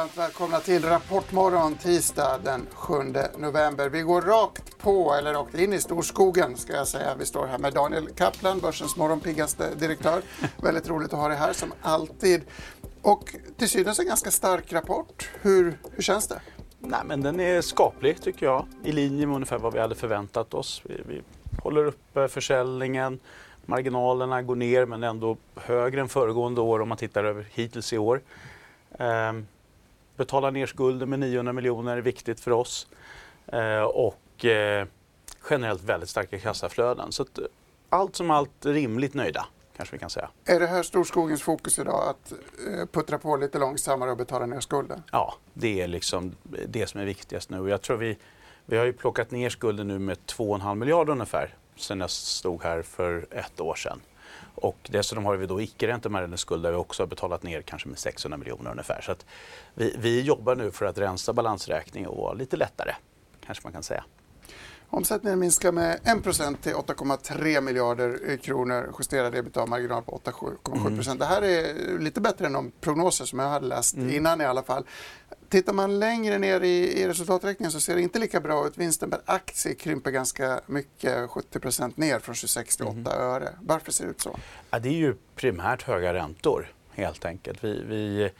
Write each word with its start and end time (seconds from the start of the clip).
varmt 0.00 0.18
välkomna 0.18 0.60
till 0.60 0.84
Rapportmorgon 0.84 1.74
tisdag 1.74 2.38
den 2.44 2.66
7 2.72 2.94
november. 3.38 3.88
Vi 3.88 4.00
går 4.00 4.22
rakt 4.22 4.78
på, 4.78 5.14
eller 5.14 5.32
rakt 5.32 5.54
in 5.54 5.72
i 5.72 5.80
storskogen 5.80 6.56
ska 6.56 6.72
jag 6.72 6.88
säga. 6.88 7.14
Vi 7.18 7.26
står 7.26 7.46
här 7.46 7.58
med 7.58 7.72
Daniel 7.72 8.08
Kaplan, 8.08 8.60
börsens 8.60 8.96
morgonpiggaste 8.96 9.74
direktör. 9.74 10.22
Väldigt 10.62 10.88
roligt 10.88 11.12
att 11.12 11.18
ha 11.18 11.28
dig 11.28 11.36
här 11.36 11.52
som 11.52 11.72
alltid. 11.82 12.42
Och 13.02 13.36
till 13.56 13.68
synes 13.68 13.98
en 13.98 14.06
ganska 14.06 14.30
stark 14.30 14.72
rapport. 14.72 15.30
Hur, 15.40 15.78
hur 15.92 16.02
känns 16.02 16.28
det? 16.28 16.40
Nej, 16.78 17.00
men 17.04 17.22
den 17.22 17.40
är 17.40 17.60
skaplig 17.60 18.22
tycker 18.22 18.46
jag, 18.46 18.66
i 18.84 18.92
linje 18.92 19.26
med 19.26 19.34
ungefär 19.34 19.58
vad 19.58 19.72
vi 19.72 19.80
hade 19.80 19.94
förväntat 19.94 20.54
oss. 20.54 20.82
Vi, 20.84 21.02
vi 21.08 21.22
håller 21.62 21.84
uppe 21.84 22.28
försäljningen, 22.28 23.18
marginalerna 23.66 24.42
går 24.42 24.56
ner 24.56 24.86
men 24.86 25.02
ändå 25.02 25.36
högre 25.54 26.00
än 26.00 26.08
föregående 26.08 26.60
år 26.60 26.80
om 26.80 26.88
man 26.88 26.98
tittar 26.98 27.24
över 27.24 27.46
hittills 27.50 27.92
i 27.92 27.98
år. 27.98 28.20
Eh, 28.98 29.32
betala 30.20 30.50
ner 30.50 30.66
skulden 30.66 31.10
med 31.10 31.18
900 31.18 31.52
miljoner 31.52 31.96
är 31.96 32.00
viktigt 32.00 32.40
för 32.40 32.50
oss. 32.50 32.86
Eh, 33.46 33.82
och 33.82 34.44
eh, 34.44 34.86
generellt 35.50 35.82
väldigt 35.82 36.08
starka 36.08 36.38
kassaflöden. 36.38 37.12
Så 37.12 37.22
att, 37.22 37.38
eh, 37.38 37.44
allt 37.88 38.16
som 38.16 38.30
allt 38.30 38.66
rimligt 38.66 39.14
nöjda, 39.14 39.46
kanske 39.76 39.96
vi 39.96 39.98
kan 39.98 40.10
säga. 40.10 40.28
Är 40.44 40.60
det 40.60 40.66
här 40.66 40.82
storskogens 40.82 41.42
fokus 41.42 41.78
idag, 41.78 42.08
att 42.08 42.32
eh, 42.32 42.86
puttra 42.86 43.18
på 43.18 43.36
lite 43.36 43.58
långsammare 43.58 44.10
och 44.10 44.16
betala 44.16 44.46
ner 44.46 44.60
skulden? 44.60 45.02
Ja, 45.12 45.34
det 45.54 45.80
är 45.80 45.88
liksom 45.88 46.36
det 46.68 46.86
som 46.86 47.00
är 47.00 47.04
viktigast 47.04 47.50
nu. 47.50 47.68
Jag 47.68 47.82
tror 47.82 47.96
vi, 47.96 48.16
vi 48.66 48.76
har 48.76 48.84
ju 48.84 48.92
plockat 48.92 49.30
ner 49.30 49.50
skulden 49.50 49.88
nu 49.88 49.98
med 49.98 50.18
2,5 50.26 50.74
miljarder 50.74 51.12
ungefär 51.12 51.54
sen 51.76 52.00
jag 52.00 52.10
stod 52.10 52.62
här 52.62 52.82
för 52.82 53.26
ett 53.30 53.60
år 53.60 53.74
sedan. 53.74 54.00
Och 54.60 54.76
dessutom 54.90 55.24
har 55.24 55.36
vi 55.36 55.46
då 55.46 55.60
icke-räntemärkande 55.60 56.36
skuld 56.36 56.62
där 56.62 56.70
vi 56.70 56.76
också 56.76 57.02
har 57.02 57.08
betalat 57.08 57.42
ner 57.42 57.62
kanske 57.62 57.88
med 57.88 57.98
600 57.98 58.36
miljoner 58.38 58.70
ungefär. 58.70 59.00
Så 59.00 59.12
att 59.12 59.26
vi, 59.74 59.94
vi 59.98 60.20
jobbar 60.20 60.56
nu 60.56 60.70
för 60.70 60.86
att 60.86 60.98
rensa 60.98 61.32
balansräkningen 61.32 62.10
och 62.10 62.16
vara 62.16 62.32
lite 62.32 62.56
lättare, 62.56 62.94
kanske 63.46 63.64
man 63.64 63.72
kan 63.72 63.82
säga. 63.82 64.04
Omsättningen 64.92 65.38
minskar 65.38 65.72
med 65.72 65.94
1 65.94 66.02
till 66.62 66.74
8,3 66.74 67.60
miljarder 67.60 68.36
kronor. 68.36 68.94
Justerad 68.98 69.34
ebitda-marginal 69.34 70.02
på 70.02 70.20
8,7 70.24 70.96
procent. 70.96 71.20
Det 71.20 71.26
här 71.26 71.42
är 71.42 71.98
lite 71.98 72.20
bättre 72.20 72.46
än 72.46 72.52
de 72.52 72.72
prognoser 72.80 73.24
som 73.24 73.38
jag 73.38 73.48
hade 73.48 73.66
läst 73.66 73.96
innan 73.96 74.40
i 74.40 74.44
alla 74.44 74.62
fall. 74.62 74.84
Tittar 75.48 75.72
man 75.72 75.98
längre 75.98 76.38
ner 76.38 76.60
i, 76.60 77.02
i 77.02 77.08
resultaträkningen 77.08 77.72
så 77.72 77.80
ser 77.80 77.94
det 77.94 78.02
inte 78.02 78.18
lika 78.18 78.40
bra 78.40 78.66
ut. 78.66 78.78
Vinsten 78.78 79.10
per 79.10 79.20
aktie 79.24 79.74
krymper 79.74 80.10
ganska 80.10 80.60
mycket, 80.66 81.28
70% 81.28 81.92
ner 81.94 82.18
från 82.18 82.34
26 82.34 82.76
till 82.76 82.86
8 82.86 83.14
öre. 83.14 83.48
Varför 83.60 83.92
ser 83.92 84.04
det 84.04 84.10
ut 84.10 84.20
så? 84.20 84.38
Ja, 84.70 84.78
det 84.78 84.88
är 84.88 84.92
ju 84.92 85.14
primärt 85.34 85.82
höga 85.82 86.14
räntor 86.14 86.72
helt 86.90 87.24
enkelt. 87.24 87.64
Vi, 87.64 87.82
vi, 87.88 88.30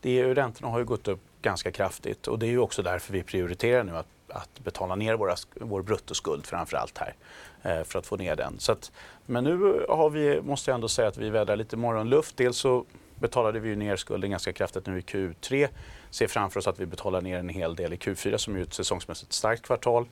det 0.00 0.20
är, 0.20 0.34
räntorna 0.34 0.68
har 0.68 0.78
ju 0.78 0.84
gått 0.84 1.08
upp 1.08 1.20
ganska 1.42 1.70
kraftigt 1.70 2.26
och 2.26 2.38
det 2.38 2.46
är 2.46 2.50
ju 2.50 2.58
också 2.58 2.82
därför 2.82 3.12
vi 3.12 3.22
prioriterar 3.22 3.84
nu 3.84 3.96
att, 3.96 4.06
att 4.30 4.60
betala 4.64 4.94
ner 4.94 5.14
våra, 5.14 5.34
vår 5.54 5.82
bruttoskuld 5.82 6.46
framför 6.46 6.76
allt 6.76 6.98
här 6.98 7.14
eh, 7.62 7.84
för 7.84 7.98
att 7.98 8.06
få 8.06 8.16
ner 8.16 8.36
den. 8.36 8.58
Så 8.58 8.72
att, 8.72 8.92
men 9.26 9.44
nu 9.44 9.86
har 9.88 10.10
vi, 10.10 10.40
måste 10.40 10.70
jag 10.70 10.74
ändå 10.74 10.88
säga 10.88 11.08
att 11.08 11.16
vi 11.16 11.30
vädrar 11.30 11.56
lite 11.56 11.76
morgonluft. 11.76 12.36
Dels 12.36 12.56
så 12.56 12.84
betalade 13.14 13.60
vi 13.60 13.76
ner 13.76 13.96
skulden 13.96 14.30
ganska 14.30 14.52
kraftigt 14.52 14.86
nu 14.86 14.98
i 14.98 15.02
Q3. 15.02 15.68
Ser 16.10 16.26
framför 16.26 16.60
oss 16.60 16.66
att 16.66 16.80
vi 16.80 16.86
betalar 16.86 17.20
ner 17.20 17.38
en 17.38 17.48
hel 17.48 17.76
del 17.76 17.92
i 17.92 17.96
Q4 17.96 18.36
som 18.36 18.56
är 18.56 18.60
ett 18.60 18.74
säsongsmässigt 18.74 19.32
starkt 19.32 19.62
kvartal. 19.62 20.06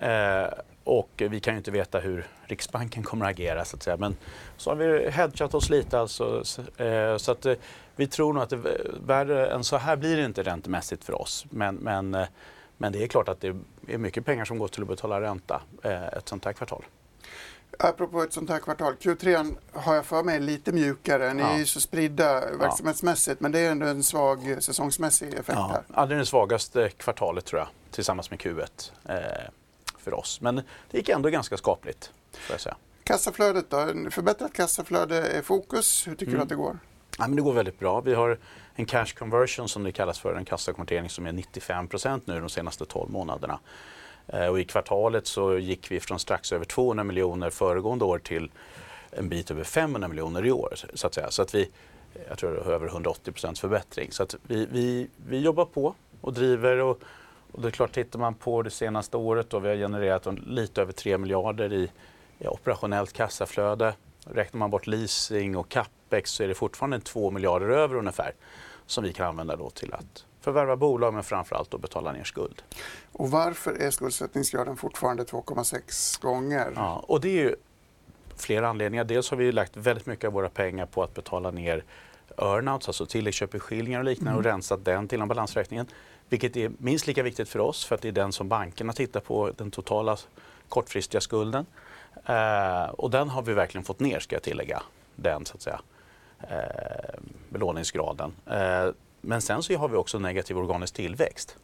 Eh, 0.00 0.44
och 0.84 1.10
vi 1.16 1.40
kan 1.40 1.54
ju 1.54 1.58
inte 1.58 1.70
veta 1.70 2.00
hur 2.00 2.26
Riksbanken 2.42 3.02
kommer 3.02 3.26
att 3.26 3.30
agera 3.30 3.64
så 3.64 3.76
att 3.76 3.82
säga. 3.82 3.96
Men 3.96 4.16
så 4.56 4.70
har 4.70 4.76
vi 4.76 5.10
hedgat 5.10 5.54
oss 5.54 5.70
lite 5.70 5.98
alltså. 5.98 6.42
Eh, 6.76 7.16
så 7.16 7.32
att 7.32 7.46
eh, 7.46 7.54
vi 7.96 8.06
tror 8.06 8.32
nog 8.32 8.42
att 8.42 8.50
det, 8.50 8.58
värre 9.06 9.46
än 9.46 9.64
så 9.64 9.76
här 9.76 9.96
blir 9.96 10.16
det 10.16 10.24
inte 10.24 10.42
räntemässigt 10.42 11.04
för 11.04 11.20
oss. 11.20 11.46
Men, 11.50 11.74
men, 11.74 12.14
eh, 12.14 12.26
men 12.80 12.92
det 12.92 13.02
är 13.02 13.06
klart 13.06 13.28
att 13.28 13.40
det 13.40 13.56
är 13.88 13.98
mycket 13.98 14.24
pengar 14.24 14.44
som 14.44 14.58
går 14.58 14.68
till 14.68 14.82
att 14.82 14.88
betala 14.88 15.20
ränta 15.20 15.62
eh, 15.82 16.06
ett 16.06 16.28
sånt 16.28 16.44
här 16.44 16.52
kvartal. 16.52 16.84
Apropå 17.78 18.22
ett 18.22 18.32
sånt 18.32 18.50
här 18.50 18.58
kvartal, 18.58 18.94
Q3 19.00 19.54
har 19.72 19.94
jag 19.94 20.06
för 20.06 20.22
mig 20.22 20.40
lite 20.40 20.72
mjukare. 20.72 21.34
Ni 21.34 21.42
Ja. 21.42 21.48
är 21.48 21.58
ju 21.58 21.66
så 21.66 21.80
spridda 21.80 22.56
verksamhetsmässigt 22.56 23.40
men 23.40 23.52
det 23.52 23.58
är 23.58 23.70
ändå 23.70 23.86
en 23.86 24.02
svag 24.02 24.56
säsongsmässig 24.60 25.34
effekt 25.34 25.58
här. 25.58 25.82
Ja, 25.94 26.06
det 26.06 26.14
är 26.14 26.18
det 26.18 26.26
svagaste 26.26 26.88
kvartalet 26.96 27.44
tror 27.44 27.58
jag 27.60 27.68
tillsammans 27.90 28.30
med 28.30 28.38
Q1 28.40 28.92
eh, 29.08 29.16
för 29.98 30.14
oss. 30.14 30.40
Men 30.40 30.54
det 30.90 30.98
gick 30.98 31.08
ändå 31.08 31.28
ganska 31.28 31.56
skapligt. 31.56 32.10
Får 32.32 32.54
jag 32.54 32.60
säga. 32.60 32.76
Kassaflödet 33.04 33.70
då? 33.70 33.76
En 33.78 34.10
förbättrat 34.10 34.52
kassaflöde 34.52 35.28
är 35.28 35.42
fokus. 35.42 36.06
Hur 36.08 36.14
tycker 36.14 36.32
du 36.32 36.40
att 36.40 36.48
det 36.48 36.54
går? 36.54 36.78
Ja, 37.18 37.26
men 37.28 37.36
det 37.36 37.42
går 37.42 37.52
väldigt 37.52 37.78
bra. 37.78 38.00
Vi 38.00 38.14
har 38.14 38.38
en 38.74 38.86
cash 38.86 39.06
conversion 39.18 39.68
som 39.68 39.82
det 39.82 39.92
kallas 39.92 40.18
för, 40.18 40.34
en 40.34 40.44
kassakonvertering 40.44 41.08
som 41.08 41.26
är 41.26 41.32
95% 41.32 42.20
nu 42.24 42.40
de 42.40 42.48
senaste 42.48 42.84
12 42.84 43.10
månaderna. 43.10 43.58
Eh, 44.26 44.46
och 44.46 44.60
I 44.60 44.64
kvartalet 44.64 45.26
så 45.26 45.58
gick 45.58 45.90
vi 45.90 46.00
från 46.00 46.18
strax 46.18 46.52
över 46.52 46.64
200 46.64 47.04
miljoner 47.04 47.50
föregående 47.50 48.04
år 48.04 48.18
till 48.18 48.50
en 49.10 49.28
bit 49.28 49.50
över 49.50 49.64
500 49.64 50.08
miljoner 50.08 50.46
i 50.46 50.52
år. 50.52 50.74
Så 50.94 51.06
att 51.06 51.14
säga. 51.14 51.30
Så 51.30 51.42
att 51.42 51.54
vi, 51.54 51.70
jag 52.28 52.38
tror 52.38 52.50
det 52.50 52.58
är 52.58 52.72
över 52.72 52.88
180% 52.88 53.60
förbättring. 53.60 54.12
Så 54.12 54.22
att 54.22 54.34
vi, 54.42 54.66
vi, 54.70 55.08
vi 55.28 55.40
jobbar 55.40 55.64
på 55.64 55.94
och 56.20 56.32
driver. 56.32 56.76
Och, 56.76 57.02
och 57.52 57.62
det 57.62 57.68
är 57.68 57.72
klart, 57.72 57.92
tittar 57.92 58.18
man 58.18 58.34
på 58.34 58.62
det 58.62 58.70
senaste 58.70 59.16
året 59.16 59.50
då 59.50 59.58
vi 59.58 59.68
har 59.68 59.76
genererat 59.76 60.26
lite 60.46 60.82
över 60.82 60.92
3 60.92 61.18
miljarder 61.18 61.72
i, 61.72 61.90
i 62.38 62.46
operationellt 62.46 63.12
kassaflöde. 63.12 63.94
Räknar 64.24 64.58
man 64.58 64.70
bort 64.70 64.86
leasing 64.86 65.56
och 65.56 65.68
CAP 65.68 65.88
capex 66.10 66.30
så 66.30 66.42
är 66.42 66.48
det 66.48 66.54
fortfarande 66.54 67.00
2 67.00 67.30
miljarder 67.30 67.68
över 67.68 67.96
ungefär 67.96 68.34
som 68.86 69.04
vi 69.04 69.12
kan 69.12 69.26
använda 69.26 69.56
då 69.56 69.70
till 69.70 69.94
att 69.94 70.24
förvärva 70.40 70.76
bolag 70.76 71.14
men 71.14 71.22
framförallt 71.22 71.74
att 71.74 71.80
betala 71.80 72.12
ner 72.12 72.24
skuld. 72.24 72.62
Och 73.12 73.30
varför 73.30 73.72
är 73.72 73.90
skuldsättningsgraden 73.90 74.76
fortfarande 74.76 75.24
2,6 75.24 76.22
gånger? 76.22 76.72
Ja, 76.76 77.04
och 77.08 77.20
det 77.20 77.28
är 77.28 77.44
ju 77.44 77.56
flera 78.36 78.68
anledningar. 78.68 79.04
Dels 79.04 79.30
har 79.30 79.36
vi 79.36 79.52
lagt 79.52 79.76
väldigt 79.76 80.06
mycket 80.06 80.24
av 80.24 80.32
våra 80.32 80.48
pengar 80.48 80.86
på 80.86 81.02
att 81.02 81.14
betala 81.14 81.50
ner 81.50 81.84
earnouts, 82.38 82.88
alltså 82.88 83.06
tilläggsköpeskillingar 83.06 83.98
och 83.98 84.04
liknande 84.04 84.38
och 84.38 84.44
rensat 84.44 84.84
den 84.84 85.08
till 85.08 85.26
balansräkningen. 85.26 85.86
Vilket 86.28 86.56
är 86.56 86.70
minst 86.78 87.06
lika 87.06 87.22
viktigt 87.22 87.48
för 87.48 87.58
oss 87.58 87.84
för 87.84 87.94
att 87.94 88.02
det 88.02 88.08
är 88.08 88.12
den 88.12 88.32
som 88.32 88.48
bankerna 88.48 88.92
tittar 88.92 89.20
på, 89.20 89.50
den 89.56 89.70
totala 89.70 90.16
kortfristiga 90.68 91.20
skulden. 91.20 91.66
Eh, 92.26 92.84
och 92.84 93.10
den 93.10 93.28
har 93.28 93.42
vi 93.42 93.52
verkligen 93.52 93.84
fått 93.84 94.00
ner 94.00 94.20
ska 94.20 94.36
jag 94.36 94.42
tillägga, 94.42 94.82
den 95.16 95.46
så 95.46 95.54
att 95.54 95.62
säga, 95.62 95.80
eh, 96.48 97.20
belåningsgraden. 97.48 98.32
Eh, 98.46 98.88
men 99.20 99.42
sen 99.42 99.62
så 99.62 99.76
har 99.76 99.88
vi 99.88 99.96
också 99.96 100.18
negativ 100.18 100.58
organisk 100.58 100.94
tillväxt. 100.94 101.56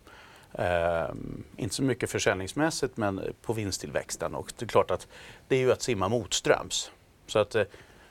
Eh, 0.53 1.09
inte 1.57 1.75
så 1.75 1.83
mycket 1.83 2.11
försäljningsmässigt 2.11 2.97
men 2.97 3.21
på 3.43 3.53
vinsttillväxten. 3.53 4.35
Och 4.35 4.53
det 4.59 4.65
är 4.65 4.69
klart 4.69 4.91
att 4.91 5.09
det 5.49 5.57
är 5.57 5.61
ju 5.61 5.73
att 5.73 5.83
simma 5.83 6.09
motströms. 6.09 6.91
Så 7.27 7.39
att, 7.39 7.55
eh, 7.55 7.65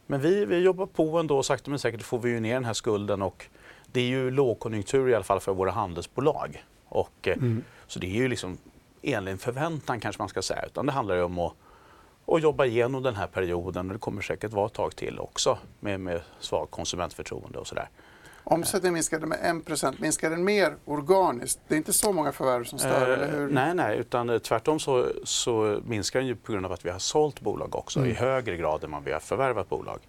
men 0.08 0.22
vi, 0.22 0.46
vi 0.46 0.58
jobbar 0.60 0.86
på 0.86 1.20
ändå 1.20 1.44
sakta 1.44 1.70
men 1.70 1.80
säkert 1.80 2.02
får 2.02 2.20
vi 2.20 2.30
ju 2.30 2.40
ner 2.40 2.54
den 2.54 2.66
här 2.66 2.74
skulden 2.74 3.22
och 3.22 3.46
det 3.86 4.00
är 4.02 4.06
ju 4.06 4.32
lågkonjunktur 4.32 5.10
i 5.10 5.16
alla 5.16 5.24
fall 5.24 5.40
för 5.40 5.54
våra 5.54 5.72
handelsbolag. 5.72 6.66
Och, 6.86 7.28
eh, 7.28 7.38
Så 7.88 8.00
det 8.00 8.08
är 8.08 8.12
ju 8.12 8.28
liksom 8.28 8.58
enligt 9.02 9.32
en 9.32 9.38
förväntan 9.38 10.00
kanske 10.00 10.22
man 10.22 10.30
ska 10.30 10.42
säga. 10.42 10.64
Utan 10.66 10.86
det 10.86 10.92
handlar 10.92 11.16
ju 11.16 11.24
om 11.24 11.40
att, 11.40 11.54
att 12.28 12.42
jobba 12.42 12.66
igenom 12.66 13.04
den 13.04 13.16
här 13.16 13.28
perioden 13.28 13.88
och 13.88 13.94
det 13.94 14.00
kommer 14.00 14.22
säkert 14.22 14.54
vara 14.54 14.66
ett 14.66 14.74
tag 14.74 14.96
till 14.96 15.20
också 15.20 15.58
med, 15.80 16.00
med 16.00 16.22
svagt 16.40 16.72
konsumentförtroende 16.72 17.60
och 17.60 17.68
sådär. 17.68 17.90
Omsättningen 18.48 18.94
minskade 18.94 19.26
med 19.26 19.40
1% 19.40 19.96
Minskar 20.02 20.30
den 20.30 20.44
mer 20.44 20.76
organiskt? 20.86 21.60
Det 21.68 21.76
är 21.76 21.78
inte 21.78 21.94
så 21.94 22.12
många 22.12 22.32
förvärv 22.32 22.64
som 22.64 22.80
stör, 22.80 23.10
eller 23.10 23.32
hur? 23.32 23.48
Eh, 23.48 23.54
nej, 23.54 23.76
nej, 23.76 23.98
utan 23.98 24.30
eh, 24.30 24.38
tvärtom 24.38 24.80
så, 24.80 25.08
så 25.24 25.80
minskar 25.86 26.20
den 26.20 26.28
ju 26.28 26.36
på 26.36 26.52
grund 26.52 26.66
av 26.66 26.72
att 26.72 26.86
vi 26.86 26.90
har 26.90 27.00
sålt 27.00 27.42
bolag 27.42 27.76
också 27.76 28.06
i 28.06 28.14
högre 28.14 28.58
grad 28.58 28.84
än 28.84 28.92
vad 28.92 29.04
vi 29.04 29.12
har 29.12 29.20
förvärvat 29.20 29.70
bolag. 29.70 30.00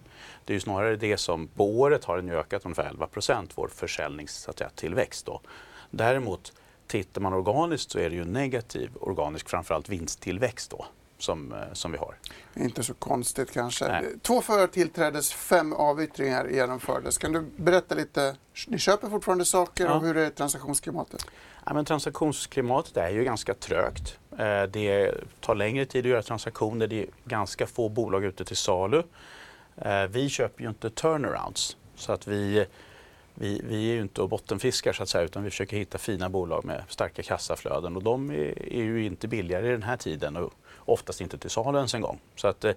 Det 0.44 0.52
är 0.52 0.54
ju 0.54 0.60
snarare 0.60 0.96
det 0.96 1.16
som 1.16 1.48
på 1.48 1.78
året 1.78 2.04
har 2.04 2.16
den 2.16 2.28
ju 2.28 2.34
ökat 2.34 2.64
ungefär 2.64 2.90
11% 2.90 3.50
vår 3.54 3.68
försäljningstillväxt. 3.68 5.26
Då. 5.26 5.40
Däremot 5.90 6.52
tittar 6.86 7.20
man 7.20 7.32
organiskt 7.32 7.90
så 7.90 7.98
är 7.98 8.10
det 8.10 8.16
ju 8.16 8.24
negativ 8.24 8.90
organisk, 9.00 9.48
framförallt 9.48 9.88
vinsttillväxt 9.88 10.70
då. 10.70 10.86
Som, 11.18 11.52
eh, 11.52 11.58
som 11.72 11.92
vi 11.92 11.98
har. 11.98 12.14
Inte 12.56 12.82
så 12.82 12.94
konstigt 12.94 13.50
kanske. 13.52 13.88
Nej. 13.88 14.04
Två 14.22 14.40
före 14.42 14.66
tillträdes, 14.66 15.32
fem 15.32 15.72
avyttringar 15.72 16.48
genomfördes. 16.48 17.18
Kan 17.18 17.32
du 17.32 17.44
berätta 17.56 17.94
lite? 17.94 18.36
Ni 18.68 18.78
köper 18.78 19.08
fortfarande 19.10 19.44
saker 19.44 19.84
Ja. 19.84 19.94
och 19.94 20.02
hur 20.02 20.16
är 20.16 20.30
transaktionsklimatet? 20.30 21.26
Ja, 21.66 21.74
men 21.74 21.84
transaktionsklimatet 21.84 22.96
är 22.96 23.10
ju 23.10 23.24
ganska 23.24 23.54
trögt. 23.54 24.18
Eh, 24.38 24.62
Det 24.62 25.14
tar 25.40 25.54
längre 25.54 25.84
tid 25.86 26.04
att 26.06 26.10
göra 26.10 26.22
transaktioner. 26.22 26.86
Det 26.86 27.02
är 27.02 27.06
ganska 27.24 27.66
få 27.66 27.88
bolag 27.88 28.24
ute 28.24 28.44
till 28.44 28.56
salu. 28.56 29.02
Eh, 29.76 30.02
Vi 30.08 30.28
köper 30.28 30.62
ju 30.62 30.68
inte 30.68 30.90
turnarounds. 30.90 31.76
Så 31.96 32.12
att 32.12 32.26
vi, 32.26 32.66
vi, 33.34 33.60
vi 33.64 33.90
är 33.90 33.94
ju 33.94 34.00
inte 34.00 34.22
och 34.22 34.28
bottenfiskar 34.28 34.92
så 34.92 35.02
att 35.02 35.08
säga 35.08 35.24
utan 35.24 35.44
vi 35.44 35.50
försöker 35.50 35.76
hitta 35.76 35.98
fina 35.98 36.28
bolag 36.28 36.64
med 36.64 36.82
starka 36.88 37.22
kassaflöden 37.22 37.96
och 37.96 38.02
de 38.02 38.30
är, 38.30 38.72
är 38.72 38.82
ju 38.82 39.04
inte 39.06 39.28
billigare 39.28 39.68
i 39.68 39.70
den 39.70 39.82
här 39.82 39.96
tiden 39.96 40.36
och 40.36 40.52
oftast 40.86 41.20
inte 41.20 41.38
till 41.38 41.50
salu 41.50 41.78
ens 41.78 41.94
en 41.94 42.00
gång. 42.00 42.20
Så 42.36 42.48
att 42.48 42.64
eh, 42.64 42.72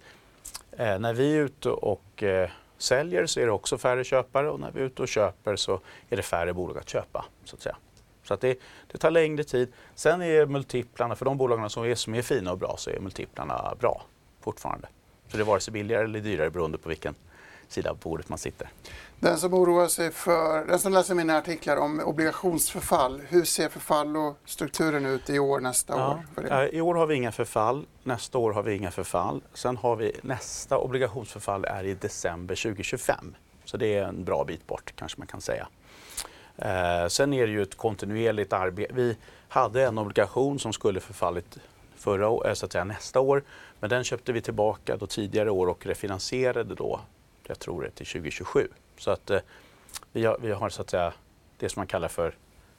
eh, 0.71 0.99
när 0.99 1.13
vi 1.13 1.37
är 1.37 1.41
ute 1.41 1.69
och 1.69 2.23
eh, 2.23 2.49
säljer 2.77 3.25
så 3.25 3.39
är 3.39 3.45
det 3.45 3.51
också 3.51 3.77
färre 3.77 4.03
köpare 4.03 4.49
och 4.49 4.59
när 4.59 4.71
vi 4.71 4.81
är 4.81 4.85
ute 4.85 5.01
och 5.01 5.07
köper 5.07 5.55
så 5.55 5.79
är 6.09 6.17
det 6.17 6.23
färre 6.23 6.53
bolag 6.53 6.77
att 6.77 6.89
köpa. 6.89 7.25
Så 7.43 7.55
att 7.55 7.61
säga. 7.61 7.75
Så 8.23 8.33
att 8.33 8.41
det, 8.41 8.59
det 8.91 8.97
tar 8.97 9.11
längre 9.11 9.43
tid. 9.43 9.73
Sen 9.95 10.21
är 10.21 10.45
multiplarna, 10.45 11.15
för 11.15 11.25
de 11.25 11.37
bolagen 11.37 11.69
som 11.69 11.83
är, 11.83 11.95
som 11.95 12.15
är 12.15 12.21
fina 12.21 12.51
och 12.51 12.57
bra, 12.57 12.75
så 12.77 12.89
är 12.89 12.99
multiplarna 12.99 13.75
bra 13.79 14.01
fortfarande. 14.41 14.87
Så 15.27 15.37
det 15.37 15.43
är 15.43 15.45
vare 15.45 15.59
sig 15.59 15.71
billigare 15.71 16.03
eller 16.03 16.19
dyrare 16.19 16.49
beroende 16.49 16.77
på 16.77 16.89
vilken 16.89 17.15
sida 17.69 17.89
av 17.89 17.97
bordet 17.97 18.29
man 18.29 18.37
sitter. 18.37 18.69
Den 19.19 19.37
som 19.37 19.53
oroar 19.53 19.87
sig 19.87 20.11
för, 20.11 20.65
den 20.65 20.79
som 20.79 20.93
läser 20.93 21.15
mina 21.15 21.37
artiklar 21.37 21.77
om 21.77 21.99
obligationsförfall, 21.99 23.21
hur 23.27 23.45
ser 23.45 23.69
förfall 23.69 24.17
och 24.17 24.37
strukturen 24.45 25.05
ut 25.05 25.29
i 25.29 25.39
år, 25.39 25.59
nästa 25.59 26.09
år? 26.09 26.25
För 26.35 26.41
det? 26.41 26.49
eh, 26.49 26.65
I 26.77 26.81
år 26.81 26.95
har 26.95 27.05
vi 27.07 27.15
inga 27.15 27.31
förfall, 27.31 27.85
nästa 28.03 28.37
år 28.37 28.53
har 28.53 28.63
vi 28.63 28.75
inga 28.75 28.91
förfall. 28.91 29.41
Sen 29.53 29.77
har 29.77 29.95
vi 29.95 30.11
nästa 30.21 30.77
obligationsförfall 30.77 31.65
är 31.65 31.83
i 31.83 31.93
december 31.93 32.55
2025. 32.55 33.35
Så 33.65 33.77
det 33.77 33.95
är 33.97 34.03
en 34.03 34.23
bra 34.23 34.43
bit 34.43 34.67
bort 34.67 34.93
kanske 34.95 35.17
man 35.17 35.27
kan 35.27 35.41
säga. 35.41 35.67
Eh, 36.57 37.07
sen 37.07 37.33
är 37.33 37.47
det 37.47 37.53
ju 37.53 37.61
ett 37.61 37.77
kontinuerligt 37.77 38.53
arbete. 38.53 38.93
Vi 38.93 39.17
hade 39.47 39.83
en 39.85 39.97
obligation 39.97 40.59
som 40.59 40.73
skulle 40.73 40.99
förfallit 40.99 41.57
förra, 41.95 42.49
eh, 42.49 42.53
så 42.53 42.65
att 42.65 42.71
säga, 42.71 42.83
nästa 42.83 43.19
år. 43.19 43.43
Men 43.79 43.89
den 43.89 44.03
köpte 44.03 44.31
vi 44.31 44.41
tillbaka 44.41 44.97
då 44.97 45.07
tidigare 45.07 45.51
år 45.51 45.67
och 45.67 45.85
refinansierade 45.85 46.75
då, 46.75 46.99
jag 47.49 47.59
tror 47.59 47.83
det, 47.83 47.89
till 47.89 48.05
2027. 48.05 48.67
Så 48.97 49.11
att 49.11 49.29
eh, 49.29 49.39
vi, 50.11 50.25
har, 50.25 50.37
vi 50.41 50.51
har 50.51 50.69
så 50.69 50.81
att 50.81 50.89
säga 50.89 51.13
det 51.57 51.69
som 51.69 51.79
man 51.79 51.87
kallar 51.87 52.07
för 52.07 52.35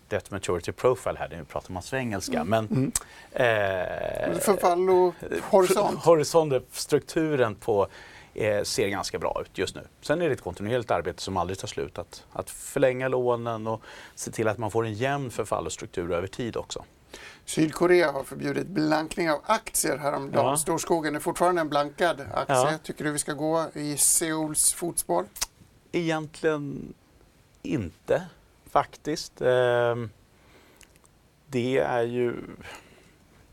debt 0.08 0.30
maturity 0.30 0.72
profile 0.72 1.18
här, 1.18 1.28
nu 1.28 1.44
pratar 1.44 1.72
man 1.72 1.82
svengelska. 1.82 2.44
Men, 2.44 2.92
eh, 3.32 4.38
Förfall 4.40 4.90
och 4.90 5.14
horisont. 5.42 6.04
Horisont, 6.04 6.54
strukturen 6.70 7.54
på 7.54 7.86
eh, 8.34 8.62
ser 8.62 8.88
ganska 8.88 9.18
bra 9.18 9.42
ut 9.44 9.58
just 9.58 9.74
nu. 9.74 9.82
Sen 10.00 10.22
är 10.22 10.26
det 10.26 10.32
ett 10.32 10.40
kontinuerligt 10.40 10.90
arbete 10.90 11.22
som 11.22 11.36
aldrig 11.36 11.58
tar 11.58 11.68
slut 11.68 11.98
att, 11.98 12.24
att 12.32 12.50
förlänga 12.50 13.08
lånen 13.08 13.66
och 13.66 13.82
se 14.14 14.30
till 14.30 14.48
att 14.48 14.58
man 14.58 14.70
får 14.70 14.86
en 14.86 14.94
jämn 14.94 15.30
förfall 15.30 15.66
och 15.66 15.72
struktur 15.72 16.12
över 16.12 16.26
tid 16.26 16.56
också. 16.56 16.84
Sydkorea 17.44 18.12
har 18.12 18.24
förbjudit 18.24 18.66
blankning 18.66 19.30
av 19.30 19.40
aktier 19.46 19.96
häromdagen. 19.96 20.46
Ja. 20.46 20.56
Storskogen 20.56 21.16
är 21.16 21.20
fortfarande 21.20 21.60
en 21.60 21.68
blankad 21.68 22.20
aktie. 22.34 22.56
Ja. 22.56 22.78
Tycker 22.82 23.04
du 23.04 23.10
vi 23.12 23.18
ska 23.18 23.32
gå 23.32 23.66
i 23.74 23.96
Seuls 23.96 24.72
fotspår? 24.74 25.26
Egentligen 25.92 26.94
inte 27.62 28.26
faktiskt. 28.70 29.40
Ehm, 29.42 30.10
Det 31.46 31.78
är 31.78 32.02
ju, 32.02 32.34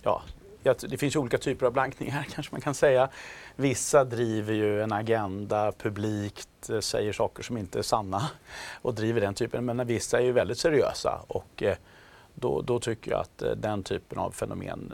ja, 0.01 0.21
det 0.63 0.97
finns 0.97 1.15
ju 1.15 1.19
olika 1.19 1.37
typer 1.37 1.65
av 1.65 1.73
blankningar 1.73 2.27
kanske 2.33 2.53
man 2.53 2.61
kan 2.61 2.73
säga. 2.73 3.09
Vissa 3.55 4.03
driver 4.03 4.53
ju 4.53 4.81
en 4.83 4.91
agenda 4.91 5.71
publikt, 5.71 6.69
eh, 6.69 6.79
säger 6.79 7.13
saker 7.13 7.43
som 7.43 7.57
inte 7.57 7.79
är 7.79 7.83
sanna 7.83 8.29
och 8.81 8.93
driver 8.93 9.21
den 9.21 9.33
typen. 9.33 9.65
Men 9.65 9.87
vissa 9.87 10.17
är 10.19 10.23
ju 10.23 10.31
väldigt 10.31 10.57
seriösa 10.57 11.21
och 11.27 11.63
eh, 11.63 11.77
då, 12.39 12.61
då 12.61 12.79
tycker 12.79 13.11
jag 13.11 13.19
att 13.19 13.41
eh, 13.41 13.51
den 13.51 13.83
typen 13.83 14.17
av 14.17 14.31
fenomen 14.31 14.93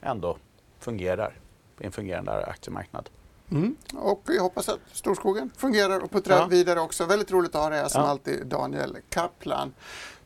ändå 0.00 0.36
fungerar 0.78 1.34
i 1.80 1.86
en 1.86 1.92
fungerande 1.92 2.46
aktiemarknad. 2.46 3.10
Mm. 3.50 3.76
Och 3.96 4.22
jag 4.26 4.42
hoppas 4.42 4.68
att 4.68 4.78
Storskogen 4.92 5.50
fungerar 5.56 6.00
och 6.00 6.10
puttrar 6.10 6.36
Ja. 6.38 6.46
vidare 6.46 6.80
också. 6.80 7.04
Väldigt 7.04 7.30
roligt 7.30 7.54
att 7.54 7.62
ha 7.62 7.70
dig 7.70 7.78
här 7.80 7.88
som 7.88 8.02
Ja. 8.02 8.08
alltid, 8.08 8.46
Daniel 8.46 8.96
Kaplan. 9.08 9.74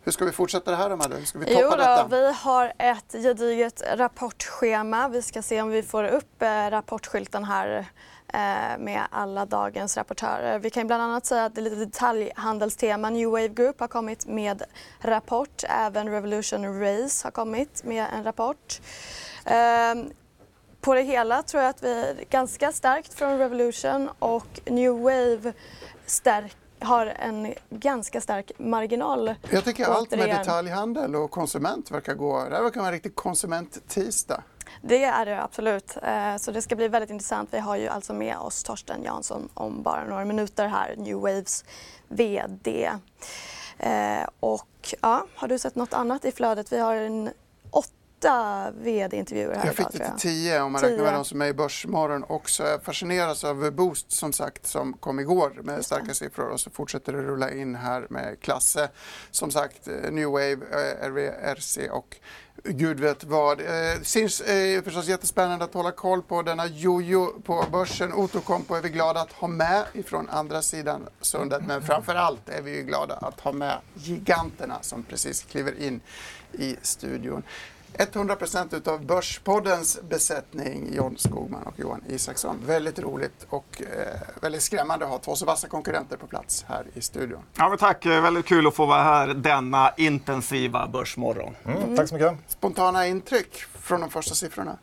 Hur 0.02 0.12
ska 0.12 0.24
vi 0.24 0.32
fortsätta 0.32 0.70
det 0.70 0.76
här 0.76 0.90
då, 0.90 0.96
Madde? 0.96 1.26
Ska 1.26 1.38
vi 1.38 1.44
toppa 1.46 1.58
Jo 1.62 1.70
då, 1.70 1.76
detta? 1.76 2.06
vi 2.10 2.32
har 2.32 2.72
ett 2.78 3.12
gediget 3.12 3.82
rapportschema. 3.96 5.08
Vi 5.08 5.22
ska 5.22 5.42
se 5.42 5.62
om 5.62 5.68
vi 5.68 5.82
får 5.82 6.04
upp 6.04 6.42
eh, 6.42 6.70
rapportskylten 6.70 7.44
här 7.44 7.86
eh, 8.28 8.78
med 8.78 9.02
alla 9.10 9.46
dagens 9.46 9.96
rapportörer. 9.96 10.58
Vi 10.58 10.70
kan 10.70 10.86
bland 10.86 11.02
annat 11.02 11.26
säga 11.26 11.44
att 11.44 11.54
det 11.54 11.60
är 11.60 11.62
lite 11.62 11.76
detaljhandelstema. 11.76 13.10
New 13.10 13.28
Wave 13.30 13.48
Group 13.48 13.80
har 13.80 13.88
kommit 13.88 14.26
med 14.26 14.62
rapport. 15.00 15.62
Även 15.68 16.08
Revolution 16.10 16.80
Race 16.80 17.26
har 17.26 17.30
kommit 17.30 17.84
med 17.84 18.06
en 18.12 18.24
rapport. 18.24 18.80
Ehm, 19.44 20.10
på 20.84 20.94
det 20.94 21.02
hela 21.02 21.42
tror 21.42 21.62
jag 21.62 21.70
att 21.70 21.82
vi 21.82 22.00
är 22.00 22.24
ganska 22.30 22.72
starkt 22.72 23.14
från 23.14 23.38
Revolution 23.38 24.10
och 24.18 24.60
New 24.64 24.92
Wave 24.92 25.52
stärk, 26.06 26.56
har 26.80 27.06
en 27.06 27.54
ganska 27.70 28.20
stark 28.20 28.52
marginal. 28.58 29.34
Jag 29.50 29.64
tycker 29.64 29.84
allt 29.84 30.10
med 30.10 30.28
detaljhandel 30.28 31.16
och 31.16 31.30
konsument 31.30 31.90
verkar 31.90 32.14
gå. 32.14 32.44
Det 32.48 32.54
här 32.56 32.62
verkar 32.62 32.80
vara 32.80 32.88
en 32.88 32.92
riktig 32.92 33.14
konsument-tisdag. 33.14 34.42
Det 34.82 35.04
är 35.04 35.26
det 35.26 35.42
absolut. 35.42 35.96
Eh, 36.02 36.36
Så 36.36 36.50
det 36.50 36.62
ska 36.62 36.76
bli 36.76 36.88
väldigt 36.88 37.10
intressant. 37.10 37.48
Vi 37.52 37.58
har 37.58 37.76
ju 37.76 37.88
alltså 37.88 38.12
med 38.12 38.36
oss 38.38 38.62
Torsten 38.62 39.02
Jansson 39.02 39.48
om 39.54 39.82
bara 39.82 40.04
några 40.04 40.24
minuter 40.24 40.66
här, 40.66 40.94
New 40.96 41.16
Waves 41.16 41.64
VD. 42.08 42.90
Eh, 43.78 44.28
Och 44.40 44.94
ja, 45.02 45.26
har 45.34 45.48
du 45.48 45.58
sett 45.58 45.74
något 45.74 45.92
annat 45.94 46.24
i 46.24 46.32
flödet? 46.32 46.72
Vi 46.72 46.78
har 46.78 46.96
en 46.96 47.30
åtta 47.70 47.88
VD-intervjuer 48.74 49.54
här 49.56 49.66
Jag 49.66 49.74
fick 49.74 49.92
det 49.92 49.98
till. 49.98 50.18
10 50.18 50.60
om 50.60 50.72
man 50.72 50.80
Tio. 50.80 50.90
räknar 50.90 51.04
med 51.04 51.14
de 51.14 51.24
som 51.24 51.42
är 51.42 51.46
i 51.46 51.52
Börsmorgon 51.54 52.24
också. 52.28 52.62
Jag 52.62 52.82
fascineras 52.82 53.44
av 53.44 53.72
Boost 53.72 54.12
som 54.12 54.32
sagt 54.32 54.66
som 54.66 54.92
kom 54.92 55.20
igår 55.20 55.60
med 55.62 55.84
starka 55.84 56.14
siffror 56.14 56.48
och 56.48 56.60
så 56.60 56.70
fortsätter 56.70 57.12
det 57.12 57.22
rulla 57.22 57.50
in 57.52 57.74
här 57.74 58.06
med 58.10 58.40
Klasse. 58.40 58.88
Som 59.30 59.50
sagt 59.50 59.88
eh, 59.88 60.12
New 60.12 60.28
Wave, 60.28 60.52
eh, 60.52 61.54
RC 61.54 61.78
och 61.90 62.16
Gud 62.64 63.00
vet 63.00 63.24
vad. 63.24 63.60
Eh, 63.60 63.92
eh, 63.92 64.82
förstås 64.82 65.06
jättespännande 65.06 65.64
att 65.64 65.74
hålla 65.74 65.90
koll 65.90 66.22
på 66.22 66.42
denna 66.42 66.66
jojo 66.66 67.40
på 67.44 67.64
börsen. 67.72 68.12
Outokumpu 68.12 68.74
är 68.74 68.82
vi 68.82 68.88
glada 68.88 69.20
att 69.20 69.32
ha 69.32 69.48
med 69.48 69.84
ifrån 69.92 70.28
andra 70.30 70.62
sidan 70.62 71.06
sundet. 71.20 71.62
Men 71.66 71.82
framför 71.82 72.14
allt 72.14 72.48
är 72.48 72.62
vi 72.62 72.76
ju 72.76 72.82
glada 72.82 73.14
att 73.14 73.40
ha 73.40 73.52
med 73.52 73.78
giganterna 73.94 74.78
som 74.80 75.02
precis 75.02 75.42
kliver 75.42 75.82
in 75.82 76.00
i 76.52 76.76
studion. 76.82 77.42
100% 77.98 78.74
utav 78.76 79.04
Börspoddens 79.06 80.00
besättning, 80.08 80.94
John 80.94 81.16
Skogman 81.18 81.62
och 81.62 81.78
Johan 81.78 82.02
Isaksson. 82.08 82.60
Väldigt 82.66 82.98
roligt 82.98 83.46
och 83.48 83.82
eh, 83.82 84.20
väldigt 84.42 84.62
skrämmande 84.62 85.04
att 85.04 85.10
ha 85.10 85.18
två 85.18 85.36
så 85.36 85.46
vassa 85.46 85.68
konkurrenter 85.68 86.16
på 86.16 86.26
plats 86.26 86.64
här 86.68 86.84
i 86.94 87.00
studion. 87.00 87.42
Ja, 87.56 87.68
men 87.68 87.78
tack, 87.78 88.06
Eh, 88.06 88.22
väldigt 88.22 88.46
kul 88.46 88.66
att 88.66 88.74
få 88.74 88.86
vara 88.86 89.02
här 89.02 89.26
denna 89.26 89.92
intensiva 89.96 90.86
börsmorgon. 90.88 91.54
Mm, 91.64 91.96
Tack 91.96 92.08
så 92.08 92.14
mycket. 92.14 92.34
Spontana 92.48 93.06
intryck 93.06 93.56
från 93.74 94.00
de 94.00 94.10
första 94.10 94.34
siffrorna? 94.34 94.78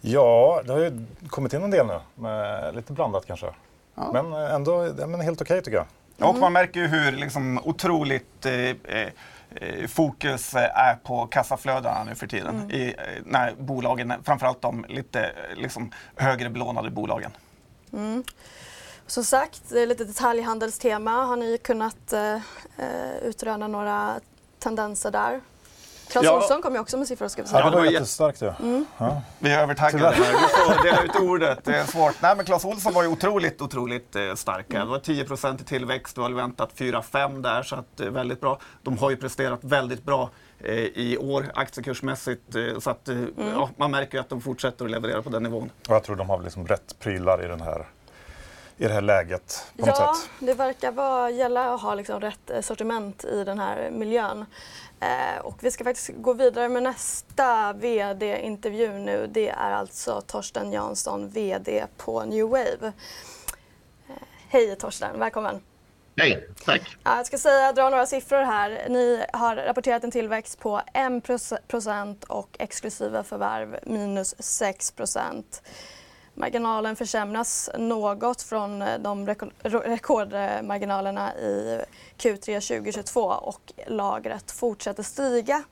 Ja, 0.00 0.62
det 0.66 0.72
har 0.72 0.80
ju 0.80 1.06
kommit 1.28 1.52
in 1.52 1.62
en 1.62 1.70
del 1.70 1.86
nu. 1.86 2.00
Med 2.14 2.74
lite 2.76 2.92
blandat 2.92 3.26
kanske. 3.26 3.46
Ja. 3.94 4.10
Men 4.12 4.32
eh, 4.32 4.54
ändå 4.54 4.94
ja, 4.98 5.06
men 5.06 5.20
helt 5.20 5.40
okej 5.40 5.62
tycker 5.62 5.76
jag. 5.76 5.86
Och 6.28 6.36
man 6.38 6.52
märker 6.52 6.80
ju 6.80 6.86
hur 6.86 7.12
liksom, 7.12 7.60
otroligt 7.64 8.46
eh, 8.46 8.54
eh, 8.54 9.08
fokus 9.88 10.54
eh, 10.54 10.78
är 10.78 10.94
på 10.94 11.26
kassaflödena 11.26 12.04
nu 12.04 12.14
för 12.14 12.26
tiden. 12.26 12.70
I, 12.70 12.88
eh, 12.88 12.94
när 13.24 13.54
bolagen, 13.54 14.12
framförallt 14.24 14.62
de 14.62 14.84
lite 14.88 15.20
eh, 15.22 15.56
liksom, 15.56 15.90
högre 16.16 16.50
belånade 16.50 16.90
bolagen. 16.90 17.30
Som 19.06 19.24
sagt, 19.24 19.70
lite 19.70 20.04
detaljhandelstema. 20.04 21.10
Har 21.10 21.36
ni 21.36 21.58
kunnat 21.58 22.12
eh, 22.12 22.34
eh, 22.76 23.18
utröna 23.22 23.68
några 23.68 24.20
tendenser 24.58 25.10
där? 25.10 25.40
Claes 26.10 26.24
Ja. 26.24 26.36
Olsson 26.36 26.62
kom 26.62 26.74
ju 26.74 26.80
också 26.80 26.96
med 26.96 27.08
siffror 27.08 27.28
ska 27.28 27.42
vi 27.42 27.48
Ja, 27.48 27.50
säga. 27.50 27.64
det 27.64 27.70
var 27.70 27.82
det 27.82 27.86
var 27.86 27.92
jättestarkt 27.92 28.42
ju. 28.42 28.52
Ja. 28.98 29.22
Vi 29.38 29.50
är 29.50 29.62
övertaggade. 29.62 30.14
Tyvärr. 30.16 30.32
Vi 30.32 30.74
får 30.74 30.82
dela 30.82 31.02
ut 31.02 31.16
ordet. 31.16 31.64
Det 31.64 31.76
är 31.76 31.84
svårt. 31.86 32.14
Nej, 32.22 32.36
men 32.36 32.44
Clas 32.44 32.64
Ohlson 32.64 32.92
var 32.92 33.02
ju 33.02 33.08
otroligt, 33.08 33.62
otroligt 33.62 34.16
eh, 34.16 34.34
starka. 34.34 34.78
Det 34.78 34.84
var 34.84 34.98
10 34.98 35.24
i 35.60 35.64
tillväxt. 35.64 36.14
Du 36.14 36.20
har 36.20 36.30
väntat 36.30 36.70
4-5 36.76 37.42
där, 37.42 37.62
så 37.62 37.76
att, 37.76 38.00
eh, 38.00 38.06
väldigt 38.06 38.40
bra. 38.40 38.58
De 38.82 38.98
har 38.98 39.10
ju 39.10 39.16
presterat 39.16 39.58
väldigt 39.62 40.02
bra 40.04 40.30
eh, 40.60 40.74
i 40.74 41.18
år 41.20 41.50
aktiekursmässigt. 41.54 42.54
Eh, 42.54 42.78
så 42.78 42.90
att, 42.90 43.08
eh, 43.08 43.16
ja, 43.54 43.70
man 43.76 43.90
märker 43.90 44.14
ju 44.18 44.20
att 44.20 44.28
de 44.28 44.40
fortsätter 44.40 44.84
att 44.84 44.90
leverera 44.90 45.22
på 45.22 45.30
den 45.30 45.42
nivån. 45.42 45.70
Och 45.88 45.94
jag 45.94 46.02
tror 46.04 46.16
de 46.16 46.28
har 46.30 46.42
liksom 46.42 46.66
rätt 46.66 46.98
prylar 46.98 47.44
i 47.44 47.48
den 47.48 47.60
här 47.60 47.86
i 48.80 48.84
det 48.88 48.94
här 48.94 49.00
läget 49.00 49.66
på 49.78 49.86
något 49.86 49.96
ja, 49.98 50.14
sätt? 50.14 50.30
det 50.38 50.54
verkar 50.54 50.92
vara, 50.92 51.30
gälla 51.30 51.74
att 51.74 51.80
ha 51.80 51.94
liksom 51.94 52.20
rätt 52.20 52.50
sortiment 52.60 53.24
i 53.24 53.44
den 53.44 53.58
här 53.58 53.90
miljön. 53.90 54.46
Eh, 55.00 55.38
och 55.42 55.64
vi 55.64 55.70
ska 55.70 55.84
faktiskt 55.84 56.10
gå 56.14 56.32
vidare 56.32 56.68
med 56.68 56.82
nästa 56.82 57.72
VD-intervju 57.72 58.98
nu. 58.98 59.26
Det 59.32 59.48
är 59.48 59.70
alltså 59.70 60.20
Torsten 60.20 60.72
Jansson, 60.72 61.28
VD 61.28 61.86
på 61.96 62.24
New 62.24 62.46
Wave. 62.46 62.92
Eh, 64.08 64.14
hej 64.48 64.76
Torsten, 64.76 65.18
välkommen. 65.18 65.60
Hej, 66.16 66.48
tack. 66.64 66.96
Ja, 67.04 67.16
jag 67.16 67.26
ska 67.26 67.38
säga, 67.38 67.72
dra 67.72 67.90
några 67.90 68.06
siffror 68.06 68.42
här. 68.42 68.86
Ni 68.88 69.24
har 69.32 69.56
rapporterat 69.56 70.04
en 70.04 70.10
tillväxt 70.10 70.58
på 70.58 70.80
1% 70.94 72.24
och 72.24 72.56
exklusiva 72.58 73.24
förvärv 73.24 73.78
minus 73.82 74.34
6 74.38 74.94
Marginalen 76.38 76.96
försämras 76.96 77.70
något 77.78 78.42
från 78.42 78.82
eh, 78.82 78.98
de 78.98 79.26
rekordmarginalerna 79.84 81.34
i 81.34 81.80
Q3 82.18 82.78
2022 82.78 83.20
och 83.20 83.72
lagret 83.86 84.50
fortsätter 84.50 85.02
stiga. 85.02 85.62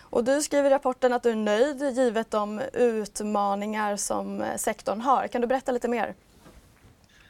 Och 0.00 0.24
du 0.24 0.42
skriver 0.42 0.70
i 0.70 0.74
rapporten 0.74 1.12
att 1.12 1.22
du 1.22 1.30
är 1.30 1.36
nöjd 1.36 1.96
givet 1.96 2.30
de 2.30 2.60
utmaningar 2.72 3.96
som 3.96 4.40
eh, 4.40 4.56
sektorn 4.56 5.00
har. 5.00 5.26
Kan 5.26 5.40
du 5.40 5.46
berätta 5.46 5.72
lite 5.72 5.88
mer? 5.88 6.14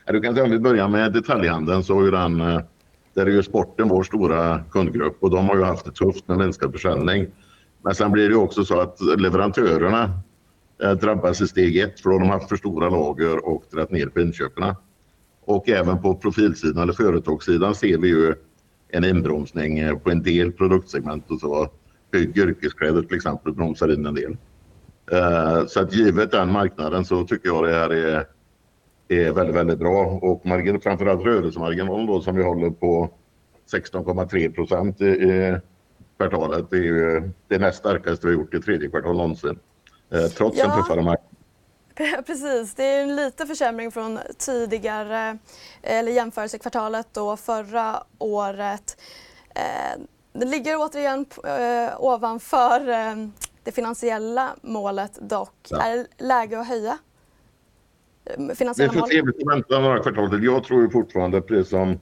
du 0.06 0.21
kan 0.21 0.35
säga 0.35 0.44
om 0.44 0.50
vi 0.50 0.59
börjar 0.59 0.88
med 0.88 1.12
detaljhandeln 1.12 1.85
så 1.85 2.06
är 2.06 2.11
den, 2.11 2.40
eh, 2.40 2.61
där 3.14 3.26
är 3.26 3.30
ju 3.30 3.42
sporten 3.42 3.88
vår 3.88 4.02
stora 4.02 4.64
kundgrupp 4.71 5.16
och 5.21 5.30
de 5.30 5.49
har 5.49 5.56
ju 5.56 5.62
haft 5.62 5.85
det 5.85 5.92
tufft 5.92 6.28
med 6.28 6.38
minskad 6.38 6.73
försäljning. 6.73 7.26
Men 7.83 7.94
sen 7.94 8.12
blir 8.12 8.28
det 8.28 8.37
också 8.37 8.64
så 8.64 8.80
att 8.80 9.00
leverantörerna 9.18 10.21
Eh, 10.82 10.92
drabbas 10.92 11.40
i 11.40 11.46
steg 11.46 11.76
ett 11.76 12.00
för 12.00 12.10
då 12.10 12.14
har 12.14 12.20
de 12.20 12.30
haft 12.30 12.48
för 12.48 12.56
stora 12.56 12.88
lager 12.88 13.46
och 13.46 13.64
dragit 13.70 13.90
ner 13.90 14.06
på 14.06 14.20
inköpen. 14.20 14.74
Och 15.44 15.68
även 15.68 16.02
på 16.02 16.14
profilsidan 16.14 16.82
eller 16.82 16.92
företagssidan 16.92 17.74
ser 17.74 17.98
vi 17.98 18.08
ju 18.08 18.34
en 18.88 19.04
inbromsning 19.04 19.78
eh, 19.78 19.98
på 19.98 20.10
en 20.10 20.22
del 20.22 20.52
produktsegment 20.52 21.30
och 21.30 21.40
så. 21.40 21.68
Bygg 22.10 22.38
yrkeskläder 22.38 23.02
till 23.02 23.16
exempel 23.16 23.52
bromsar 23.52 23.92
in 23.92 24.06
en 24.06 24.14
del. 24.14 24.36
Eh, 25.12 25.66
så 25.66 25.80
att 25.80 25.94
givet 25.94 26.30
den 26.30 26.52
marknaden 26.52 27.04
så 27.04 27.26
tycker 27.26 27.48
jag 27.48 27.64
det 27.64 27.74
här 27.74 27.90
är, 27.90 28.26
är 29.08 29.32
väldigt, 29.32 29.56
väldigt 29.56 29.78
bra 29.78 30.04
och 30.06 30.46
margin, 30.46 30.80
framförallt 30.80 31.24
rörelsemarginalen 31.24 32.06
då 32.06 32.20
som 32.20 32.36
vi 32.36 32.42
håller 32.42 32.70
på 32.70 33.10
16,3 33.72 34.54
procent 34.54 35.00
i, 35.00 35.56
kvartalet. 36.16 36.70
Det 36.70 36.76
är 36.76 36.82
ju 36.82 37.30
det 37.48 37.58
näst 37.58 37.78
starkaste 37.78 38.26
vi 38.26 38.34
har 38.34 38.40
gjort 38.40 38.54
i 38.54 38.60
tredje 38.60 38.88
kvartal 38.88 39.16
någonsin. 39.16 39.58
Eh, 40.11 40.26
trots 40.26 40.58
ja. 40.58 40.64
en 40.64 40.82
tuffare 40.82 41.02
marknad. 41.02 41.30
Precis, 42.26 42.75
det 42.75 42.84
är 42.84 43.02
en 43.02 43.16
liten 43.16 43.46
försämring 43.46 43.90
från 43.90 44.18
tidigare 44.38 45.38
eller 45.82 46.12
jämförelsekvartalet 46.12 47.06
då 47.12 47.37
förra 47.37 48.02
året. 48.18 49.00
Eh, 49.54 50.00
det 50.32 50.46
ligger 50.46 50.76
återigen 50.78 51.26
eh, 51.44 52.04
ovanför 52.04 52.80
det 53.64 53.73
finansiella 53.73 54.50
målet 54.62 55.18
dock. 55.20 55.68
Ja. 55.68 55.82
Är 55.82 55.96
det 55.96 56.25
läge 56.25 56.61
att 56.61 56.68
höja 56.68 56.99
finansiella 58.54 58.92
mål? 58.92 59.08
Vi 59.11 59.20
får 59.20 59.50
vänta 59.54 59.80
några 59.80 60.02
kvartal 60.02 60.30
till. 60.30 60.44
Jag 60.44 60.64
tror 60.64 60.90
fortfarande, 60.90 61.40
precis 61.40 61.70
som 61.70 62.00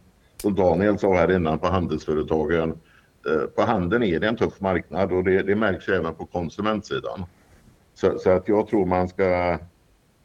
Daniel 0.56 0.99
sa 0.99 1.14
här 1.14 1.37
innan, 1.37 1.59
på 1.59 1.66
handelsföretagen. 1.66 2.78
På 3.54 3.62
handeln 3.62 4.02
är 4.02 4.21
det 4.21 4.28
en 4.28 4.37
tuff 4.37 4.61
marknad 4.61 5.12
och 5.12 5.25
det, 5.25 5.42
det 5.42 5.54
märks 5.54 5.88
även 5.88 6.14
på 6.14 6.26
konsumentsidan. 6.26 7.25
Så, 8.02 8.18
så, 8.18 8.30
att 8.30 8.49
jag 8.49 8.68
tror 8.68 8.87
man 8.87 9.09
ska 9.09 9.59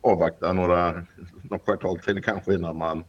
avvakta 0.01 0.53
några, 0.53 1.05
några 1.43 1.63
kvartal 1.63 2.00
till 2.00 2.24
kanske 2.24 2.53
innan 2.53 2.77
man 2.77 3.03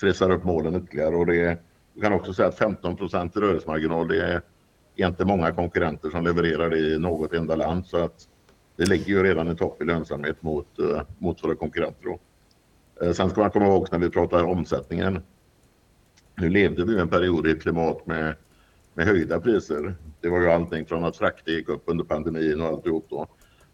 trissar 0.00 0.30
upp 0.30 0.44
målen 0.44 0.76
ytterligare. 0.76 1.16
Och 1.16 1.26
det, 1.26 1.58
jag 1.94 2.02
kan 2.02 2.12
också 2.12 2.34
säga 2.34 2.48
att 2.48 2.58
15 2.58 2.96
procent 2.96 3.36
i 3.36 3.40
rörelsemarginal, 3.40 4.08
det 4.08 4.42
är 4.96 5.06
inte 5.06 5.24
många 5.24 5.52
konkurrenter 5.52 6.10
som 6.10 6.24
levererar 6.24 6.70
det 6.70 6.78
i 6.78 6.98
något 6.98 7.32
enda 7.32 7.56
land. 7.56 7.86
Så 7.86 7.96
att 7.96 8.28
det 8.76 8.84
ligger 8.86 9.06
ju 9.06 9.22
redan 9.22 9.48
i 9.48 9.56
topp 9.56 9.82
i 9.82 9.84
lönsamhet 9.84 10.42
mot, 10.42 10.78
eh, 10.78 11.02
mot 11.18 11.44
våra 11.44 11.54
konkurrenter. 11.54 12.04
Då. 12.04 12.18
Eh, 13.06 13.12
sen 13.12 13.30
ska 13.30 13.40
man 13.40 13.50
komma 13.50 13.66
ihåg 13.66 13.88
när 13.92 13.98
vi 13.98 14.10
pratar 14.10 14.44
omsättningen. 14.44 15.22
Nu 16.34 16.48
levde 16.48 16.84
vi 16.84 17.00
en 17.00 17.08
period 17.08 17.46
i 17.46 17.50
ett 17.50 17.62
klimat 17.62 18.06
med, 18.06 18.34
med 18.94 19.06
höjda 19.06 19.40
priser. 19.40 19.94
Det 20.20 20.28
var 20.28 20.40
ju 20.40 20.50
allting 20.50 20.86
från 20.86 21.04
att 21.04 21.16
frakter 21.16 21.52
gick 21.52 21.68
upp 21.68 21.82
under 21.86 22.04
pandemin 22.04 22.60
och 22.60 22.66
alltihop 22.66 23.06
då. 23.10 23.28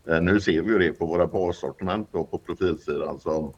Eh, 0.09 0.21
nu 0.21 0.41
ser 0.41 0.63
vi 0.63 0.73
ju 0.73 0.79
det 0.79 0.93
på 0.93 1.07
våra 1.07 1.27
bassortiment 1.27 2.13
på 2.13 2.41
profilsidan 2.47 3.21
som 3.21 3.53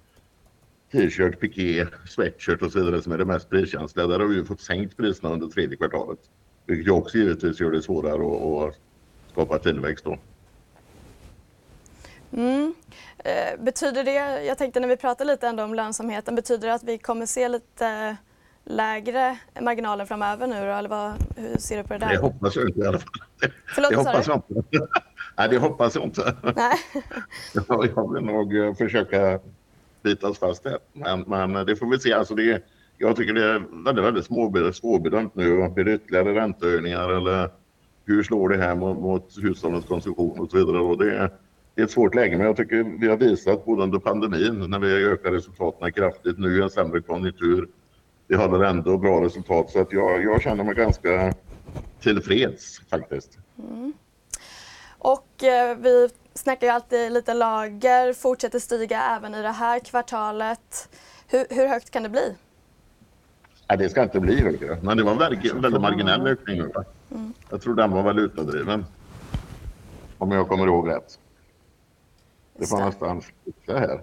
t-shirt, 0.93 1.41
piké, 1.41 1.87
sweatshirt 2.09 2.63
och 2.63 2.73
så 2.73 2.79
vidare 2.79 3.03
som 3.03 3.13
är 3.13 3.19
det 3.19 3.25
mest 3.25 3.51
priskänsliga. 3.51 4.07
Där 4.07 4.19
har 4.19 4.27
vi 4.27 4.35
ju 4.35 4.45
fått 4.45 4.61
sänkt 4.61 4.97
priserna 4.97 5.33
under 5.33 5.47
tredje 5.47 5.77
kvartalet. 5.77 6.19
Vilket 6.67 6.87
ju 6.87 6.91
också 6.91 7.19
givetvis 7.19 7.61
gör 7.61 7.71
det 7.71 7.83
svårare 7.83 8.69
att, 8.69 8.75
skapa 9.33 9.59
tillväxt 9.59 10.05
då. 10.05 10.19
Mm. 12.33 12.75
Eh, 13.19 13.61
betyder 13.61 14.05
det, 14.05 14.45
jag 14.45 14.59
tänkte 14.59 14.81
när 14.81 14.89
vi 14.89 14.97
pratar 14.97 15.25
lite 15.25 15.49
ändå 15.49 15.63
om 15.65 15.75
lönsamheten, 15.75 16.35
betyder 16.35 16.69
det 16.69 16.75
att 16.75 16.85
vi 16.85 16.99
kommer 16.99 17.27
se 17.27 17.49
lite 17.49 18.17
lägre 18.65 19.39
marginaler 19.61 20.05
framöver 20.05 20.47
nu 20.47 20.55
då, 20.55 20.73
eller 20.73 20.89
vad, 20.89 21.13
hur 21.37 21.59
ser 21.59 21.77
du 21.77 21.83
på 21.83 21.93
det 21.93 21.99
där? 21.99 22.09
Det 22.09 22.19
hoppas 22.19 22.57
jag 22.57 22.69
inte 22.69 22.81
i 22.81 22.87
alla 22.87 22.99
fall. 22.99 23.11
Förlåt, 23.75 23.91
det 23.91 23.97
hoppas 23.97 24.27
jag 24.27 24.43
inte. 24.49 24.89
Nej, 25.41 25.49
det 25.49 25.59
hoppas 25.59 25.95
jag 25.95 26.05
inte. 26.05 26.37
Nej. 26.57 26.79
jag 27.95 28.15
vill 28.15 28.25
nog 28.25 28.57
eh, 28.57 28.75
försöka 28.75 29.41
bitas 30.03 30.39
fast 30.39 30.65
där. 30.65 30.79
Men, 30.93 31.21
men 31.53 31.67
det 31.67 31.77
får 31.77 31.87
vi 31.87 31.99
se. 31.99 32.13
Alltså 32.13 32.35
det, 32.35 32.63
jag 32.99 33.17
tycker 33.17 33.35
det 33.35 33.45
är 33.45 33.85
väldigt, 33.85 34.05
väldigt 34.05 34.27
svårbedömt 34.77 35.35
nu. 35.35 35.69
Blir 35.69 35.85
det 35.85 35.95
ytterligare 35.95 36.35
räntehöjningar 36.35 37.09
eller 37.09 37.51
hur 38.05 38.23
slår 38.23 38.49
det 38.49 38.57
här 38.57 38.75
mot, 38.75 38.99
mot 38.99 39.39
hushållens 39.43 39.85
konsumtion 39.85 40.39
och 40.41 40.51
så 40.51 40.57
vidare. 40.57 40.79
Och 40.79 40.99
det, 40.99 41.31
det 41.75 41.83
är 41.83 41.85
ett 41.85 41.91
svårt 41.91 42.15
läge, 42.15 42.37
men 42.37 42.47
jag 42.47 42.57
tycker 42.57 42.99
vi 43.01 43.09
har 43.09 43.17
visat 43.17 43.65
både 43.65 43.83
under 43.83 43.99
pandemin 43.99 44.71
när 44.71 44.79
vi 44.79 45.05
ökar 45.05 45.31
resultaten 45.31 45.93
kraftigt, 45.93 46.39
nu 46.39 46.59
i 46.59 46.63
en 46.63 46.71
sämre 46.71 47.01
konjunktur. 47.01 47.69
Vi 48.27 48.37
håller 48.37 48.65
ändå 48.65 48.99
bra 48.99 49.25
resultat 49.25 49.71
så 49.71 49.81
att 49.81 49.93
jag, 49.93 50.25
jag 50.25 50.43
känner 50.43 50.65
mig 50.65 50.75
ganska 50.75 51.35
tillfreds 52.01 52.81
faktiskt. 52.91 53.39
Mm. 53.59 53.93
Och 55.01 55.45
eh, 55.45 55.77
vi 55.77 56.09
snackar 56.35 56.67
ju 56.67 56.73
alltid 56.73 57.13
lite 57.13 57.35
lager, 57.35 58.13
fortsätter 58.13 58.59
stiga 58.59 59.03
även 59.17 59.35
i 59.35 59.43
det 59.43 59.51
här 59.51 59.79
kvartalet. 59.79 60.89
Hur, 61.29 61.47
hur 61.51 61.67
högt 61.67 61.91
kan 61.91 62.03
det 62.03 62.09
bli? 62.09 62.37
Nej, 63.69 63.79
det 63.79 63.89
ska 63.89 64.03
inte 64.03 64.21
bli 64.21 64.41
högre, 64.41 64.79
men 64.83 64.97
det 64.97 65.03
var 65.03 65.13
en 65.13 65.19
väldigt, 65.19 65.55
väldigt 65.55 65.81
marginell 65.81 66.27
ökning. 66.27 66.61
Mm. 67.11 67.33
Jag 67.51 67.63
tror 67.63 67.75
den 67.75 67.91
var 67.91 68.03
valutadriven. 68.03 68.85
Om 70.19 70.31
jag 70.31 70.49
kommer 70.49 70.67
ihåg 70.67 70.89
rätt. 70.89 71.19
Det 72.57 72.71
var 72.71 72.87
nästan 72.87 73.23
så 73.67 73.77
här. 73.77 74.03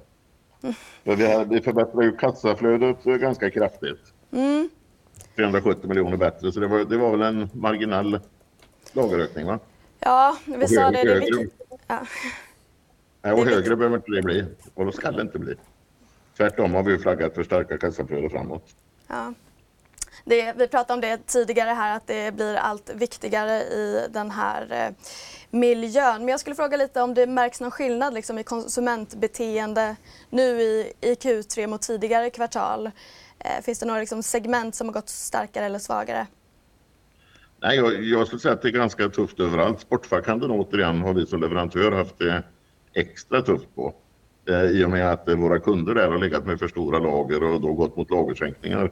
Mm. 0.61 0.75
vi, 1.03 1.45
vi 1.55 1.61
förbättrade 1.61 2.05
ju 2.05 2.17
kassaflödet 2.17 3.03
ganska 3.03 3.51
kraftigt. 3.51 4.13
Mm. 4.31 4.69
370 5.35 5.87
miljoner 5.87 6.17
bättre, 6.17 6.51
så 6.51 6.59
det 6.59 6.67
var, 6.67 6.79
det 6.79 6.97
var 6.97 7.11
väl 7.11 7.21
en 7.21 7.49
marginell 7.53 8.19
lagerökning 8.93 9.45
va? 9.45 9.59
Ja, 9.99 10.37
vi 10.45 10.65
och 10.65 10.69
sa 10.69 10.91
det. 10.91 11.03
det 11.03 11.49
ja. 11.87 12.05
Ja, 13.21 13.33
och 13.33 13.45
högre 13.45 13.75
behöver 13.75 13.97
inte 13.97 14.11
det 14.11 14.21
bli. 14.21 14.45
Och 14.73 14.85
då 14.85 14.91
ska 14.91 15.11
det 15.11 15.21
inte 15.21 15.39
bli. 15.39 15.55
Tvärtom 16.37 16.73
har 16.73 16.83
vi 16.83 16.97
flaggat 16.97 17.35
för 17.35 17.43
starka 17.43 17.77
kassaflöden 17.77 18.29
framåt. 18.29 18.75
Ja. 19.07 19.33
Det, 20.25 20.53
vi 20.57 20.67
pratade 20.67 20.93
om 20.93 21.01
det 21.01 21.27
tidigare 21.27 21.69
här 21.69 21.97
att 21.97 22.07
det 22.07 22.35
blir 22.35 22.55
allt 22.55 22.89
viktigare 22.95 23.61
i 23.61 24.07
den 24.09 24.31
här 24.31 24.67
eh, 24.71 24.93
miljön. 25.49 26.19
Men 26.19 26.27
jag 26.27 26.39
skulle 26.39 26.55
fråga 26.55 26.77
lite 26.77 27.01
om 27.01 27.13
det 27.13 27.27
märks 27.27 27.61
någon 27.61 27.71
skillnad 27.71 28.13
liksom, 28.13 28.39
i 28.39 28.43
konsumentbeteende 28.43 29.95
nu 30.29 30.61
i, 30.61 30.93
i 31.01 31.13
Q3 31.13 31.67
mot 31.67 31.81
tidigare 31.81 32.29
kvartal. 32.29 32.91
Eh, 33.39 33.61
finns 33.63 33.79
det 33.79 33.85
några 33.85 33.99
liksom, 33.99 34.23
segment 34.23 34.75
som 34.75 34.87
har 34.87 34.93
gått 34.93 35.09
starkare 35.09 35.65
eller 35.65 35.79
svagare? 35.79 36.27
Nej, 37.61 37.77
jag, 37.77 38.03
jag 38.03 38.27
skulle 38.27 38.39
säga 38.39 38.53
att 38.53 38.61
det 38.61 38.67
är 38.67 38.71
ganska 38.71 39.09
tufft 39.09 39.39
överallt. 39.39 39.79
Sportfackhandeln 39.79 40.51
återigen 40.51 41.01
har 41.01 41.13
vi 41.13 41.25
som 41.25 41.41
leverantör 41.41 41.91
haft 41.91 42.19
det 42.19 42.43
extra 42.93 43.41
tufft 43.41 43.75
på. 43.75 43.93
Eh, 44.49 44.63
I 44.63 44.85
och 44.85 44.89
med 44.89 45.11
att 45.11 45.29
eh, 45.29 45.35
våra 45.35 45.59
kunder 45.59 45.93
där 45.93 46.11
har 46.11 46.17
legat 46.17 46.45
med 46.45 46.59
för 46.59 46.67
stora 46.67 46.99
lager 46.99 47.43
och 47.43 47.61
då 47.61 47.73
gått 47.73 47.97
mot 47.97 48.11
lagersänkningar 48.11 48.91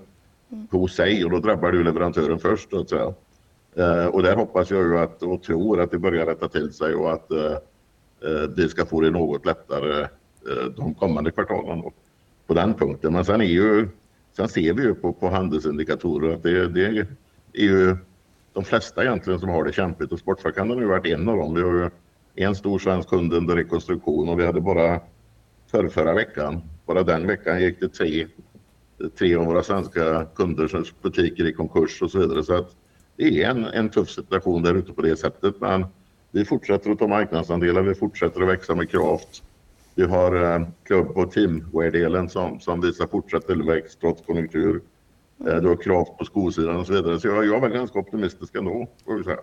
mm. 0.52 0.68
på 0.68 0.88
sig 0.88 1.26
och 1.26 1.32
då 1.32 1.40
drabbar 1.40 1.72
det 1.72 1.84
leverantören 1.84 2.40
först. 2.40 2.70
Så 2.70 2.80
att 2.80 2.90
säga. 2.90 3.14
Eh, 3.76 4.06
och 4.06 4.24
där 4.24 4.36
hoppas 4.36 4.72
jag 4.72 4.84
ju 4.84 4.98
att, 4.98 5.24
och 5.24 5.44
tror 5.44 5.82
att 5.82 5.92
det 5.92 6.00
börjar 6.00 6.26
rätta 6.26 6.48
till 6.48 6.74
sig 6.74 6.96
och 6.96 7.14
att 7.14 7.32
eh, 7.32 7.52
eh 8.22 8.50
vi 8.56 8.70
ska 8.70 8.86
få 8.86 9.02
det 9.02 9.12
något 9.12 9.46
lättare 9.46 10.02
eh, 10.02 10.66
de 10.78 10.94
kommande 10.94 11.32
kvartalen 11.32 11.82
då, 11.82 11.94
på 12.48 12.54
den 12.54 12.74
punkten. 12.74 13.14
Men 13.14 13.26
sen, 13.26 13.42
är 13.42 13.46
ju, 13.46 13.88
sen 14.38 14.48
ser 14.48 14.74
vi 14.74 14.84
ju 14.84 14.96
på, 14.96 15.14
på 15.14 15.30
handelsindikatorer 15.30 16.34
att 16.34 16.44
det, 16.44 16.68
det 16.68 16.86
är 16.86 17.08
ju 17.54 17.98
de 18.56 18.64
flesta 18.64 19.04
egentligen 19.04 19.40
som 19.40 19.50
har 19.50 19.64
det 19.64 19.74
kämpigt 19.74 20.12
och 20.12 20.20
Sportfackhandeln 20.20 20.80
har 20.80 20.84
ju 20.84 20.90
varit 20.90 21.06
en 21.06 21.30
av 21.30 21.38
dem. 21.38 21.56
Vi 21.56 21.62
har 21.62 21.74
ju 21.74 21.90
en 22.36 22.56
stor 22.56 22.80
svensk 22.80 23.10
kund 23.10 23.34
under 23.34 23.56
rekonstruktion 23.56 24.30
och 24.30 24.40
vi 24.40 24.46
hade 24.46 24.62
bara 24.62 25.00
för 25.72 25.88
förra 25.88 26.14
veckan, 26.14 26.62
bara 26.86 27.04
den 27.04 27.28
veckan 27.28 27.62
gick 27.62 27.80
det 27.80 27.90
tre 27.90 28.28
tre 29.18 29.36
av 29.36 29.46
våra 29.46 29.64
svenska 29.64 30.26
kunders 30.36 30.94
butiker 31.02 31.48
i 31.48 31.54
konkurs 31.54 32.02
och 32.02 32.12
så 32.12 32.20
vidare. 32.20 32.44
Så 32.44 32.54
att 32.54 32.76
det 33.16 33.44
är 33.44 33.50
en, 33.50 33.66
en 33.66 33.90
tuff 33.90 34.10
situation 34.10 34.64
där 34.64 34.76
ute 34.76 34.94
på 34.94 35.02
det 35.02 35.16
sättet. 35.16 35.62
Men 35.62 35.86
vi 36.32 36.46
fortsätter 36.46 36.92
att 36.92 37.00
ta 37.00 37.08
marknadsandelar, 37.08 37.82
vi 37.82 37.96
fortsätter 37.96 38.42
att 38.42 38.48
växa 38.48 38.76
med 38.76 38.90
kraft. 38.90 39.44
Vi 39.96 40.04
har 40.04 40.56
eh, 40.56 40.68
klubb 40.84 41.08
och 41.18 41.32
teamwear-delen 41.32 42.30
som, 42.30 42.60
som 42.60 42.82
visar 42.82 43.08
fortsatt 43.08 43.48
tillväxt 43.48 44.00
trots 44.02 44.26
konjunktur. 44.26 44.82
Eh, 45.40 45.56
du 45.56 45.68
har 45.68 45.76
Craft 45.76 46.18
på 46.18 46.26
skosidan 46.26 46.76
och 46.76 46.88
så 46.88 46.94
vidare. 46.94 47.20
Så 47.20 47.28
jag, 47.28 47.46
jag 47.46 47.56
är 47.56 47.62
väl 47.62 47.72
ganska 47.72 48.00
optimistisk 48.00 48.56
ändå, 48.56 48.88
får 49.06 49.18
vi 49.18 49.24
säga. 49.24 49.40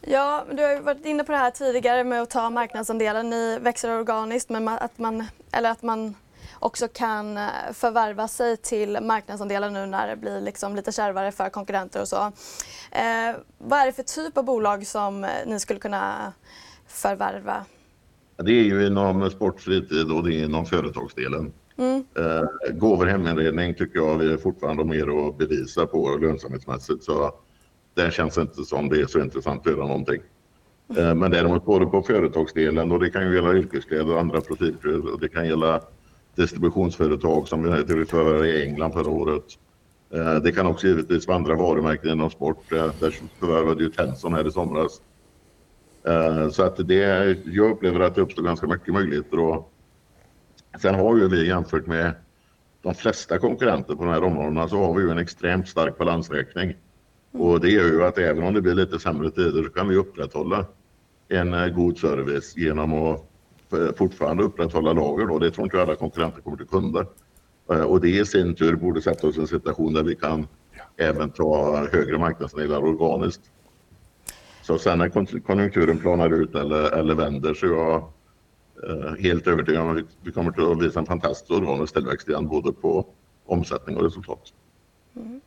Ja, 0.00 0.44
du 0.52 0.62
har 0.62 0.80
varit 0.80 1.06
inne 1.06 1.24
på 1.24 1.32
det 1.32 1.38
här 1.38 1.50
tidigare 1.50 2.04
med 2.04 2.22
att 2.22 2.30
ta 2.30 2.50
marknadsandelar. 2.50 3.22
Ni 3.22 3.58
växer 3.58 3.98
organiskt, 3.98 4.48
men 4.48 4.68
att 4.68 4.98
man, 4.98 5.24
eller 5.52 5.70
att 5.70 5.82
man 5.82 6.14
också 6.58 6.88
kan 6.88 7.36
eh, 7.36 7.44
förvärva 7.72 8.28
sig 8.28 8.56
till 8.56 8.98
marknadsandelar 9.02 9.70
nu 9.70 9.86
när 9.86 10.08
det 10.08 10.16
blir 10.16 10.40
liksom 10.40 10.76
lite 10.76 10.92
kärvare 10.92 11.32
för 11.32 11.48
konkurrenter 11.48 12.00
och 12.00 12.08
så. 12.08 12.32
Eh, 12.90 13.36
vad 13.58 13.78
är 13.78 13.86
det 13.86 13.92
för 13.92 14.02
typ 14.02 14.38
av 14.38 14.44
bolag 14.44 14.86
som 14.86 15.24
eh, 15.24 15.30
ni 15.46 15.60
skulle 15.60 15.80
kunna 15.80 16.32
förvärva? 16.86 17.64
Det 18.36 18.52
är 18.52 18.64
ju 18.64 18.86
inom 18.86 19.30
sportfritid 19.30 20.12
och 20.12 20.24
det 20.24 20.34
är 20.34 20.44
inom 20.44 20.66
företagsdelen. 20.66 21.52
Mm. 21.76 22.04
Eh, 22.16 22.72
gåvor 22.72 23.06
heminredning 23.06 23.74
tycker 23.74 23.98
jag 23.98 24.18
vi 24.18 24.36
fortfarande 24.36 24.82
har 24.82 24.88
mer 24.88 25.28
att 25.28 25.38
bevisa 25.38 25.86
på 25.86 26.18
lönsamhetsmässigt. 26.20 27.04
Så 27.04 27.34
där 27.94 28.10
känns 28.10 28.38
inte 28.38 28.64
som 28.64 28.88
det 28.88 29.00
är 29.00 29.06
så 29.06 29.20
intressant 29.20 29.66
att 29.66 29.72
göra 29.72 29.86
någonting. 29.86 30.22
Eh, 30.96 31.14
men 31.14 31.30
däremot 31.30 31.64
både 31.64 31.86
på 31.86 32.02
företagsdelen 32.02 32.92
och 32.92 33.00
det 33.00 33.10
kan 33.10 33.28
ju 33.28 33.34
gälla 33.34 33.54
yrkeskläder 33.54 34.12
och 34.14 34.20
andra 34.20 34.40
profilkläder 34.40 35.12
och 35.12 35.20
det 35.20 35.28
kan 35.28 35.48
gälla 35.48 35.80
distributionsföretag 36.34 37.48
som 37.48 37.62
vi 37.62 38.04
förvärvade 38.04 38.48
i 38.48 38.62
England 38.62 38.92
förra 38.92 39.10
året. 39.10 39.44
Eh, 40.14 40.34
det 40.34 40.52
kan 40.52 40.66
också 40.66 40.86
givetvis 40.86 41.26
vara 41.26 41.36
andra 41.36 41.54
varumärken 41.54 42.10
inom 42.10 42.30
sport. 42.30 42.72
Eh, 42.72 42.90
där 43.00 43.14
förvärvade 43.40 43.82
ju 43.82 43.90
Tenson 43.90 44.34
här 44.34 44.48
i 44.48 44.50
somras. 44.50 45.00
Eh, 46.06 46.48
så 46.48 46.62
att 46.62 46.88
det, 46.88 47.36
jag 47.44 47.70
upplever 47.70 48.00
att 48.00 48.14
det 48.14 48.20
uppstår 48.20 48.42
ganska 48.42 48.66
mycket 48.66 48.94
möjligheter. 48.94 49.38
Och 49.38 49.71
sen 50.78 50.94
har 50.94 51.16
ju 51.16 51.28
vi 51.28 51.46
jämfört 51.46 51.86
med 51.86 52.12
de 52.82 52.94
flesta 52.94 53.38
konkurrenter 53.38 53.94
på 53.94 54.04
de 54.04 54.10
här 54.10 54.24
områdena 54.24 54.68
så 54.68 54.84
har 54.84 54.94
vi 54.94 55.02
ju 55.02 55.10
en 55.10 55.18
extremt 55.18 55.68
stark 55.68 55.98
balansräkning. 55.98 56.76
Och 57.32 57.60
det 57.60 57.70
gör 57.70 57.84
ju 57.84 58.04
att 58.04 58.18
även 58.18 58.44
om 58.44 58.54
det 58.54 58.60
blir 58.62 58.74
lite 58.74 58.98
sämre 58.98 59.30
tider 59.30 59.62
så 59.62 59.70
kan 59.70 59.88
vi 59.88 59.96
upprätthålla 59.96 60.66
en 61.28 61.74
god 61.74 61.98
service 61.98 62.56
genom 62.56 62.92
att 62.92 63.28
fortfarande 63.96 64.42
upprätthålla 64.42 64.92
lager. 64.92 65.26
Då. 65.26 65.38
Det 65.38 65.50
tror 65.50 65.66
inte 65.66 65.82
alla 65.82 65.94
konkurrenter 65.94 66.40
kommer 66.40 66.56
till 66.56 66.66
kunna. 66.66 67.06
Eh, 67.72 67.82
och 67.82 68.00
det 68.00 68.08
i 68.08 68.26
sin 68.26 68.54
tur 68.54 68.76
borde 68.76 69.02
sätta 69.02 69.26
oss 69.26 69.36
i 69.36 69.40
en 69.40 69.46
situation 69.46 69.92
där 69.92 70.02
vi 70.02 70.14
kan 70.14 70.46
även 70.96 71.30
ta 71.30 71.76
högre 71.92 72.18
marknadsandelar 72.18 72.84
organiskt. 72.84 73.40
Så 74.62 74.78
sen 74.78 74.98
när 74.98 75.40
konjunkturen 75.40 75.98
planar 75.98 76.30
ut 76.30 76.54
eller, 76.54 76.90
eller 76.90 77.14
vänder 77.14 77.54
så 77.54 77.66
är 77.66 77.70
jag 77.70 77.94
eh, 77.96 78.04
helt 79.18 79.46
övertygad 79.46 79.82
om 79.82 79.96
att 79.96 80.04
vi 80.22 80.32
kommer 80.32 80.72
att 80.72 80.82
visa 80.82 81.00
en 81.00 81.06
fantastisk 81.06 81.50
organisk 81.50 81.94
tillväxt 81.94 82.28
igen 82.28 82.48
både 82.48 82.72
på 82.72 83.06
omsättning 83.46 83.96
och 83.96 84.04
resultat. 84.04 84.52
Mm. 85.16 85.40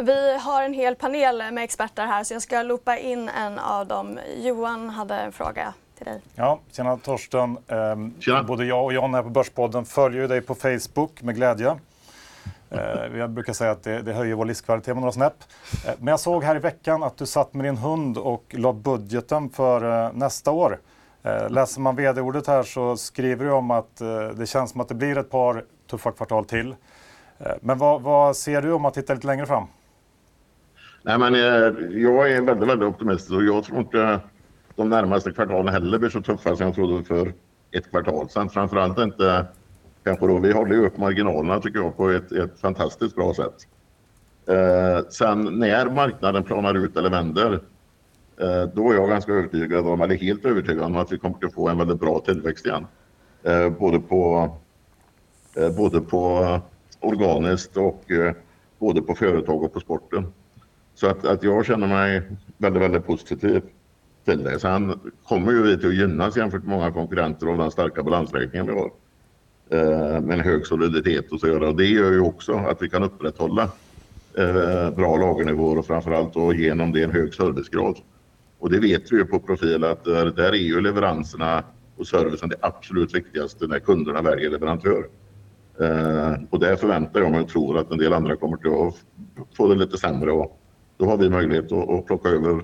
Vi 0.00 0.38
har 0.38 0.62
en 0.62 0.74
hel 0.74 0.94
panel 0.94 1.52
med 1.52 1.64
experter 1.64 2.06
här 2.06 2.24
så 2.24 2.34
jag 2.34 2.42
ska 2.42 2.62
loopa 2.62 2.98
in 2.98 3.28
en 3.28 3.58
av 3.58 3.86
dem. 3.86 4.18
Johan 4.36 4.90
hade 4.90 5.14
en 5.14 5.32
fråga 5.32 5.74
till 5.96 6.06
dig. 6.06 6.20
Ja, 6.34 6.60
tjena 6.72 6.96
Torsten. 6.96 7.58
Ehm, 7.68 8.14
tjena. 8.20 8.42
Både 8.42 8.64
jag 8.64 8.84
och 8.84 8.92
John 8.92 9.14
här 9.14 9.22
på 9.22 9.28
Börspodden 9.28 9.84
följer 9.84 10.28
dig 10.28 10.40
på 10.40 10.54
Facebook 10.54 11.22
med 11.22 11.34
glädje. 11.34 11.76
Eh, 12.70 13.18
jag 13.18 13.30
brukar 13.30 13.52
säga 13.52 13.70
att 13.70 13.82
det, 13.82 14.02
det 14.02 14.12
höjer 14.12 14.34
vår 14.34 14.44
livskvalitet 14.44 14.94
med 14.94 15.00
några 15.00 15.12
snäpp. 15.12 15.44
Eh, 15.86 15.92
men 15.98 16.08
jag 16.08 16.20
såg 16.20 16.44
här 16.44 16.56
i 16.56 16.58
veckan 16.58 17.02
att 17.02 17.16
du 17.16 17.26
satt 17.26 17.54
med 17.54 17.64
din 17.64 17.76
hund 17.76 18.18
och 18.18 18.54
la 18.58 18.72
budgeten 18.72 19.50
för 19.50 20.04
eh, 20.06 20.12
nästa 20.12 20.50
år. 20.50 20.78
Eh, 21.22 21.50
läser 21.50 21.80
man 21.80 21.96
vd-ordet 21.96 22.46
här 22.46 22.62
så 22.62 22.96
skriver 22.96 23.44
du 23.44 23.50
om 23.50 23.70
att 23.70 24.00
eh, 24.00 24.28
det 24.36 24.46
känns 24.46 24.70
som 24.70 24.80
att 24.80 24.88
det 24.88 24.94
blir 24.94 25.18
ett 25.18 25.30
par 25.30 25.64
tuffa 25.90 26.12
kvartal 26.12 26.44
till. 26.44 26.74
Eh, 27.38 27.52
men 27.60 27.78
vad, 27.78 28.02
vad 28.02 28.36
ser 28.36 28.62
du 28.62 28.72
om 28.72 28.82
man 28.82 28.92
tittar 28.92 29.14
lite 29.14 29.26
längre 29.26 29.46
fram? 29.46 29.66
Nej, 31.02 31.18
men, 31.18 31.34
jag 32.02 32.32
är 32.32 32.42
väldigt, 32.42 32.68
väldigt 32.68 32.88
optimistisk 32.88 33.32
och 33.32 33.44
jag 33.44 33.64
tror 33.64 33.78
inte 33.78 34.20
de 34.76 34.88
närmaste 34.88 35.32
kvartalen 35.32 35.74
heller 35.74 35.98
blir 35.98 36.10
så 36.10 36.20
tuffa 36.20 36.56
som 36.56 36.66
jag 36.66 36.74
trodde 36.74 37.04
för 37.04 37.32
ett 37.70 37.90
kvartal 37.90 38.28
sedan. 38.30 38.50
Framförallt 38.50 38.98
inte 38.98 39.46
kanske 40.04 40.26
då. 40.26 40.38
Vi 40.38 40.52
håller 40.52 40.74
ju 40.74 40.86
upp 40.86 40.96
marginalerna 40.96 41.60
tycker 41.60 41.78
jag 41.78 41.96
på 41.96 42.10
ett, 42.10 42.32
ett 42.32 42.60
fantastiskt 42.60 43.16
bra 43.16 43.34
sätt. 43.34 43.54
Eh, 44.46 45.08
sen 45.08 45.58
när 45.58 45.90
marknaden 45.90 46.44
planar 46.44 46.74
ut 46.74 46.96
eller 46.96 47.10
vänder 47.10 47.60
Eh, 48.40 48.64
då 48.74 48.90
är 48.90 48.94
jag 48.94 49.08
ganska 49.08 49.32
övertygad 49.32 49.86
om, 49.86 50.00
eller 50.00 50.14
helt 50.14 50.44
övertygad 50.44 50.84
om 50.84 50.96
att 50.96 51.12
vi 51.12 51.18
kommer 51.18 51.46
att 51.46 51.54
få 51.54 51.68
en 51.68 51.78
väldigt 51.78 52.00
bra 52.00 52.20
tillväxt 52.20 52.66
igen. 52.66 52.86
Eh, 53.42 53.70
både 53.70 54.00
på, 54.00 54.50
eh, 55.56 55.76
både 55.76 56.00
på 56.00 56.60
organiskt 57.00 57.76
och 57.76 58.04
både 58.78 59.02
på 59.02 59.14
företag 59.14 59.62
och 59.62 59.72
på 59.72 59.80
sporten. 59.80 60.32
Så 60.94 61.06
att, 61.06 61.24
att 61.24 61.42
jag 61.42 61.66
känner 61.66 61.86
mig 61.86 62.22
väldigt, 62.56 62.82
väldigt 62.82 63.06
positiv 63.06 63.62
till 64.24 64.44
det. 64.44 64.60
Sen 64.60 65.00
kommer 65.28 65.52
ju 65.52 65.62
vi 65.62 65.78
till 65.78 65.88
att 65.88 65.94
gynnas 65.94 66.36
jämfört 66.36 66.64
med 66.64 66.70
många 66.78 66.92
konkurrenter 66.92 67.46
av 67.46 67.58
den 67.58 67.70
starka 67.70 68.02
balansräkningen 68.02 68.66
vi 68.66 68.72
har. 68.72 68.90
Med 70.20 70.38
en 70.38 70.40
hög 70.40 70.66
soliditet 70.66 71.32
och 71.32 71.40
så 71.40 71.46
göra. 71.46 71.72
Det 71.72 71.84
gör 71.84 72.12
ju 72.12 72.20
också 72.20 72.52
att 72.52 72.82
vi 72.82 72.88
kan 72.88 73.02
upprätthålla 73.02 73.70
bra 74.96 75.16
lagernivåer 75.16 75.78
och 75.78 75.86
framförallt 75.86 76.34
då 76.34 76.54
genom 76.54 76.92
det 76.92 77.02
en 77.02 77.12
hög 77.12 77.34
servicegrad. 77.34 77.96
Och 78.58 78.70
det 78.70 78.80
vet 78.80 79.12
vi 79.12 79.16
ju 79.16 79.24
på 79.24 79.38
profil 79.38 79.84
att 79.84 80.04
där, 80.04 80.26
där 80.26 80.52
är 80.52 80.52
ju 80.52 80.80
leveranserna 80.80 81.64
och 81.96 82.06
servicen 82.06 82.48
det 82.48 82.56
absolut 82.60 83.14
viktigaste 83.14 83.66
när 83.66 83.78
kunderna 83.78 84.22
väljer 84.22 84.50
leverantör. 84.50 85.08
Eh, 85.80 86.34
och 86.50 86.60
där 86.60 86.76
förväntar 86.76 87.20
jag 87.20 87.30
mig 87.30 87.40
och 87.40 87.48
tror 87.48 87.78
att 87.78 87.90
en 87.90 87.98
del 87.98 88.12
andra 88.12 88.36
kommer 88.36 88.56
till 88.56 88.70
att 88.70 89.56
få 89.56 89.68
det 89.68 89.74
lite 89.74 89.98
sämre 89.98 90.32
och 90.32 90.60
då 90.96 91.06
har 91.06 91.16
vi 91.16 91.30
möjlighet 91.30 91.72
att, 91.72 91.90
att 91.90 92.06
plocka 92.06 92.28
över 92.28 92.62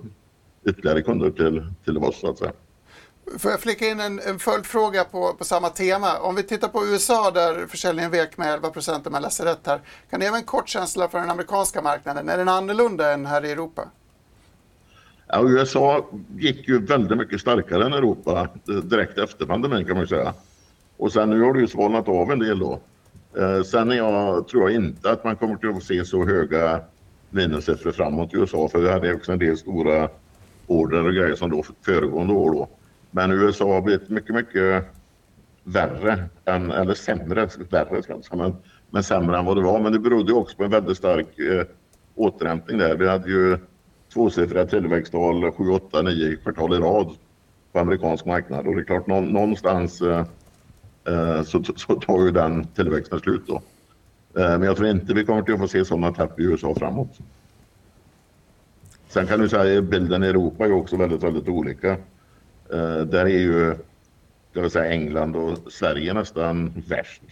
ytterligare 0.67 1.03
kunder 1.03 1.31
till, 1.31 1.73
till 1.85 1.99
oss 1.99 2.21
så 2.21 2.31
att 2.31 2.39
säga. 2.39 2.53
Får 3.39 3.51
jag 3.51 3.61
flika 3.61 3.87
in 3.87 4.01
en, 4.01 4.21
en 4.21 4.39
följdfråga 4.39 5.05
på, 5.05 5.35
på 5.39 5.45
samma 5.45 5.69
tema? 5.69 6.19
Om 6.19 6.35
vi 6.35 6.43
tittar 6.43 6.69
på 6.69 6.87
USA 6.87 7.31
där 7.31 7.67
försäljningen 7.67 8.11
vek 8.11 8.37
med 8.37 8.53
11 8.53 8.71
procent 8.71 9.07
om 9.07 9.15
jag 9.15 9.23
läser 9.23 9.45
rätt 9.45 9.67
här. 9.67 9.81
Kan 10.11 10.21
ni 10.21 10.27
ge 10.27 10.33
en 10.33 10.43
kort 10.43 10.69
känsla 10.69 11.09
för 11.09 11.19
den 11.19 11.31
amerikanska 11.31 11.83
marknaden? 11.83 12.29
Är 12.29 12.39
den 12.39 12.49
annorlunda 12.49 13.13
än 13.13 13.27
här 13.27 13.45
i 13.45 13.53
Europa? 13.53 13.89
Ja, 15.27 15.43
USA 15.49 16.07
gick 16.39 16.69
ju 16.69 16.79
väldigt 16.79 17.19
mycket 17.19 17.41
starkare 17.41 17.87
än 17.87 17.93
Europa 17.93 18.49
direkt 18.83 19.19
efter 19.19 19.47
pandemin 19.47 19.85
kan 19.85 19.95
man 19.95 20.03
ju 20.03 20.07
säga. 20.07 20.35
Och 20.97 21.13
sen 21.13 21.31
nu 21.31 21.41
har 21.41 21.55
det 21.55 21.61
ju 21.61 21.67
svalnat 21.67 22.09
av 22.09 22.33
en 22.33 22.39
del 22.39 22.59
då. 22.59 22.81
Eh, 23.39 23.63
sen 23.63 23.91
är 23.91 23.97
jag, 23.97 24.49
tror 24.49 24.71
jag 24.71 24.85
inte 24.85 25.11
att 25.11 25.25
man 25.25 25.37
kommer 25.37 25.77
att 25.77 25.83
se 25.83 26.05
så 26.05 26.27
höga 26.27 26.81
minussiffror 27.31 27.93
framåt 27.93 28.35
i 28.35 28.37
USA 28.37 28.69
för 28.69 28.79
vi 28.79 28.91
hade 28.91 29.15
också 29.15 29.33
en 29.33 29.39
del 29.39 29.57
stora 29.57 30.09
order 30.67 31.07
och 31.07 31.15
grejer 31.15 31.35
som 31.35 31.51
då 31.51 31.65
föregående 31.85 32.33
år 32.33 32.51
då. 32.51 32.69
Men 33.11 33.33
USA 33.33 33.75
har 33.75 33.83
blivit 33.83 34.09
mycket, 34.09 34.35
mycket 34.35 34.85
värre, 35.65 36.25
än, 36.45 36.71
eller 36.71 36.95
sämre, 36.95 37.49
värre 37.71 38.03
ska 38.03 38.13
jag 38.13 38.25
säga, 38.25 38.43
men, 38.43 38.57
men 38.91 39.03
sämre 39.03 39.39
än 39.39 39.45
vad 39.45 39.57
det 39.57 39.63
var. 39.63 39.81
Men 39.81 39.93
det 39.93 39.99
berodde 39.99 40.33
också 40.33 40.57
på 40.57 40.65
en 40.65 40.71
väldigt 40.71 40.97
stark 40.97 41.39
eh, 41.39 41.67
återhämtning 42.15 42.79
där. 42.79 42.97
Vi 42.97 43.09
hade 43.09 43.31
ju 43.31 43.59
tvåsiffriga 44.15 44.67
tillväxttal 44.67 45.53
7, 45.53 45.71
8, 45.71 46.03
9 46.03 46.37
kvartal 46.37 46.75
i 46.75 46.79
rad 46.79 47.11
på 47.73 47.79
amerikansk 47.79 48.25
marknad 48.25 48.67
och 48.67 48.75
det 48.75 48.81
är 48.81 48.85
klart 48.85 49.07
någonstans 49.07 50.01
eh, 50.03 50.27
eh 51.09 51.43
så, 51.43 51.63
så 51.77 51.95
tar 52.01 52.25
ju 52.25 52.31
den 52.31 52.67
tillväxten 52.67 53.21
slut 53.21 53.43
då. 53.47 53.63
Eh, 54.41 54.51
men 54.59 54.63
jag 54.63 54.77
tror 54.77 54.89
inte 54.89 55.15
vi 55.15 55.25
kommer 55.25 55.43
till 55.43 55.55
att 55.55 55.61
få 55.61 55.69
se 55.69 55.85
sådana 55.85 56.13
tapp 56.13 56.41
i 56.41 56.43
USA 56.43 56.75
framåt. 56.75 57.19
Sen 59.09 59.27
kan 59.27 59.41
du 59.41 59.49
säga 59.49 59.79
att 59.79 59.85
bilden 59.85 60.25
i 60.25 60.27
Europa 60.27 60.65
är 60.65 60.73
också 60.73 60.97
väldigt, 60.97 61.23
väldigt 61.23 61.49
olika. 61.49 61.91
Eh, 62.73 63.01
där 63.01 63.25
är 63.25 63.29
ju 63.39 63.75
ska 64.51 64.61
jag 64.61 64.73
säga, 64.73 64.93
England 64.93 65.37
och 65.37 65.73
Sverige 65.73 66.15
nästan 66.15 66.83
värst. 66.89 67.23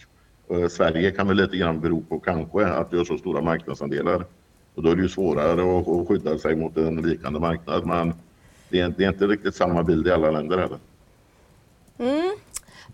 Eh, 0.49 0.67
Sverige 0.67 1.11
kan 1.11 1.27
väl 1.27 1.37
lite 1.37 1.57
grann 1.57 1.81
bero 1.81 2.01
på 2.01 2.19
kanske 2.19 2.65
att 2.67 2.93
vi 2.93 2.97
har 2.97 3.05
så 3.05 3.17
stora 3.17 3.41
marknadsandelar. 3.41 4.25
Och 4.75 4.83
då 4.83 4.89
är 4.89 4.95
det 4.95 5.01
ju 5.01 5.09
svårare 5.09 5.79
att, 5.79 5.87
att 5.87 6.07
skydda 6.07 6.37
sig 6.37 6.55
mot 6.55 6.77
en 6.77 7.01
vikande 7.09 7.39
marknad. 7.39 7.85
Men 7.85 8.13
det 8.69 8.79
är, 8.79 8.89
det 8.97 9.03
är 9.03 9.09
inte 9.09 9.27
riktigt 9.27 9.55
samma 9.55 9.83
bild 9.83 10.07
i 10.07 10.11
alla 10.11 10.31
länder 10.31 10.57
heller. 10.57 10.79
Mm. 11.97 12.37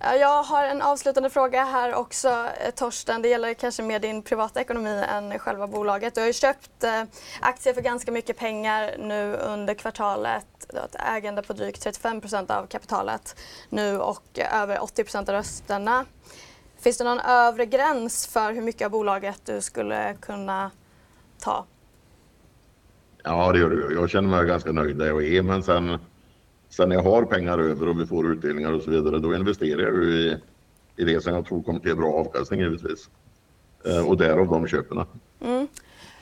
Jag 0.02 0.44
har 0.44 0.64
en 0.64 0.82
avslutande 0.82 1.30
fråga 1.30 1.64
här 1.64 1.94
också, 1.94 2.28
eh, 2.30 2.72
Torsten. 2.76 3.22
Det 3.22 3.30
gäller 3.30 3.54
kanske 3.54 3.84
mer 3.84 4.00
din 4.00 4.22
privata 4.22 4.62
ekonomi 4.62 5.04
än 5.10 5.40
själva 5.40 5.68
bolaget. 5.68 6.16
Du 6.16 6.22
har 6.22 6.28
ju 6.28 6.34
köpt 6.34 6.84
eh, 6.84 7.04
aktier 7.40 7.74
för 7.74 7.82
ganska 7.82 8.12
mycket 8.12 8.38
pengar 8.38 8.96
nu 9.00 9.36
under 9.36 9.74
kvartalet. 9.74 10.46
Du 10.70 10.78
har 10.78 10.86
ett 10.86 10.96
ägande 11.16 11.42
på 11.42 11.54
drygt 11.54 11.86
35% 11.86 12.52
av 12.52 12.66
kapitalet 12.66 13.36
nu 13.70 14.00
och 14.00 14.24
eh, 14.40 14.62
över 14.62 14.78
80% 14.78 15.18
av 15.18 15.26
rösterna. 15.36 16.06
Finns 16.80 16.98
det 16.98 17.04
någon 17.04 17.20
övre 17.20 17.66
gräns 17.66 18.28
för 18.28 18.54
hur 18.54 18.62
mycket 18.62 18.86
av 18.86 18.92
bolaget 18.92 19.42
du 19.46 19.62
skulle 19.62 20.16
kunna 20.22 20.72
ta? 21.40 21.66
Ja, 23.24 23.52
det 23.52 23.60
gör 23.60 23.70
det. 23.70 23.94
Jag 23.94 24.10
känner 24.10 24.30
mig 24.30 24.46
ganska 24.46 24.72
nöjd 24.72 24.98
där 24.98 25.06
jag 25.06 25.24
är, 25.28 25.42
men 25.42 25.64
sen, 25.64 25.98
sen 26.70 26.90
när 26.90 26.96
jag 26.96 27.04
har 27.04 27.24
pengar 27.26 27.60
över 27.60 27.88
och 27.88 28.02
vi 28.02 28.06
får 28.06 28.32
utdelningar 28.32 28.74
och 28.74 28.82
så 28.84 28.92
vidare, 28.92 29.20
då 29.20 29.36
investerar 29.36 29.82
jag 29.82 30.04
i, 30.04 30.38
i 30.96 31.04
det 31.04 31.22
som 31.22 31.34
jag 31.34 31.46
tror 31.46 31.64
kommer 31.64 31.80
till 31.80 31.96
bra 31.96 32.14
avkastning 32.14 32.60
givetvis. 32.60 33.10
Eh, 33.86 34.08
och 34.08 34.18
därav 34.18 34.48
de 34.48 34.68
köpen. 34.68 35.06
Mm. 35.42 35.68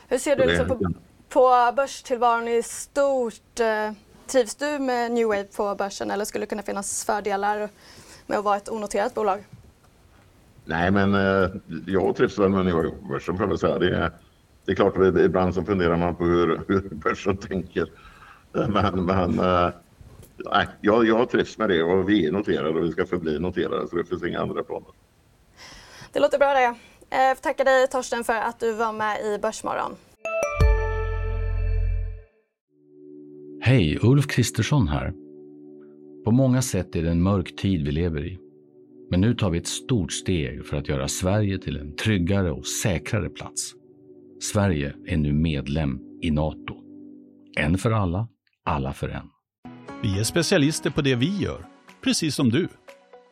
Hur 0.08 0.18
ser 0.18 0.36
du 0.36 0.46
liksom 0.46 0.68
på, 0.68 0.94
på 1.30 1.74
börstillvaron 1.76 2.48
i 2.48 2.64
stort? 2.64 3.60
Eh, 3.60 3.92
trivs 4.28 4.56
du 4.56 4.80
med 4.80 5.12
New 5.12 5.28
Wave 5.28 5.44
på 5.44 5.76
börsen 5.76 6.12
eller 6.12 6.26
skulle 6.26 6.46
det 6.46 6.50
kunna 6.50 6.64
finnas 6.64 7.06
fördelar 7.06 7.70
med 8.26 8.38
att 8.38 8.44
vara 8.44 8.58
ett 8.58 8.70
onoterat 8.70 9.14
bolag? 9.14 9.44
Nej, 10.66 10.92
men 10.92 11.16
eh, 11.16 11.50
jag 11.86 12.16
trivs 12.16 12.40
väl 12.40 12.50
med 12.50 12.66
New 12.66 12.76
Wave 12.76 12.90
på 12.90 13.08
börsen 13.10 13.38
får 13.38 13.50
jag 13.50 13.60
säga. 13.60 13.80
Det 13.80 13.96
är, 13.96 14.12
det 14.68 14.74
är 14.74 14.76
klart 14.76 14.98
att 14.98 15.18
ibland 15.18 15.54
så 15.54 15.64
funderar 15.64 15.98
man 15.98 16.16
på 16.16 16.26
hur, 16.26 16.62
hur 16.68 16.90
börsen 16.90 17.38
tänker. 17.38 17.88
Men, 18.52 19.06
men 19.06 19.36
nej, 20.52 20.68
jag, 20.82 21.08
jag 21.08 21.30
trivs 21.30 21.58
med 21.58 21.70
det 21.70 21.84
och 21.84 22.10
vi 22.10 22.26
är 22.28 22.32
noterade 22.32 22.70
och 22.70 22.86
vi 22.86 22.92
ska 22.92 23.06
förbli 23.06 23.40
noterade 23.40 23.88
så 23.88 23.96
det 23.96 24.06
finns 24.06 24.24
inga 24.24 24.40
andra 24.40 24.64
planer. 24.64 24.90
Det 26.14 26.20
låter 26.20 26.40
bra 26.40 26.54
det. 26.54 26.62
Jag 26.62 27.32
eh, 27.32 27.38
tackar 27.38 27.66
dig 27.66 27.88
Torsten 27.88 28.24
för 28.24 28.34
att 28.34 28.60
du 28.60 28.74
var 28.74 28.94
med 28.94 29.26
i 29.26 29.40
Börsmorgon. 29.42 29.92
Hej, 33.62 34.00
Ulf 34.02 34.28
Kristersson 34.28 34.88
här. 34.88 35.14
På 36.26 36.32
många 36.32 36.62
sätt 36.62 36.96
är 36.96 37.04
det 37.04 37.10
en 37.10 37.24
mörk 37.24 37.56
tid 37.56 37.86
vi 37.86 37.92
lever 37.92 38.26
i. 38.26 38.40
Men 39.10 39.22
nu 39.22 39.34
tar 39.36 39.50
vi 39.50 39.58
ett 39.58 39.68
stort 39.68 40.12
steg 40.12 40.66
för 40.66 40.78
att 40.78 40.88
göra 40.88 41.08
Sverige 41.08 41.60
till 41.60 41.78
en 41.78 41.96
tryggare 41.96 42.52
och 42.52 42.68
säkrare 42.68 43.30
plats. 43.30 43.74
Sverige 44.40 44.94
är 45.08 45.18
nu 45.18 45.34
medlem 45.34 46.00
i 46.22 46.32
Nato. 46.32 46.76
En 47.60 47.78
för 47.78 47.92
alla, 47.92 48.28
alla 48.66 48.94
för 48.94 49.10
en. 49.10 49.30
Vi 50.04 50.20
är 50.20 50.24
specialister 50.24 50.90
på 50.90 51.02
det 51.02 51.16
vi 51.16 51.38
gör, 51.38 51.66
precis 52.04 52.36
som 52.36 52.50
du. 52.50 52.68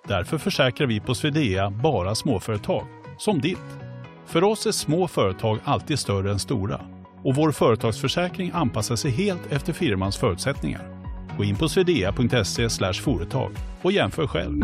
Därför 0.07 0.37
försäkrar 0.37 0.87
vi 0.87 0.99
på 0.99 1.15
Swedea 1.15 1.69
bara 1.69 2.15
småföretag 2.15 2.87
som 3.17 3.41
ditt. 3.41 3.79
För 4.25 4.43
oss 4.43 4.65
är 4.65 4.71
små 4.71 5.07
företag 5.07 5.59
alltid 5.63 5.99
större 5.99 6.31
än 6.31 6.39
stora 6.39 6.81
och 7.23 7.35
vår 7.35 7.51
företagsförsäkring 7.51 8.51
anpassar 8.53 8.95
sig 8.95 9.11
helt 9.11 9.51
efter 9.51 9.73
firmans 9.73 10.17
förutsättningar. 10.17 11.05
Gå 11.37 11.43
in 11.43 11.55
på 11.55 11.69
swedea.se 11.69 12.93
företag 12.93 13.51
och 13.81 13.91
jämför 13.91 14.27
själv. 14.27 14.61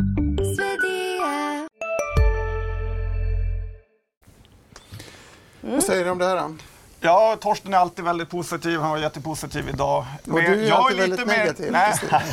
Mm. 5.63 5.75
Vad 5.75 5.83
säger 5.83 6.05
du 6.05 6.11
om 6.11 6.17
det 6.17 6.25
här 6.25 6.35
då? 6.35 6.55
Ja, 6.99 7.37
Torsten 7.41 7.73
är 7.73 7.77
alltid 7.77 8.05
väldigt 8.05 8.29
positiv. 8.29 8.79
Han 8.79 8.91
var 8.91 8.97
jättepositiv 8.97 9.69
idag. 9.69 10.05
Men 10.23 10.35
och 10.35 10.41
du 10.41 10.67
är 10.67 10.71
alltid 10.71 10.99
är 10.99 11.01
väldigt 11.01 11.27
mer... 11.27 11.37
negativ. 11.37 11.71
Nej. 11.71 11.93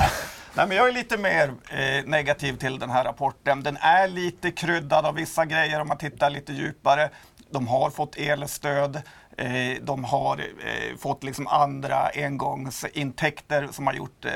Nej, 0.55 0.67
men 0.69 0.77
jag 0.77 0.88
är 0.88 0.93
lite 0.93 1.17
mer 1.17 1.55
eh, 1.71 2.05
negativ 2.07 2.57
till 2.57 2.79
den 2.79 2.91
här 2.91 3.05
rapporten. 3.05 3.62
Den 3.62 3.77
är 3.77 4.09
lite 4.09 4.51
kryddad 4.51 5.07
av 5.07 5.14
vissa 5.14 5.45
grejer 5.45 5.81
om 5.81 5.88
man 5.88 5.99
tittar 5.99 6.31
lite 6.31 6.53
djupare. 6.53 7.11
De 7.51 7.69
har 7.69 7.91
fått 7.91 8.17
elstöd. 8.17 9.03
Eh, 9.38 9.83
de 9.83 10.05
har 10.05 10.38
eh, 10.38 10.97
fått 10.99 11.25
liksom 11.25 11.47
andra 11.47 12.11
engångsintäkter 12.14 13.69
som 13.73 13.87
har 13.87 13.95
gjort 13.95 14.25
eh, 14.25 14.33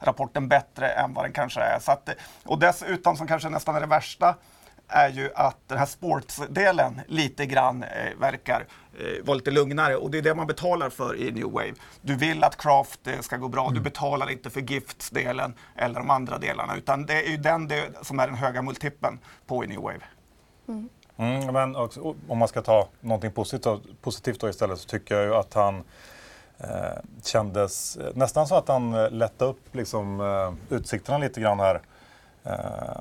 rapporten 0.00 0.48
bättre 0.48 0.88
än 0.88 1.14
vad 1.14 1.24
den 1.24 1.32
kanske 1.32 1.60
är. 1.60 1.90
Att, 1.90 2.08
och 2.44 2.58
dessutom, 2.58 3.16
som 3.16 3.26
kanske 3.26 3.48
nästan 3.48 3.76
är 3.76 3.80
det 3.80 3.86
värsta, 3.86 4.34
är 4.88 5.08
ju 5.08 5.30
att 5.34 5.56
den 5.66 5.78
här 5.78 5.86
sportsdelen 5.86 7.00
lite 7.06 7.46
grann 7.46 7.82
eh, 7.82 8.18
verkar 8.20 8.66
eh, 8.98 9.24
vara 9.24 9.34
lite 9.34 9.50
lugnare 9.50 9.96
och 9.96 10.10
det 10.10 10.18
är 10.18 10.22
det 10.22 10.34
man 10.34 10.46
betalar 10.46 10.90
för 10.90 11.16
i 11.16 11.32
New 11.32 11.52
Wave. 11.52 11.74
Du 12.00 12.16
vill 12.16 12.44
att 12.44 12.56
Craft 12.56 13.06
eh, 13.06 13.20
ska 13.20 13.36
gå 13.36 13.48
bra, 13.48 13.62
mm. 13.62 13.74
du 13.74 13.80
betalar 13.80 14.30
inte 14.30 14.50
för 14.50 14.60
Gifts-delen 14.60 15.54
eller 15.76 16.00
de 16.00 16.10
andra 16.10 16.38
delarna 16.38 16.76
utan 16.76 17.06
det 17.06 17.22
är 17.26 17.30
ju 17.30 17.36
den 17.36 17.68
del 17.68 17.92
som 18.02 18.20
är 18.20 18.26
den 18.26 18.36
höga 18.36 18.62
multipeln 18.62 19.18
på 19.46 19.64
i 19.64 19.66
New 19.66 19.80
Wave. 19.80 20.00
Mm. 20.68 20.88
Mm, 21.18 21.52
men 21.52 21.76
också, 21.76 22.14
om 22.28 22.38
man 22.38 22.48
ska 22.48 22.62
ta 22.62 22.88
någonting 23.00 23.32
positivt, 23.32 24.02
positivt 24.02 24.40
då 24.40 24.48
istället 24.48 24.78
så 24.78 24.88
tycker 24.88 25.14
jag 25.14 25.24
ju 25.24 25.34
att 25.34 25.54
han 25.54 25.82
eh, 26.58 26.66
kändes 27.24 27.98
nästan 28.14 28.46
så 28.46 28.54
att 28.54 28.68
han 28.68 28.92
lättade 28.92 29.50
upp 29.50 29.74
liksom, 29.74 30.20
eh, 30.20 30.76
utsikterna 30.76 31.18
lite 31.18 31.40
grann 31.40 31.60
här 31.60 31.74
Eh, 31.74 31.80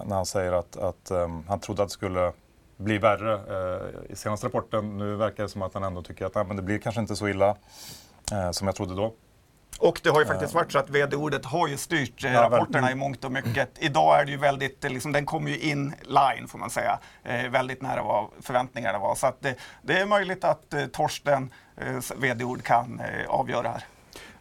när 0.05 0.15
han 0.15 0.25
säger 0.25 0.51
att, 0.51 0.77
att 0.77 1.12
um, 1.12 1.43
han 1.47 1.60
trodde 1.60 1.81
att 1.84 1.89
det 1.89 1.93
skulle 1.93 2.31
bli 2.77 2.97
värre 2.97 3.36
uh, 3.36 4.12
i 4.12 4.15
senaste 4.15 4.47
rapporten. 4.47 4.97
Nu 4.97 5.15
verkar 5.15 5.43
det 5.43 5.49
som 5.49 5.62
att 5.62 5.73
han 5.73 5.84
ändå 5.84 6.01
tycker 6.01 6.25
att 6.25 6.36
nej, 6.36 6.45
men 6.45 6.55
det 6.55 6.62
blir 6.62 6.77
kanske 6.77 7.01
inte 7.01 7.15
så 7.15 7.27
illa 7.27 7.49
uh, 8.34 8.51
som 8.51 8.67
jag 8.67 8.75
trodde 8.75 8.95
då. 8.95 9.13
Och 9.79 10.01
det 10.03 10.10
har 10.10 10.19
ju 10.19 10.25
faktiskt 10.25 10.53
varit 10.53 10.71
så 10.71 10.79
att 10.79 10.89
vd-ordet 10.89 11.45
har 11.45 11.67
ju 11.67 11.77
styrt 11.77 12.23
ja, 12.23 12.41
rapporterna 12.41 12.91
i 12.91 12.95
mångt 12.95 13.23
och 13.23 13.31
mycket. 13.31 13.69
Idag 13.79 14.19
är 14.21 14.25
det 14.25 14.31
ju 14.31 14.38
väldigt, 14.38 14.84
liksom, 14.84 15.12
den 15.12 15.25
kommer 15.25 15.51
ju 15.51 15.60
in 15.60 15.93
line 16.01 16.47
får 16.47 16.60
man 16.60 16.69
säga, 16.69 16.99
eh, 17.23 17.49
väldigt 17.49 17.81
nära 17.81 18.03
vad 18.03 18.29
förväntningarna 18.41 18.99
var. 18.99 19.15
Så 19.15 19.27
att 19.27 19.41
det, 19.41 19.55
det 19.81 19.99
är 19.99 20.05
möjligt 20.05 20.43
att 20.43 20.73
eh, 20.73 20.86
Torsten 20.86 21.53
eh, 21.77 21.99
vd-ord 22.17 22.63
kan 22.63 22.99
eh, 22.99 23.29
avgöra 23.29 23.69
här. 23.69 23.84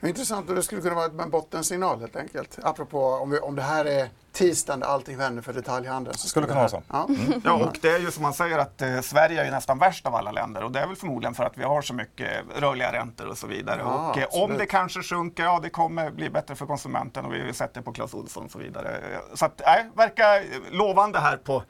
Intressant 0.09 0.49
och 0.49 0.55
det 0.55 0.63
skulle 0.63 0.81
kunna 0.81 0.95
vara 0.95 1.23
en 1.23 1.31
bottensignal 1.31 2.01
helt 2.01 2.17
enkelt. 2.17 2.59
Apropå 2.63 3.05
om, 3.05 3.31
vi, 3.31 3.39
om 3.39 3.57
det 3.57 3.63
här 3.63 3.85
är 3.85 4.09
tisdagen 4.33 4.81
där 4.81 4.87
allting 4.87 5.17
vänder 5.17 5.43
för 5.43 5.53
detaljhandeln. 5.53 6.19
Så 6.19 6.29
skulle 6.29 6.47
kunna 6.47 6.59
vara 6.59 6.69
så. 6.69 6.83
Ja. 6.89 7.09
Mm. 7.09 7.43
ja, 7.45 7.53
och 7.53 7.79
det 7.81 7.89
är 7.89 7.99
ju 7.99 8.11
som 8.11 8.23
man 8.23 8.35
säger 8.35 8.59
att 8.59 8.83
eh, 8.83 9.01
Sverige 9.01 9.41
är 9.41 9.45
ju 9.45 9.51
nästan 9.51 9.79
värst 9.79 10.07
av 10.07 10.15
alla 10.15 10.33
länder 10.33 10.65
och 10.65 10.73
det 10.73 10.81
är 10.81 10.87
väl 10.87 10.97
förmodligen 10.97 11.35
för 11.35 11.45
att 11.45 11.59
vi 11.59 11.63
har 11.63 11.83
så 11.83 11.95
mycket 11.95 12.29
rörliga 12.57 12.93
räntor 12.93 13.27
och 13.27 13.39
så 13.39 13.47
vidare. 13.47 13.81
Ja, 13.81 14.11
och 14.11 14.19
eh, 14.19 14.43
om 14.43 14.59
det 14.59 14.67
kanske 14.67 15.03
sjunker, 15.03 15.45
ja 15.45 15.61
det 15.63 15.71
kommer 15.71 16.11
bli 16.11 16.31
bättre 16.31 16.55
för 16.55 16.67
konsumenten 16.67 17.25
och 17.25 17.35
vi 17.35 17.41
har 17.41 17.53
sett 17.53 17.75
det 17.75 17.83
på 17.83 17.93
Clas 17.93 18.15
Ohlson 18.15 18.45
och 18.45 18.51
så 18.51 18.59
vidare. 18.59 19.01
Så 19.35 19.45
att, 19.45 19.63
nej, 19.67 19.91
verkar 19.95 20.45
lovande 20.71 21.19
här 21.19 21.37
på 21.37 21.63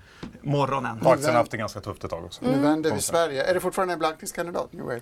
morgonen. 0.43 1.07
aktien 1.07 1.31
har 1.31 1.33
haft 1.33 1.51
det 1.51 1.57
ganska 1.57 1.81
tufft 1.81 2.05
ett 2.05 2.11
tag 2.11 2.25
också. 2.25 2.45
Mm. 2.45 2.57
Nu 2.57 2.63
vänder 2.63 2.95
vi 2.95 3.01
Sverige. 3.01 3.45
Är 3.45 3.55
det 3.55 3.61
fortfarande 3.61 3.93
en 3.93 3.99
blankningskandidat, 3.99 4.73
New 4.73 4.85
Wave? 4.85 5.01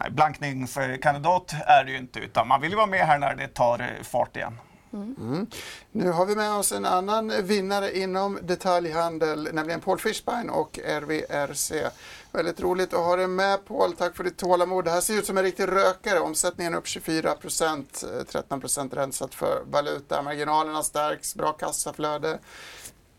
Nej, 0.00 0.10
blankningskandidat 0.10 1.52
är 1.66 1.84
det 1.84 1.90
ju 1.90 1.98
inte, 1.98 2.18
utan 2.18 2.48
man 2.48 2.60
vill 2.60 2.70
ju 2.70 2.76
vara 2.76 2.86
med 2.86 3.06
här 3.06 3.18
när 3.18 3.34
det 3.34 3.48
tar 3.48 3.80
eh, 3.80 4.02
fart 4.02 4.36
igen. 4.36 4.58
Mm. 4.92 5.16
Mm. 5.20 5.46
Nu 5.92 6.10
har 6.10 6.26
vi 6.26 6.36
med 6.36 6.52
oss 6.52 6.72
en 6.72 6.84
annan 6.84 7.32
vinnare 7.42 7.98
inom 7.98 8.38
detaljhandel, 8.42 9.48
nämligen 9.52 9.80
Paul 9.80 9.98
Fischbein 9.98 10.50
och 10.50 10.78
RVRC. 10.78 11.72
Väldigt 12.32 12.60
roligt 12.60 12.94
att 12.94 13.00
ha 13.00 13.16
dig 13.16 13.26
med 13.26 13.64
Paul, 13.64 13.92
tack 13.92 14.16
för 14.16 14.24
ditt 14.24 14.38
tålamod. 14.38 14.84
Det 14.84 14.90
här 14.90 15.00
ser 15.00 15.14
ut 15.14 15.26
som 15.26 15.38
en 15.38 15.44
riktig 15.44 15.68
rökare, 15.68 16.20
omsättningen 16.20 16.74
upp 16.74 16.86
24 16.86 17.34
procent, 17.34 18.04
eh, 18.18 18.24
13 18.24 18.60
procent 18.60 18.94
rensat 18.94 19.34
för 19.34 19.62
valuta, 19.66 20.22
marginalerna 20.22 20.82
stärks, 20.82 21.34
bra 21.34 21.52
kassaflöde 21.52 22.38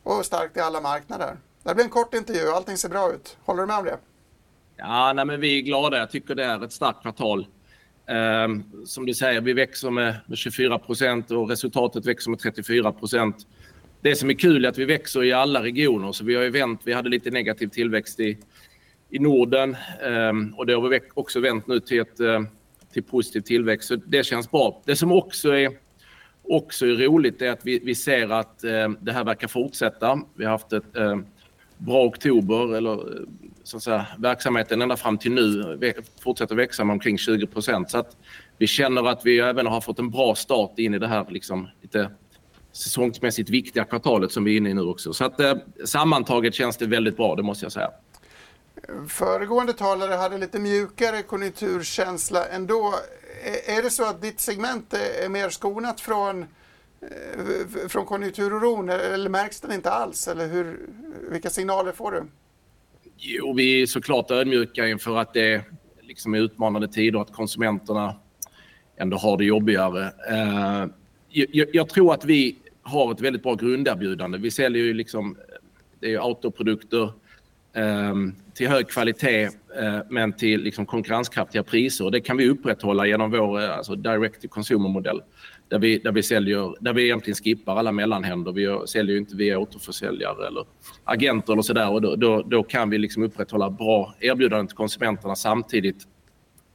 och 0.04 0.26
starkt 0.26 0.58
i 0.58 0.60
alla 0.60 0.82
marknader. 0.82 1.38
Det 1.64 1.76
blir 1.76 1.86
en 1.86 1.92
kort 1.92 2.14
intervju, 2.14 2.52
allting 2.52 2.78
ser 2.78 2.90
bra 2.90 3.12
ut. 3.12 3.38
Håller 3.46 3.62
du 3.62 3.68
med 3.68 3.78
om 3.78 3.86
det? 3.86 3.98
Ja, 4.82 5.14
nej, 5.14 5.26
men 5.26 5.40
vi 5.40 5.58
är 5.58 5.62
glada. 5.62 5.98
Jag 5.98 6.12
tycker 6.12 6.36
det 6.36 6.44
är 6.44 6.64
ett 6.64 6.72
starkt 6.72 7.02
kvartal. 7.02 7.48
Um, 8.46 8.86
som 8.86 9.06
du 9.06 9.14
säger, 9.14 9.42
vi 9.42 9.54
växer 9.54 9.90
med, 9.90 10.16
med 10.26 10.38
24 10.38 10.80
procent 10.80 11.32
och 11.32 11.50
resultatet 11.50 12.06
växer 12.06 12.30
med 12.30 12.40
34 12.40 12.92
procent. 12.92 13.48
Det 14.02 14.16
som 14.16 14.30
är 14.30 14.34
kul 14.34 14.66
är 14.66 14.70
att 14.70 14.78
vi 14.78 14.86
växer 14.86 15.24
i 15.24 15.34
alla 15.34 15.64
regioner. 15.64 16.12
Så 16.12 16.26
vi 16.26 16.36
har 16.36 16.44
ju 16.44 16.50
vänt. 16.50 16.82
Vi 16.84 16.94
hade 16.94 17.10
lite 17.10 17.32
negativ 17.32 17.68
tillväxt 17.68 18.20
i, 18.20 18.38
i 19.10 19.20
Norden 19.20 19.78
um, 20.04 20.54
och 20.58 20.66
det 20.66 20.74
har 20.74 20.90
vi 20.90 21.00
också 21.14 21.40
vänt 21.40 21.68
nu 21.68 21.80
till, 21.80 22.00
ett, 22.00 22.20
uh, 22.20 22.42
till 22.94 23.04
positiv 23.04 23.42
tillväxt. 23.42 23.88
Så 23.88 23.96
det 23.96 24.24
känns 24.24 24.52
bra. 24.52 24.82
Det 24.86 24.96
som 24.96 25.12
också 25.12 25.50
är, 25.56 25.72
också 26.44 26.86
är 26.86 26.96
roligt 26.96 27.42
är 27.42 27.52
att 27.52 27.66
vi, 27.66 27.80
vi 27.80 27.96
ser 27.96 28.30
att 28.30 28.64
uh, 28.64 28.90
det 29.00 29.12
här 29.12 29.24
verkar 29.24 29.48
fortsätta. 29.48 30.22
Vi 30.36 30.44
har 30.44 30.52
haft 30.52 30.74
ett 30.74 30.98
uh, 30.98 31.18
bra 31.86 32.06
oktober, 32.06 32.76
eller 32.76 32.94
eh, 32.94 33.28
så 33.64 33.78
att 33.78 33.84
säga, 33.84 34.06
verksamheten 34.18 34.82
ända 34.82 34.98
fram 34.98 35.18
till 35.18 35.32
nu 35.32 35.94
fortsätter 36.24 36.56
växa 36.56 36.84
med 36.84 36.94
omkring 36.94 37.18
20 37.18 37.48
procent. 37.48 37.92
Så 37.92 37.98
att 37.98 38.18
vi 38.58 38.68
känner 38.68 39.08
att 39.08 39.26
vi 39.26 39.40
även 39.40 39.68
har 39.68 39.82
fått 39.82 40.00
en 40.00 40.10
bra 40.10 40.36
start 40.36 40.80
in 40.80 40.94
i 40.94 41.00
det 41.00 41.08
här 41.08 41.26
liksom, 41.30 41.68
lite 41.82 42.12
säsongsmässigt 42.72 43.50
viktiga 43.50 43.84
kvartalet 43.86 44.32
som 44.32 44.44
vi 44.44 44.54
är 44.54 44.58
inne 44.58 44.70
i 44.70 44.74
nu 44.74 44.82
också. 44.82 45.14
Så 45.14 45.26
att, 45.26 45.40
eh, 45.40 45.54
sammantaget 45.86 46.54
känns 46.54 46.78
det 46.78 46.86
väldigt 46.86 47.18
bra, 47.18 47.36
det 47.36 47.44
måste 47.44 47.66
jag 47.66 47.72
säga. 47.72 47.92
Föregående 49.08 49.74
talare 49.74 50.14
hade 50.14 50.38
lite 50.38 50.60
mjukare 50.60 51.22
konjunkturkänsla 51.22 52.46
ändå. 52.46 52.94
Är 53.66 53.84
det 53.84 53.90
så 53.90 54.10
att 54.10 54.22
ditt 54.22 54.40
segment 54.40 54.94
är 55.24 55.30
mer 55.30 55.50
skonat 55.50 56.02
från, 56.02 56.42
eh, 56.42 56.48
Eh, 57.02 57.88
från 57.88 58.06
konjunkturoron 58.06 58.90
eller 58.90 59.30
märks 59.30 59.62
den 59.62 59.72
inte 59.72 59.92
alls? 59.92 60.28
Eller 60.28 60.48
hur, 60.48 60.80
vilka 61.32 61.50
signaler 61.50 61.92
får 61.92 62.12
du? 62.12 62.24
Jo, 63.18 63.54
vi 63.54 63.82
är 63.82 63.86
såklart 63.86 64.32
ödmjuka 64.32 64.88
inför 64.88 65.18
att 65.18 65.34
det 65.34 65.62
liksom 66.02 66.34
är 66.34 66.40
utmanande 66.40 66.88
tider, 66.88 67.16
och 67.16 67.22
att 67.22 67.34
konsumenterna 67.34 68.16
ändå 68.98 69.18
har 69.18 69.38
det 69.38 69.46
jobbigare. 69.46 70.06
Eh, 70.30 70.86
jag, 71.30 71.68
jag, 71.74 71.90
tror 71.90 72.14
att 72.14 72.26
vi 72.26 72.58
har 72.82 73.12
ett 73.12 73.22
väldigt 73.22 73.44
bra 73.44 73.56
grunderbjudande. 73.56 74.38
Vi 74.38 74.52
säljer 74.52 74.84
ju 74.84 74.94
liksom 74.94 75.38
Det 76.00 76.14
är 76.14 76.20
autoprodukter 76.20 77.14
ehm, 77.74 78.36
till 78.54 78.68
hög 78.68 78.88
kvalitet 78.88 79.44
eh, 79.80 80.00
men 80.10 80.34
till 80.34 80.62
liksom 80.62 80.86
konkurrenskraftiga 80.86 81.64
priser. 81.64 82.12
Det 82.12 82.22
kan 82.22 82.38
vi 82.38 82.50
upprätthålla 82.50 83.06
genom 83.06 83.32
vår 83.32 83.60
alltså 83.60 83.96
direct 83.96 84.42
to 84.42 84.48
consumer-modell 84.48 85.22
där 85.72 85.80
vi, 85.80 85.98
där, 85.98 86.12
vi 86.12 86.24
säljer, 86.24 86.76
där 86.80 86.94
vi 86.94 87.04
egentligen 87.04 87.36
skippar 87.36 87.76
alla 87.76 87.92
mellanhänder. 87.92 88.52
Vi 88.52 88.88
säljer 88.88 89.18
inte 89.18 89.36
via 89.36 89.60
återförsäljare 89.60 90.48
eller 90.48 90.66
agenter 91.04 91.54
eller 91.54 91.62
sådär. 91.62 91.90
Och 91.90 92.02
då, 92.02 92.16
då, 92.16 92.42
då, 92.42 92.64
kan 92.64 92.90
vi 92.90 92.98
liksom 92.98 93.24
upprätthålla 93.24 93.70
bra 93.70 94.16
erbjudanden 94.20 94.68
till 94.68 94.78
konsumenterna 94.78 95.36
samtidigt 95.36 96.08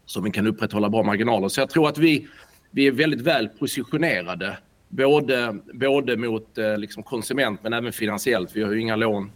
som 0.06 0.24
vi 0.24 0.30
kan 0.30 0.46
upprätthålla 0.46 0.88
bra 0.88 1.02
marginaler. 1.02 1.48
Så 1.48 1.61
jag 1.61 1.70
tror 1.70 1.88
att 1.88 1.98
vi, 1.98 2.28
vi 2.70 2.87
är 2.87 2.92
väldigt 2.92 3.20
väl 3.20 3.48
positionerade 3.48 4.59
både, 4.88 5.56
både 5.72 6.16
mot 6.16 6.59
eh, 6.59 6.78
liksom 6.78 7.02
konsument 7.02 7.61
men 7.62 7.72
även 7.72 7.92
finansiellt. 7.92 8.56
Vi 8.56 8.62
har 8.62 8.72
ju 8.72 8.80
inga 8.80 8.96
lån, 8.96 9.32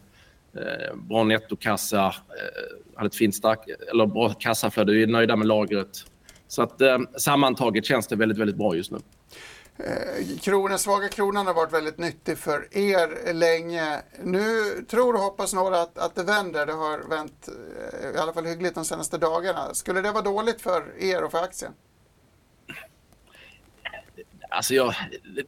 eh, 0.55 0.97
bra 0.97 1.25
nettokassa, 1.25 2.07
eh, 2.07 2.97
hade 2.97 3.07
ett 3.07 3.17
fint 3.17 3.35
stark, 3.35 3.59
eller 3.91 4.07
bra 4.07 4.29
kassaflöde, 4.29 4.93
vi 4.93 5.03
är 5.03 5.07
nöjda 5.07 5.37
med 5.37 5.47
lagret. 5.47 5.91
Så 6.49 6.63
att, 6.63 6.81
eh, 6.81 6.99
sammantaget 7.19 7.85
känns 7.85 8.07
det 8.07 8.17
väldigt, 8.17 8.39
väldigt 8.39 8.57
bra 8.57 8.77
just 8.77 8.91
nu. 8.91 8.99
Eh, 9.87 10.39
kronen, 10.41 10.79
svaga 10.79 11.09
kronan 11.09 11.47
har 11.47 11.55
varit 11.55 11.73
väldigt 11.73 11.99
nyttig 11.99 12.39
för 12.39 12.69
er 12.71 13.33
länge. 13.33 14.03
Nu 14.25 14.51
tror 14.91 15.15
och 15.15 15.21
hoppas 15.21 15.55
några 15.55 15.81
att, 15.81 15.99
att 15.99 16.15
det 16.15 16.23
vänder. 16.23 16.67
Det 16.67 16.73
har 16.73 17.09
vänt 17.09 17.49
eh, 17.49 18.11
i 18.17 18.19
alla 18.19 18.33
fall 18.33 18.47
hyggligt 18.47 18.75
de 18.75 18.85
senaste 18.85 19.19
dagarna. 19.19 19.75
Skulle 19.75 20.01
det 20.01 20.13
vara 20.13 20.23
dåligt 20.23 20.61
för 20.61 20.83
er 20.99 21.25
och 21.25 21.31
för 21.31 21.39
aktien? 21.39 21.73
Alltså 24.53 24.75
jag, 24.75 24.95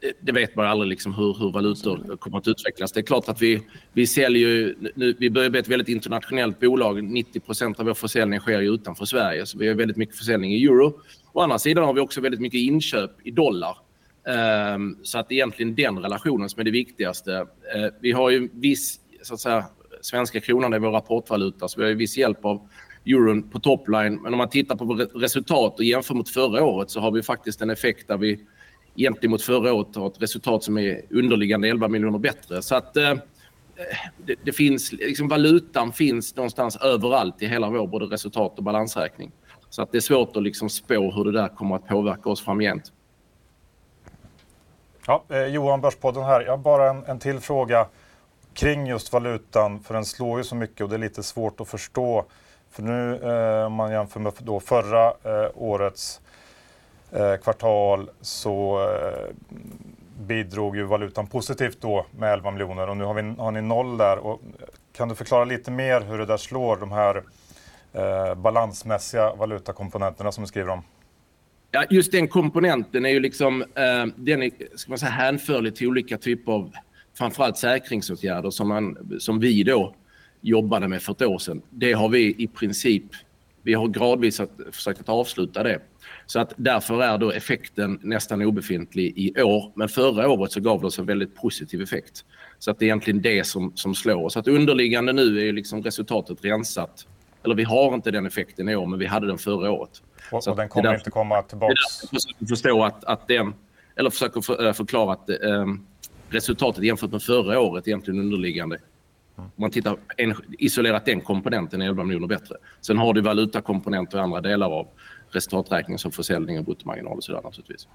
det, 0.00 0.12
det 0.20 0.32
vet 0.32 0.56
man 0.56 0.66
aldrig 0.66 0.88
liksom 0.88 1.14
hur, 1.14 1.34
hur 1.38 1.52
valutor 1.52 2.16
kommer 2.16 2.38
att 2.38 2.48
utvecklas. 2.48 2.92
Det 2.92 3.00
är 3.00 3.04
klart 3.04 3.28
att 3.28 3.42
vi, 3.42 3.62
vi 3.92 4.06
säljer 4.06 4.74
nu, 4.94 5.16
vi 5.18 5.30
börjar 5.30 5.50
bli 5.50 5.60
ett 5.60 5.68
väldigt 5.68 5.88
internationellt 5.88 6.60
bolag. 6.60 7.04
90 7.04 7.40
procent 7.40 7.80
av 7.80 7.86
vår 7.86 7.94
försäljning 7.94 8.40
sker 8.40 8.60
ju 8.60 8.74
utanför 8.74 9.04
Sverige. 9.04 9.46
Så 9.46 9.58
vi 9.58 9.68
har 9.68 9.74
väldigt 9.74 9.96
mycket 9.96 10.16
försäljning 10.16 10.52
i 10.52 10.64
euro. 10.64 11.00
Å 11.32 11.40
andra 11.40 11.58
sidan 11.58 11.84
har 11.84 11.92
vi 11.94 12.00
också 12.00 12.20
väldigt 12.20 12.40
mycket 12.40 12.60
inköp 12.60 13.10
i 13.24 13.30
dollar. 13.30 13.76
Ehm, 14.26 14.96
så 15.02 15.18
att 15.18 15.32
egentligen 15.32 15.74
den 15.74 15.98
relationen 15.98 16.48
som 16.48 16.60
är 16.60 16.64
det 16.64 16.70
viktigaste. 16.70 17.46
Ehm, 17.74 17.90
vi 18.00 18.12
har 18.12 18.30
ju 18.30 18.48
viss, 18.52 19.00
så 19.22 19.34
att 19.34 19.40
säga, 19.40 19.64
svenska 20.00 20.40
kronan 20.40 20.72
är 20.72 20.78
vår 20.78 20.90
rapportvaluta, 20.90 21.68
så 21.68 21.80
vi 21.80 21.84
har 21.84 21.90
ju 21.90 21.96
viss 21.96 22.18
hjälp 22.18 22.44
av 22.44 22.68
euron 23.06 23.50
på 23.50 23.60
topline. 23.60 24.22
Men 24.22 24.32
om 24.32 24.38
man 24.38 24.48
tittar 24.48 24.76
på 24.76 24.94
resultat 25.18 25.78
och 25.78 25.84
jämför 25.84 26.14
mot 26.14 26.28
förra 26.28 26.64
året 26.64 26.90
så 26.90 27.00
har 27.00 27.10
vi 27.10 27.22
faktiskt 27.22 27.62
en 27.62 27.70
effekt 27.70 28.08
där 28.08 28.16
vi 28.16 28.40
egentligen 28.96 29.30
mot 29.30 29.42
förra 29.42 29.72
året 29.72 29.96
har 29.96 30.06
ett 30.06 30.22
resultat 30.22 30.64
som 30.64 30.78
är 30.78 31.02
underliggande 31.10 31.68
11 31.68 31.88
miljoner 31.88 32.18
bättre. 32.18 32.62
Så 32.62 32.74
att 32.74 32.96
ehm, 32.96 33.18
det, 34.26 34.34
det, 34.44 34.52
finns, 34.52 34.92
liksom 34.92 35.28
valutan 35.28 35.92
finns 35.92 36.36
någonstans 36.36 36.76
överallt 36.76 37.42
i 37.42 37.46
hela 37.46 37.70
vår 37.70 37.86
både 37.86 38.06
resultat 38.06 38.58
och 38.58 38.64
balansräkning. 38.64 39.32
Så 39.70 39.82
att 39.82 39.92
det 39.92 39.98
är 39.98 40.00
svårt 40.00 40.36
att 40.36 40.42
liksom 40.42 40.68
spå 40.68 41.10
hur 41.10 41.24
det 41.24 41.32
där 41.32 41.48
kommer 41.48 41.76
att 41.76 41.88
påverka 41.88 42.30
oss 42.30 42.44
framgent. 42.44 42.92
Ja, 45.06 45.24
eh, 45.28 45.46
Johan 45.46 45.80
Börspodden 45.80 46.22
här. 46.22 46.40
Jag 46.40 46.52
har 46.52 46.58
bara 46.58 46.90
en, 46.90 47.04
en 47.06 47.18
till 47.18 47.40
fråga 47.40 47.86
kring 48.54 48.86
just 48.86 49.12
valutan, 49.12 49.80
för 49.80 49.94
den 49.94 50.04
slår 50.04 50.38
ju 50.38 50.44
så 50.44 50.54
mycket 50.54 50.80
och 50.80 50.88
det 50.88 50.96
är 50.96 50.98
lite 50.98 51.22
svårt 51.22 51.60
att 51.60 51.68
förstå. 51.68 52.24
För 52.70 52.82
nu 52.82 53.16
eh, 53.16 53.66
om 53.66 53.72
man 53.72 53.92
jämför 53.92 54.20
med 54.20 54.32
då 54.38 54.60
förra 54.60 55.06
eh, 55.08 55.50
årets 55.54 56.20
eh, 57.12 57.36
kvartal 57.36 58.10
så 58.20 58.88
eh, 58.90 59.34
bidrog 60.20 60.76
ju 60.76 60.82
valutan 60.82 61.26
positivt 61.26 61.80
då 61.80 62.06
med 62.10 62.32
11 62.32 62.50
miljoner 62.50 62.88
och 62.88 62.96
nu 62.96 63.04
har, 63.04 63.14
vi, 63.14 63.34
har 63.38 63.50
ni 63.50 63.60
noll 63.62 63.96
där. 63.96 64.18
Och 64.18 64.32
eh, 64.32 64.66
kan 64.92 65.08
du 65.08 65.14
förklara 65.14 65.44
lite 65.44 65.70
mer 65.70 66.00
hur 66.00 66.18
det 66.18 66.26
där 66.26 66.36
slår, 66.36 66.76
de 66.76 66.92
här 66.92 67.22
eh, 67.92 68.34
balansmässiga 68.34 69.34
valutakomponenterna 69.34 70.32
som 70.32 70.44
du 70.44 70.48
skriver 70.48 70.70
om? 70.70 70.82
Ja, 71.74 71.84
just 71.90 72.12
den 72.12 72.28
komponenten 72.28 73.06
är 73.06 73.10
ju 73.10 73.20
liksom, 73.20 73.62
eh, 73.62 74.06
den 74.16 74.42
är, 74.42 74.50
ska 74.76 74.90
man 74.90 74.98
säga, 74.98 75.10
hänförlig 75.10 75.76
till 75.76 75.88
olika 75.88 76.18
typer 76.18 76.52
av 76.52 76.72
framförallt 77.18 77.56
säkringsåtgärder 77.58 78.50
som, 78.50 78.68
man, 78.68 79.16
som 79.20 79.40
vi 79.40 79.62
då 79.62 79.94
jobbade 80.40 80.88
med 80.88 81.02
för 81.02 81.12
ett 81.12 81.22
år 81.22 81.38
sedan. 81.38 81.62
Det 81.70 81.92
har 81.92 82.08
vi 82.08 82.34
i 82.38 82.46
princip, 82.46 83.04
vi 83.62 83.74
har 83.74 83.88
gradvis 83.88 84.40
att, 84.40 84.50
försökt 84.72 85.00
att 85.00 85.08
avsluta 85.08 85.62
det. 85.62 85.80
Så 86.26 86.40
att 86.40 86.52
därför 86.56 87.02
är 87.02 87.18
då 87.18 87.30
effekten 87.30 87.98
nästan 88.02 88.42
obefintlig 88.42 89.12
i 89.16 89.42
år. 89.42 89.72
Men 89.74 89.88
förra 89.88 90.28
året 90.28 90.52
så 90.52 90.60
gav 90.60 90.80
det 90.80 90.86
oss 90.86 90.98
en 90.98 91.06
väldigt 91.06 91.36
positiv 91.36 91.82
effekt. 91.82 92.24
Så 92.58 92.70
att 92.70 92.78
det 92.78 92.84
är 92.84 92.86
egentligen 92.86 93.22
det 93.22 93.46
som, 93.46 93.72
som 93.74 93.94
slår. 93.94 94.28
Så 94.28 94.38
att 94.38 94.48
underliggande 94.48 95.12
nu 95.12 95.48
är 95.48 95.52
liksom 95.52 95.82
resultatet 95.82 96.44
rensat. 96.44 97.06
Eller 97.44 97.54
vi 97.54 97.64
har 97.64 97.94
inte 97.94 98.10
den 98.10 98.26
effekten 98.26 98.68
i 98.68 98.76
år, 98.76 98.86
men 98.86 98.98
vi 98.98 99.06
hade 99.06 99.26
den 99.26 99.38
förra 99.38 99.70
året. 99.70 100.02
Och, 100.32 100.48
och 100.48 100.56
den 100.56 100.68
kommer 100.68 100.82
därför, 100.82 100.98
inte 100.98 101.10
komma 101.10 101.42
tillbaka? 101.42 101.74
Det 102.00 102.06
är 102.06 102.20
därför 102.40 102.46
förstå 102.46 102.84
att, 102.84 103.04
att 103.04 103.28
den, 103.28 103.54
eller 103.96 104.10
försöker 104.10 104.40
för, 104.40 104.66
äh, 104.66 104.72
förklara 104.72 105.12
att 105.12 105.28
äh, 105.28 105.36
resultatet 106.28 106.84
jämfört 106.84 107.10
med 107.10 107.22
förra 107.22 107.60
året 107.60 107.88
egentligen 107.88 108.20
underliggande. 108.20 108.78
Om 109.36 109.50
man 109.54 109.70
tittar 109.70 109.96
en, 110.16 110.34
isolerat 110.58 111.04
den 111.04 111.20
komponenten 111.20 111.82
är 111.82 111.86
11 111.86 112.04
miljoner 112.04 112.26
bättre. 112.26 112.56
Sen 112.80 112.98
har 112.98 113.14
du 113.14 113.20
valutakomponenter 113.20 114.18
och 114.18 114.24
andra 114.24 114.40
delar 114.40 114.70
av 114.70 114.88
resultaträkningen 115.30 115.98
som 115.98 116.12
försäljning 116.12 116.58
och 116.58 116.64
bruttomarginal 116.64 117.16
och 117.16 117.24
sådär 117.24 117.40
naturligtvis. 117.44 117.88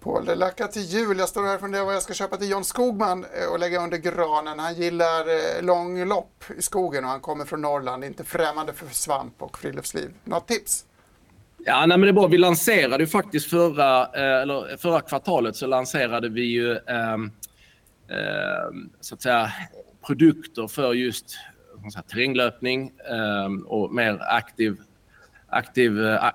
Paul, 0.00 0.24
det 0.24 0.34
lackar 0.34 0.66
till 0.66 0.82
jul. 0.82 1.18
Jag 1.18 1.28
står 1.28 1.42
här 1.42 1.54
och 1.54 1.60
funderar 1.60 1.84
vad 1.84 1.94
jag 1.94 2.02
ska 2.02 2.14
köpa 2.14 2.36
till 2.36 2.50
John 2.50 2.64
Skogman 2.64 3.24
eh, 3.24 3.52
och 3.52 3.58
lägga 3.58 3.82
under 3.82 3.98
granen. 3.98 4.58
Han 4.58 4.74
gillar 4.74 5.20
eh, 5.20 5.62
långlopp 5.62 6.44
i 6.58 6.62
skogen 6.62 7.04
och 7.04 7.10
han 7.10 7.20
kommer 7.20 7.44
från 7.44 7.60
Norrland, 7.60 8.04
inte 8.04 8.24
främmande 8.24 8.72
för 8.72 8.86
svamp 8.86 9.42
och 9.42 9.58
friluftsliv. 9.58 10.10
Något 10.24 10.48
tips? 10.48 10.84
Ja, 11.64 11.86
nej, 11.86 11.98
men 11.98 12.00
det 12.00 12.08
är 12.08 12.12
bra. 12.12 12.26
Vi 12.26 12.38
lanserade 12.38 13.02
ju 13.02 13.06
faktiskt 13.06 13.50
förra, 13.50 14.02
eh, 14.02 14.42
eller 14.42 14.76
förra 14.76 15.00
kvartalet 15.00 15.56
så 15.56 15.66
lanserade 15.66 16.28
vi 16.28 16.42
ju 16.42 16.72
eh, 16.72 17.12
eh, 18.08 18.70
så 19.00 19.14
att 19.14 19.22
säga 19.22 19.52
produkter 20.06 20.66
för 20.66 20.92
just 20.92 21.30
säga, 21.92 22.02
terränglöpning 22.02 22.92
eh, 23.10 23.66
och 23.66 23.94
mer 23.94 24.18
aktiv 24.20 24.76
aktiv, 25.50 26.06
eh, 26.06 26.30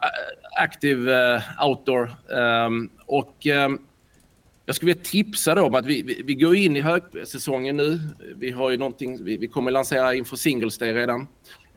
aktiv 0.58 1.10
eh, 1.10 1.42
outdoor. 1.68 2.12
Ehm, 2.34 2.90
och 3.06 3.48
ehm, 3.48 3.80
jag 4.66 4.76
skulle 4.76 4.94
vilja 4.94 5.04
tipsa 5.04 5.56
då 5.56 5.66
om 5.66 5.76
att 5.76 5.86
vi, 5.86 6.02
vi, 6.02 6.22
vi, 6.26 6.36
går 6.36 6.56
in 6.56 6.76
i 6.76 6.82
högsäsongen 6.82 7.78
nu. 7.78 8.00
Vi 8.36 8.52
har 8.52 8.70
ju 8.70 8.78
någonting, 8.78 9.24
vi, 9.24 9.38
vi 9.38 9.48
kommer 9.48 9.72
lansera 9.72 10.14
inför 10.14 10.36
Singles 10.36 10.78
Day 10.78 10.94
redan. 10.94 11.28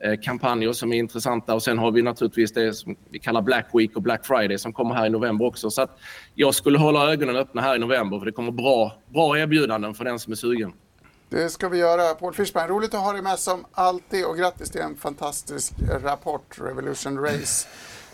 Eh, 0.01 0.21
kampanjer 0.23 0.73
som 0.73 0.93
är 0.93 0.97
intressanta 0.99 1.55
och 1.55 1.63
sen 1.63 1.79
har 1.79 1.91
vi 1.91 2.03
naturligtvis 2.03 2.53
det 2.53 2.75
som 2.75 2.97
vi 3.11 3.19
kallar 3.19 3.43
Black 3.43 3.67
Week 3.73 3.97
och 3.97 4.03
Black 4.03 4.27
Friday 4.27 4.59
som 4.59 4.73
kommer 4.73 4.95
här 4.95 5.07
i 5.07 5.11
november 5.11 5.47
också. 5.47 5.71
Så 5.71 5.83
att 5.83 5.99
jag 6.35 6.55
skulle 6.55 6.79
hålla 6.79 7.13
ögonen 7.13 7.37
öppna 7.37 7.63
här 7.63 7.77
i 7.77 7.79
november 7.79 8.19
för 8.19 8.27
det 8.27 8.33
kommer 8.33 8.53
bra, 8.53 8.93
bra 9.07 9.39
erbjudanden 9.39 9.95
för 9.95 10.05
den 10.05 10.19
som 10.19 10.33
är 10.33 10.37
sugen. 10.37 10.73
Det 11.29 11.51
ska 11.51 11.69
vi 11.69 11.79
göra. 11.79 12.15
Paul 12.15 12.35
Fischbein, 12.35 12.69
roligt 12.69 12.95
att 12.95 13.01
ha 13.01 13.13
dig 13.13 13.23
med 13.23 13.39
som 13.39 13.65
alltid 13.73 14.25
och 14.25 14.37
grattis 14.37 14.71
till 14.71 14.81
en 14.81 14.97
fantastisk 14.97 15.73
rapport, 16.03 16.59
Revolution 16.61 17.19
Race. 17.19 17.69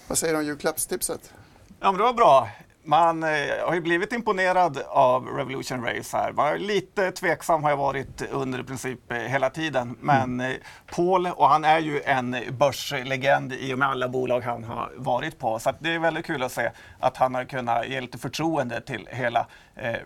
Vad 0.08 0.18
säger 0.18 0.34
du 0.34 0.40
om 0.40 0.46
julklappstipset? 0.46 1.32
Ja, 1.80 1.92
men 1.92 1.98
det 1.98 2.04
var 2.04 2.14
bra. 2.14 2.48
Man 2.86 3.22
eh, 3.22 3.28
har 3.66 3.74
ju 3.74 3.80
blivit 3.80 4.12
imponerad 4.12 4.78
av 4.88 5.26
Revolution 5.26 5.84
Race 5.84 6.16
här. 6.16 6.32
Var 6.32 6.58
lite 6.58 7.10
tveksam 7.10 7.62
har 7.62 7.70
jag 7.70 7.76
varit 7.76 8.22
under 8.30 8.60
i 8.60 8.64
princip 8.64 9.12
eh, 9.12 9.18
hela 9.18 9.50
tiden. 9.50 9.96
Men 10.00 10.22
mm. 10.22 10.50
Eh, 10.50 10.56
Paul, 10.94 11.26
och 11.26 11.48
han 11.48 11.64
är 11.64 11.78
ju 11.78 12.02
en 12.02 12.36
börslegend 12.50 13.52
i 13.52 13.74
och 13.74 13.78
med 13.78 13.88
alla 13.88 14.08
bolag 14.08 14.40
han 14.40 14.64
har 14.64 14.92
varit 14.96 15.38
på. 15.38 15.58
Så 15.58 15.72
det 15.78 15.94
är 15.94 15.98
väldigt 15.98 16.26
kul 16.26 16.42
att 16.42 16.52
se 16.52 16.70
att 17.00 17.16
han 17.16 17.34
har 17.34 17.44
kunnat 17.44 17.88
ge 17.88 18.00
lite 18.00 18.18
förtroende 18.18 18.80
till 18.80 19.08
hela 19.10 19.46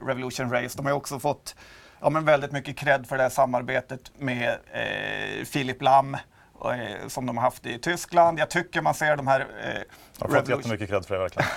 Revolution 0.06 0.50
Race. 0.50 0.76
De 0.76 0.86
har 0.86 0.92
ju 0.92 0.96
också 0.96 1.18
fått 1.18 1.54
ja, 2.00 2.10
men 2.10 2.24
väldigt 2.24 2.52
mycket 2.52 2.76
cred 2.76 3.06
för 3.06 3.16
det 3.16 3.22
här 3.22 3.30
samarbetet 3.30 4.12
med 4.18 4.48
eh, 4.72 5.44
Philip 5.52 5.82
Lam 5.82 6.14
eh, 6.14 7.08
som 7.08 7.26
de 7.26 7.36
har 7.36 7.44
haft 7.44 7.66
i 7.66 7.78
Tyskland. 7.78 8.38
Jag 8.38 8.50
tycker 8.50 8.82
man 8.82 8.94
ser 8.94 9.16
de 9.16 9.26
här... 9.26 9.40
Eh, 9.40 9.82
han 10.18 10.30
har 10.30 10.40
fått 10.40 10.48
jättemycket 10.48 10.88
cred 10.88 11.06
för 11.06 11.14
det 11.14 11.20
verkligen. 11.20 11.48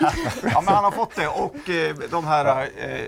ja, 0.53 0.61
men 0.61 0.73
han 0.73 0.83
har 0.83 0.91
fått 0.91 1.15
det 1.15 1.27
och 1.27 1.69
eh, 1.69 1.95
de 2.11 2.25
här... 2.25 2.69
Eh, 2.77 3.05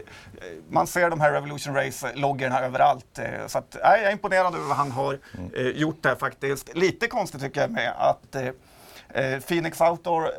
man 0.70 0.88
ser 0.88 1.10
de 1.10 1.22
här 1.22 1.32
Revolution 1.32 1.76
Race-loggorna 1.76 2.62
överallt. 2.62 3.20
Eh, 3.20 3.48
så 3.48 3.58
att, 3.58 3.78
jag 3.82 4.04
är 4.04 4.12
imponerad 4.12 4.56
över 4.56 4.66
vad 4.66 4.78
han 4.78 4.92
har 4.92 5.20
mm. 5.38 5.54
eh, 5.56 5.68
gjort 5.68 6.04
där 6.04 6.16
faktiskt. 6.16 6.76
Lite 6.76 7.08
konstigt 7.08 7.42
tycker 7.42 7.62
jag 7.62 7.72
med 7.72 7.94
att 7.98 8.36
eh, 8.36 9.40
Phoenix 9.40 9.82
Outdoor 9.82 10.32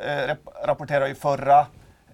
rapporterar 0.65 1.07
ju 1.07 1.15
förra 1.15 1.65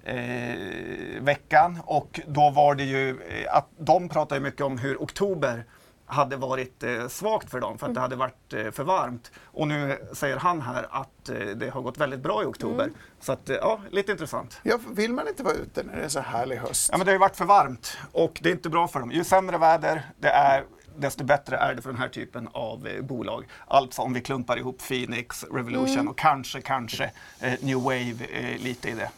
eh, 0.04 1.22
veckan 1.22 1.80
och 1.86 2.20
då 2.28 2.50
var 2.50 2.76
det 2.76 2.84
ju 2.84 3.10
eh, 3.10 3.56
att 3.56 3.68
de 3.78 4.10
pratade 4.10 4.42
mycket 4.42 4.62
om 4.62 4.78
hur 4.78 4.98
oktober 4.98 5.66
hade 6.12 6.36
varit 6.36 6.84
eh, 6.84 7.08
svagt 7.08 7.50
för 7.50 7.60
dem 7.60 7.78
för 7.78 7.88
att 7.88 7.94
det 7.94 8.00
hade 8.00 8.16
varit 8.16 8.54
eh, 8.54 8.72
för 8.72 8.84
varmt. 8.84 9.32
Och 9.46 9.68
nu 9.68 9.98
säger 10.14 10.38
han 10.38 10.62
här 10.62 10.88
att 10.90 11.30
eh, 11.30 11.38
det 11.38 11.70
har 11.70 11.82
gått 11.82 11.98
väldigt 11.98 12.20
bra 12.20 12.44
i 12.44 12.46
oktober. 12.46 12.84
Mm. 12.84 12.96
Så 13.20 13.32
att, 13.32 13.50
eh, 13.50 13.56
ja, 13.56 13.82
lite 13.90 14.12
intressant. 14.12 14.60
Ja, 14.64 14.80
vill 14.92 15.14
man 15.14 15.28
inte 15.28 15.44
vara 15.44 15.54
ute 15.54 15.84
när 15.84 15.96
det 15.96 16.04
är 16.04 16.10
så 16.10 16.20
härlig 16.20 16.58
höst? 16.58 16.90
Ja, 16.92 16.98
men 16.98 17.06
det 17.06 17.12
har 17.12 17.16
ju 17.16 17.20
varit 17.20 17.36
för 17.36 17.46
varmt 17.46 17.98
och 18.12 18.40
det 18.44 18.50
är 18.50 18.54
inte 18.54 18.70
bra 18.70 18.88
för 18.88 19.00
dem. 19.00 19.12
Ju 19.12 19.24
sämre 19.24 19.58
väder 19.58 20.12
det 20.20 20.30
är, 20.30 20.64
desto 20.98 21.24
bättre 21.24 21.58
är 21.58 21.76
det 21.76 21.82
för 21.82 21.90
den 21.90 22.00
här 22.00 22.10
typen 22.10 22.50
av 22.52 22.88
eh, 22.88 23.02
bolag. 23.02 23.48
Alltså 23.68 24.02
om 24.02 24.14
vi 24.14 24.22
klumpar 24.22 24.58
ihop 24.58 24.82
Phoenix, 24.88 25.44
Revolution 25.44 25.94
mm. 25.94 26.08
och 26.08 26.18
kanske, 26.18 26.62
kanske 26.62 27.12
eh, 27.40 27.54
New 27.62 27.78
Wave 27.78 28.26
eh, 28.32 28.58
lite 28.58 28.90
i 28.90 28.94
det. 28.94 29.10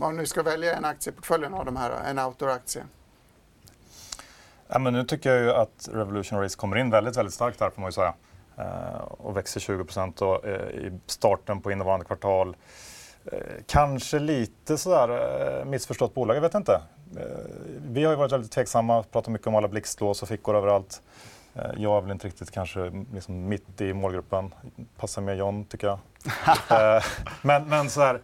Om 0.00 0.16
du 0.16 0.26
ska 0.26 0.42
välja 0.42 0.76
en 0.76 0.84
aktie 0.84 1.12
i 1.12 1.16
portföljen 1.16 1.54
av 1.54 1.64
de 1.64 1.76
här, 1.76 1.90
en 1.90 2.18
outdoor-aktie? 2.18 2.82
Ja, 4.68 4.78
men 4.78 4.92
nu 4.92 5.04
tycker 5.04 5.30
jag 5.30 5.42
ju 5.42 5.52
att 5.52 5.88
Revolution 5.92 6.40
Race 6.40 6.56
kommer 6.56 6.76
in 6.76 6.90
väldigt, 6.90 7.16
väldigt 7.16 7.34
starkt 7.34 7.60
här 7.60 7.70
får 7.70 7.80
man 7.80 7.88
ju 7.88 7.92
säga. 7.92 8.14
Eh, 8.58 9.00
och 9.00 9.36
växer 9.36 9.60
20 9.60 9.84
procent 9.84 10.20
eh, 10.20 10.28
i 10.70 11.00
starten 11.06 11.60
på 11.60 11.72
innevarande 11.72 12.06
kvartal. 12.06 12.56
Eh, 13.32 13.38
kanske 13.66 14.18
lite 14.18 14.78
sådär 14.78 15.64
missförstått 15.64 16.14
bolag, 16.14 16.36
jag 16.36 16.40
vet 16.40 16.54
inte. 16.54 16.80
Vi 17.88 18.04
har 18.04 18.12
ju 18.12 18.16
varit 18.16 18.32
väldigt 18.32 18.52
tveksamma, 18.52 19.02
pratat 19.02 19.32
mycket 19.32 19.46
om 19.46 19.54
alla 19.54 19.68
blixtlås 19.68 20.22
och 20.22 20.28
fickor 20.28 20.56
överallt. 20.56 21.02
Jag 21.76 21.96
är 21.96 22.00
väl 22.00 22.10
inte 22.10 22.26
riktigt 22.26 22.50
kanske 22.50 23.04
liksom 23.14 23.48
mitt 23.48 23.80
i 23.80 23.92
målgruppen. 23.92 24.54
Passar 24.96 25.22
med 25.22 25.36
John 25.38 25.64
tycker 25.64 25.86
jag. 25.86 25.98
men, 27.42 27.68
men 27.68 27.90
så 27.90 28.00
här, 28.00 28.20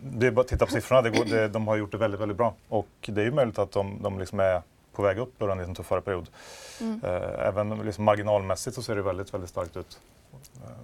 det 0.00 0.26
är 0.26 0.30
bara 0.30 0.40
att 0.40 0.48
titta 0.48 0.66
på 0.66 0.72
siffrorna. 0.72 1.02
Det 1.02 1.10
går, 1.10 1.24
det, 1.24 1.48
de 1.48 1.68
har 1.68 1.76
gjort 1.76 1.92
det 1.92 1.98
väldigt, 1.98 2.20
väldigt 2.20 2.36
bra. 2.36 2.54
Och 2.68 2.88
det 3.00 3.20
är 3.20 3.24
ju 3.24 3.32
möjligt 3.32 3.58
att 3.58 3.72
de, 3.72 4.02
de 4.02 4.18
liksom 4.18 4.40
är 4.40 4.62
på 4.94 5.02
väg 5.02 5.18
upp 5.18 5.34
under 5.38 5.52
en 5.52 5.58
lite 5.58 5.74
tuffare 5.74 6.00
period. 6.00 6.28
Mm. 6.80 7.00
Eh, 7.04 7.48
även 7.48 7.78
liksom 7.78 8.04
marginalmässigt 8.04 8.76
så 8.76 8.82
ser 8.82 8.96
det 8.96 9.02
väldigt, 9.02 9.34
väldigt 9.34 9.50
starkt 9.50 9.76
ut. 9.76 9.98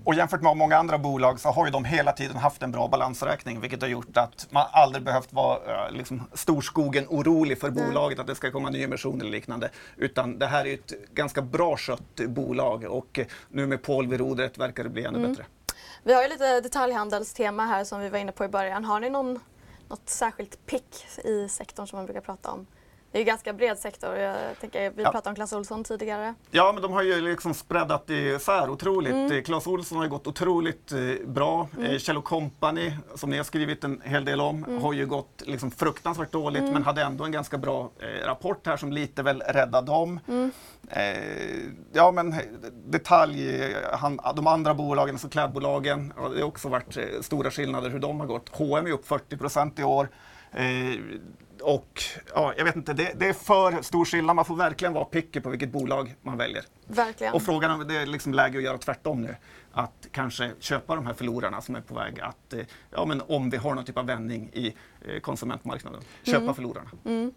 Och 0.05 0.14
jämfört 0.14 0.42
med 0.42 0.57
många 0.57 0.77
andra 0.77 0.99
bolag 0.99 1.40
så 1.40 1.49
har 1.49 1.66
ju 1.66 1.70
de 1.70 1.85
hela 1.85 2.12
tiden 2.12 2.37
haft 2.37 2.62
en 2.62 2.73
bra 2.73 2.88
balansräkning 2.88 3.61
vilket 3.61 3.83
har 3.83 3.88
gjort 3.88 4.16
att 4.16 4.46
man 4.51 4.66
aldrig 4.73 5.05
behövt 5.05 5.33
vara 5.33 5.87
eh, 5.87 5.92
liksom, 5.92 6.23
storskogen 6.33 7.07
orolig 7.09 7.61
för 7.61 7.70
bolaget 7.70 8.18
att 8.18 8.27
det 8.27 8.35
ska 8.35 8.51
komma 8.51 8.70
nyemission 8.70 9.20
eller 9.20 9.31
liknande. 9.31 9.70
Utan 9.96 10.38
det 10.38 10.46
här 10.46 10.66
är 10.66 10.75
ett 10.75 10.92
ganska 11.14 11.42
bra 11.42 11.77
skött 11.77 12.20
bolag 12.29 12.85
och 12.85 13.20
nu 13.49 13.66
med 13.66 13.83
Paul 13.83 14.09
vid 14.09 14.20
rodret 14.20 14.59
verkar 14.59 14.85
det 14.85 14.90
bli 14.90 15.05
ännu 15.05 15.18
mm. 15.18 15.31
bättre. 15.31 15.44
Vi 16.03 16.12
har 16.12 16.23
ju 16.23 16.29
lite 16.29 16.61
detaljhandelstema 16.61 17.64
här 17.66 17.85
som 17.85 18.01
vi 18.01 18.09
var 18.09 18.18
inne 18.18 18.33
på 18.33 18.44
i 18.44 18.49
början. 18.49 18.85
Har 18.85 19.01
ni 19.01 19.11
någon, 19.11 19.40
något 19.88 20.09
särskilt 20.09 20.66
pick 20.66 21.07
i 21.25 21.49
sektorn 21.49 21.87
som 21.87 21.96
man 21.96 22.07
brukar 22.07 22.20
prata 22.20 22.51
om? 22.51 22.66
Det 23.12 23.18
är 23.18 23.20
en 23.20 23.27
ganska 23.27 23.53
bred 23.53 23.79
sektor. 23.79 24.16
Jag 24.16 24.59
tänker, 24.61 24.90
vi 24.90 25.03
ja. 25.03 25.11
pratade 25.11 25.29
om 25.29 25.35
Clas 25.35 25.53
Ohlson 25.53 25.85
tidigare. 25.85 26.35
Ja, 26.51 26.73
men 26.73 26.83
de 26.83 26.92
har 26.92 27.03
ju 27.03 27.20
liksom 27.20 27.55
spreadat 27.55 28.11
isär 28.11 28.70
otroligt. 28.70 29.12
Mm. 29.12 29.42
Clas 29.42 29.66
Ohlson 29.66 29.99
har 29.99 30.05
ju 30.05 30.11
gått 30.11 30.27
otroligt 30.27 30.92
eh, 30.92 30.99
bra. 31.27 31.68
Mm. 31.77 31.90
Eh, 31.90 31.99
Kjell 31.99 32.23
Company, 32.23 32.92
som 33.14 33.31
ni 33.31 33.37
har 33.37 33.44
skrivit 33.44 33.85
en 33.85 34.01
hel 34.05 34.25
del 34.25 34.40
om, 34.40 34.64
mm. 34.64 34.83
har 34.83 34.92
ju 34.92 35.07
gått 35.07 35.42
liksom 35.46 35.70
fruktansvärt 35.70 36.33
dåligt 36.33 36.62
mm. 36.62 36.73
men 36.73 36.83
hade 36.83 37.03
ändå 37.03 37.25
en 37.25 37.33
ganska 37.33 37.59
bra 37.59 37.90
eh, 37.99 38.27
rapport 38.27 38.66
här 38.66 38.77
som 38.77 38.92
lite 38.92 39.23
väl 39.23 39.40
räddade 39.40 39.87
dem. 39.87 40.20
Mm. 40.29 40.53
Eh, 40.88 41.73
ja, 41.92 42.12
men 42.12 42.35
detalj, 42.73 43.75
han, 43.92 44.20
de 44.37 44.46
andra 44.46 44.75
bolagen, 44.75 45.14
alltså 45.14 45.29
klädbolagen, 45.29 46.12
det 46.35 46.40
har 46.40 46.49
också 46.49 46.68
varit 46.68 46.96
eh, 46.96 47.05
stora 47.20 47.51
skillnader 47.51 47.90
hur 47.90 47.99
de 47.99 48.20
har 48.20 48.27
gått. 48.27 48.49
H&M 48.53 48.87
är 48.87 48.90
upp 48.90 49.07
40 49.07 49.37
procent 49.37 49.79
i 49.79 49.85
år. 49.85 50.09
Eh, 50.53 50.94
och 51.61 52.03
ja, 52.35 52.55
jag 52.57 52.64
vet 52.64 52.77
inte, 52.77 52.92
det, 52.92 53.12
det, 53.16 53.27
är 53.27 53.33
för 53.33 53.83
stor 53.83 54.05
skillnad. 54.05 54.37
Man 54.37 54.44
får 54.44 54.57
verkligen 54.57 54.92
vara 54.94 55.05
picky 55.05 55.40
på 55.40 55.51
vilket 55.51 55.73
bolag 55.73 56.14
man 56.23 56.37
väljer. 56.37 56.64
Verkligen. 56.87 57.35
Och 57.35 57.42
frågan 57.42 57.88
det 57.88 57.96
är 57.96 58.07
liksom 58.07 58.35
läge 58.35 58.59
att 58.59 58.64
göra 58.64 58.79
tvärtom 58.79 59.23
nu. 59.23 59.37
Att 59.73 60.07
kanske 60.12 60.53
köpa 60.59 60.94
de 60.94 61.07
här 61.07 61.14
förlorarna 61.14 61.61
som 61.61 61.77
är 61.77 61.81
på 61.81 61.94
väg 61.94 62.20
att, 62.20 62.53
eh, 62.53 62.61
ja 62.90 63.05
men 63.05 63.23
om 63.29 63.51
vi 63.51 63.57
har 63.57 63.75
någon 63.75 63.85
typ 63.85 63.99
av 63.99 64.07
vändning 64.07 64.51
i 64.53 64.75
eh, 65.01 65.20
konsumentmarknaden, 65.20 66.01
köpa 66.23 66.42
mm. 66.42 66.55
förlorarna. 66.55 66.90
Mm. 67.05 67.33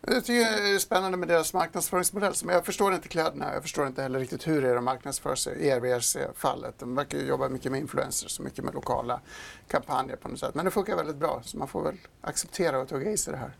Jag 0.00 0.24
tycker 0.24 0.62
det 0.62 0.74
är 0.74 0.78
spännande 0.78 1.18
med 1.18 1.28
deras 1.28 1.54
marknadsföringsmodell. 1.54 2.34
Men 2.44 2.54
jag 2.54 2.66
förstår 2.66 2.94
inte 2.94 3.08
kläderna. 3.08 3.54
Jag 3.54 3.62
förstår 3.62 3.86
inte 3.86 4.02
heller 4.02 4.18
riktigt 4.18 4.48
hur 4.48 4.74
de 4.74 4.84
marknadsför 4.84 5.34
sig 5.34 5.56
i 5.56 5.70
RVRC-fallet. 5.70 6.78
De 6.78 6.94
verkar 6.94 7.18
jobba 7.18 7.48
mycket 7.48 7.72
med 7.72 7.80
influencers 7.80 8.38
och 8.38 8.44
mycket 8.44 8.64
med 8.64 8.74
lokala 8.74 9.20
kampanjer 9.68 10.16
på 10.16 10.28
något 10.28 10.38
sätt. 10.38 10.54
Men 10.54 10.64
det 10.64 10.70
funkar 10.70 10.96
väldigt 10.96 11.16
bra 11.16 11.40
så 11.44 11.58
man 11.58 11.68
får 11.68 11.82
väl 11.82 11.96
acceptera 12.20 12.78
och 12.78 12.88
tugga 12.88 13.10
i 13.10 13.16
sig 13.16 13.32
det 13.32 13.38
här. 13.38 13.56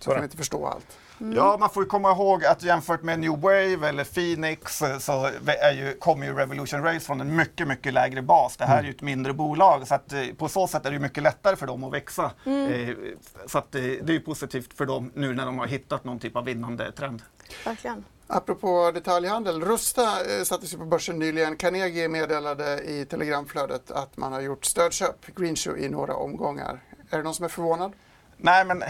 Så 0.00 0.10
kan 0.10 0.20
vi 0.20 0.24
inte 0.24 0.36
förstå 0.36 0.66
allt. 0.66 0.98
Mm. 1.20 1.36
Ja, 1.36 1.56
man 1.60 1.70
får 1.70 1.82
ju 1.82 1.88
komma 1.88 2.10
ihåg 2.10 2.44
att 2.44 2.62
jämfört 2.62 3.02
med 3.02 3.20
New 3.20 3.40
Wave 3.40 3.88
eller 3.88 4.04
Phoenix 4.04 4.82
så 5.04 5.30
är 5.46 5.72
ju, 5.72 5.96
kommer 5.98 6.26
ju 6.26 6.34
Revolution 6.34 6.82
Race 6.82 7.00
från 7.00 7.20
en 7.20 7.36
mycket, 7.36 7.68
mycket 7.68 7.92
lägre 7.92 8.22
bas. 8.22 8.56
Det 8.56 8.64
här 8.64 8.78
är 8.78 8.82
ju 8.82 8.90
ett 8.90 9.02
mindre 9.02 9.32
bolag 9.32 9.88
så 9.88 9.94
att 9.94 10.12
eh, 10.12 10.26
på 10.38 10.48
så 10.48 10.66
sätt 10.66 10.86
är 10.86 10.90
det 10.90 10.98
mycket 10.98 11.22
lättare 11.22 11.56
för 11.56 11.66
dem 11.66 11.84
att 11.84 11.92
växa. 11.92 12.30
Mm. 12.44 12.72
Eh, 12.72 12.96
så 13.46 13.58
att 13.58 13.74
eh, 13.74 13.80
det 13.80 14.08
är 14.08 14.12
ju 14.12 14.20
positivt 14.20 14.74
för 14.74 14.86
dem 14.86 15.10
nu 15.14 15.34
när 15.34 15.46
de 15.46 15.58
har 15.58 15.66
hittat 15.66 16.04
någon 16.04 16.18
typ 16.18 16.36
av 16.36 16.44
vinnande 16.44 16.92
trend. 16.92 17.22
Verkligen. 17.64 18.04
Apropå 18.26 18.90
detaljhandel, 18.94 19.64
Rusta 19.64 20.02
eh, 20.02 20.42
sattes 20.44 20.74
ju 20.74 20.78
på 20.78 20.84
börsen 20.84 21.18
nyligen. 21.18 21.56
Carnegie 21.56 22.08
meddelade 22.08 22.80
i 22.80 23.04
telegramflödet 23.04 23.90
att 23.90 24.16
man 24.16 24.32
har 24.32 24.40
gjort 24.40 24.64
stödköp, 24.64 25.26
Greenshoe, 25.36 25.78
i 25.78 25.88
några 25.88 26.14
omgångar. 26.14 26.80
Är 27.10 27.16
det 27.16 27.22
någon 27.22 27.34
som 27.34 27.44
är 27.44 27.48
förvånad? 27.48 27.92
Nej, 28.38 28.64
men 28.64 28.82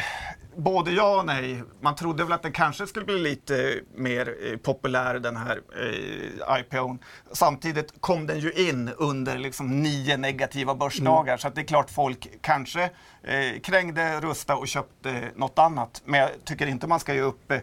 både 0.56 0.90
ja 0.90 1.18
och 1.18 1.26
nej. 1.26 1.62
Man 1.80 1.94
trodde 1.94 2.24
väl 2.24 2.32
att 2.32 2.42
den 2.42 2.52
kanske 2.52 2.86
skulle 2.86 3.04
bli 3.04 3.18
lite 3.18 3.80
mer 3.94 4.34
eh, 4.42 4.56
populär 4.56 5.14
den 5.14 5.36
här 5.36 5.60
eh, 5.80 6.60
IPOn. 6.60 6.98
Samtidigt 7.32 8.00
kom 8.00 8.26
den 8.26 8.38
ju 8.38 8.52
in 8.52 8.90
under 8.96 9.38
liksom 9.38 9.82
nio 9.82 10.16
negativa 10.16 10.74
börsdagar 10.74 11.32
mm. 11.32 11.38
så 11.38 11.48
det 11.48 11.60
är 11.60 11.64
klart 11.64 11.90
folk 11.90 12.28
kanske 12.40 12.90
eh, 13.22 13.60
krängde 13.62 14.20
Rusta 14.20 14.56
och 14.56 14.68
köpte 14.68 15.30
något 15.36 15.58
annat. 15.58 16.02
Men 16.04 16.20
jag 16.20 16.30
tycker 16.44 16.66
inte 16.66 16.86
man 16.86 17.00
ska 17.00 17.14
ge 17.14 17.20
upp 17.20 17.50
eh, 17.50 17.60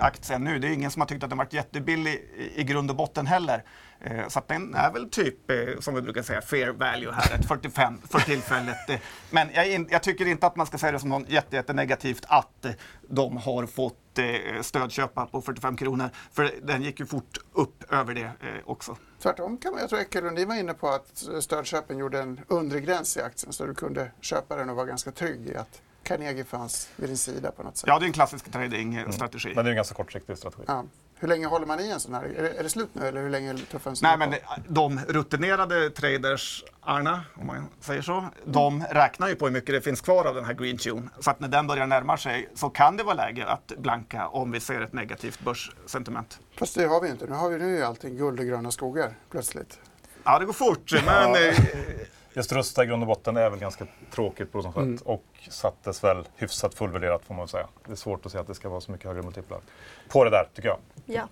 aktien 0.00 0.44
nu. 0.44 0.58
Det 0.58 0.68
är 0.68 0.72
ingen 0.72 0.90
som 0.90 1.00
har 1.00 1.06
tyckt 1.06 1.24
att 1.24 1.30
den 1.30 1.38
varit 1.38 1.52
jättebillig 1.52 2.14
i, 2.14 2.60
i 2.60 2.64
grund 2.64 2.90
och 2.90 2.96
botten 2.96 3.26
heller. 3.26 3.64
Eh, 4.00 4.28
så 4.28 4.38
att 4.38 4.48
den 4.48 4.74
är 4.74 4.92
väl 4.92 5.10
typ, 5.10 5.50
eh, 5.50 5.78
som 5.80 5.94
vi 5.94 6.02
brukar 6.02 6.22
säga, 6.22 6.40
fair 6.40 6.68
value 6.68 7.12
här, 7.12 7.34
ett 7.34 7.48
45 7.48 7.98
för 8.08 8.18
tillfället. 8.18 8.90
Eh, 8.90 8.98
men 9.30 9.48
jag, 9.54 9.86
jag, 9.90 10.02
tycker 10.02 10.26
inte 10.26 10.46
att 10.46 10.56
man 10.56 10.66
ska 10.66 10.78
säga 10.78 10.92
det 10.92 10.98
som 10.98 11.08
något 11.08 11.28
jätte, 11.28 11.56
jätte 11.56 11.72
negativt 11.72 12.24
att 12.28 12.66
de 13.08 13.36
har 13.36 13.66
fått 13.66 13.96
stödköpa 14.62 15.26
på 15.26 15.42
45 15.42 15.76
kronor. 15.76 16.10
För 16.32 16.50
den 16.62 16.82
gick 16.82 17.00
ju 17.00 17.06
fort 17.06 17.38
upp 17.52 17.92
över 17.92 18.14
det 18.14 18.30
också. 18.64 18.96
Tvärtom 19.22 19.56
kan 19.56 19.72
man, 19.72 19.80
jag 19.80 19.88
tror 19.88 20.00
Ecke 20.00 20.20
Lundin 20.20 20.48
var 20.48 20.54
inne 20.54 20.74
på 20.74 20.88
att 20.88 21.24
stödköpen 21.40 21.98
gjorde 21.98 22.20
en 22.20 22.40
undre 22.48 22.80
gräns 22.80 23.16
i 23.16 23.20
aktien 23.20 23.52
så 23.52 23.66
du 23.66 23.74
kunde 23.74 24.10
köpa 24.20 24.56
den 24.56 24.70
och 24.70 24.76
vara 24.76 24.86
ganska 24.86 25.12
trygg 25.12 25.46
i 25.46 25.56
att 25.56 25.82
Carnegie 26.02 26.44
fanns 26.44 26.88
vid 26.96 27.08
din 27.08 27.18
sida 27.18 27.50
på 27.50 27.62
något 27.62 27.76
sätt. 27.76 27.88
Ja, 27.88 27.98
det 27.98 28.04
är 28.04 28.06
en 28.06 28.12
klassisk 28.12 28.52
tradingstrategi. 28.52 29.48
Mm. 29.48 29.56
Men 29.56 29.64
det 29.64 29.68
är 29.68 29.72
en 29.72 29.76
ganska 29.76 29.94
kortsiktig 29.94 30.38
strategi. 30.38 30.64
Ja. 30.66 30.84
Hur 31.20 31.28
länge 31.28 31.46
håller 31.46 31.66
man 31.66 31.80
i 31.80 31.90
en 31.90 32.00
sån 32.00 32.14
här? 32.14 32.22
Är 32.22 32.42
det, 32.42 32.48
är 32.48 32.62
det 32.62 32.68
slut 32.68 32.88
nu 32.92 33.06
eller 33.06 33.22
hur 33.22 33.30
länge 33.30 33.54
tuffar 33.54 33.90
en 33.90 33.96
sån 33.96 34.08
Nej, 34.08 34.28
men 34.28 34.38
de 34.68 35.00
rutinerade 35.08 35.90
traders, 35.90 36.64
Arna, 36.80 37.24
om 37.34 37.46
man 37.46 37.66
säger 37.80 38.02
så, 38.02 38.24
de 38.44 38.84
räknar 38.90 39.28
ju 39.28 39.34
på 39.34 39.44
hur 39.46 39.52
mycket 39.52 39.74
det 39.74 39.80
finns 39.80 40.00
kvar 40.00 40.24
av 40.24 40.34
den 40.34 40.44
här 40.44 40.54
green 40.54 40.78
tune. 40.78 41.08
Så 41.20 41.30
att 41.30 41.40
när 41.40 41.48
den 41.48 41.66
börjar 41.66 41.86
närma 41.86 42.16
sig 42.16 42.48
så 42.54 42.70
kan 42.70 42.96
det 42.96 43.02
vara 43.02 43.14
läge 43.14 43.46
att 43.46 43.72
blanka 43.78 44.28
om 44.28 44.50
vi 44.52 44.60
ser 44.60 44.80
ett 44.80 44.92
negativt 44.92 45.40
börssentiment. 45.40 46.40
Fast 46.56 46.74
det 46.74 46.84
har 46.84 47.00
vi 47.00 47.08
inte. 47.08 47.26
Nu 47.26 47.34
har 47.34 47.50
vi 47.50 47.58
nu 47.58 47.82
allting 47.84 48.16
guld 48.16 48.40
och 48.40 48.46
gröna 48.46 48.70
skogar 48.70 49.14
plötsligt. 49.30 49.78
Ja, 50.24 50.38
det 50.38 50.44
går 50.44 50.52
fort. 50.52 50.92
Men 51.06 51.34
eh, 51.34 51.54
Just 52.34 52.52
Rusta 52.52 52.84
i 52.84 52.86
grund 52.86 53.02
och 53.02 53.06
botten 53.06 53.36
är 53.36 53.50
väl 53.50 53.58
ganska 53.58 53.86
tråkigt 54.10 54.52
på 54.52 54.58
något 54.58 54.74
sätt. 54.74 54.76
Mm. 54.76 54.98
Och 55.04 55.24
sattes 55.48 56.04
väl 56.04 56.28
hyfsat 56.36 56.74
fullvärderat 56.74 57.24
får 57.24 57.34
man 57.34 57.48
säga. 57.48 57.68
Det 57.86 57.92
är 57.92 57.96
svårt 57.96 58.26
att 58.26 58.32
säga 58.32 58.40
att 58.40 58.46
det 58.46 58.54
ska 58.54 58.68
vara 58.68 58.80
så 58.80 58.92
mycket 58.92 59.06
högre 59.06 59.22
multiplar 59.22 59.60
på 60.08 60.24
det 60.24 60.30
där 60.30 60.48
tycker 60.54 60.68
jag. 60.68 60.78
Ja. 61.06 61.28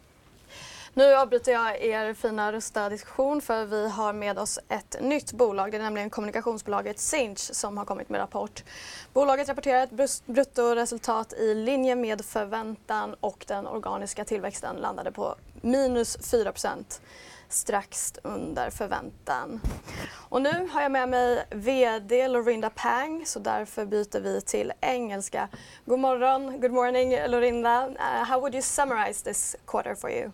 Nu 0.94 1.14
avbryter 1.14 1.52
jag 1.52 1.84
er 1.84 2.14
fina 2.14 2.52
Rusta-diskussion 2.52 3.40
för 3.40 3.64
vi 3.64 3.88
har 3.88 4.12
med 4.12 4.38
oss 4.38 4.58
ett 4.68 4.96
nytt 5.00 5.32
bolag. 5.32 5.72
Det 5.72 5.76
är 5.76 5.82
nämligen 5.82 6.10
kommunikationsbolaget 6.10 6.98
Sinch 6.98 7.38
som 7.38 7.78
har 7.78 7.84
kommit 7.84 8.08
med 8.08 8.20
rapport. 8.20 8.64
Bolaget 9.12 9.48
rapporterar 9.48 9.82
ett 9.82 10.26
bruttoresultat 10.26 11.32
i 11.32 11.54
linje 11.54 11.96
med 11.96 12.24
förväntan 12.24 13.14
och 13.20 13.44
den 13.48 13.66
organiska 13.66 14.24
tillväxten 14.24 14.76
landade 14.76 15.12
på 15.12 15.34
minus 15.60 16.30
4 16.30 16.52
strax 17.48 18.12
under 18.22 18.70
förväntan. 18.70 19.60
Och 20.28 20.42
nu 20.42 20.68
har 20.70 20.82
jag 20.82 20.92
med 20.92 21.08
mig 21.08 21.44
VD 21.50 22.28
Lorinda 22.28 22.70
Pang 22.70 23.26
så 23.26 23.38
därför 23.38 23.84
byter 23.84 24.20
vi 24.20 24.40
till 24.40 24.72
engelska. 24.80 25.48
God 25.84 25.98
morgon, 25.98 26.60
good 26.60 26.72
morning 26.72 27.18
Lorinda. 27.28 27.88
Uh, 27.88 28.24
how 28.24 28.40
would 28.40 28.54
you 28.54 28.62
summarize 28.62 29.24
this 29.24 29.56
quarter 29.66 29.94
for 29.94 30.10
you? 30.10 30.32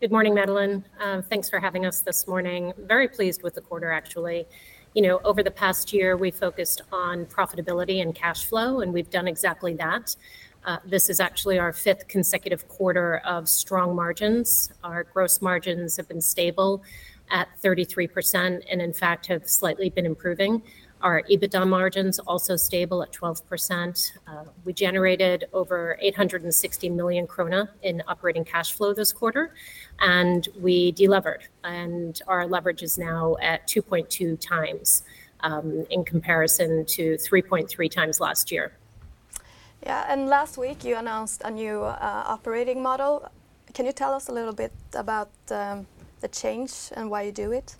Good 0.00 0.12
morning, 0.12 0.34
Madeline. 0.34 0.84
Um, 1.00 1.22
thanks 1.22 1.48
for 1.48 1.58
having 1.58 1.86
us 1.86 2.02
this 2.02 2.26
morning. 2.26 2.74
Very 2.76 3.08
pleased 3.08 3.42
with 3.42 3.54
the 3.54 3.62
quarter, 3.62 3.90
actually. 3.90 4.46
You 4.94 5.00
know, 5.00 5.20
over 5.24 5.42
the 5.42 5.50
past 5.50 5.90
year, 5.90 6.18
we 6.18 6.30
focused 6.30 6.82
on 6.92 7.24
profitability 7.24 8.02
and 8.02 8.14
cash 8.14 8.44
flow, 8.44 8.80
and 8.80 8.92
we've 8.92 9.08
done 9.08 9.26
exactly 9.26 9.72
that. 9.76 10.14
Uh, 10.66 10.78
this 10.84 11.08
is 11.08 11.20
actually 11.20 11.60
our 11.60 11.72
fifth 11.72 12.08
consecutive 12.08 12.66
quarter 12.66 13.18
of 13.18 13.48
strong 13.48 13.94
margins. 13.94 14.72
Our 14.82 15.04
gross 15.04 15.40
margins 15.40 15.96
have 15.96 16.08
been 16.08 16.20
stable 16.20 16.82
at 17.30 17.48
33% 17.62 18.64
and 18.70 18.82
in 18.82 18.92
fact 18.92 19.26
have 19.26 19.48
slightly 19.48 19.90
been 19.90 20.06
improving. 20.06 20.62
Our 21.02 21.22
EBITDA 21.30 21.68
margins 21.68 22.18
also 22.18 22.56
stable 22.56 23.02
at 23.02 23.12
12%. 23.12 24.12
We 24.64 24.72
generated 24.72 25.44
over 25.52 25.98
860 26.00 26.88
million 26.90 27.28
krona 27.28 27.68
in 27.82 28.02
operating 28.08 28.44
cash 28.44 28.72
flow 28.72 28.92
this 28.94 29.12
quarter, 29.12 29.54
and 30.00 30.48
we 30.58 30.92
delevered, 30.92 31.46
and 31.64 32.20
our 32.26 32.46
leverage 32.46 32.82
is 32.82 32.96
now 32.96 33.36
at 33.42 33.68
2.2x 33.68 35.02
in 35.90 36.04
comparison 36.04 36.86
to 36.86 37.16
3.3x 37.16 38.18
last 38.18 38.50
year. 38.50 38.72
Yeah, 39.86 40.04
and 40.08 40.26
last 40.26 40.58
week 40.58 40.82
you 40.82 40.96
announced 40.96 41.42
a 41.44 41.50
new 41.52 41.84
uh, 41.84 42.24
operating 42.26 42.82
model. 42.82 43.30
Can 43.72 43.86
you 43.86 43.92
tell 43.92 44.12
us 44.12 44.26
a 44.26 44.32
little 44.32 44.52
bit 44.52 44.72
about 44.94 45.30
um, 45.52 45.86
the 46.20 46.26
change 46.26 46.72
and 46.96 47.08
why 47.08 47.22
you 47.22 47.30
do 47.30 47.52
it? 47.52 47.76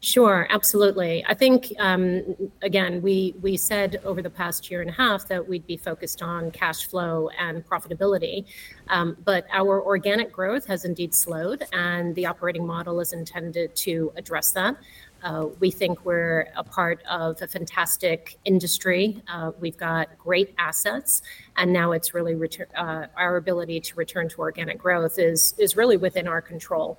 Sure, 0.00 0.46
absolutely. 0.48 1.22
I 1.26 1.34
think, 1.34 1.72
um, 1.78 2.22
again, 2.62 3.02
we 3.02 3.56
said 3.58 4.00
over 4.04 4.22
the 4.22 4.30
past 4.30 4.70
year 4.70 4.80
and 4.80 4.88
a 4.88 4.92
half 4.94 5.28
that 5.28 5.46
we'd 5.46 5.66
be 5.66 5.76
focused 5.76 6.22
on 6.22 6.50
cash 6.50 6.86
flow 6.88 7.28
and 7.38 7.62
profitability. 7.66 8.46
Um, 8.88 9.16
but 9.24 9.46
our 9.52 9.82
organic 9.82 10.32
growth 10.32 10.66
has 10.66 10.86
indeed 10.86 11.14
slowed, 11.14 11.64
and 11.72 12.14
the 12.14 12.24
operating 12.24 12.66
model 12.66 13.00
is 13.00 13.12
intended 13.12 13.76
to 13.76 14.12
address 14.16 14.52
that. 14.52 14.76
Uh, 15.24 15.46
we 15.58 15.70
think 15.70 16.04
we're 16.04 16.46
a 16.54 16.62
part 16.62 17.02
of 17.08 17.40
a 17.40 17.46
fantastic 17.46 18.36
industry. 18.44 19.22
Uh, 19.26 19.52
we've 19.58 19.78
got 19.78 20.16
great 20.18 20.54
assets, 20.58 21.22
and 21.56 21.72
now 21.72 21.92
it's 21.92 22.12
really 22.12 22.38
uh, 22.76 23.06
our 23.16 23.36
ability 23.36 23.80
to 23.80 23.96
return 23.96 24.28
to 24.28 24.38
organic 24.38 24.78
growth 24.78 25.18
is 25.18 25.76
really 25.76 25.96
within 25.96 26.28
our 26.28 26.42
control. 26.42 26.98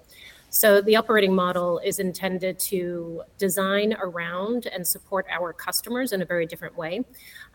So 0.56 0.80
the 0.80 0.95
operating 0.95 1.36
model 1.36 1.80
is 1.80 1.99
intended 1.99 2.58
to 2.60 3.24
design 3.38 3.93
around 4.01 4.68
and 4.68 4.88
support 4.88 5.26
our 5.30 5.51
customers 5.51 6.14
in 6.14 6.22
a 6.22 6.26
very 6.26 6.45
different 6.45 6.78
way. 6.78 7.03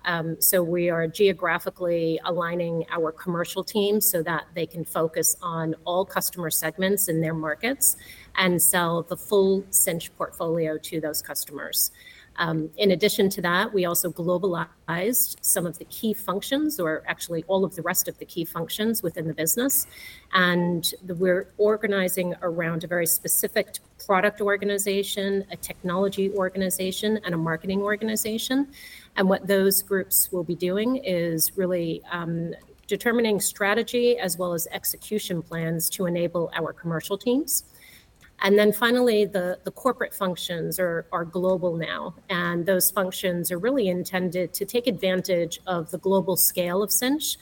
Um, 0.05 0.39
so 0.39 0.63
we 0.63 0.91
are 0.91 1.07
geographically 1.07 2.21
aligning 2.27 2.85
our 2.91 3.11
commercial 3.11 3.65
teams 3.65 4.05
so 4.05 4.23
that 4.25 4.49
they 4.55 4.67
can 4.67 4.85
focus 4.85 5.35
on 5.41 5.77
all 5.87 6.05
customer 6.05 6.51
segments 6.51 7.09
in 7.09 7.23
their 7.23 7.33
markets 7.33 7.97
and 8.35 8.61
sell 8.61 9.03
the 9.03 9.17
full 9.17 9.65
Sinch 9.71 10.15
portfolio 10.19 10.77
to 10.77 11.01
those 11.01 11.23
customers. 11.23 11.93
Um, 12.41 12.70
in 12.78 12.91
addition 12.93 13.28
to 13.30 13.43
that, 13.43 13.74
we 13.74 13.84
also 13.84 14.11
globalized 14.11 15.36
some 15.43 15.66
of 15.66 15.78
the 15.78 15.84
key 15.84 16.14
functions, 16.14 16.80
or 16.80 17.03
actually 17.07 17.45
all 17.49 17.66
of 17.66 17.76
the 17.76 17.82
rest 17.82 18.09
of 18.09 18.18
the 18.18 18.24
key 18.24 18.47
functions 18.47 19.03
within 19.03 19.28
the 19.28 19.34
business. 19.34 19.86
And 20.32 20.91
we're 21.07 21.49
organizing 21.59 22.34
around 22.41 22.82
a 22.82 22.86
very 22.86 23.07
specific 23.07 23.76
product 24.07 24.41
organization, 24.41 25.45
a 25.53 25.57
technology 25.57 26.32
organization, 26.32 27.20
and 27.24 27.34
a 27.34 27.38
marketing 27.38 27.82
organization. 27.82 28.68
And 29.16 29.28
what 29.28 29.47
those 29.47 29.82
groups 29.82 30.32
will 30.32 30.45
be 30.45 30.55
doing 30.55 30.97
is 30.97 31.59
really 31.59 32.03
um, 32.11 32.55
determining 32.86 33.38
strategy 33.38 34.18
as 34.18 34.38
well 34.38 34.55
as 34.55 34.66
execution 34.72 35.43
plans 35.43 35.91
to 35.91 36.07
enable 36.07 36.51
our 36.57 36.72
commercial 36.72 37.18
teams. 37.18 37.64
And 38.43 38.59
then 38.59 38.72
finally, 38.72 39.26
the 39.26 39.59
the 39.64 39.70
corporate 39.70 40.14
functions 40.14 40.78
are 40.78 41.07
are 41.12 41.24
global 41.24 41.76
now, 41.76 42.14
and 42.30 42.64
those 42.64 42.91
functions 42.91 43.53
are 43.53 43.59
really 43.59 43.88
intended 43.88 44.55
to 44.55 44.64
take 44.64 44.86
advantage 44.86 45.61
of 45.66 45.91
the 45.91 45.99
global 45.99 46.36
scale 46.36 46.82
of 46.82 46.91
Cinch 46.91 47.36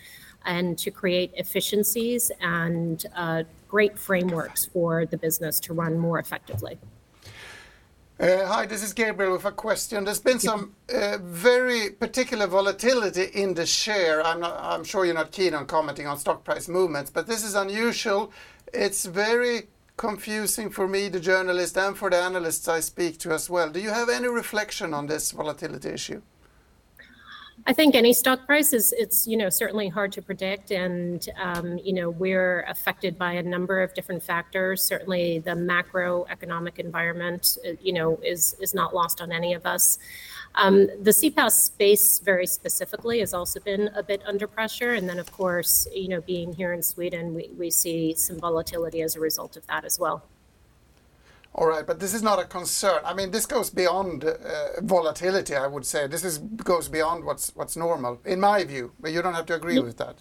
and 0.44 0.78
to 0.78 0.90
create 0.90 1.30
efficiencies 1.36 2.30
and 2.40 3.06
uh, 3.14 3.42
great 3.68 3.98
frameworks 3.98 4.64
for 4.64 5.06
the 5.06 5.16
business 5.16 5.60
to 5.60 5.74
run 5.74 5.98
more 5.98 6.18
effectively. 6.18 6.78
Uh, 8.20 8.44
hi, 8.46 8.66
this 8.66 8.82
is 8.82 8.92
Gabriel 8.92 9.32
with 9.32 9.44
a 9.44 9.52
question. 9.52 10.04
There's 10.04 10.18
been 10.18 10.40
some 10.40 10.74
uh, 10.92 11.18
very 11.22 11.90
particular 11.90 12.48
volatility 12.48 13.26
in 13.32 13.54
the 13.54 13.64
share. 13.64 14.26
I'm 14.26 14.82
sure 14.82 15.04
you're 15.04 15.14
not 15.14 15.30
keen 15.30 15.54
on 15.54 15.66
commenting 15.66 16.08
on 16.08 16.18
stock 16.18 16.42
price 16.42 16.66
movements, 16.66 17.10
but 17.12 17.28
this 17.28 17.44
is 17.44 17.54
unusual. 17.54 18.32
It's 18.74 19.06
very 19.06 19.68
confusing 19.98 20.70
for 20.70 20.88
me, 20.88 21.08
the 21.08 21.20
journalist, 21.20 21.76
and 21.76 21.98
for 21.98 22.08
the 22.08 22.16
analysts 22.16 22.66
I 22.68 22.80
speak 22.80 23.18
to 23.18 23.32
as 23.32 23.50
well. 23.50 23.68
Do 23.68 23.80
you 23.80 23.90
have 23.90 24.08
any 24.08 24.28
reflection 24.28 24.94
on 24.94 25.06
this 25.06 25.32
volatility 25.32 25.90
issue? 25.90 26.22
I 27.66 27.72
think 27.72 27.94
any 27.94 28.12
stock 28.12 28.46
price 28.46 28.72
is 28.72 28.94
it's 28.96 29.26
you 29.26 29.36
know 29.36 29.50
certainly 29.50 29.88
hard 29.88 30.12
to 30.12 30.22
predict, 30.22 30.70
and 30.70 31.28
um, 31.42 31.78
you 31.78 31.92
know 31.92 32.08
we're 32.08 32.62
affected 32.62 33.18
by 33.18 33.32
a 33.32 33.42
number 33.42 33.82
of 33.82 33.92
different 33.94 34.22
factors. 34.22 34.82
Certainly, 34.82 35.40
the 35.40 35.50
macroeconomic 35.50 36.78
environment 36.78 37.58
you 37.82 37.92
know 37.92 38.18
is 38.24 38.56
is 38.60 38.74
not 38.74 38.94
lost 38.94 39.20
on 39.20 39.32
any 39.32 39.52
of 39.54 39.66
us. 39.66 39.98
Um, 40.54 40.86
the 41.02 41.12
CPaaS 41.12 41.52
space 41.52 42.18
very 42.18 42.46
specifically 42.46 43.20
has 43.20 43.32
also 43.32 43.60
been 43.60 43.88
a 43.94 44.02
bit 44.02 44.22
under 44.26 44.46
pressure. 44.46 44.94
And 44.94 45.08
then, 45.08 45.18
of 45.18 45.30
course, 45.30 45.86
you 45.94 46.08
know, 46.08 46.20
being 46.20 46.52
here 46.52 46.72
in 46.72 46.82
Sweden, 46.82 47.40
we 47.56 47.70
see 47.70 48.14
some 48.14 48.38
volatility 48.38 49.02
as 49.02 49.14
a 49.14 49.20
result 49.20 49.56
of 49.56 49.66
that 49.68 49.84
as 49.84 49.98
well. 49.98 50.24
All 51.54 51.66
right, 51.66 51.86
but 51.86 51.98
this 51.98 52.14
is 52.14 52.22
not 52.22 52.38
a 52.38 52.44
concern. 52.44 53.00
I 53.04 53.14
mean, 53.14 53.30
this 53.30 53.46
goes 53.46 53.70
beyond 53.70 54.24
uh, 54.24 54.36
volatility, 54.82 55.56
I 55.56 55.66
would 55.66 55.84
say. 55.84 56.06
This 56.06 56.24
is, 56.24 56.38
goes 56.38 56.88
beyond 56.88 57.24
what's 57.24 57.50
what's 57.56 57.76
normal, 57.76 58.20
in 58.24 58.38
my 58.38 58.62
view, 58.64 58.92
but 59.00 59.10
you 59.12 59.22
don't 59.22 59.34
have 59.34 59.46
to 59.46 59.54
agree 59.54 59.80
with 59.80 59.96
that. 59.98 60.16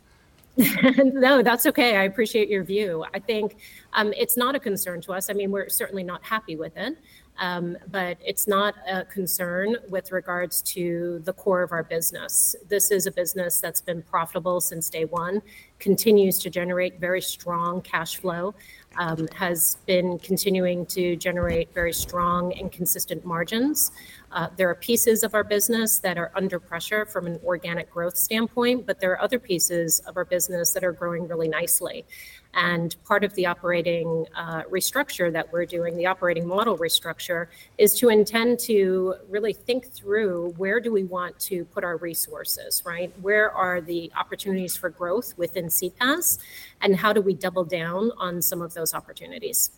No, 1.13 1.43
that's 1.43 1.67
okay. 1.67 1.97
I 1.97 2.03
appreciate 2.05 2.49
your 2.49 2.63
view. 2.63 3.05
I 3.13 3.19
think 3.19 3.57
um, 3.93 4.11
it's 4.17 4.35
not 4.35 4.55
a 4.55 4.59
concern 4.59 5.01
to 5.01 5.13
us. 5.13 5.29
I 5.29 5.33
mean, 5.33 5.51
we're 5.51 5.69
certainly 5.69 6.03
not 6.03 6.23
happy 6.23 6.55
with 6.55 6.75
it. 6.75 6.97
Um, 7.39 7.77
but 7.91 8.17
it's 8.25 8.47
not 8.47 8.75
a 8.89 9.05
concern 9.05 9.77
with 9.89 10.11
regards 10.11 10.61
to 10.73 11.21
the 11.23 11.33
core 11.33 11.61
of 11.61 11.71
our 11.71 11.83
business. 11.83 12.55
This 12.67 12.89
is 12.89 13.05
a 13.05 13.11
business 13.11 13.61
that's 13.61 13.81
been 13.81 14.01
profitable 14.01 14.59
since 14.59 14.89
day 14.89 15.05
one, 15.05 15.41
continues 15.79 16.39
to 16.39 16.49
generate 16.49 16.99
very 16.99 17.21
strong 17.21 17.81
cash 17.81 18.17
flow, 18.17 18.55
um, 18.97 19.27
has 19.35 19.77
been 19.85 20.17
continuing 20.17 20.85
to 20.87 21.15
generate 21.15 21.71
very 21.73 21.93
strong 21.93 22.53
and 22.53 22.71
consistent 22.71 23.23
margins. 23.23 23.91
Uh, 24.31 24.47
there 24.57 24.69
are 24.69 24.75
pieces 24.75 25.23
of 25.23 25.35
our 25.35 25.43
business 25.43 25.99
that 25.99 26.17
are 26.17 26.31
under 26.35 26.59
pressure 26.59 27.05
from 27.05 27.27
an 27.27 27.39
organic 27.45 27.89
growth 27.91 28.17
standpoint, 28.17 28.85
but 28.85 28.99
there 28.99 29.11
are 29.11 29.21
other 29.21 29.39
pieces 29.39 29.99
of 30.07 30.17
our 30.17 30.25
business 30.25 30.71
that 30.73 30.83
are 30.83 30.91
growing 30.91 31.27
really 31.27 31.47
nicely. 31.47 32.05
And 32.53 32.95
part 33.05 33.23
of 33.23 33.33
the 33.35 33.45
operating 33.45 34.25
uh, 34.35 34.63
restructure 34.63 35.31
that 35.31 35.51
we're 35.51 35.65
doing, 35.65 35.95
the 35.95 36.07
operating 36.07 36.47
model 36.47 36.77
restructure, 36.77 37.47
is 37.77 37.93
to 37.99 38.09
intend 38.09 38.59
to 38.61 39.15
really 39.29 39.53
think 39.53 39.91
through 39.91 40.53
where 40.57 40.79
do 40.79 40.91
we 40.91 41.03
want 41.03 41.37
to 41.39 41.65
put 41.65 41.83
our 41.83 41.97
resources, 41.97 42.81
right? 42.85 43.13
Where 43.21 43.51
are 43.51 43.81
the 43.81 44.11
opportunities 44.17 44.75
for 44.75 44.89
growth 44.89 45.37
within 45.37 45.65
CPAS, 45.67 46.39
and 46.81 46.95
how 46.95 47.13
do 47.13 47.21
we 47.21 47.33
double 47.33 47.63
down 47.63 48.11
on 48.17 48.41
some 48.41 48.61
of 48.61 48.73
those 48.73 48.93
opportunities? 48.93 49.71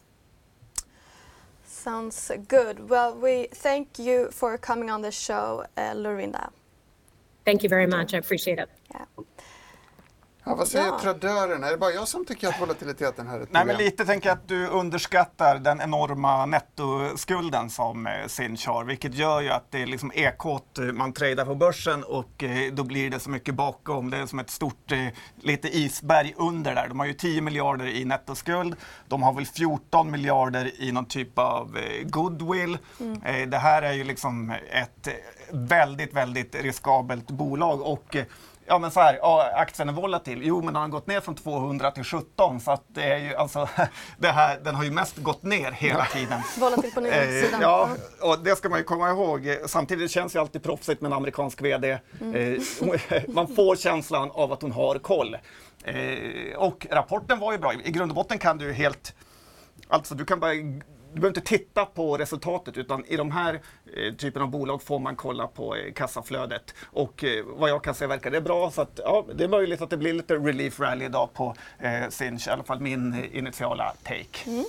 Sounds 1.66 2.32
good. 2.48 2.90
Well, 2.90 3.16
we 3.16 3.48
thank 3.52 4.00
you 4.00 4.30
for 4.32 4.58
coming 4.58 4.90
on 4.90 5.02
the 5.02 5.12
show, 5.12 5.66
uh, 5.78 5.94
Laurinda. 5.94 6.52
Thank 7.46 7.64
you 7.64 7.70
very 7.70 7.88
much. 7.88 8.14
I 8.14 8.18
appreciate 8.18 8.60
it. 8.60 8.70
Ja. 10.50 10.56
Vad 10.56 10.68
säger 10.68 10.92
Tradörerna? 10.92 11.68
Är 11.68 11.72
det 11.72 11.78
bara 11.78 11.92
jag 11.92 12.08
som 12.08 12.26
tycker 12.26 12.48
att 12.48 12.62
volatiliteten 12.62 13.28
här 13.28 13.38
är 13.38 13.42
ett 13.42 13.52
problem? 13.52 13.78
Lite 13.78 14.06
tänker 14.06 14.30
jag 14.30 14.38
att 14.38 14.48
du 14.48 14.68
underskattar 14.68 15.60
den 15.60 15.82
enorma 15.82 16.46
nettoskulden 16.46 17.70
som 17.70 18.08
Sinch 18.28 18.68
har, 18.68 18.84
vilket 18.84 19.14
gör 19.14 19.42
ju 19.42 19.50
att 19.50 19.72
det 19.72 19.82
är 19.82 19.88
liksom 19.88 20.12
ekot 20.16 20.80
man 20.94 21.14
tradar 21.14 21.46
på 21.46 21.56
börsen 21.56 22.04
och 22.04 22.44
då 22.72 22.84
blir 22.84 23.10
det 23.10 23.20
så 23.20 23.30
mycket 23.30 23.56
bakom. 23.56 24.10
Det 24.10 24.18
är 24.18 24.26
som 24.26 24.40
ett 24.40 24.50
stort 24.50 24.92
litet 25.42 25.74
isberg 25.74 26.34
under 26.38 26.76
där. 26.76 26.88
De 26.88 27.00
har 27.00 27.08
ju 27.08 27.14
10 27.14 27.42
miljarder 27.42 27.88
i 27.88 28.06
nettoskuld. 28.06 28.76
De 29.08 29.24
har 29.24 29.34
väl 29.34 29.46
14 29.46 30.12
miljarder 30.12 30.82
i 30.82 30.92
någon 30.92 31.06
typ 31.06 31.40
av 31.40 31.78
goodwill. 32.04 32.78
Det 33.48 33.58
här 33.58 33.82
är 33.82 33.94
ju 33.94 34.04
liksom 34.04 34.54
ett 34.72 35.08
väldigt 36.14 36.56
riskabelt 36.56 37.32
bolag. 37.32 37.82
Ja, 38.70 38.80
men 38.80 38.92
så 38.92 39.00
här, 39.00 39.20
aktien 39.62 39.90
är 39.90 39.94
volatil. 39.94 40.40
Jo, 40.44 40.62
men 40.62 40.74
den 40.74 40.82
har 40.82 40.90
gått 40.90 41.08
ner 41.08 41.20
från 41.20 41.36
200 41.36 41.92
till 41.92 42.04
17, 42.04 42.60
så 42.60 42.72
att 42.72 42.84
det 42.88 43.04
är 43.04 43.18
ju 43.18 43.36
alltså 43.36 43.70
den 44.64 44.76
har 44.76 44.84
ju 44.84 44.92
mest 44.92 45.18
gått 45.18 45.44
ner 45.44 45.72
hela 45.72 46.06
tiden. 46.06 46.42
Volatil 46.60 46.92
på 46.92 47.00
nedsidan. 47.02 47.62
Ja, 47.62 47.90
det 48.44 48.56
ska 48.56 48.70
man 48.70 48.80
ju 48.80 48.84
komma 48.86 49.10
ihåg. 49.10 49.58
Samtidigt 49.66 50.12
känns 50.12 50.34
det 50.34 50.40
alltid 50.40 50.64
proffsigt 50.64 51.02
med 51.02 51.10
en 51.10 51.14
amerikansk 51.14 51.62
VD. 51.62 52.00
Man 53.28 53.48
får 53.56 53.76
känslan 53.76 54.32
av 54.32 54.52
att 54.54 54.62
hon 54.62 54.72
har 54.72 55.00
koll. 55.00 55.38
Rapporten 56.90 57.40
var 57.40 57.52
ju 57.52 57.58
bra. 57.58 57.74
I 57.74 57.92
grund 57.92 58.12
och 58.12 58.16
botten 58.16 58.38
kan 58.38 58.58
du 58.58 58.74
helt... 58.74 59.14
Alltså, 59.88 60.16
du 60.16 60.26
kan 60.26 60.40
bara... 60.40 60.54
Du 61.14 61.22
behöver 61.22 61.38
inte 61.38 61.50
titta 61.50 61.86
på 61.86 62.18
resultatet, 62.18 62.78
utan 62.78 63.06
i 63.06 63.18
de 63.18 63.32
här 63.32 63.62
typen 64.18 64.42
av 64.42 64.48
bolag 64.48 64.82
får 64.82 65.00
man 65.00 65.16
kolla 65.16 65.48
på 65.48 65.76
kassaflödet. 65.96 66.74
Vad 67.46 67.70
jag 67.70 67.84
kan 67.84 67.94
se 67.96 68.08
verkar 68.08 68.32
det 68.32 68.42
bra. 68.42 68.72
Ja, 68.96 69.26
det 69.34 69.44
är 69.44 69.48
möjligt 69.48 69.82
att 69.82 69.90
det 69.90 69.98
blir 69.98 70.14
lite 70.14 70.36
relief 70.36 70.80
rally 70.80 71.06
i 71.06 71.10
dag 71.10 71.30
på 71.34 71.56
Sinch. 72.10 72.48
I 72.48 72.52
alla 72.52 72.64
fall 72.64 72.80
min 72.80 73.30
initiala 73.34 73.94
take. 74.04 74.66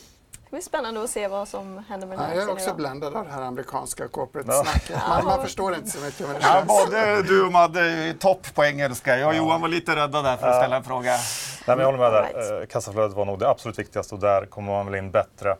Det 0.50 0.56
blir 0.56 0.62
spännande 0.62 1.02
att 1.02 1.10
se 1.10 1.28
vad 1.28 1.48
som 1.48 1.84
händer 1.88 2.06
med 2.06 2.18
den 2.18 2.26
här 2.26 2.34
ja, 2.34 2.40
Jag 2.40 2.48
är 2.48 2.52
också 2.52 2.64
idag. 2.64 2.76
bländad 2.76 3.16
av 3.16 3.24
det 3.24 3.30
här 3.30 3.42
amerikanska 3.42 4.08
corporate-snacket. 4.08 4.96
Man, 5.08 5.24
man, 5.24 5.42
förstår 5.42 5.74
inte 5.74 5.90
så 5.90 6.00
mycket. 6.00 6.20
Men 6.20 6.34
det 6.34 6.40
ja, 6.42 6.64
både 6.66 7.22
du 7.22 7.44
och 7.44 7.52
Madde 7.52 7.80
är 7.80 8.12
topp 8.12 8.54
på 8.54 8.64
engelska. 8.64 9.18
Jag 9.18 9.28
och 9.28 9.34
Johan 9.34 9.60
var 9.60 9.68
lite 9.68 9.96
rädda 9.96 10.22
där 10.22 10.36
för 10.36 10.46
att 10.46 10.56
ställa 10.56 10.76
en 10.76 10.84
fråga. 10.84 11.10
Nej, 11.10 11.20
men 11.66 11.78
jag 11.78 11.86
håller 11.86 11.98
med 11.98 12.12
där. 12.12 12.22
Right. 12.22 12.62
Eh, 12.62 12.66
kassaflödet 12.66 13.16
var 13.16 13.24
nog 13.24 13.38
det 13.38 13.48
absolut 13.48 13.78
viktigaste 13.78 14.14
och 14.14 14.20
där 14.20 14.46
kommer 14.46 14.72
man 14.72 14.86
väl 14.86 14.94
in 14.94 15.10
bättre. 15.10 15.56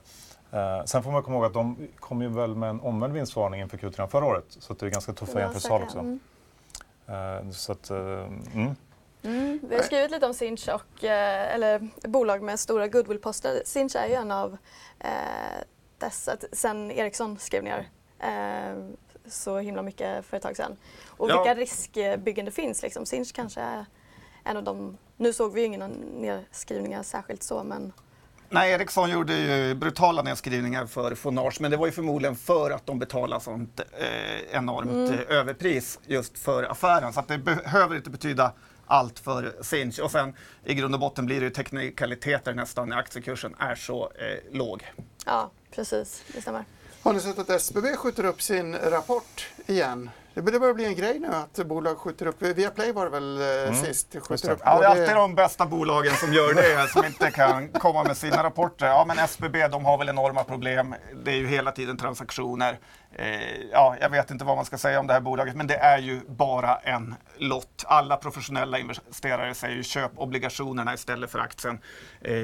Eh, 0.53 0.85
sen 0.85 1.03
får 1.03 1.11
man 1.11 1.23
komma 1.23 1.37
ihåg 1.37 1.45
att 1.45 1.53
de 1.53 1.89
kom 1.99 2.23
ju 2.23 2.29
väl 2.29 2.55
med 2.55 2.71
en 2.71 2.81
omvänd 2.81 3.13
vinstvarning 3.13 3.61
inför 3.61 3.79
Q3 3.79 4.07
förra 4.07 4.25
året. 4.25 4.45
Så 4.49 4.75
det 4.75 4.87
är 4.87 4.91
ganska 4.91 5.13
tuffa 5.13 5.41
jämförelsetal 5.41 5.83
också. 5.83 5.99
Mm. 5.99 6.21
Eh, 7.07 7.51
så 7.51 7.73
att, 7.73 7.91
eh, 7.91 7.99
mm. 8.55 8.77
Mm, 9.23 9.61
vi 9.63 9.77
har 9.77 9.83
skrivit 9.83 10.11
lite 10.11 10.27
om 10.27 10.35
Sinch 10.35 10.69
och, 10.69 11.05
eh, 11.05 11.55
eller 11.55 11.89
bolag 12.09 12.43
med 12.43 12.61
stora 12.61 12.89
goodwillposter. 12.89 13.63
Sinch 13.65 13.97
är 13.97 14.07
ju 14.07 14.15
en 14.15 14.31
av 14.31 14.57
eh, 14.99 15.11
dessa, 15.99 16.37
sen 16.53 16.91
Ericsson 16.91 17.39
skrev 17.39 17.65
ner 17.65 17.89
eh, 18.19 18.77
så 19.27 19.59
himla 19.59 19.83
mycket 19.83 20.25
för 20.27 20.37
ett 20.37 20.43
tag 20.43 20.57
sedan. 20.57 20.77
Och 21.07 21.31
ja. 21.31 21.43
vilka 21.43 21.61
riskbyggen 21.61 22.45
det 22.45 22.51
finns 22.51 22.83
liksom. 22.83 23.07
Sinch 23.07 23.33
kanske 23.35 23.61
är 23.61 23.87
en 24.45 24.57
av 24.57 24.65
de, 24.65 24.97
nu 25.17 25.33
såg 25.33 25.53
vi 25.53 25.61
ju 25.61 25.67
inga 25.67 25.91
nedskrivningar 26.17 27.03
särskilt 27.03 27.43
så 27.43 27.65
men 27.65 27.93
Nej, 28.53 28.73
Ericsson 28.73 29.11
gjorde 29.11 29.37
ju 29.37 29.75
brutala 29.75 30.23
nedskrivningar 30.23 30.87
för 30.87 31.15
Fonage, 31.15 31.61
men 31.61 31.71
det 31.71 31.77
var 31.77 31.87
ju 31.87 31.93
förmodligen 31.93 32.37
för 32.37 32.71
att 32.71 32.87
de 32.87 32.99
betalade 32.99 33.45
sånt 33.45 33.81
eh, 33.81 34.57
enormt 34.57 34.91
mm. 34.91 35.13
Eh, 35.13 35.37
överpris 35.37 35.99
just 36.07 36.39
för 36.39 36.63
affären. 36.63 37.13
Så 37.13 37.25
det 37.29 37.39
behöver 37.39 37.97
inte 37.97 38.11
betyda 38.11 38.53
allt 38.87 39.19
för 39.19 39.55
Sinch. 39.63 40.01
Och 40.01 40.11
sen 40.11 40.35
i 40.65 40.75
grund 40.75 40.95
och 40.95 41.01
botten 41.01 41.27
blir 41.27 41.41
det 41.41 41.45
ju 41.45 41.51
teknikaliteter 41.51 42.55
nästan 42.55 42.89
när 42.89 42.97
aktiekursen 42.97 43.55
är 43.59 43.75
så 43.75 44.05
eh, 44.05 44.57
låg. 44.59 44.93
Ja, 45.27 45.51
precis. 45.71 46.25
Det 46.35 46.43
stämmer. 46.43 46.65
Har 47.03 47.13
ni 47.13 47.21
sett 47.21 47.39
att 47.39 47.51
SBB 47.51 47.97
skjuter 47.97 48.25
upp 48.25 48.43
sin 48.43 48.77
rapport 48.77 49.49
igen? 49.67 50.11
Det 50.35 50.43
börjar 50.43 50.75
bli 50.75 50.85
en 50.85 50.95
grej 50.95 51.19
nu 51.19 51.29
att 51.29 51.67
bolag 51.67 51.99
skjuter 51.99 52.27
upp. 52.27 52.43
Viaplay 52.43 52.93
var 52.93 53.05
det 53.05 53.11
väl 53.11 53.41
eh, 53.41 53.69
mm. 53.69 53.75
sist? 53.75 54.17
Skjuter 54.29 54.51
upp 54.51 54.61
ja, 54.65 54.79
det 54.79 54.87
är 54.87 54.91
alltid 54.91 55.17
de 55.17 55.35
bästa 55.35 55.67
bolagen 55.67 56.15
som 56.15 56.33
gör 56.33 56.55
det, 56.55 56.89
som 56.93 57.05
inte 57.05 57.31
kan 57.31 57.69
komma 57.69 58.05
med 58.05 58.17
sina 58.17 58.43
rapporter. 58.43 58.87
Ja, 58.87 59.05
men 59.09 59.19
SBB, 59.19 59.69
de 59.69 59.85
har 59.85 59.99
väl 59.99 60.09
enorma 60.09 60.45
problem. 60.45 60.95
Det 61.25 61.31
är 61.31 61.37
ju 61.37 61.47
hela 61.47 61.73
tiden 61.73 61.97
transaktioner. 61.97 62.79
Eh, 63.13 63.27
ja, 63.73 63.97
jag 64.01 64.11
vet 64.11 64.31
inte 64.31 64.45
vad 64.45 64.57
man 64.57 64.65
ska 64.65 64.79
säga 64.79 65.01
om 65.01 65.07
det 65.07 65.13
här 65.13 65.21
bolaget, 65.21 65.57
men 65.57 65.67
det 65.67 65.77
är 65.77 65.99
ju 65.99 66.21
bara 66.29 66.77
en 66.77 67.15
lott. 67.37 67.85
Alla 67.87 68.17
professionella 68.17 68.79
investerare 68.79 69.55
säger 69.55 69.77
ju 69.77 69.83
köp 69.83 70.13
obligationerna 70.17 70.95
istället 70.95 71.31
för 71.31 71.39
aktien. 71.39 71.79
Eh, 72.21 72.35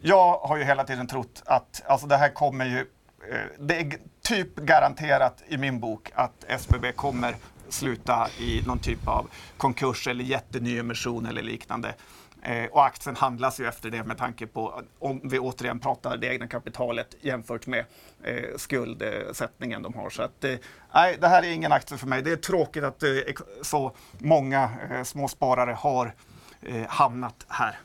jag 0.00 0.38
har 0.38 0.56
ju 0.56 0.64
hela 0.64 0.84
tiden 0.84 1.06
trott 1.06 1.42
att 1.46 1.82
alltså 1.86 2.06
det 2.06 2.16
här 2.16 2.28
kommer 2.28 2.64
ju 2.64 2.86
Eh, 3.28 3.38
det 3.58 3.76
är 3.76 3.92
typ 4.22 4.56
garanterat 4.56 5.42
i 5.48 5.58
min 5.58 5.80
bok 5.80 6.10
att 6.14 6.44
SBB 6.48 6.92
kommer 6.92 7.36
sluta 7.68 8.28
i 8.38 8.62
någon 8.66 8.78
typ 8.78 9.08
av 9.08 9.30
konkurs 9.56 10.08
eller 10.08 10.24
jättenyemission 10.24 11.26
eller 11.26 11.42
liknande. 11.42 11.94
Eh, 12.42 12.64
och 12.64 12.84
aktien 12.84 13.16
handlas 13.16 13.60
ju 13.60 13.66
efter 13.66 13.90
det 13.90 14.04
med 14.04 14.18
tanke 14.18 14.46
på 14.46 14.82
om 14.98 15.20
vi 15.24 15.38
återigen 15.38 15.80
pratar 15.80 16.16
det 16.16 16.26
egna 16.26 16.46
kapitalet 16.46 17.14
jämfört 17.20 17.66
med 17.66 17.84
eh, 18.22 18.56
skuldsättningen 18.56 19.82
de 19.82 19.94
har. 19.94 20.10
Så 20.10 20.22
att, 20.22 20.44
eh, 20.44 20.54
nej, 20.94 21.16
det 21.20 21.28
här 21.28 21.42
är 21.42 21.52
ingen 21.52 21.72
aktie 21.72 21.98
för 21.98 22.06
mig. 22.06 22.22
Det 22.22 22.32
är 22.32 22.36
tråkigt 22.36 22.84
att 22.84 23.02
eh, 23.02 23.10
så 23.62 23.92
många 24.18 24.70
eh, 24.90 25.02
småsparare 25.02 25.72
har 25.72 26.14
eh, 26.62 26.86
hamnat 26.88 27.46
här. 27.48 27.78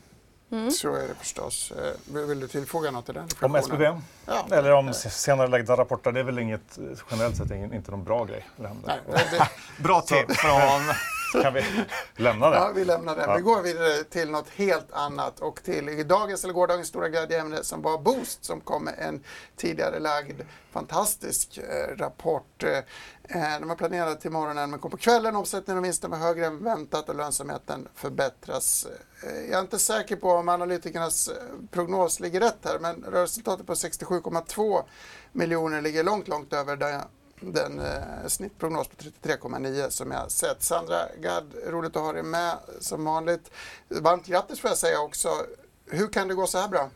Mm. 0.56 0.72
Så 0.72 0.96
är 0.96 1.08
det 1.08 1.16
förstås. 1.20 1.72
Eh, 1.72 2.26
vill 2.28 2.40
du 2.40 2.48
tillfoga 2.48 2.92
något 2.92 3.06
till 3.06 3.14
den 3.14 3.28
Om 3.42 3.56
SBB? 3.56 3.84
Ja. 4.26 4.48
Eller 4.52 4.72
om 4.72 4.94
senare 4.94 5.48
lagda 5.48 5.76
rapporter? 5.78 6.12
Det 6.12 6.20
är 6.20 6.24
väl 6.24 6.40
inget, 6.40 6.80
generellt 7.12 7.38
sett 7.38 7.52
inte 7.52 7.92
någon 7.92 8.04
bra 8.04 8.26
grej. 8.26 8.50
Nej, 8.56 9.00
det... 9.32 9.50
bra 9.84 10.02
tips 10.02 10.38
från 10.38 10.82
kan 11.42 11.54
vi 11.54 11.64
lämna 12.16 12.50
det? 12.50 12.56
Ja, 12.56 12.72
vi 12.76 12.86
lämnar 12.86 13.16
det. 13.16 13.34
Vi 13.36 13.42
går 13.42 13.62
vidare 13.62 14.04
till 14.04 14.32
något 14.32 14.50
helt 14.50 14.92
annat 14.92 15.40
och 15.40 15.64
till 15.64 16.08
dagens 16.08 16.44
eller 16.44 16.54
gårdagens 16.54 16.88
stora 16.88 17.10
glädjeämne 17.10 17.64
som 17.64 17.82
var 17.82 17.98
Boost 17.98 18.46
som 18.46 18.62
kom 18.62 18.84
med 18.84 18.96
en 18.98 19.24
tidigare 19.56 20.00
lagd 20.00 20.42
fantastisk 20.72 21.58
eh, 21.58 21.98
rapport. 21.98 22.64
Eh, 22.64 23.60
de 23.60 23.68
var 23.68 23.76
planerade 23.76 24.16
till 24.16 24.32
morgonen 24.32 24.70
men 24.70 24.80
kom 24.80 24.92
på 24.92 24.98
kvällen. 24.98 25.36
Omsättningen 25.36 25.78
och 25.78 25.86
vinsten 25.86 26.12
var 26.12 26.18
högre 26.18 26.46
än 26.46 26.64
väntat 26.64 27.10
och 27.10 27.16
lönsamheten 27.16 27.88
förbättras. 27.96 28.88
Eh, 29.24 29.42
jag 29.50 29.58
är 29.58 29.62
inte 29.62 29.80
säker 29.80 30.16
på 30.16 30.32
om 30.32 30.50
analytikernas 30.50 31.28
eh, 31.28 31.36
prognos 31.72 32.20
ligger 32.20 32.40
rätt 32.40 32.60
här 32.64 32.80
men 32.80 33.04
resultatet 33.04 33.68
på 33.68 33.74
67,2 33.74 34.84
miljoner 35.32 35.82
ligger 35.82 36.04
långt, 36.04 36.28
långt 36.28 36.54
över 36.54 36.76
där 36.76 37.02
den 37.54 37.80
eh, 37.80 38.28
snittprognos 38.28 38.88
på 38.88 38.96
33,9 38.96 39.90
som 39.90 40.12
jag 40.12 40.32
sett. 40.32 40.64
Sandra 40.64 40.98
Gadd, 41.20 41.54
roligt 41.68 41.96
att 41.96 42.02
ha 42.02 42.14
dig 42.14 42.24
med 42.24 42.58
som 42.80 43.06
vanligt. 43.06 43.52
Varmt 43.88 44.26
grattis 44.26 44.60
får 44.60 44.70
jag 44.70 44.78
säga 44.78 45.00
också. 45.00 45.30
Hur 45.86 46.08
kan 46.08 46.28
det 46.28 46.34
gå 46.34 46.48
så 46.48 46.58
här 46.58 46.68
bra? 46.68 46.90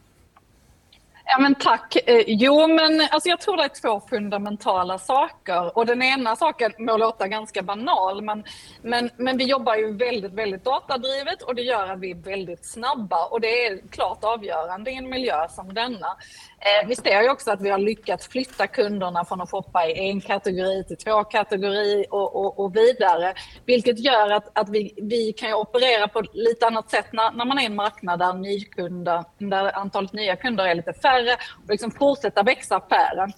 Ja, 1.31 1.39
men 1.39 1.55
tack. 1.55 1.97
Eh, 2.05 2.23
jo, 2.27 2.67
men 2.67 3.01
alltså, 3.11 3.29
jag 3.29 3.41
tror 3.41 3.57
det 3.57 3.63
är 3.63 3.81
två 3.81 4.01
fundamentala 4.09 4.97
saker. 4.97 5.77
Och 5.77 5.85
den 5.85 6.01
ena 6.01 6.35
saken 6.35 6.73
må 6.77 6.97
låta 6.97 7.27
ganska 7.27 7.61
banal, 7.61 8.21
men, 8.21 8.43
men, 8.81 9.09
men 9.17 9.37
vi 9.37 9.43
jobbar 9.43 9.75
ju 9.75 9.97
väldigt, 9.97 10.33
väldigt 10.33 10.63
datadrivet 10.63 11.41
och 11.41 11.55
det 11.55 11.61
gör 11.61 11.87
att 11.87 11.99
vi 11.99 12.11
är 12.11 12.15
väldigt 12.15 12.65
snabba. 12.65 13.25
Och 13.25 13.41
det 13.41 13.65
är 13.65 13.81
klart 13.89 14.23
avgörande 14.23 14.91
i 14.91 14.95
en 14.95 15.09
miljö 15.09 15.47
som 15.49 15.73
denna. 15.73 16.17
Eh, 16.61 16.87
vi 16.87 16.95
ser 16.95 17.21
ju 17.21 17.29
också 17.29 17.51
att 17.51 17.61
vi 17.61 17.69
har 17.69 17.77
lyckats 17.77 18.27
flytta 18.27 18.67
kunderna 18.67 19.25
från 19.25 19.41
att 19.41 19.51
shoppa 19.51 19.87
i 19.87 20.09
en 20.09 20.21
kategori 20.21 20.83
till 20.83 20.97
två 20.97 21.23
kategori 21.23 22.05
och, 22.09 22.35
och, 22.35 22.59
och 22.59 22.75
vidare. 22.75 23.33
Vilket 23.65 23.99
gör 23.99 24.29
att, 24.29 24.57
att 24.59 24.69
vi, 24.69 24.93
vi 24.97 25.33
kan 25.33 25.53
operera 25.53 26.07
på 26.07 26.19
ett 26.19 26.33
lite 26.33 26.67
annat 26.67 26.89
sätt 26.89 27.05
när, 27.11 27.31
när 27.31 27.45
man 27.45 27.57
är 27.57 27.61
i 27.63 27.65
en 27.65 27.75
marknad 27.75 28.19
där, 28.19 28.33
nykunder, 28.33 29.23
där 29.37 29.77
antalet 29.77 30.13
nya 30.13 30.35
kunder 30.35 30.65
är 30.67 30.75
lite 30.75 30.93
färre 30.93 31.33
och 31.33 31.69
liksom 31.69 31.91
fortsätta 31.91 32.43
växa 32.43 32.75
affären. 32.75 33.33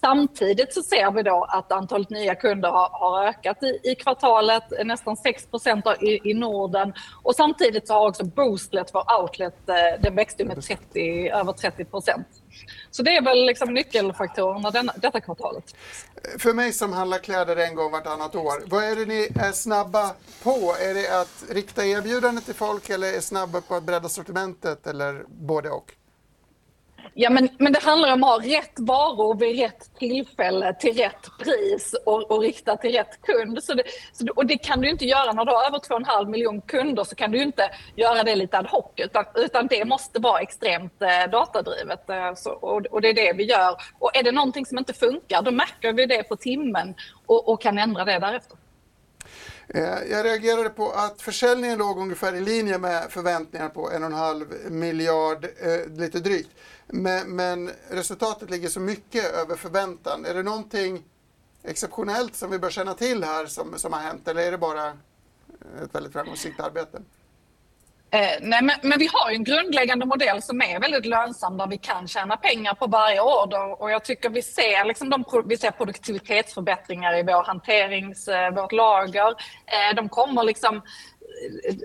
Samtidigt 0.00 0.74
så 0.74 0.82
ser 0.82 1.10
vi 1.10 1.22
då 1.22 1.46
att 1.48 1.72
antalet 1.72 2.10
nya 2.10 2.34
kunder 2.34 2.68
har, 2.68 2.88
har 2.92 3.24
ökat 3.24 3.62
i, 3.62 3.90
i, 3.90 3.94
kvartalet, 3.94 4.64
nästan 4.84 5.16
6 5.16 5.48
i, 6.00 6.30
i 6.30 6.34
Norden. 6.34 6.92
Och 7.22 7.34
samtidigt 7.34 7.86
så 7.86 7.94
har 7.94 8.08
också 8.08 8.24
Boostlet, 8.24 8.90
vår 8.94 9.20
outlet, 9.20 9.68
eh, 9.68 10.00
den 10.00 10.14
växte 10.14 10.44
med 10.44 10.62
30, 10.62 11.28
över 11.28 11.52
30 11.52 11.84
så 12.90 13.02
det 13.02 13.16
är 13.16 13.22
väl 13.22 13.46
liksom 13.46 13.74
nyckelfaktorerna 13.74 14.70
denna, 14.70 14.92
detta 14.96 15.20
kvartalet. 15.20 15.74
För 16.38 16.54
mig 16.54 16.72
som 16.72 16.92
handlar 16.92 17.18
kläder 17.18 17.56
en 17.56 17.74
gång 17.74 17.92
vartannat 17.92 18.34
år, 18.34 18.62
vad 18.66 18.84
är 18.84 18.96
det 18.96 19.06
ni 19.06 19.28
är 19.40 19.52
snabba 19.52 20.14
på? 20.42 20.74
Är 20.80 20.94
det 20.94 21.20
att 21.20 21.44
rikta 21.50 21.86
erbjudanden 21.86 22.44
till 22.44 22.54
folk 22.54 22.90
eller 22.90 23.12
är 23.12 23.20
snabba 23.20 23.60
på 23.60 23.74
att 23.74 23.82
bredda 23.82 24.08
sortimentet 24.08 24.86
eller 24.86 25.24
både 25.28 25.70
och? 25.70 25.92
Ja, 27.14 27.30
men, 27.30 27.48
men 27.58 27.72
det 27.72 27.82
handlar 27.82 28.12
om 28.12 28.24
att 28.24 28.30
ha 28.30 28.58
rätt 28.58 28.72
varor 28.76 29.38
vid 29.38 29.58
rätt 29.58 29.98
tillfälle 29.98 30.74
till 30.74 30.96
rätt 30.96 31.28
pris 31.38 31.94
och, 32.06 32.30
och 32.30 32.40
rikta 32.40 32.76
till 32.76 32.92
rätt 32.92 33.22
kund. 33.22 33.64
Så 33.64 33.74
det, 33.74 33.82
så, 34.12 34.26
och 34.36 34.46
det 34.46 34.58
kan 34.58 34.80
du 34.80 34.90
inte 34.90 35.04
göra 35.04 35.32
när 35.32 35.44
du 35.44 35.52
har 35.52 35.66
över 35.66 35.78
2,5 35.78 36.28
miljon 36.28 36.60
kunder 36.60 37.04
så 37.04 37.14
kan 37.14 37.30
du 37.30 37.42
inte 37.42 37.70
göra 37.96 38.22
det 38.22 38.36
lite 38.36 38.58
ad 38.58 38.68
hoc 38.68 38.92
utan, 38.96 39.24
utan 39.34 39.66
det 39.66 39.84
måste 39.84 40.20
vara 40.20 40.40
extremt 40.40 41.02
eh, 41.02 41.30
datadrivet. 41.30 42.10
Eh, 42.10 42.34
så, 42.34 42.50
och, 42.50 42.86
och, 42.86 43.00
det 43.00 43.08
är 43.08 43.14
det 43.14 43.32
vi 43.32 43.44
gör. 43.44 43.76
Och 43.98 44.16
är 44.16 44.22
det 44.22 44.32
någonting 44.32 44.66
som 44.66 44.78
inte 44.78 44.92
funkar 44.92 45.42
då 45.42 45.50
märker 45.50 45.92
vi 45.92 46.06
det 46.06 46.22
på 46.22 46.36
timmen 46.36 46.94
och, 47.26 47.48
och 47.48 47.62
kan 47.62 47.78
ändra 47.78 48.04
det 48.04 48.18
därefter. 48.18 48.58
Eh, 49.74 50.10
jag 50.10 50.24
reagerade 50.24 50.70
på 50.70 50.90
att 50.90 51.22
försäljningen 51.22 51.78
låg 51.78 51.98
ungefär 51.98 52.34
i 52.34 52.40
linje 52.40 52.78
med 52.78 53.06
förväntningarna 53.10 53.70
på 53.70 53.90
en 53.90 54.02
och 54.02 54.10
en 54.10 54.16
halv 54.16 54.46
miljard, 54.70 55.44
eh, 55.44 55.98
lite 55.98 56.18
drygt. 56.18 56.50
Men, 56.92 57.36
men, 57.36 57.70
resultatet 57.90 58.50
ligger 58.50 58.68
så 58.68 58.80
mycket 58.80 59.24
över 59.24 59.56
förväntan. 59.56 60.24
Är 60.24 60.34
det 60.34 60.42
någonting 60.42 61.04
exceptionellt 61.62 62.34
som 62.34 62.50
vi 62.50 62.58
bör 62.58 62.70
känna 62.70 62.94
till 62.94 63.24
här 63.24 63.46
som, 63.46 63.78
som 63.78 63.92
har 63.92 64.00
hänt 64.00 64.28
eller 64.28 64.42
är 64.42 64.50
det 64.50 64.58
bara 64.58 64.86
eh, 64.86 65.82
ett 65.84 65.94
väldigt 65.94 66.12
framgångsrikt 66.12 66.60
arbete? 66.60 67.02
Eh, 68.10 68.20
nej, 68.40 68.62
men, 68.62 68.76
men, 68.82 68.98
vi 68.98 69.08
har 69.12 69.30
en 69.30 69.44
grundläggande 69.44 70.06
modell 70.06 70.42
som 70.42 70.62
är 70.62 70.80
väldigt 70.80 71.06
lönsam 71.06 71.56
där 71.56 71.66
vi 71.66 71.78
kan 71.78 72.08
tjäna 72.08 72.36
pengar 72.36 72.74
på 72.74 72.86
varje 72.86 73.20
order. 73.20 73.82
Och 73.82 73.90
jag 73.90 74.04
tycker 74.04 74.30
vi 74.30 74.42
ser, 74.42 74.84
liksom 74.84 75.10
de, 75.10 75.24
vi 75.46 75.56
ser 75.56 75.70
produktivitetsförbättringar 75.70 77.18
i 77.18 77.22
vår 77.22 77.44
hanterings, 77.44 78.28
eh, 78.28 78.54
vårt 78.54 78.72
lager. 78.72 79.28
Eh, 79.66 79.96
de 79.96 80.08
kommer 80.08 80.44
liksom 80.44 80.82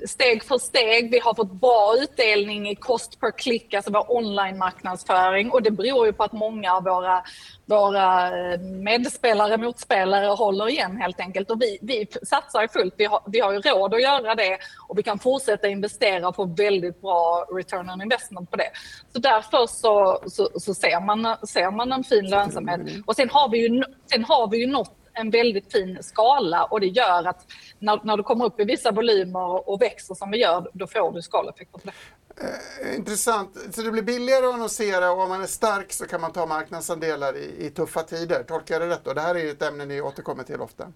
steg 0.07 0.43
för 0.43 0.57
steg. 0.57 1.11
Vi 1.11 1.19
har 1.19 1.33
fått 1.33 1.51
bra 1.51 1.95
utdelning 1.99 2.69
i 2.69 2.75
kost 2.75 3.19
per 3.19 3.31
klick, 3.31 3.73
alltså 3.73 3.91
vår 3.91 4.11
online-marknadsföring. 4.15 5.51
Och 5.51 5.63
det 5.63 5.71
beror 5.71 6.05
ju 6.05 6.13
på 6.13 6.23
att 6.23 6.31
många 6.31 6.73
av 6.73 6.83
våra, 6.83 7.23
våra 7.65 8.27
eh, 8.27 8.59
medspelare, 8.59 9.57
motspelare 9.57 10.25
håller 10.25 10.69
igen 10.69 10.97
helt 10.97 11.19
enkelt. 11.19 11.51
Och 11.51 11.61
vi, 11.61 11.77
vi 11.81 12.07
satsar 12.23 12.67
fullt. 12.67 12.93
Vi 12.97 13.05
har, 13.05 13.21
vi 13.25 13.39
har 13.39 13.53
ju 13.53 13.59
råd 13.59 13.93
att 13.93 14.01
göra 14.01 14.35
det 14.35 14.57
och 14.87 14.97
vi 14.97 15.03
kan 15.03 15.19
fortsätta 15.19 15.67
investera 15.67 16.27
och 16.27 16.35
få 16.35 16.45
väldigt 16.45 17.01
bra 17.01 17.47
return 17.51 17.89
on 17.89 18.01
investment 18.01 18.51
på 18.51 18.57
det. 18.57 18.69
Så 19.13 19.19
därför 19.19 19.67
så, 19.67 20.19
så, 20.27 20.49
så 20.59 20.73
ser, 20.73 21.05
man, 21.05 21.37
ser 21.47 21.71
man 21.71 21.91
en 21.91 22.03
fin 22.03 22.29
lönsamhet. 22.29 22.81
Och 23.05 23.15
sen 23.15 23.29
har 23.29 23.49
vi 23.49 23.67
ju, 23.67 23.83
sen 24.11 24.23
har 24.23 24.47
vi 24.47 24.57
ju 24.57 24.67
nått 24.67 25.02
en 25.13 25.29
väldigt 25.29 25.71
fin 25.71 25.97
skala 26.01 26.63
och 26.63 26.79
det 26.79 26.87
gör 26.87 27.23
att 27.27 27.45
när, 27.79 27.99
när 28.03 28.17
du 28.17 28.23
kommer 28.23 28.45
upp 28.45 28.59
i 28.59 28.63
vissa 28.63 28.91
volymer 28.91 29.69
och 29.69 29.81
växer 29.81 30.15
som 30.15 30.31
vi 30.31 30.37
gör, 30.37 30.69
då 30.73 30.87
får 30.87 31.11
du 31.11 31.21
skaleffekter 31.21 31.79
på 31.79 31.87
det. 31.87 31.93
Eh, 32.37 32.95
intressant. 32.95 33.57
Så 33.71 33.81
det 33.81 33.91
blir 33.91 34.03
billigare 34.03 34.45
att 34.45 34.53
annonsera 34.53 35.11
och 35.11 35.21
om 35.21 35.29
man 35.29 35.41
är 35.41 35.47
stark 35.47 35.93
så 35.93 36.05
kan 36.05 36.21
man 36.21 36.31
ta 36.31 36.45
marknadsandelar 36.45 37.37
i, 37.37 37.65
i 37.65 37.69
tuffa 37.69 38.03
tider. 38.03 38.43
Tolkar 38.43 38.75
jag 38.75 38.81
det 38.81 38.95
rätt 38.95 39.03
då? 39.03 39.13
Det 39.13 39.21
här 39.21 39.35
är 39.35 39.39
ju 39.39 39.49
ett 39.49 39.61
ämne 39.61 39.85
ni 39.85 40.01
återkommer 40.01 40.43
till 40.43 40.61
ofta. 40.61 40.87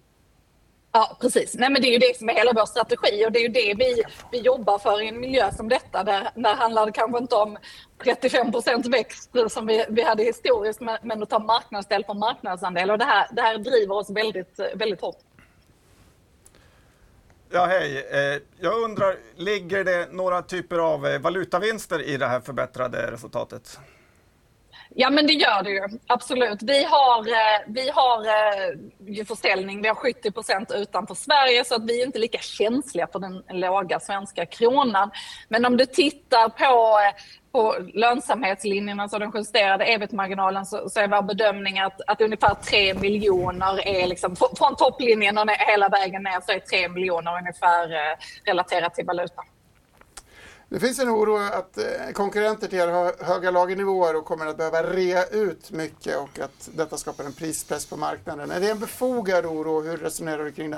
Ja, 0.92 1.16
precis. 1.20 1.54
Nej, 1.54 1.70
men 1.70 1.82
det 1.82 1.88
är 1.88 1.92
ju 1.92 1.98
det 1.98 2.16
som 2.16 2.28
är 2.28 2.34
hela 2.34 2.52
vår 2.52 2.66
strategi 2.66 3.26
och 3.26 3.32
det 3.32 3.38
är 3.38 3.42
ju 3.42 3.48
det 3.48 3.74
vi, 3.78 4.02
vi 4.32 4.38
jobbar 4.38 4.78
för 4.78 5.02
i 5.02 5.08
en 5.08 5.20
miljö 5.20 5.52
som 5.52 5.68
detta. 5.68 6.04
Där, 6.04 6.30
där 6.34 6.54
handlar 6.54 6.86
det 6.86 6.92
kanske 6.92 7.18
inte 7.18 7.34
om 7.34 7.56
35 8.04 8.52
procent 8.52 8.86
växt 8.86 9.30
som 9.48 9.66
vi, 9.66 9.84
vi 9.88 10.02
hade 10.02 10.22
historiskt, 10.22 10.80
men, 10.80 10.98
men 11.02 11.22
att 11.22 11.30
ta 11.30 11.38
marknadsdel 11.38 12.04
på 12.04 12.14
marknadsandel. 12.14 12.90
Och 12.90 12.98
det 12.98 13.04
här, 13.04 13.28
det 13.32 13.42
här 13.42 13.58
driver 13.58 13.94
oss 13.94 14.10
väldigt, 14.10 14.60
väldigt 14.74 15.00
hårt. 15.00 15.18
Ja, 17.50 17.66
hej. 17.66 18.06
Eh, 18.10 18.42
jag 18.60 18.82
undrar, 18.82 19.16
ligger 19.36 19.84
det 19.84 20.12
några 20.12 20.42
typer 20.42 20.78
av 20.78 21.06
eh, 21.06 21.20
valutavinster 21.20 22.02
i 22.02 22.16
det 22.16 22.26
här 22.26 22.40
förbättrade 22.40 23.10
resultatet? 23.10 23.78
Ja, 24.94 25.10
men 25.10 25.26
det 25.26 25.32
gör 25.32 25.62
det 25.62 25.70
ju. 25.70 25.98
Absolut. 26.06 26.62
Vi 26.62 26.84
har, 26.84 27.18
eh, 27.28 27.60
vi 27.66 27.90
har 27.90 28.26
eh, 28.26 28.78
ju 29.06 29.24
försäljning. 29.24 29.82
Vi 29.82 29.88
har 29.88 29.94
70 29.94 30.30
% 30.30 30.72
utanför 30.74 31.14
Sverige 31.14 31.64
så 31.64 31.74
att 31.74 31.84
vi 31.84 32.00
är 32.00 32.06
inte 32.06 32.18
lika 32.18 32.38
känsliga 32.38 33.06
för 33.06 33.18
den 33.18 33.42
låga 33.48 34.00
svenska 34.00 34.46
kronan. 34.46 35.10
Men 35.48 35.64
om 35.64 35.76
du 35.76 35.86
tittar 35.86 36.48
på 36.48 36.98
eh, 36.98 37.22
på 37.52 37.76
lönsamhetslinjen, 37.94 39.00
alltså 39.00 39.18
den 39.18 39.32
justerade 39.34 39.92
ebit-marginalen, 39.92 40.66
så, 40.66 40.88
så 40.88 41.00
är 41.00 41.08
vår 41.08 41.22
bedömning 41.22 41.78
att, 41.78 42.00
att 42.06 42.20
ungefär 42.20 42.54
3 42.54 42.94
miljoner 42.94 43.88
är 43.88 44.06
liksom, 44.06 44.36
från 44.36 44.76
topplinjen 44.76 45.38
och 45.38 45.50
hela 45.50 45.88
vägen 45.88 46.22
ner 46.22 46.40
så 46.46 46.52
är 46.52 46.58
3 46.58 46.88
miljoner 46.88 47.38
ungefär 47.38 48.16
relaterat 48.44 48.94
till 48.94 49.06
valuta. 49.06 49.42
Det 50.70 50.80
finns 50.80 50.98
en 50.98 51.08
oro 51.08 51.36
att 51.36 51.78
eh, 51.78 51.84
konkurrenter 52.12 52.68
till 52.68 52.78
er 52.78 52.88
har 52.88 53.24
höga 53.24 53.50
lagernivåer 53.50 54.16
och 54.16 54.24
kommer 54.24 54.46
att 54.46 54.56
behöva 54.56 54.82
rea 54.82 55.24
ut 55.24 55.70
mycket 55.70 56.18
och 56.18 56.38
att 56.38 56.68
detta 56.74 56.96
skapar 56.96 57.24
en 57.24 57.32
prispress 57.32 57.86
på 57.86 57.96
marknaden. 57.96 58.50
Är 58.50 58.60
det 58.60 58.70
en 58.70 58.78
befogad 58.78 59.46
oro? 59.46 59.80
Hur 59.80 59.96
resonerar 59.96 60.44
du 60.44 60.52
kring 60.52 60.70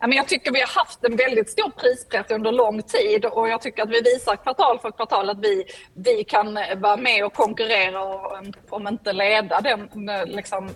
men 0.00 0.12
jag 0.12 0.28
tycker 0.28 0.52
vi 0.52 0.60
har 0.60 0.80
haft 0.80 1.04
en 1.04 1.16
väldigt 1.16 1.50
stor 1.50 1.70
prispress 1.70 2.30
under 2.30 2.52
lång 2.52 2.82
tid 2.82 3.24
och 3.24 3.48
jag 3.48 3.60
tycker 3.60 3.82
att 3.82 3.90
vi 3.90 4.00
visar 4.00 4.36
kvartal 4.36 4.78
för 4.78 4.90
kvartal 4.90 5.30
att 5.30 5.38
vi, 5.40 5.64
vi 5.94 6.24
kan 6.24 6.58
vara 6.76 6.96
med 6.96 7.24
och 7.24 7.34
konkurrera 7.34 8.04
och 8.04 8.38
om 8.68 8.88
inte 8.88 9.12
leda 9.12 9.60
den, 9.60 9.88
liksom, 10.26 10.70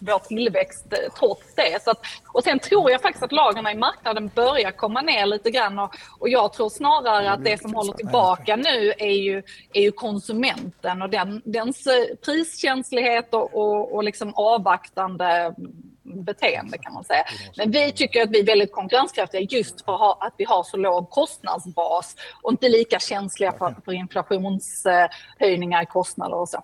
vår 0.00 0.18
tillväxt 0.18 0.86
trots 1.18 1.54
det. 1.54 1.82
Så 1.82 1.90
att, 1.90 1.98
och 2.32 2.44
sen 2.44 2.58
tror 2.58 2.90
jag 2.90 3.02
faktiskt 3.02 3.24
att 3.24 3.32
lagren 3.32 3.66
i 3.66 3.74
marknaden 3.74 4.30
börjar 4.34 4.70
komma 4.70 5.00
ner 5.00 5.26
lite 5.26 5.50
grann 5.50 5.78
och, 5.78 5.94
och 6.18 6.28
jag 6.28 6.52
tror 6.52 6.68
snarare 6.68 7.30
att 7.30 7.44
det 7.44 7.60
som 7.60 7.74
håller 7.74 7.92
tillbaka 7.92 8.56
nu 8.56 8.92
är 8.98 9.16
ju, 9.16 9.42
är 9.72 9.82
ju 9.82 9.92
konsumenten 9.92 11.02
och 11.02 11.10
den, 11.10 11.42
dens 11.44 11.88
priskänslighet 12.24 13.34
och, 13.34 13.54
och, 13.54 13.94
och 13.94 14.04
liksom 14.04 14.32
avvaktande 14.34 15.54
beteende 16.02 16.78
kan 16.78 16.94
man 16.94 17.04
säga. 17.04 17.24
Men 17.56 17.70
vi 17.70 17.92
tycker 17.92 18.22
att 18.22 18.30
vi 18.30 18.40
är 18.40 18.46
väldigt 18.46 18.72
konkurrenskraftiga 18.72 19.40
just 19.40 19.84
för 19.84 20.24
att 20.26 20.34
vi 20.36 20.44
har 20.44 20.62
så 20.62 20.76
låg 20.76 21.10
kostnadsbas 21.10 22.16
och 22.42 22.52
inte 22.52 22.68
lika 22.68 22.98
känsliga 22.98 23.52
för, 23.52 23.74
för 23.84 23.92
inflationshöjningar 23.92 25.82
i 25.82 25.86
kostnader 25.86 26.36
och 26.36 26.48
så. 26.48 26.62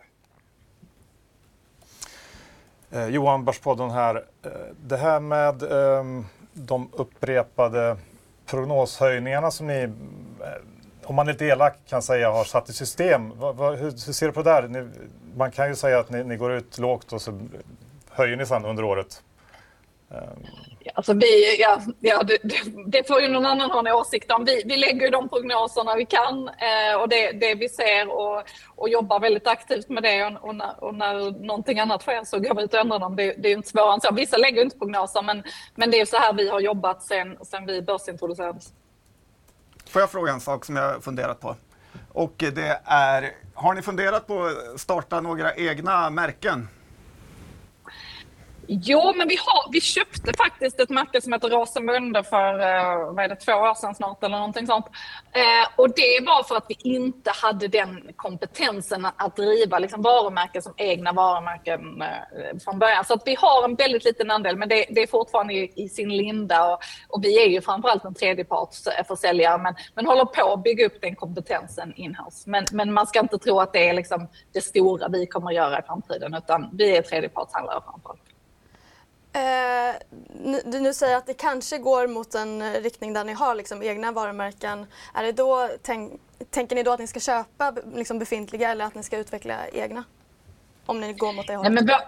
Eh, 2.91 3.09
Johan 3.09 3.45
Börspodden 3.45 3.91
här. 3.91 4.17
Eh, 4.45 4.51
det 4.81 4.97
här 4.97 5.21
med 5.21 5.63
eh, 5.63 6.05
de 6.53 6.89
upprepade 6.93 7.97
prognoshöjningarna 8.47 9.51
som 9.51 9.67
ni, 9.67 9.83
eh, 9.83 9.89
om 11.05 11.15
man 11.15 11.29
är 11.29 11.33
lite 11.33 11.45
elak 11.45 11.79
kan 11.89 12.03
säga, 12.03 12.31
har 12.31 12.45
satt 12.45 12.69
i 12.69 12.73
system. 12.73 13.39
Va, 13.39 13.53
va, 13.53 13.71
hur, 13.71 13.91
hur, 13.91 14.13
ser 14.13 14.27
du 14.27 14.33
på 14.33 14.43
det 14.43 14.51
där? 14.51 14.69
Ni, 14.69 14.89
man 15.37 15.51
kan 15.51 15.69
ju 15.69 15.75
säga 15.75 15.99
att 15.99 16.11
ni, 16.11 16.25
ni 16.25 16.37
går 16.37 16.53
ut 16.53 16.79
lågt 16.79 17.13
och 17.13 17.23
så 17.23 17.41
höjer 18.11 18.37
ni 18.37 18.47
sen 18.47 18.65
under 18.65 18.85
året. 18.85 19.23
Alltså 20.95 21.13
vi, 21.13 21.61
ja, 21.61 21.81
ja, 22.01 22.23
det, 22.23 22.39
det, 22.87 23.07
får 23.07 23.21
ju 23.21 23.29
någon 23.29 23.47
annan 23.47 23.71
ha 23.71 23.79
en 23.79 23.95
åsikt 23.95 24.31
om. 24.31 24.45
Vi, 24.45 24.63
vi 24.67 24.77
lägger 24.77 25.03
ju 25.03 25.11
de 25.11 25.29
prognoserna 25.29 25.95
vi 25.95 26.07
kan 26.07 26.49
eh, 26.49 27.01
och 27.01 27.09
det, 27.09 27.33
det 27.33 27.55
vi 27.55 27.69
ser 27.69 28.09
och, 28.09 28.43
och 28.77 28.89
jobbar 28.89 29.21
väldigt 29.21 29.47
aktivt 29.47 29.89
med 29.89 30.03
det. 30.03 30.25
Och, 30.25 30.49
och, 30.49 30.55
när, 30.55 30.85
och 30.85 30.95
när 30.95 31.45
någonting 31.47 31.79
annat 31.79 32.03
sker 32.03 32.25
så 32.25 32.39
går 32.39 32.55
vi 32.55 32.63
ut 32.63 32.75
och 32.75 32.81
ändrar 32.81 32.99
dem. 32.99 33.17
Det, 33.17 33.35
det 33.39 33.49
är 33.49 33.53
inte 33.53 33.69
svårare 33.69 33.95
än 33.95 34.01
så. 34.01 34.15
Vissa 34.15 34.37
lägger 34.37 34.63
inte 34.63 34.79
prognoser 34.79 35.23
men, 35.23 35.43
men 35.75 35.91
det 35.91 36.01
är 36.01 36.05
så 36.05 36.17
här 36.17 36.33
vi 36.33 36.49
har 36.49 36.61
jobbat 36.61 37.03
sen, 37.03 37.39
sen 37.43 37.67
vi 37.67 37.83
börsintroducerades. 37.83 38.73
Får 39.89 40.03
jag 40.03 40.11
fråga 40.11 40.33
en 40.33 40.41
sak 40.41 40.65
som 40.65 40.77
jag 40.77 41.05
funderat 41.05 41.41
på? 41.41 41.57
Och 42.13 42.35
det 42.37 42.81
är, 42.85 43.33
har 43.55 43.75
ni 43.75 43.83
funderat 43.83 44.27
på 44.27 44.45
att 44.45 44.81
starta 44.81 45.21
några 45.21 45.55
egna 45.55 46.11
märken? 46.11 46.69
Jo, 48.71 49.13
men 49.17 49.29
vi, 49.29 49.37
har, 49.37 49.73
vi 49.73 49.81
köpte 49.81 50.33
faktiskt 50.37 50.81
ett 50.81 50.91
märke 50.91 51.21
som 51.21 51.33
heter 51.33 51.49
Rosamunde 51.49 52.25
för 52.25 52.53
eh, 52.61 53.13
vad 53.13 53.25
är 53.25 53.29
det, 53.29 53.37
två 53.37 53.53
år 53.53 53.75
sedan 53.75 53.95
snart 53.95 54.25
eller 54.25 54.37
någonting 54.37 54.67
sånt. 54.67 54.87
Eh, 55.33 55.69
och 55.77 55.89
det 55.89 56.27
var 56.27 56.43
för 56.43 56.57
att 56.57 56.65
vi 56.69 56.77
inte 56.91 57.31
hade 57.43 57.69
den 57.69 58.13
kompetensen 58.17 59.07
att 59.17 59.37
driva 59.37 59.79
liksom, 59.79 60.03
varumärken 60.03 60.63
som 60.63 60.75
egna 60.77 61.13
varumärken 61.13 62.03
eh, 62.03 62.59
från 62.65 62.79
början. 62.79 63.05
Så 63.05 63.15
att 63.15 63.23
vi 63.27 63.35
har 63.35 63.65
en 63.65 63.75
väldigt 63.75 64.05
liten 64.05 64.31
andel, 64.31 64.57
men 64.57 64.69
det, 64.69 64.87
det 64.91 65.03
är 65.03 65.07
fortfarande 65.07 65.55
i, 65.55 65.73
i, 65.75 65.89
sin 65.89 66.17
linda 66.17 66.73
och, 66.73 66.81
och, 67.09 67.25
vi 67.25 67.45
är 67.45 67.49
ju 67.49 67.61
framförallt 67.61 68.05
en 68.05 68.15
tredjepartsförsäljare 68.15 69.59
men, 69.59 69.75
men 69.95 70.07
håller 70.07 70.25
på 70.25 70.53
att 70.53 70.63
bygga 70.63 70.87
upp 70.87 71.01
den 71.01 71.15
kompetensen 71.17 71.93
inhouse. 71.97 72.51
Men, 72.51 72.65
men 72.73 72.93
man 72.93 73.07
ska 73.07 73.21
inte 73.21 73.39
tro 73.39 73.61
att 73.61 73.73
det 73.73 73.89
är 73.89 73.95
liksom 73.95 74.29
det 74.53 74.61
stora 74.61 75.09
vi 75.09 75.27
kommer 75.27 75.49
att 75.49 75.57
göra 75.57 75.79
i 75.79 75.83
framtiden 75.83 76.35
utan 76.35 76.69
vi 76.73 76.97
är 76.97 77.03
tredjepartshandlare 77.03 77.81
framförallt. 77.85 78.28
Eh, 79.33 79.95
du 80.65 80.81
nu 80.81 80.95
säger 80.95 81.17
att 81.17 81.27
det 81.27 81.35
kanske 81.35 81.79
går 81.79 82.07
mot 82.07 82.35
en 82.35 82.73
riktning 82.73 83.13
där 83.13 83.25
ni 83.25 83.33
har 83.33 83.55
liksom 83.55 83.83
egna 83.83 84.13
varumärken. 84.13 84.87
Är 85.15 85.23
det 85.23 85.33
då, 85.33 85.69
tänk, 85.83 86.21
tänker 86.51 86.77
ni 86.77 86.83
då 86.83 86.91
att 86.91 87.01
ni 87.01 87.07
ska 87.07 87.21
köpa 87.21 87.75
liksom 87.95 88.19
befintliga 88.19 88.71
eller 88.71 88.85
att 88.85 88.95
ni 88.95 89.03
ska 89.03 89.19
utveckla 89.19 89.69
egna? 89.73 90.05
Om 90.87 91.01
ni 91.01 91.13
går 91.13 91.33
mot 91.33 91.47
det 91.47 91.57
hållet. 91.57 91.85
Nej, 91.85 91.99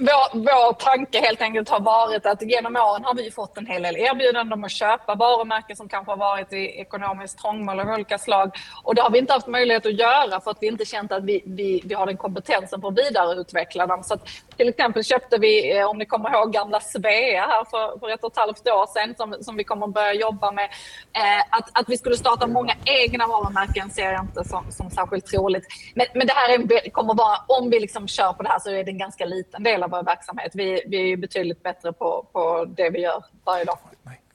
vår, 0.00 0.38
vår 0.38 0.72
tanke 0.72 1.20
helt 1.20 1.40
enkelt 1.40 1.68
har 1.68 1.80
varit 1.80 2.26
att 2.26 2.42
genom 2.42 2.76
åren 2.76 3.04
har 3.04 3.14
vi 3.14 3.30
fått 3.30 3.58
en 3.58 3.66
hel 3.66 3.82
del 3.82 3.96
erbjudanden 3.96 4.52
om 4.52 4.64
att 4.64 4.70
köpa 4.70 5.14
varumärken 5.14 5.76
som 5.76 5.88
kanske 5.88 6.12
har 6.12 6.16
varit 6.16 6.52
i 6.52 6.80
ekonomiskt 6.80 7.38
trångmål 7.38 7.80
av 7.80 7.88
olika 7.88 8.18
slag. 8.18 8.50
Och 8.82 8.94
det 8.94 9.02
har 9.02 9.10
vi 9.10 9.18
inte 9.18 9.32
haft 9.32 9.46
möjlighet 9.46 9.86
att 9.86 9.98
göra 9.98 10.40
för 10.40 10.50
att 10.50 10.56
vi 10.60 10.66
inte 10.66 10.84
känt 10.84 11.12
att 11.12 11.24
vi, 11.24 11.42
vi, 11.46 11.82
vi 11.84 11.94
har 11.94 12.06
den 12.06 12.16
kompetensen 12.16 12.80
för 12.80 12.88
att 12.88 12.98
vidareutveckla 12.98 13.86
dem. 13.86 14.02
Så 14.02 14.16
till 14.62 14.68
exempel 14.68 15.04
köpte 15.04 15.38
vi, 15.38 15.78
eh, 15.78 15.86
om 15.86 15.98
ni 15.98 16.06
kommer 16.06 16.34
ihåg, 16.34 16.52
gamla 16.52 16.80
Svea 16.80 17.46
här 17.46 17.64
för, 17.64 17.98
för 17.98 18.08
ett 18.10 18.24
och 18.24 18.32
ett 18.32 18.38
halvt 18.38 18.68
år 18.68 18.86
sedan 18.86 19.14
som, 19.16 19.44
som 19.44 19.56
vi 19.56 19.64
kommer 19.64 19.86
att 19.86 19.94
börja 19.94 20.14
jobba 20.14 20.52
med. 20.52 20.64
Eh, 21.12 21.40
att, 21.50 21.78
att 21.78 21.88
vi 21.88 21.98
skulle 21.98 22.16
starta 22.16 22.46
många 22.46 22.74
egna 22.84 23.26
varumärken 23.26 23.90
ser 23.90 24.12
jag 24.12 24.22
inte 24.22 24.44
som, 24.44 24.64
som 24.72 24.90
särskilt 24.90 25.26
troligt. 25.26 25.66
Men, 25.94 26.06
men 26.14 26.26
det 26.26 26.32
här 26.32 26.48
är, 26.50 26.90
kommer 26.90 27.14
vara, 27.14 27.38
om 27.46 27.70
vi 27.70 27.80
liksom 27.80 28.08
kör 28.08 28.32
på 28.32 28.42
det 28.42 28.48
här 28.48 28.58
så 28.58 28.70
är 28.70 28.84
det 28.84 28.90
en 28.90 28.98
ganska 28.98 29.24
liten 29.24 29.62
del 29.62 29.82
av 29.82 29.90
vår 29.90 30.02
verksamhet. 30.02 30.52
Vi, 30.54 30.82
vi 30.86 31.12
är 31.12 31.16
betydligt 31.16 31.62
bättre 31.62 31.92
på, 31.92 32.26
på 32.32 32.64
det 32.64 32.90
vi 32.90 33.00
gör 33.00 33.24
varje 33.44 33.64
dag. 33.64 33.78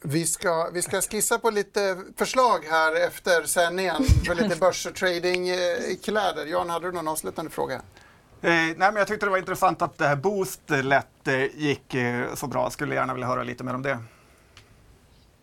Vi 0.02 0.26
ska, 0.26 0.70
vi 0.74 0.82
ska 0.82 1.02
skissa 1.02 1.40
på 1.40 1.50
lite 1.50 1.98
förslag 2.18 2.60
här 2.70 3.08
efter 3.08 3.44
sändningen 3.44 4.04
för 4.26 4.36
lite 4.36 4.66
och 4.90 4.96
tradingkläder. 4.96 6.46
Jan, 6.46 6.70
hade 6.70 6.88
du 6.88 6.92
någon 6.92 7.08
avslutande 7.08 7.52
fråga? 7.52 7.82
Eh, 8.42 8.50
nej, 8.52 8.76
men 8.78 8.96
jag 8.96 9.08
tyckte 9.08 9.26
det 9.26 9.30
var 9.30 9.38
intressant 9.38 9.82
att 9.82 9.98
det 9.98 10.08
här 10.08 10.16
Boost 10.16 10.62
lätt 10.70 11.28
eh, 11.28 11.56
gick 11.56 11.94
eh, 11.94 12.34
så 12.34 12.48
bra. 12.48 12.70
Skulle 12.70 12.96
gärna 12.96 13.14
vilja 13.14 13.28
höra 13.28 13.44
lite 13.44 13.64
mer 13.64 13.76
om 13.76 13.82
det. 13.82 14.00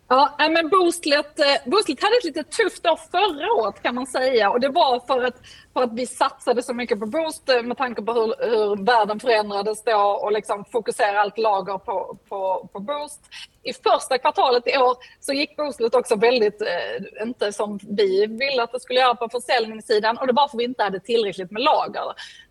Ja, 0.07 0.35
men 0.37 0.69
Boostlet, 0.69 1.39
eh, 1.39 1.71
Boostlet 1.71 2.03
hade 2.03 2.17
ett 2.17 2.23
lite 2.23 2.43
tufft 2.43 2.85
år 2.85 2.99
förra 3.11 3.51
året 3.53 3.81
kan 3.83 3.95
man 3.95 4.07
säga 4.07 4.49
och 4.49 4.59
det 4.59 4.69
var 4.69 4.99
för 5.07 5.23
att, 5.23 5.35
för 5.73 5.83
att 5.83 5.93
vi 5.93 6.05
satsade 6.05 6.63
så 6.63 6.73
mycket 6.73 6.99
på 6.99 7.05
Boost 7.05 7.49
eh, 7.49 7.63
med 7.63 7.77
tanke 7.77 8.01
på 8.01 8.13
hur, 8.13 8.49
hur 8.49 8.85
världen 8.85 9.19
förändrades 9.19 9.83
då 9.83 9.97
och 9.97 10.31
liksom 10.31 10.65
fokusera 10.71 11.21
allt 11.21 11.37
lager 11.37 11.77
på, 11.77 12.17
på, 12.29 12.69
på 12.73 12.79
Boost 12.79 13.21
i 13.65 13.73
första 13.73 14.17
kvartalet 14.17 14.67
i 14.67 14.77
år 14.77 14.97
så 15.19 15.33
gick 15.33 15.55
boostet 15.57 15.95
också 15.95 16.15
väldigt, 16.15 16.61
eh, 16.61 17.23
inte 17.23 17.53
som 17.53 17.79
vi 17.89 18.25
ville 18.25 18.63
att 18.63 18.71
det 18.71 18.79
skulle 18.79 18.99
göra 18.99 19.15
på 19.15 19.29
försäljningssidan 19.29 20.17
och 20.17 20.27
det 20.27 20.33
var 20.33 20.47
för 20.47 20.57
att 20.57 20.59
vi 20.59 20.63
inte 20.63 20.83
hade 20.83 20.99
tillräckligt 20.99 21.51
med 21.51 21.61
lager. 21.61 22.03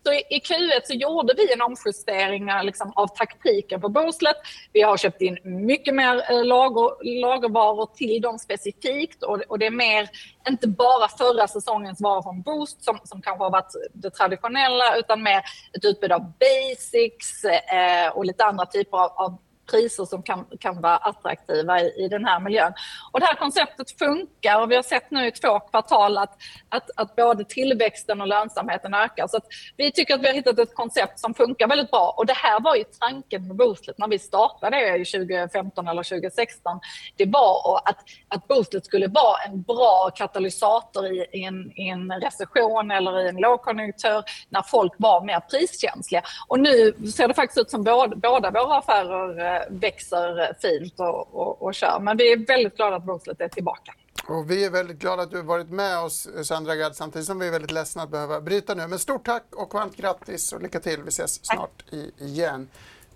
Så 0.05 0.12
i, 0.12 0.23
i 0.31 0.39
Q1 0.39 0.81
så 0.85 0.95
gjorde 0.95 1.35
vi 1.37 1.53
en 1.53 1.62
omjustering 1.62 2.49
eh, 2.49 2.65
liksom, 2.65 2.93
av 2.97 3.07
taktiken 3.07 3.81
på 3.81 3.89
Booslet. 3.89 4.37
Vi 4.73 4.83
har 4.83 4.97
köpt 4.97 5.21
in 5.21 5.39
mycket 5.45 5.95
mer 5.95 6.31
eh, 6.31 6.45
lager, 6.45 7.21
lagervaror 7.21 7.87
till 7.95 8.23
dem 8.23 8.39
specifikt 8.39 9.23
och, 9.23 9.41
och 9.49 9.59
det 9.59 9.67
är 9.67 9.71
mer, 9.71 10.09
inte 10.49 10.69
bara 10.69 11.09
förra 11.09 11.49
säsongens 11.49 12.01
varor 12.01 12.23
från 12.23 12.43
Boost 12.43 12.85
som, 12.85 12.99
som 13.05 13.23
kanske 13.23 13.45
har 13.45 13.51
varit 13.51 13.73
det 13.93 14.11
traditionella 14.11 14.97
utan 14.97 15.23
mer 15.23 15.39
ett 15.77 15.85
utbud 15.85 16.12
av 16.12 16.33
basics 16.41 17.45
eh, 17.45 18.09
och 18.17 18.25
lite 18.25 18.45
andra 18.45 18.67
typer 18.67 18.99
av, 18.99 19.12
av 19.17 19.39
priser 19.71 20.05
som 20.05 20.23
kan, 20.23 20.45
kan 20.61 20.81
vara 20.81 20.97
attraktiva 20.97 21.81
i, 21.81 22.05
i 22.05 22.09
den 22.09 22.25
här 22.25 22.41
miljön. 22.41 22.73
Och 23.12 23.21
det 23.21 23.27
här 23.27 23.35
konceptet 23.35 23.99
funkar 23.99 24.61
och 24.61 24.71
vi 24.71 24.77
har 24.77 24.83
sett 24.83 25.11
nu 25.11 25.27
i 25.27 25.31
två 25.31 25.61
kvartal 25.61 26.19
att, 26.19 26.37
att, 26.69 26.91
att 26.97 27.17
både 27.17 27.45
tillväxten 27.45 28.21
och 28.21 28.27
lönsamheten 28.27 28.95
ökar. 28.95 29.27
Så 29.27 29.39
vi 29.77 29.93
tycker 29.93 30.15
att 30.15 30.23
vi 30.23 30.27
har 30.27 30.35
hittat 30.35 30.59
ett 30.59 30.75
koncept 30.75 31.21
som 31.21 31.35
funkar 31.35 31.69
väldigt 31.69 31.91
bra 31.91 32.15
och 32.17 32.27
det 32.27 32.37
här 32.37 32.61
var 32.61 32.77
ju 32.77 32.85
tanken 33.01 33.49
med 33.49 33.57
Boostlet 33.57 33.99
när 33.99 34.09
vi 34.09 34.19
startade 34.19 34.77
det 34.77 35.05
2015 35.05 35.89
eller 35.89 36.03
2016. 36.03 36.81
Det 37.17 37.27
var 37.27 37.81
att, 37.85 37.99
att 38.29 38.49
Boostlet 38.49 38.87
skulle 38.87 39.07
vara 39.07 39.43
en 39.47 39.62
bra 39.62 40.11
katalysator 40.15 41.07
i, 41.07 41.27
i, 41.33 41.45
en, 41.45 41.73
i 41.77 41.89
en 41.89 42.12
recession 42.12 42.91
eller 42.91 43.21
i 43.21 43.29
en 43.29 43.37
lågkonjunktur 43.37 44.23
när 44.49 44.62
folk 44.62 44.93
var 44.99 45.25
mer 45.25 45.41
priskänsliga. 45.41 46.23
Och 46.49 46.61
nu 46.61 46.93
ser 47.17 47.29
det 47.29 47.35
faktiskt 47.35 47.59
ut 47.59 47.71
som 47.71 47.85
båda, 47.85 48.17
båda 48.17 48.51
våra 48.51 48.79
affärer 48.79 49.54
eh, 49.54 49.54
växer 49.71 50.57
fint 50.63 51.01
och, 51.01 51.35
och, 51.35 51.63
och 51.63 51.75
kör. 51.75 52.01
Men 52.01 52.17
vi 52.17 52.33
är 52.33 52.47
väldigt 52.47 52.77
glada 52.77 52.97
att 52.97 53.05
Booslet 53.05 53.41
är 53.41 53.49
tillbaka. 53.49 53.95
Och 54.29 54.51
vi 54.51 54.65
är 54.65 54.71
väldigt 54.71 54.99
glada 54.99 55.23
att 55.23 55.31
du 55.31 55.37
har 55.37 55.45
varit 55.45 55.71
med 55.71 55.99
oss, 55.99 56.29
Sandra 56.43 56.77
Gard, 56.77 56.95
samtidigt 56.95 57.27
som 57.27 57.39
vi 57.39 57.47
är 57.47 57.51
väldigt 57.51 57.71
ledsna 57.71 58.03
att 58.03 58.11
behöva 58.11 58.41
bryta 58.41 58.75
nu. 58.75 58.87
Men 58.87 58.99
stort 58.99 59.25
tack 59.25 59.45
och 59.53 59.75
varmt 59.75 59.97
grattis 59.97 60.53
och 60.53 60.63
lycka 60.63 60.81
till. 60.81 61.03
Vi 61.03 61.09
ses 61.09 61.47
snart 61.47 61.85
i, 61.93 62.11
igen. 62.19 62.69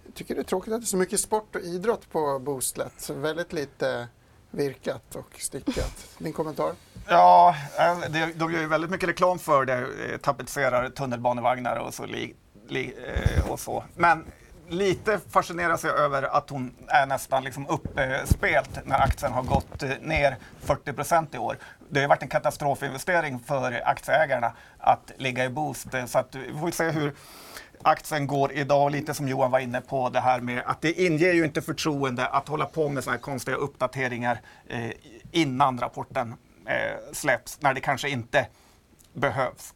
Jag 0.06 0.14
tycker 0.14 0.34
det 0.34 0.40
är 0.40 0.44
tråkigt 0.44 0.72
att 0.72 0.80
det 0.80 0.84
är 0.84 0.86
så 0.86 0.96
mycket 0.96 1.20
sport 1.20 1.56
och 1.56 1.60
idrott 1.60 2.10
på 2.10 2.38
Boostlet. 2.38 3.10
Väldigt 3.10 3.52
lite 3.52 4.08
virkat 4.50 5.16
och 5.16 5.40
stickat. 5.40 6.16
Din 6.18 6.32
kommentar? 6.32 6.72
Ja, 7.08 7.56
eh, 7.78 8.28
de 8.34 8.52
gör 8.52 8.60
ju 8.60 8.66
väldigt 8.66 8.90
mycket 8.90 9.08
reklam 9.08 9.38
för 9.38 9.64
det. 9.64 9.74
Eh, 9.74 10.18
tapetserar 10.18 10.90
tunnelbanevagnar 10.90 11.76
och 11.76 11.94
så. 11.94 12.06
Li, 12.06 12.34
li, 12.68 12.94
eh, 13.06 13.50
och 13.50 13.60
så. 13.60 13.84
Men 13.96 14.24
lite 14.68 15.20
fascineras 15.30 15.84
jag 15.84 15.98
över 15.98 16.22
att 16.22 16.50
hon 16.50 16.74
är 16.86 17.06
nästan 17.06 17.44
liksom 17.44 17.66
uppspelt 17.68 18.70
när 18.84 19.00
aktien 19.00 19.32
har 19.32 19.42
gått 19.42 19.82
eh, 19.82 19.90
ner 20.00 20.36
40 20.60 20.92
procent 20.92 21.34
i 21.34 21.38
år. 21.38 21.58
Det 21.88 22.00
har 22.00 22.08
varit 22.08 22.22
en 22.22 22.28
katastrofinvestering 22.28 23.40
för 23.40 23.82
aktieägarna 23.84 24.52
att 24.78 25.12
ligga 25.16 25.44
i 25.44 25.48
boost. 25.48 25.94
Eh, 25.94 26.06
så 26.06 26.18
att 26.18 26.34
vi 26.34 26.58
får 26.60 26.70
se 26.70 26.90
hur 26.90 27.14
aktien 27.82 28.26
går 28.26 28.52
idag. 28.52 28.92
Lite 28.92 29.14
som 29.14 29.28
Johan 29.28 29.50
var 29.50 29.58
inne 29.58 29.80
på 29.80 30.08
det 30.10 30.20
här 30.20 30.40
med 30.40 30.62
att 30.66 30.80
det 30.80 30.92
inger 30.92 31.32
ju 31.32 31.44
inte 31.44 31.62
förtroende 31.62 32.26
att 32.26 32.48
hålla 32.48 32.66
på 32.66 32.88
med 32.88 33.04
sådana 33.04 33.16
här 33.16 33.22
konstiga 33.22 33.56
uppdateringar 33.56 34.40
eh, 34.68 34.90
innan 35.32 35.78
rapporten 35.78 36.34
släpps, 37.12 37.60
när 37.60 37.74
det 37.74 37.80
kanske 37.80 38.08
inte 38.08 38.46
behövs. 39.12 39.74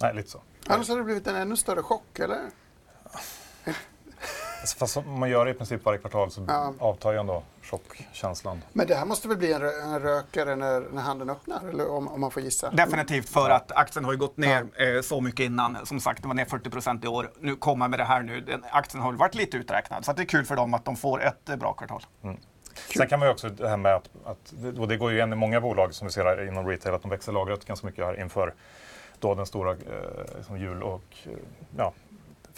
Nej, 0.00 0.14
lite 0.14 0.30
så. 0.30 0.42
Annars 0.66 0.88
har 0.88 0.96
det 0.96 1.04
blivit 1.04 1.26
en 1.26 1.36
ännu 1.36 1.56
större 1.56 1.82
chock, 1.82 2.18
eller? 2.18 2.40
Alltså, 4.60 4.78
fast 4.78 4.96
om 4.96 5.20
man 5.20 5.30
gör 5.30 5.44
det 5.44 5.50
i 5.50 5.54
princip 5.54 5.84
varje 5.84 5.98
kvartal 5.98 6.30
så 6.30 6.44
ja. 6.48 6.74
avtar 6.78 7.12
ju 7.12 7.18
ändå 7.18 7.42
chockkänslan. 7.62 8.62
Men 8.72 8.86
det 8.86 8.94
här 8.94 9.04
måste 9.04 9.28
väl 9.28 9.36
bli 9.36 9.52
en, 9.52 9.62
en 9.62 10.00
rökare 10.00 10.56
när, 10.56 10.80
när 10.80 11.02
handeln 11.02 11.30
öppnar, 11.30 11.68
eller 11.68 11.90
om, 11.90 12.08
om, 12.08 12.20
man 12.20 12.30
får 12.30 12.42
gissa? 12.42 12.70
Definitivt, 12.70 13.28
för 13.28 13.50
att 13.50 13.72
aktien 13.72 14.04
har 14.04 14.12
ju 14.12 14.18
gått 14.18 14.36
ner 14.36 14.66
ja. 14.76 14.84
eh, 14.84 15.00
så 15.00 15.20
mycket 15.20 15.40
innan. 15.40 15.86
Som 15.86 16.00
sagt, 16.00 16.22
det 16.22 16.28
var 16.28 16.34
ner 16.34 16.44
40 16.44 16.70
procent 16.70 17.04
i 17.04 17.08
år. 17.08 17.30
Nu 17.40 17.56
kommer 17.56 17.76
man 17.76 17.90
med 17.90 18.00
det 18.00 18.04
här 18.04 18.22
nu. 18.22 18.40
Den, 18.40 18.64
aktien 18.70 19.02
har 19.02 19.12
varit 19.12 19.34
lite 19.34 19.56
uträknad, 19.56 20.04
så 20.04 20.12
det 20.12 20.22
är 20.22 20.26
kul 20.26 20.44
för 20.44 20.56
dem 20.56 20.74
att 20.74 20.84
de 20.84 20.96
får 20.96 21.22
ett 21.22 21.48
eh, 21.48 21.56
bra 21.56 21.72
kvartal. 21.72 22.02
Mm. 22.22 22.36
Sen 22.96 23.08
kan 23.08 23.18
man 23.18 23.28
ju 23.28 23.32
också 23.32 23.48
det 23.48 23.68
här 23.68 23.76
med 23.76 23.94
att, 23.94 24.08
att, 24.24 24.54
och 24.78 24.88
det 24.88 24.96
går 24.96 25.10
ju 25.10 25.16
igen 25.16 25.32
i 25.32 25.36
många 25.36 25.60
bolag 25.60 25.94
som 25.94 26.06
vi 26.06 26.12
ser 26.12 26.24
här 26.24 26.48
inom 26.48 26.66
retail, 26.66 26.94
att 26.94 27.02
de 27.02 27.10
växer 27.10 27.32
lagret 27.32 27.64
ganska 27.64 27.86
mycket 27.86 28.04
här 28.04 28.20
inför 28.20 28.54
då 29.20 29.34
den 29.34 29.46
stora 29.46 29.70
eh, 29.70 30.56
jul 30.56 30.82
och 30.82 31.04
eh, 31.24 31.32
ja, 31.76 31.92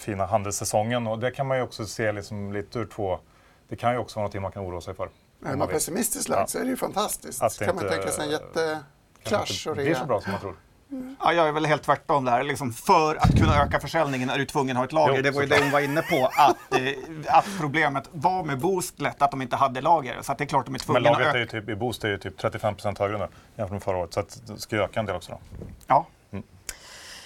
fina 0.01 0.27
handelssäsongen. 0.27 1.07
Och 1.07 1.19
det 1.19 1.31
kan 1.31 1.47
man 1.47 1.57
ju 1.57 1.63
också 1.63 1.87
se 1.87 2.13
liksom 2.13 2.53
lite 2.53 2.79
ur 2.79 2.87
två... 2.87 3.19
Det 3.69 3.77
kan 3.77 3.93
ju 3.93 3.99
också 3.99 4.21
vara 4.21 4.27
något 4.27 4.43
man 4.43 4.53
kan 4.53 4.63
oroa 4.63 4.81
sig 4.81 4.95
för. 4.95 5.09
Är 5.45 5.57
man 5.57 5.69
pessimistiskt 5.69 6.29
lagd 6.29 6.41
ja. 6.41 6.47
så 6.47 6.59
är 6.59 6.63
det 6.63 6.71
ju 6.71 6.77
fantastiskt. 6.77 7.43
Att 7.43 7.59
kan 7.59 7.75
man 7.75 7.89
tänka 7.89 8.09
sig 8.09 8.25
en 8.25 8.31
jättekrasch 8.31 9.67
och 9.67 9.77
rea. 9.77 9.85
Det 9.85 9.91
blir 9.91 9.95
så 9.95 10.05
bra 10.05 10.21
som 10.21 10.33
man 10.33 10.41
tror. 10.41 10.57
Ja, 11.21 11.33
jag 11.33 11.49
är 11.49 11.53
väl 11.53 11.67
helt 11.67 11.83
tvärtom 11.83 12.25
där. 12.25 12.43
Liksom 12.43 12.73
för 12.73 13.17
att 13.17 13.39
kunna 13.39 13.63
öka 13.63 13.81
försäljningen 13.81 14.31
är 14.31 14.39
du 14.39 14.45
tvungen 14.45 14.77
att 14.77 14.81
ha 14.81 14.85
ett 14.85 14.93
lager. 14.93 15.17
Jo, 15.17 15.23
det 15.23 15.31
var 15.31 15.43
ju 15.43 15.49
det 15.49 15.63
hon 15.63 15.71
var 15.71 15.81
inne 15.81 16.03
på. 16.03 16.31
Att, 16.33 16.75
eh, 16.75 17.37
att 17.37 17.47
problemet 17.61 18.09
var 18.13 18.45
med 18.45 18.59
Boostlet 18.59 19.23
att 19.23 19.31
de 19.31 19.43
inte 19.43 19.57
hade 19.57 19.81
lager. 19.81 20.23
Så 20.23 20.35
det 20.39 20.45
är 20.45 20.47
klart 20.47 20.67
de 20.67 20.75
är 20.75 20.79
tvungna 20.79 21.01
Men 21.01 21.13
lagret 21.13 21.35
är 21.35 21.39
ju 21.39 21.47
typ, 21.47 21.69
i 21.69 21.75
Boost 21.75 22.05
är 22.05 22.09
ju 22.09 22.19
typ 22.19 22.39
35 22.39 22.75
högre 22.99 23.19
nu 23.19 23.27
jämfört 23.57 23.73
med 23.73 23.83
förra 23.83 23.97
året. 23.97 24.15
Så 24.15 24.21
att 24.21 24.43
det 24.47 24.59
ska 24.59 24.77
ju 24.77 24.83
öka 24.83 25.01
en 25.01 25.07
del 25.07 25.17
också. 25.17 25.33
Då. 25.33 25.67
Ja. 25.87 26.07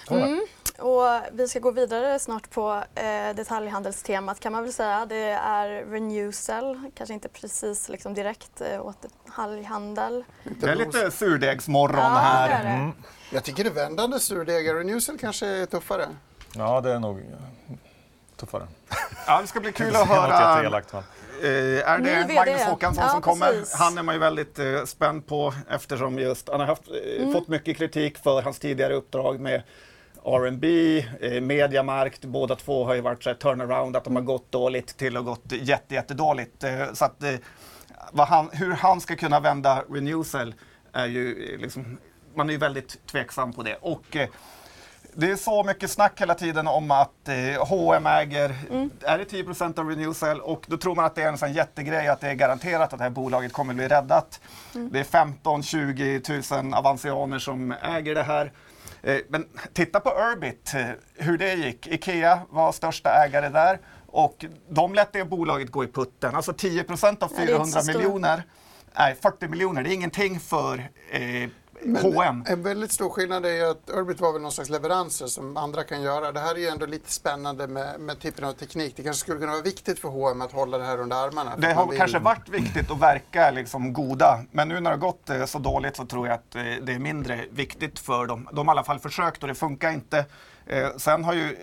Mm. 0.09 0.45
Och 0.77 1.03
vi 1.31 1.47
ska 1.47 1.59
gå 1.59 1.71
vidare 1.71 2.19
snart 2.19 2.49
på 2.49 2.83
eh, 2.95 3.35
detaljhandelstemat 3.35 4.39
kan 4.39 4.51
man 4.51 4.63
väl 4.63 4.73
säga. 4.73 5.05
Det 5.05 5.29
är 5.29 5.85
Renewcell, 5.85 6.91
kanske 6.95 7.13
inte 7.13 7.29
precis 7.29 7.89
liksom 7.89 8.13
direkt 8.13 8.61
eh, 8.61 8.85
åt 8.85 8.97
detaljhandel. 9.01 10.23
Det 10.43 10.69
är 10.69 10.75
lite 10.75 11.11
surdegsmorgon 11.11 11.99
ja, 11.99 12.09
här. 12.09 12.49
Det 12.49 12.69
det. 12.69 12.75
Mm. 12.75 12.91
Jag 13.29 13.43
tycker 13.43 13.63
det 13.63 13.69
vändande 13.69 14.19
surdegar. 14.19 14.73
Renewcell 14.75 15.17
kanske 15.17 15.47
är 15.47 15.65
tuffare. 15.65 16.07
Ja, 16.55 16.81
det 16.81 16.91
är 16.91 16.99
nog 16.99 17.21
tuffare. 18.35 18.67
Ja, 19.27 19.41
det 19.41 19.47
ska 19.47 19.59
bli 19.59 19.71
kul 19.71 19.95
att 19.95 20.07
höra. 20.07 20.63
Elakt, 20.65 20.93
men. 20.93 21.03
Eh, 21.41 21.89
är 21.89 21.99
det 22.27 22.33
Magnus 22.33 22.61
Håkansson 22.61 23.03
ja, 23.03 23.11
som 23.11 23.21
kommer? 23.21 23.51
Precis. 23.51 23.73
Han 23.73 23.97
är 23.97 24.03
man 24.03 24.15
ju 24.15 24.19
väldigt 24.19 24.59
eh, 24.59 24.85
spänd 24.85 25.27
på 25.27 25.53
eftersom 25.69 26.19
just, 26.19 26.49
han 26.49 26.59
har 26.59 26.67
haft, 26.67 26.87
eh, 26.87 27.21
mm. 27.21 27.33
fått 27.33 27.47
mycket 27.47 27.77
kritik 27.77 28.17
för 28.17 28.41
hans 28.41 28.59
tidigare 28.59 28.93
uppdrag 28.93 29.39
med 29.39 29.63
R&B, 30.25 30.97
eh, 31.21 31.41
Mediamarkt, 31.41 32.25
båda 32.25 32.55
två 32.55 32.85
har 32.85 32.93
ju 32.93 33.01
varit 33.01 33.23
så 33.23 33.29
här 33.29 33.37
turnaround, 33.37 33.95
att 33.95 34.03
de 34.03 34.15
har 34.15 34.23
gått 34.23 34.51
dåligt 34.51 34.97
till 34.97 35.17
att 35.17 35.25
gått 35.25 35.51
jätte, 35.51 35.95
jättedåligt. 35.95 36.63
Eh, 36.63 36.93
så 36.93 37.05
att, 37.05 37.23
eh, 37.23 37.35
han, 38.17 38.49
hur 38.53 38.71
han 38.71 39.01
ska 39.01 39.15
kunna 39.15 39.39
vända 39.39 39.83
Renewcell 39.89 40.55
är 40.93 41.05
ju 41.05 41.53
eh, 41.53 41.59
liksom, 41.59 41.97
man 42.35 42.49
är 42.49 42.53
ju 42.53 42.59
väldigt 42.59 43.07
tveksam 43.07 43.53
på 43.53 43.63
det. 43.63 43.75
Och, 43.75 44.15
eh, 44.15 44.29
det 45.17 45.31
är 45.31 45.35
så 45.35 45.63
mycket 45.63 45.91
snack 45.91 46.21
hela 46.21 46.33
tiden 46.33 46.67
om 46.67 46.91
att 46.91 47.27
eh, 47.27 47.67
H&M 47.67 48.05
äger, 48.05 48.55
mm. 48.71 48.89
är 49.01 49.17
det 49.17 49.23
10% 49.23 49.79
av 49.79 49.89
Renewcell 49.89 50.41
och 50.41 50.65
då 50.67 50.77
tror 50.77 50.95
man 50.95 51.05
att 51.05 51.15
det 51.15 51.23
är 51.23 51.27
en 51.27 51.37
sån 51.37 51.53
jättegrej 51.53 52.07
att 52.07 52.21
det 52.21 52.27
är 52.27 52.33
garanterat 52.33 52.93
att 52.93 52.99
det 52.99 53.03
här 53.03 53.09
bolaget 53.09 53.53
kommer 53.53 53.73
bli 53.73 53.87
räddat. 53.87 54.41
Mm. 54.75 54.89
Det 54.91 54.99
är 54.99 55.03
15-20 55.03 56.63
000 56.63 56.73
avansianer 56.73 57.39
som 57.39 57.71
äger 57.71 58.15
det 58.15 58.23
här. 58.23 58.51
Eh, 59.05 59.17
men 59.29 59.45
titta 59.73 59.99
på 59.99 60.09
Urbit, 60.09 60.73
eh, 60.73 60.87
hur 61.15 61.37
det 61.37 61.53
gick. 61.53 61.87
Ikea 61.87 62.41
var 62.49 62.71
största 62.71 63.09
ägare 63.09 63.49
där 63.49 63.79
och 64.07 64.45
de 64.69 64.93
lät 64.93 65.13
det 65.13 65.25
bolaget 65.25 65.71
gå 65.71 65.83
i 65.83 65.87
putten. 65.87 66.35
Alltså 66.35 66.51
10% 66.51 67.23
av 67.23 67.27
400 67.27 67.81
miljoner, 67.87 68.43
nej 68.97 69.15
40 69.21 69.47
miljoner, 69.47 69.83
det 69.83 69.89
är 69.89 69.93
ingenting 69.93 70.39
för 70.39 70.89
eh, 71.11 71.49
men 71.85 72.13
H&M. 72.13 72.43
En 72.47 72.63
väldigt 72.63 72.91
stor 72.91 73.09
skillnad 73.09 73.45
är 73.45 73.53
ju 73.53 73.63
att 73.71 73.89
Urbit 73.93 74.21
var 74.21 74.33
väl 74.33 74.41
någon 74.41 74.51
slags 74.51 74.69
leveranser 74.69 75.27
som 75.27 75.57
andra 75.57 75.83
kan 75.83 76.01
göra. 76.01 76.31
Det 76.31 76.39
här 76.39 76.55
är 76.55 76.59
ju 76.59 76.67
ändå 76.67 76.85
lite 76.85 77.11
spännande 77.11 77.67
med, 77.67 77.99
med 77.99 78.19
typen 78.19 78.45
av 78.45 78.53
teknik. 78.53 78.93
Det 78.95 79.03
kanske 79.03 79.19
skulle 79.19 79.39
kunna 79.39 79.51
vara 79.51 79.61
viktigt 79.61 79.99
för 79.99 80.09
H&M 80.09 80.41
att 80.41 80.51
hålla 80.51 80.77
det 80.77 80.83
här 80.83 80.99
under 80.99 81.15
armarna. 81.27 81.57
Det 81.57 81.73
har 81.73 81.87
vill... 81.87 81.97
kanske 81.97 82.19
varit 82.19 82.49
viktigt 82.49 82.91
att 82.91 83.01
verka 83.01 83.51
liksom 83.51 83.93
goda, 83.93 84.39
men 84.51 84.67
nu 84.67 84.73
när 84.73 84.81
det 84.81 84.89
har 84.89 84.97
gått 84.97 85.29
eh, 85.29 85.45
så 85.45 85.59
dåligt 85.59 85.95
så 85.95 86.05
tror 86.05 86.27
jag 86.27 86.33
att 86.33 86.55
eh, 86.55 86.63
det 86.81 86.93
är 86.93 86.99
mindre 86.99 87.45
viktigt 87.51 87.99
för 87.99 88.25
dem. 88.25 88.49
De 88.53 88.67
har 88.67 88.75
i 88.75 88.77
alla 88.77 88.83
fall 88.83 88.99
försökt 88.99 89.41
och 89.41 89.47
det 89.47 89.55
funkar 89.55 89.91
inte. 89.91 90.25
Eh, 90.65 90.87
sen 90.97 91.23
har 91.23 91.33
ju 91.33 91.57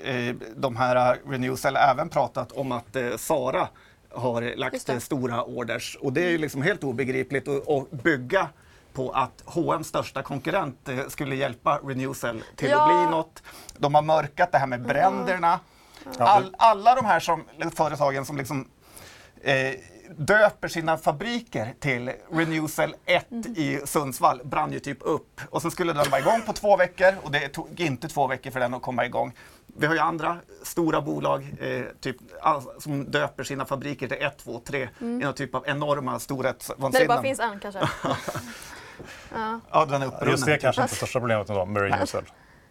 de 0.56 0.76
här 0.76 1.18
Renewcell 1.26 1.76
även 1.76 2.08
pratat 2.08 2.52
om 2.52 2.72
att 2.72 2.96
Sara 3.16 3.68
har 4.10 4.56
lagt 4.56 5.02
stora 5.02 5.44
orders 5.44 5.98
och 6.00 6.12
det 6.12 6.24
är 6.24 6.30
ju 6.30 6.38
liksom 6.38 6.62
helt 6.62 6.84
obegripligt 6.84 7.48
att 7.48 7.90
bygga 7.90 8.48
på 8.92 9.10
att 9.10 9.42
H&M's 9.44 9.82
största 9.82 10.22
konkurrent 10.22 10.88
eh, 10.88 11.08
skulle 11.08 11.36
hjälpa 11.36 11.80
Renewcell 11.84 12.42
till 12.56 12.70
ja. 12.70 12.82
att 12.82 12.88
bli 12.88 13.16
något. 13.16 13.42
De 13.78 13.94
har 13.94 14.02
mörkat 14.02 14.52
det 14.52 14.58
här 14.58 14.66
med 14.66 14.82
bränderna. 14.82 15.60
All, 16.18 16.54
alla 16.58 16.94
de 16.94 17.04
här 17.04 17.20
som, 17.20 17.44
företagen 17.74 18.24
som 18.24 18.36
liksom, 18.36 18.68
eh, 19.42 19.72
döper 20.16 20.68
sina 20.68 20.96
fabriker 20.96 21.74
till 21.80 22.12
Renewcell 22.30 22.94
1 23.04 23.30
mm. 23.30 23.54
i 23.56 23.80
Sundsvall 23.84 24.40
brann 24.44 24.72
ju 24.72 24.80
typ 24.80 24.98
upp. 25.00 25.40
Och 25.50 25.62
så 25.62 25.70
skulle 25.70 25.92
den 25.92 26.10
vara 26.10 26.20
igång 26.20 26.42
på 26.46 26.52
två 26.52 26.76
veckor 26.76 27.14
och 27.22 27.30
det 27.30 27.48
tog 27.48 27.80
inte 27.80 28.08
två 28.08 28.26
veckor 28.26 28.50
för 28.50 28.60
den 28.60 28.74
att 28.74 28.82
komma 28.82 29.06
igång. 29.06 29.32
Vi 29.66 29.86
har 29.86 29.94
ju 29.94 30.00
andra 30.00 30.38
stora 30.62 31.00
bolag 31.00 31.54
eh, 31.60 31.82
typ, 32.00 32.16
som 32.78 33.10
döper 33.10 33.44
sina 33.44 33.64
fabriker 33.64 34.08
till 34.08 34.22
1, 34.22 34.38
2, 34.38 34.60
3 34.64 34.88
mm. 35.00 35.20
i 35.20 35.24
någon 35.24 35.34
typ 35.34 35.54
av 35.54 35.64
enorma 35.66 36.18
storhetsvansinne. 36.18 36.90
När 36.92 37.00
det 37.00 37.06
bara 37.06 37.22
finns 37.22 37.40
en 37.40 37.60
kanske? 37.60 37.80
ja. 39.32 39.60
ja, 39.70 39.84
den 39.84 40.02
är 40.02 40.06
upprunnen. 40.06 40.30
Just 40.30 40.46
det 40.46 40.52
är 40.52 40.58
kanske 40.58 40.82
inte 40.82 40.94
största 40.94 41.20
problemet 41.20 41.48
med 41.48 41.82
Renewcell. 41.82 42.24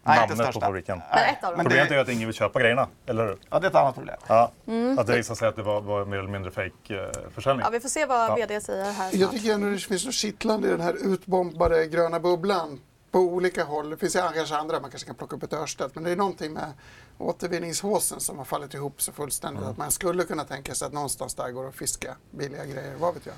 Nej, 0.04 0.28
Namnet 0.30 0.54
på 0.54 0.62
fabriken. 0.62 1.02
Men 1.42 1.56
Problemet 1.56 1.92
är 1.92 1.98
att 1.98 2.10
ingen 2.10 2.28
vill 2.28 2.36
köpa 2.36 2.60
grejerna, 2.60 2.88
eller 3.06 3.28
hur? 3.28 3.38
Ja, 3.50 3.60
det 3.60 3.68
är 3.68 3.70
ett 3.70 3.76
annat 3.76 3.96
problem. 3.96 4.18
Ja, 4.28 4.52
mm. 4.68 5.00
Att 5.00 5.08
det 5.08 5.16
visar 5.18 5.36
sig 5.36 5.48
att 5.48 5.56
det 5.56 5.64
var, 5.64 5.82
var 5.82 6.06
mer 6.06 6.18
eller 6.18 6.30
mindre 6.30 6.52
fake-försäljning. 6.52 7.64
Ja, 7.64 7.70
vi 7.70 7.80
får 7.80 7.90
se 7.90 8.06
vad 8.06 8.30
ja. 8.30 8.36
VD 8.36 8.62
säger 8.62 8.92
här. 8.92 9.10
Jag 9.14 9.32
tycker 9.32 9.54
ändå 9.54 9.70
det 9.70 9.78
finns 9.78 10.06
något 10.06 10.14
kittlande 10.14 10.68
i 10.68 10.72
den 10.72 10.82
här 10.82 11.14
utbombade 11.14 11.88
gröna 11.88 12.20
bubblan 12.20 12.80
på 13.12 13.20
olika 13.20 13.64
håll. 13.64 13.90
Det 13.90 13.98
finns 13.98 14.14
kanske 14.14 14.56
andra, 14.56 14.80
man 14.80 14.90
kanske 14.90 15.08
kan 15.08 15.16
plocka 15.16 15.36
upp 15.36 15.44
ett 15.44 15.54
Örstedt, 15.54 15.96
men 15.96 16.04
det 16.04 16.12
är 16.12 16.16
någonting 16.16 16.54
med 16.54 16.74
återvinningshåsen 17.18 18.20
som 18.20 18.38
har 18.38 18.46
fallit 18.46 18.74
ihop 18.74 19.02
så 19.02 19.12
fullständigt 19.12 19.62
mm. 19.62 19.72
att 19.72 19.78
man 19.78 19.92
skulle 19.92 20.24
kunna 20.24 20.44
tänka 20.44 20.76
sig 20.76 20.86
att 20.86 20.94
någonstans 20.94 21.36
där 21.36 21.52
går 21.52 21.68
att 21.68 21.76
fiska 21.76 22.16
billiga 22.32 22.66
grejer, 22.66 22.96
vad 23.00 23.14
vet 23.14 23.26
jag. 23.26 23.36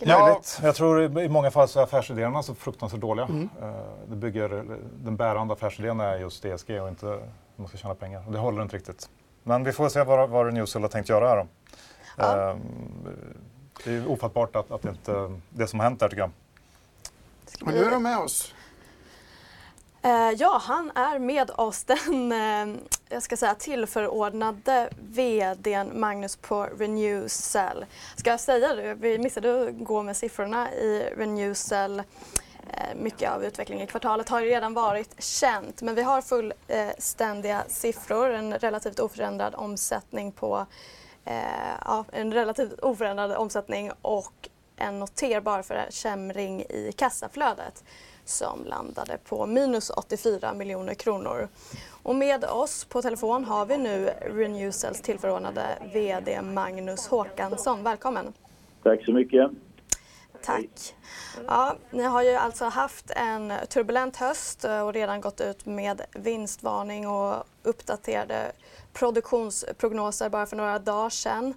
Ja, 0.00 0.40
jag 0.62 0.74
tror 0.74 1.18
i 1.18 1.28
många 1.28 1.50
fall 1.50 1.68
så 1.68 1.78
är 1.78 1.84
affärsidéerna 1.84 2.42
så 2.42 2.54
fruktansvärt 2.54 3.00
dåliga. 3.00 3.26
Mm. 3.26 3.48
Eh, 3.62 3.68
det 4.08 4.16
bygger, 4.16 4.64
den 5.04 5.16
bärande 5.16 5.54
affärsidén 5.54 6.00
är 6.00 6.18
just 6.18 6.44
ESG 6.44 6.70
och 6.82 6.88
inte 6.88 7.14
att 7.14 7.20
man 7.56 7.68
ska 7.68 7.76
tjäna 7.76 7.94
pengar. 7.94 8.22
Och 8.26 8.32
det 8.32 8.38
håller 8.38 8.62
inte 8.62 8.76
riktigt. 8.76 9.08
Men 9.42 9.64
vi 9.64 9.72
får 9.72 9.88
se 9.88 10.02
vad, 10.04 10.28
vad 10.28 10.54
Newsell 10.54 10.82
har 10.82 10.88
tänkt 10.88 11.08
göra 11.08 11.28
här 11.28 11.36
då. 11.36 11.46
Ja. 12.16 12.50
Ehm, 12.50 12.60
det 13.84 13.94
är 13.94 14.10
ofattbart 14.10 14.56
att, 14.56 14.70
att 14.70 14.82
det 14.82 14.88
inte 14.88 15.40
det 15.50 15.66
som 15.66 15.80
har 15.80 15.84
hänt 15.84 16.00
där 16.00 16.08
tycker 16.08 16.22
jag. 16.22 16.30
Men 17.60 17.74
nu 17.74 17.84
är 17.84 17.90
de 17.90 18.02
med 18.02 18.18
oss. 18.18 18.54
Eh, 20.06 20.30
ja, 20.30 20.60
han 20.62 20.92
är 20.94 21.18
med 21.18 21.50
oss, 21.50 21.84
den 21.84 22.32
eh, 22.32 22.80
jag 23.08 23.22
ska 23.22 23.36
säga, 23.36 23.54
tillförordnade 23.54 24.90
VDn 25.00 26.00
Magnus 26.00 26.36
på 26.36 26.62
Renewcell. 26.62 27.86
Ska 28.16 28.30
jag 28.30 28.40
säga 28.40 28.74
det, 28.74 28.94
vi 28.94 29.18
missade 29.18 29.68
att 29.68 29.78
gå 29.78 30.02
med 30.02 30.16
siffrorna 30.16 30.72
i 30.72 31.10
Renewcell. 31.16 31.98
Eh, 31.98 32.94
mycket 32.96 33.30
av 33.30 33.44
utvecklingen 33.44 33.84
i 33.84 33.86
kvartalet 33.86 34.28
har 34.28 34.40
ju 34.40 34.46
redan 34.46 34.74
varit 34.74 35.22
känt 35.22 35.82
men 35.82 35.94
vi 35.94 36.02
har 36.02 36.22
fullständiga 36.22 37.64
siffror, 37.68 38.30
en 38.30 38.58
relativt 38.58 39.00
oförändrad 39.00 39.54
omsättning 39.54 40.32
på 40.32 40.66
eh, 41.24 41.74
ja, 41.84 42.04
en 42.12 42.32
relativt 42.32 42.80
oförändrad 42.80 43.32
omsättning 43.32 43.90
och 44.02 44.48
en 44.76 44.98
noterbar 44.98 45.62
försämring 45.62 46.62
i 46.62 46.92
kassaflödet 46.96 47.84
som 48.28 48.64
landade 48.64 49.18
på 49.24 49.46
minus 49.46 49.90
84 49.90 50.54
miljoner 50.54 50.94
kronor. 50.94 51.48
Och 52.02 52.14
med 52.14 52.44
oss 52.44 52.84
på 52.84 53.02
telefon 53.02 53.44
har 53.44 53.66
vi 53.66 53.78
nu 53.78 54.06
Renewcells 54.20 55.00
tillförordnade 55.00 55.78
VD 55.92 56.42
Magnus 56.42 57.06
Håkansson. 57.06 57.82
Välkommen! 57.82 58.32
Tack 58.82 59.04
så 59.04 59.12
mycket! 59.12 59.50
Tack! 60.42 60.94
Ja, 61.46 61.76
ni 61.90 62.02
har 62.02 62.22
ju 62.22 62.34
alltså 62.34 62.64
haft 62.64 63.10
en 63.10 63.52
turbulent 63.68 64.16
höst 64.16 64.64
och 64.64 64.92
redan 64.92 65.20
gått 65.20 65.40
ut 65.40 65.66
med 65.66 66.02
vinstvarning 66.14 67.08
och 67.08 67.44
uppdaterade 67.62 68.52
produktionsprognoser 68.92 70.28
bara 70.28 70.46
för 70.46 70.56
några 70.56 70.78
dagar 70.78 71.10
sedan. 71.10 71.54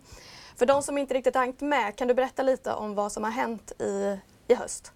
För 0.55 0.65
de 0.65 0.83
som 0.83 0.97
inte 0.97 1.13
riktigt 1.13 1.35
hängt 1.35 1.61
med, 1.61 1.95
kan 1.95 2.07
du 2.07 2.13
berätta 2.13 2.43
lite 2.43 2.73
om 2.73 2.95
vad 2.95 3.11
som 3.11 3.23
har 3.23 3.31
hänt 3.31 3.71
i, 3.81 4.19
i 4.47 4.55
höst? 4.55 4.93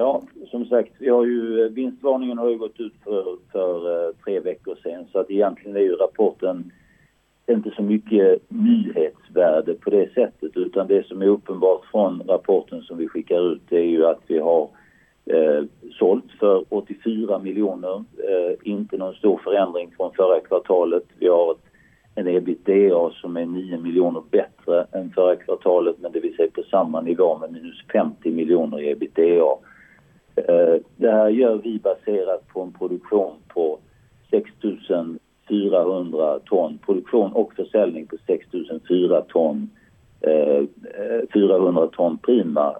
Ja, 0.00 0.22
som 0.50 0.66
sagt, 0.66 0.92
vi 0.98 1.08
har 1.08 1.24
ju, 1.24 1.68
vinstvarningen 1.68 2.38
har 2.38 2.48
ju 2.48 2.58
gått 2.58 2.80
ut 2.80 2.92
för, 3.04 3.36
för 3.52 4.06
eh, 4.08 4.14
tre 4.24 4.40
veckor 4.40 4.76
sedan 4.82 5.06
så 5.12 5.18
att 5.18 5.30
egentligen 5.30 5.76
är 5.76 5.80
ju 5.80 5.94
rapporten 5.94 6.72
inte 7.46 7.70
så 7.70 7.82
mycket 7.82 8.42
nyhetsvärde 8.48 9.74
på 9.74 9.90
det 9.90 10.12
sättet 10.14 10.56
utan 10.56 10.86
det 10.86 11.06
som 11.06 11.22
är 11.22 11.26
uppenbart 11.26 11.84
från 11.84 12.22
rapporten 12.28 12.82
som 12.82 12.98
vi 12.98 13.08
skickar 13.08 13.52
ut 13.52 13.62
det 13.68 13.78
är 13.78 13.88
ju 13.88 14.06
att 14.06 14.20
vi 14.26 14.38
har 14.38 14.68
eh, 15.26 15.64
sålt 15.98 16.32
för 16.38 16.64
84 16.68 17.38
miljoner, 17.38 18.04
eh, 18.28 18.56
inte 18.62 18.96
någon 18.96 19.14
stor 19.14 19.40
förändring 19.44 19.90
från 19.96 20.12
förra 20.12 20.40
kvartalet. 20.40 21.04
Vi 21.18 21.28
har 21.28 21.52
ett, 21.52 21.64
en 22.14 22.28
ebitda 22.28 23.10
som 23.10 23.36
är 23.36 23.46
9 23.46 23.78
miljoner 23.78 24.22
bättre 24.30 24.86
än 24.92 25.10
förra 25.10 25.36
kvartalet 25.36 25.96
men 25.98 26.12
det 26.12 26.20
vill 26.20 26.36
säga 26.36 26.50
på 26.54 26.62
samma 26.62 27.00
nivå 27.00 27.38
med 27.38 27.52
minus 27.52 27.82
50 27.92 28.30
miljoner 28.30 28.80
i 28.80 28.90
ebitda. 28.90 29.69
Eh, 30.48 30.80
det 30.96 31.10
här 31.10 31.28
gör 31.28 31.56
vi 31.56 31.78
baserat 31.78 32.48
på 32.48 32.62
en 32.62 32.72
produktion 32.72 33.34
på 33.48 33.78
6 34.30 34.50
400 35.48 36.38
ton, 36.38 36.78
produktion 36.86 37.32
och 37.32 37.54
försäljning 37.54 38.06
på 38.06 38.16
6 38.26 38.46
400 38.88 39.20
ton, 39.20 39.70
eh, 40.20 40.58
eh, 40.58 41.28
400 41.32 41.86
ton 41.86 42.18
prima. 42.18 42.76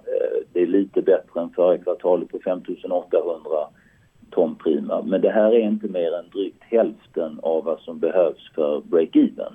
Det 0.52 0.62
är 0.62 0.66
lite 0.66 1.02
bättre 1.02 1.40
än 1.40 1.50
förra 1.50 1.78
kvartalet 1.78 2.28
på 2.28 2.38
5 2.44 2.60
800 2.90 3.40
ton 4.30 4.54
prima. 4.54 5.02
Men 5.02 5.20
det 5.20 5.30
här 5.30 5.52
är 5.54 5.60
inte 5.60 5.88
mer 5.88 6.12
än 6.12 6.28
drygt 6.32 6.62
hälften 6.62 7.40
av 7.42 7.64
vad 7.64 7.80
som 7.80 7.98
behövs 7.98 8.50
för 8.54 8.80
break-even. 8.80 9.52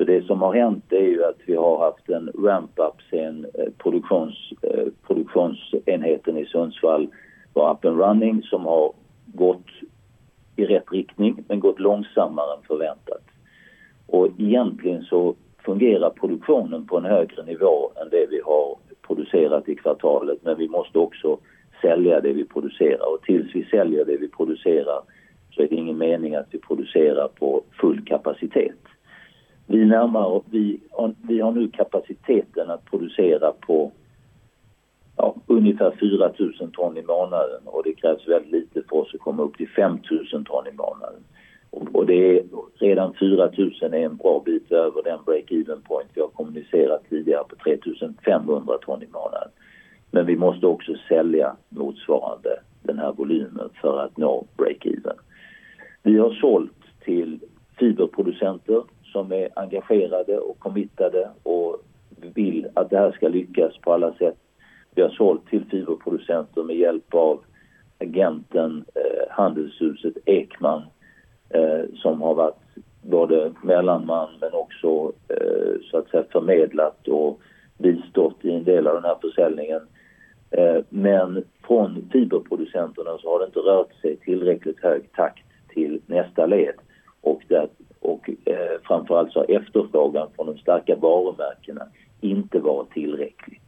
Så 0.00 0.04
det 0.04 0.26
som 0.26 0.42
har 0.42 0.54
hänt 0.54 0.92
är 0.92 1.06
ju 1.06 1.24
att 1.24 1.38
vi 1.46 1.56
har 1.56 1.78
haft 1.78 2.08
en 2.08 2.30
ramp-up 2.44 2.94
sen 3.10 3.46
eh, 3.54 3.72
produktions, 3.78 4.52
eh, 4.62 4.86
produktionsenheten 5.06 6.36
i 6.36 6.46
Sundsvall 6.46 7.08
var 7.52 7.72
up 7.72 7.84
and 7.84 8.00
running 8.00 8.42
som 8.42 8.64
har 8.64 8.92
gått 9.26 9.66
i 10.56 10.64
rätt 10.64 10.92
riktning 10.92 11.44
men 11.48 11.60
gått 11.60 11.80
långsammare 11.80 12.56
än 12.56 12.62
förväntat. 12.66 13.22
Och 14.06 14.28
egentligen 14.38 15.02
så 15.02 15.34
fungerar 15.64 16.10
produktionen 16.10 16.86
på 16.86 16.98
en 16.98 17.04
högre 17.04 17.42
nivå 17.42 17.92
än 18.02 18.08
det 18.10 18.26
vi 18.30 18.40
har 18.44 18.76
producerat 19.06 19.68
i 19.68 19.74
kvartalet 19.74 20.38
men 20.42 20.58
vi 20.58 20.68
måste 20.68 20.98
också 20.98 21.38
sälja 21.82 22.20
det 22.20 22.32
vi 22.32 22.44
producerar 22.44 23.14
och 23.14 23.22
tills 23.22 23.54
vi 23.54 23.64
säljer 23.64 24.04
det 24.04 24.16
vi 24.16 24.28
producerar 24.28 25.00
så 25.50 25.62
är 25.62 25.68
det 25.68 25.76
ingen 25.76 25.98
mening 25.98 26.34
att 26.34 26.48
vi 26.50 26.58
producerar 26.58 27.28
på 27.28 27.62
full 27.80 28.04
kapacitet. 28.04 28.89
Vi, 29.72 29.84
närmar, 29.84 30.42
vi, 30.50 30.80
vi 31.22 31.40
har 31.40 31.52
nu 31.52 31.68
kapaciteten 31.68 32.70
att 32.70 32.84
producera 32.84 33.52
på 33.52 33.92
ja, 35.16 35.34
ungefär 35.46 35.92
4 36.00 36.32
000 36.38 36.72
ton 36.72 36.96
i 36.96 37.02
månaden 37.02 37.60
och 37.64 37.82
det 37.84 37.92
krävs 37.92 38.28
väldigt 38.28 38.52
lite 38.52 38.88
för 38.88 38.96
oss 38.96 39.14
att 39.14 39.20
komma 39.20 39.42
upp 39.42 39.56
till 39.56 39.68
5 39.68 39.98
000 40.32 40.44
ton 40.44 40.66
i 40.66 40.76
månaden. 40.76 41.22
Och, 41.70 41.94
och 41.94 42.06
det 42.06 42.38
är, 42.38 42.44
redan 42.78 43.14
4 43.14 43.50
000 43.56 43.72
är 43.80 43.94
en 43.94 44.16
bra 44.16 44.42
bit 44.44 44.72
över 44.72 45.02
den 45.02 45.18
break-even 45.18 45.80
point 45.88 46.10
vi 46.14 46.20
har 46.20 46.28
kommunicerat 46.28 47.02
tidigare 47.08 47.44
på 47.44 47.56
3 47.56 47.78
500 48.24 48.78
ton 48.78 49.02
i 49.02 49.08
månaden. 49.12 49.50
Men 50.10 50.26
vi 50.26 50.36
måste 50.36 50.66
också 50.66 50.94
sälja 51.08 51.56
motsvarande 51.68 52.60
den 52.82 52.98
här 52.98 53.12
volymen 53.12 53.68
för 53.80 54.00
att 54.00 54.16
nå 54.16 54.46
break-even. 54.56 55.16
Vi 56.02 56.18
har 56.18 56.30
sålt 56.30 56.72
till 57.04 57.38
fiberproducenter 57.78 58.82
som 59.12 59.32
är 59.32 59.48
engagerade 59.56 60.38
och 60.38 60.58
committade 60.58 61.30
och 61.42 61.76
vill 62.34 62.68
att 62.74 62.90
det 62.90 62.98
här 62.98 63.12
ska 63.12 63.28
lyckas 63.28 63.78
på 63.78 63.92
alla 63.92 64.12
sätt. 64.12 64.36
Vi 64.94 65.02
har 65.02 65.10
sålt 65.10 65.46
till 65.46 65.64
fiberproducenter 65.64 66.62
med 66.62 66.76
hjälp 66.76 67.14
av 67.14 67.40
agenten, 67.98 68.84
eh, 68.94 69.30
handelshuset 69.30 70.14
Ekman 70.24 70.82
eh, 71.48 71.84
som 71.94 72.22
har 72.22 72.34
varit 72.34 72.56
både 73.02 73.52
mellanman 73.62 74.28
men 74.40 74.52
också 74.52 75.12
eh, 75.28 75.80
så 75.90 75.98
att 75.98 76.08
säga 76.08 76.24
förmedlat 76.32 77.08
och 77.08 77.40
bistått 77.78 78.44
i 78.44 78.50
en 78.52 78.64
del 78.64 78.86
av 78.86 78.94
den 78.94 79.04
här 79.04 79.16
försäljningen. 79.20 79.80
Eh, 80.50 80.82
men 80.88 81.44
från 81.66 82.08
fiberproducenterna 82.12 83.18
så 83.18 83.32
har 83.32 83.38
det 83.38 83.46
inte 83.46 83.58
rört 83.58 83.94
sig 84.00 84.16
tillräckligt 84.16 84.82
hög 84.82 85.12
takt 85.12 85.44
till 85.68 86.00
nästa 86.06 86.46
led 86.46 86.74
och, 87.20 87.42
där, 87.48 87.68
och 88.00 88.30
eh, 88.44 88.80
framförallt 88.82 89.32
så 89.32 89.38
har 89.38 89.50
efterfrågan 89.50 90.28
från 90.36 90.46
de 90.46 90.58
starka 90.58 90.96
varumärkena 90.96 91.86
inte 92.20 92.58
varit 92.58 92.90
tillräcklig. 92.90 93.60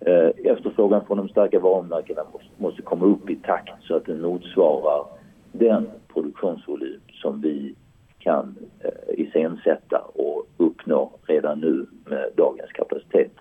Eh, 0.00 0.52
efterfrågan 0.52 1.06
från 1.06 1.16
de 1.16 1.28
starka 1.28 1.58
varumärkena 1.58 2.24
måste, 2.32 2.48
måste 2.56 2.82
komma 2.82 3.06
upp 3.06 3.30
i 3.30 3.36
takt 3.36 3.82
så 3.82 3.96
att 3.96 4.06
den 4.06 4.22
motsvarar 4.22 5.06
den 5.52 5.88
produktionsvolym 6.12 7.00
som 7.22 7.40
vi 7.40 7.74
kan 8.18 8.56
eh, 8.80 9.20
iscensätta 9.20 9.98
och 10.14 10.46
uppnå 10.56 11.12
redan 11.26 11.60
nu 11.60 11.86
med 12.04 12.30
dagens 12.36 12.72
kapacitet. 12.72 13.32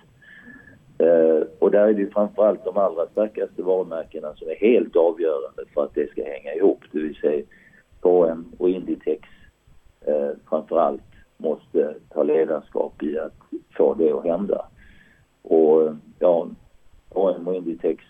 Eh, 0.97 1.47
och 1.59 1.71
där 1.71 1.87
är 1.87 1.93
det 1.93 2.13
framförallt 2.13 2.65
de 2.65 2.77
allra 2.77 3.07
starkaste 3.07 3.63
varumärkena 3.63 4.33
som 4.35 4.49
är 4.49 4.55
helt 4.55 4.95
avgörande 4.95 5.63
för 5.73 5.83
att 5.83 5.93
det 5.93 6.11
ska 6.11 6.23
hänga 6.23 6.53
ihop, 6.53 6.79
det 6.91 6.99
vill 6.99 7.15
säga 7.15 7.45
KM 8.01 8.45
och 8.57 8.69
Inditex 8.69 9.29
eh, 10.01 10.29
framförallt 10.49 11.01
måste 11.37 11.95
ta 12.09 12.23
ledarskap 12.23 13.03
i 13.03 13.19
att 13.19 13.33
få 13.77 13.93
det 13.93 14.11
att 14.11 14.23
hända. 14.23 14.65
Och 15.41 15.95
ja, 16.19 16.47
AM 17.15 17.47
och 17.47 17.55
Inditex 17.55 18.03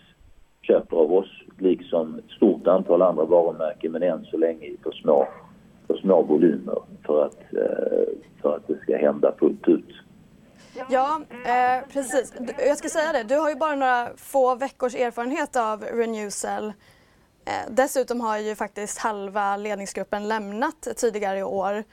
köper 0.62 0.98
av 0.98 1.14
oss 1.14 1.44
liksom 1.58 2.16
ett 2.16 2.32
stort 2.32 2.68
antal 2.68 3.02
andra 3.02 3.26
varumärken 3.26 3.92
men 3.92 4.04
än 4.04 4.26
så 4.26 4.38
länge 4.38 4.66
i 4.66 4.78
för 4.84 4.92
små, 4.92 5.28
på 5.88 5.98
små 5.98 6.22
volymer 6.22 6.82
för 7.06 7.26
att, 7.26 7.54
eh, 7.54 8.14
för 8.42 8.56
att 8.56 8.68
det 8.68 8.82
ska 8.82 8.98
hända 8.98 9.34
fullt 9.40 9.68
ut. 9.68 9.94
Ja, 10.90 11.22
eh, 11.46 11.88
precis. 11.94 12.34
Jag 12.58 12.78
ska 12.78 12.90
säga 12.90 13.14
det, 13.14 13.24
du 13.24 13.36
har 13.36 13.50
ju 13.50 13.56
bara 13.56 13.76
några 13.76 14.10
få 14.18 14.56
veckors 14.56 14.96
erfarenhet 14.96 15.56
av 15.56 15.84
Renewcell. 15.84 16.74
Eh, 17.48 17.72
dessutom 17.72 18.22
har 18.22 18.38
ju 18.38 18.56
faktiskt 18.56 18.98
halva 19.00 19.58
ledningsgruppen 19.58 20.28
lämnat 20.28 20.88
tidigare 20.98 21.40
i 21.40 21.44
år. 21.44 21.84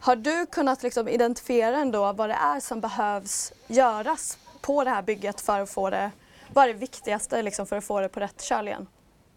Har 0.00 0.16
du 0.16 0.46
kunnat 0.46 0.82
liksom 0.82 1.08
identifiera 1.08 1.76
ändå 1.76 2.12
vad 2.12 2.28
det 2.30 2.38
är 2.54 2.60
som 2.60 2.80
behövs 2.80 3.52
göras 3.66 4.38
på 4.66 4.84
det 4.84 4.90
här 4.90 5.02
bygget 5.02 5.40
för 5.40 5.60
att 5.60 5.70
få 5.70 5.90
det, 5.90 6.10
vad 6.54 6.64
är 6.64 6.68
det 6.68 6.78
viktigaste 6.78 7.42
liksom 7.42 7.66
för 7.66 7.76
att 7.76 7.84
få 7.84 8.00
det 8.00 8.08
på 8.08 8.20
rätt 8.20 8.42
köl 8.42 8.68
igen? 8.68 8.86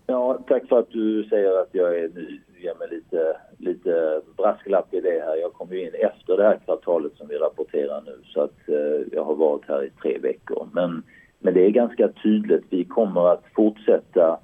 Ja, 0.08 0.40
tack 0.48 0.68
för 0.70 0.80
att 0.80 0.90
du 0.90 1.24
säger 1.24 1.62
att 1.62 1.70
jag 1.72 2.00
är 2.00 2.10
ny. 2.10 2.42
Ge 2.60 2.74
mig 2.74 2.88
lite, 2.90 3.38
lite 3.58 4.22
brasklapp 4.38 4.94
i 4.94 5.02
det 5.02 5.24
här. 5.26 5.36
Jag 5.36 5.54
kom 5.54 5.72
ju 5.72 5.82
in 5.82 5.94
efter 5.94 6.38
det 6.38 6.44
här 6.44 6.60
kvartalet 6.66 7.16
som 7.16 7.28
vi 7.28 7.36
rapporterar 7.38 8.02
nu 8.06 8.20
så 8.26 8.42
att 8.42 8.70
eh, 8.70 9.08
jag 9.12 9.24
har 9.24 9.36
varit 9.36 9.68
här 9.68 9.84
i 9.84 9.90
tre 9.90 10.18
veckor. 10.18 10.68
Men, 10.74 11.04
men 11.40 11.54
det 11.54 11.66
är 11.66 11.70
ganska 11.70 12.08
tydligt. 12.08 12.66
Vi 12.70 12.86
kommer 12.86 13.28
att 13.34 13.44
fortsätta 13.56 14.40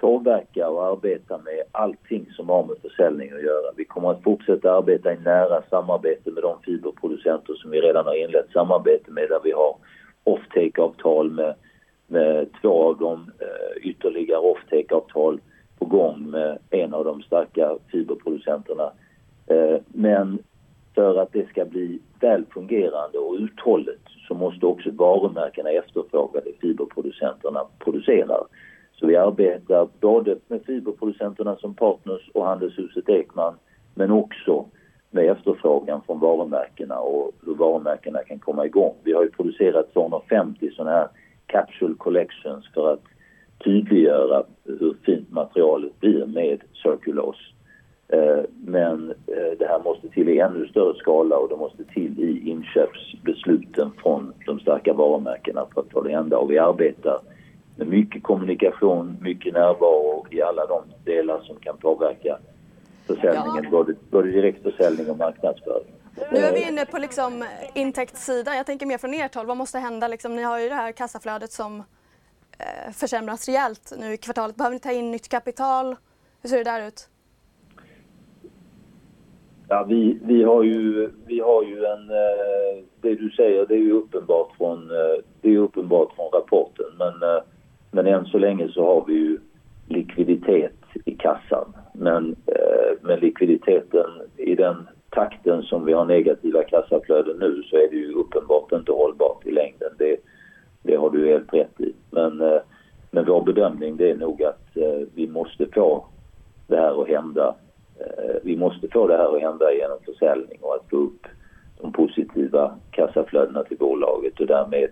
påverka 0.00 0.68
och 0.68 0.86
arbeta 0.86 1.38
med 1.38 1.62
allting 1.72 2.26
som 2.36 2.48
har 2.48 2.64
med 2.64 2.76
försäljning 2.82 3.32
att 3.32 3.42
göra. 3.42 3.72
Vi 3.76 3.84
kommer 3.84 4.10
att 4.10 4.22
fortsätta 4.22 4.72
arbeta 4.72 5.12
i 5.12 5.16
nära 5.16 5.62
samarbete 5.70 6.30
med 6.30 6.42
de 6.42 6.62
fiberproducenter 6.62 7.54
som 7.54 7.70
vi 7.70 7.80
redan 7.80 8.04
har 8.04 8.14
inlett 8.14 8.52
samarbete 8.52 9.10
med 9.10 9.28
där 9.28 9.40
vi 9.44 9.52
har 9.52 9.76
offtake-avtal 10.24 11.30
med, 11.30 11.54
med 12.06 12.48
två 12.60 12.82
av 12.82 12.98
dem, 12.98 13.30
ytterligare 13.76 13.90
ytterligare 13.90 14.40
offtake-avtal 14.40 15.40
på 15.78 15.84
gång 15.84 16.30
med 16.30 16.58
en 16.70 16.94
av 16.94 17.04
de 17.04 17.22
starka 17.22 17.76
fiberproducenterna. 17.92 18.92
Eh, 19.46 19.80
men 19.86 20.38
för 20.94 21.22
att 21.22 21.32
det 21.32 21.48
ska 21.48 21.64
bli 21.64 21.98
väl 22.20 22.44
fungerande 22.54 23.18
och 23.18 23.34
uthålligt 23.34 24.08
så 24.28 24.34
måste 24.34 24.66
också 24.66 24.90
varumärkena 24.90 25.70
efterfråga 25.70 26.40
det 26.40 26.60
fiberproducenterna 26.60 27.64
producerar. 27.78 28.46
Så 29.00 29.06
vi 29.06 29.16
arbetar 29.16 29.88
både 30.00 30.36
med 30.48 30.62
fiberproducenterna 30.66 31.56
som 31.56 31.74
partners 31.74 32.30
och 32.34 32.46
handelshuset 32.46 33.08
Ekman 33.08 33.54
men 33.94 34.10
också 34.10 34.66
med 35.10 35.30
efterfrågan 35.30 36.00
från 36.06 36.20
varumärkena 36.20 36.98
och 36.98 37.32
hur 37.46 37.54
varumärkena 37.54 38.18
kan 38.18 38.38
komma 38.38 38.66
igång. 38.66 38.94
Vi 39.04 39.12
har 39.12 39.22
ju 39.22 39.30
producerat 39.30 39.92
250 39.92 40.70
sådana 40.70 40.90
här 40.90 41.08
capsule 41.46 41.94
collections 41.98 42.68
för 42.74 42.92
att 42.92 43.02
tydliggöra 43.64 44.42
hur 44.64 44.96
fint 45.04 45.30
materialet 45.30 46.00
blir 46.00 46.26
med 46.26 46.60
cirkulos. 46.82 47.36
Eh, 48.08 48.44
men 48.64 49.10
eh, 49.10 49.58
det 49.58 49.66
här 49.66 49.82
måste 49.84 50.08
till 50.08 50.28
i 50.28 50.38
ännu 50.38 50.66
större 50.66 50.94
skala 50.94 51.36
och 51.36 51.48
det 51.48 51.56
måste 51.56 51.84
till 51.84 52.20
i 52.20 52.50
inköpsbesluten 52.50 53.90
från 54.02 54.32
de 54.46 54.60
starka 54.60 54.92
varumärkena 54.92 55.66
för 55.74 55.80
att 55.80 55.92
få 55.92 56.02
det 56.02 56.10
hända. 56.10 56.38
Och 56.38 56.50
vi 56.50 56.58
arbetar 56.58 57.18
med 57.76 57.86
mycket 57.86 58.22
kommunikation, 58.22 59.16
mycket 59.20 59.54
närvaro 59.54 60.26
i 60.30 60.42
alla 60.42 60.66
de 60.66 60.82
delar 61.04 61.40
som 61.40 61.56
kan 61.56 61.76
påverka 61.76 62.38
försäljningen, 63.06 63.64
ja. 63.64 63.70
både, 63.70 63.94
både 64.10 64.30
direktförsäljning 64.30 65.10
och 65.10 65.18
marknadsföring. 65.18 65.92
Nu 66.32 66.38
är 66.38 66.52
vi 66.52 66.68
inne 66.68 66.86
på 66.86 66.98
liksom 66.98 67.44
intäktssidan. 67.74 68.56
Jag 68.56 68.66
tänker 68.66 68.86
mer 68.86 68.98
från 68.98 69.14
ert 69.14 69.34
håll. 69.34 69.46
Vad 69.46 69.56
måste 69.56 69.78
hända? 69.78 70.08
Liksom, 70.08 70.36
ni 70.36 70.42
har 70.42 70.58
ju 70.58 70.68
det 70.68 70.74
här 70.74 70.92
kassaflödet 70.92 71.52
som 71.52 71.78
eh, 72.58 72.92
försämras 72.92 73.48
rejält 73.48 73.92
nu 73.98 74.12
i 74.12 74.16
kvartalet. 74.16 74.56
Behöver 74.56 74.74
ni 74.74 74.80
ta 74.80 74.92
in 74.92 75.10
nytt 75.10 75.28
kapital? 75.28 75.96
Hur 76.42 76.48
ser 76.48 76.56
det 76.56 76.64
där 76.64 76.88
ut? 76.88 77.08
Ja, 79.68 79.84
vi, 79.88 80.18
vi, 80.22 80.42
har 80.42 80.62
ju, 80.62 81.10
vi 81.26 81.40
har 81.40 81.62
ju 81.62 81.84
en... 81.84 82.10
Eh, 82.10 82.84
det 83.00 83.14
du 83.14 83.30
säger 83.30 83.66
det 83.66 83.74
är 83.74 83.78
ju 83.78 83.92
uppenbart 83.92 84.56
från, 84.56 84.90
eh, 84.90 85.22
det 85.40 85.54
är 85.54 85.58
uppenbart 85.58 86.14
från 86.16 86.30
rapporten. 86.32 86.86
Men, 86.98 87.22
eh, 87.22 87.42
men 87.96 88.06
än 88.06 88.26
så 88.26 88.38
länge 88.38 88.68
så 88.68 88.86
har 88.86 89.04
vi 89.06 89.14
ju 89.14 89.38
likviditet 89.88 90.72
i 91.04 91.14
kassan. 91.14 91.72
Men, 91.94 92.36
eh, 92.46 93.06
med 93.06 93.20
likviditeten 93.20 94.06
i 94.36 94.54
den 94.54 94.88
takten 95.10 95.62
som 95.62 95.84
vi 95.84 95.92
har 95.92 96.04
negativa 96.04 96.62
kassaflöden 96.62 97.36
nu 97.38 97.62
så 97.62 97.76
är 97.76 97.90
det 97.90 97.96
ju 97.96 98.12
uppenbart 98.12 98.72
inte 98.72 98.92
hållbart 98.92 99.46
i 99.46 99.50
längden. 99.50 99.88
Det, 99.98 100.16
det 100.82 100.96
har 100.96 101.10
du 101.10 101.28
helt 101.28 101.54
rätt 101.54 101.80
i. 101.80 101.92
Men, 102.10 102.40
eh, 102.40 102.60
men 103.10 103.24
vår 103.24 103.42
bedömning 103.42 103.96
det 103.96 104.10
är 104.10 104.16
nog 104.16 104.42
att 104.42 104.76
eh, 104.76 105.06
vi 105.14 105.28
måste 105.28 105.66
få 105.66 106.04
det 106.66 106.76
här 106.76 107.02
att 107.02 107.08
hända. 107.08 107.54
Eh, 108.00 108.36
vi 108.42 108.56
måste 108.56 108.88
få 108.88 109.06
det 109.06 109.16
här 109.16 109.36
att 109.36 109.42
hända 109.42 109.72
genom 109.72 109.98
försäljning 110.04 110.58
och 110.60 110.74
att 110.74 110.90
få 110.90 110.96
upp 110.96 111.26
de 111.80 111.92
positiva 111.92 112.74
kassaflödena 112.90 113.64
till 113.64 113.78
bolaget 113.78 114.40
och 114.40 114.46
därmed 114.46 114.90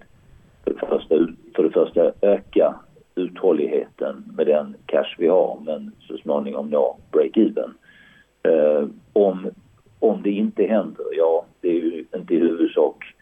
för 0.64 0.70
det 0.70 0.86
första, 0.86 1.14
för 1.54 1.62
det 1.62 1.70
första 1.70 2.12
öka 2.20 2.74
uthålligheten 3.14 4.24
med 4.36 4.46
den 4.46 4.76
cash 4.86 5.14
vi 5.18 5.28
har 5.28 5.58
men 5.64 5.92
så 6.00 6.16
småningom 6.16 6.70
nå 6.70 6.96
break-even. 7.12 7.74
Eh, 8.42 8.88
om, 9.12 9.50
om 9.98 10.22
det 10.22 10.30
inte 10.30 10.64
händer, 10.64 11.06
ja 11.12 11.44
det 11.60 11.68
är 11.68 11.72
ju 11.72 12.04
inte 12.14 12.34
i 12.34 12.38
huvudsak 12.38 13.14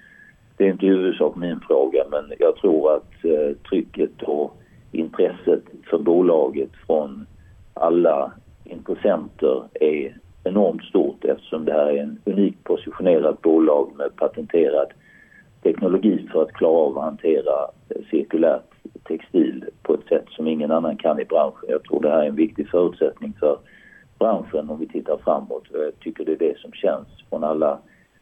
det 0.56 0.64
är 0.64 0.72
inte 0.72 0.86
i 0.86 0.88
huvudsak 0.88 1.36
min 1.36 1.60
fråga 1.60 2.04
men 2.10 2.32
jag 2.38 2.56
tror 2.56 2.96
att 2.96 3.24
eh, 3.24 3.56
trycket 3.68 4.22
och 4.22 4.56
intresset 4.92 5.62
för 5.90 5.98
bolaget 5.98 6.70
från 6.86 7.26
alla 7.74 8.32
intressenter 8.64 9.62
är 9.74 10.16
enormt 10.44 10.84
stort 10.84 11.24
eftersom 11.24 11.64
det 11.64 11.72
här 11.72 11.86
är 11.86 12.02
en 12.02 12.20
unikt 12.24 12.64
positionerat 12.64 13.42
bolag 13.42 13.92
med 13.96 14.16
patenterad 14.16 14.92
teknologi 15.62 16.28
för 16.32 16.42
att 16.42 16.52
klara 16.52 16.78
av 16.78 16.98
att 16.98 17.04
hantera 17.04 17.70
eh, 17.88 18.02
cirkulärt 18.10 18.72
textil 19.04 19.64
på 19.82 19.94
ett 19.94 20.08
sätt 20.08 20.24
som 20.28 20.46
ingen 20.46 20.70
annan 20.70 20.96
kan 20.96 21.20
i 21.20 21.24
branschen. 21.24 21.68
Jag 21.68 21.82
tror 21.82 22.02
det 22.02 22.10
här 22.10 22.22
är 22.22 22.28
en 22.28 22.34
viktig 22.34 22.68
förutsättning 22.70 23.32
för 23.40 23.58
branschen 24.18 24.70
om 24.70 24.78
vi 24.78 24.88
tittar 24.88 25.18
framåt. 25.24 25.64
Jag 25.72 25.98
tycker 26.00 26.24
det 26.24 26.32
är 26.32 26.36
det 26.36 26.58
som 26.58 26.72
känns 26.72 27.08
från 27.28 27.44
alla 27.44 27.78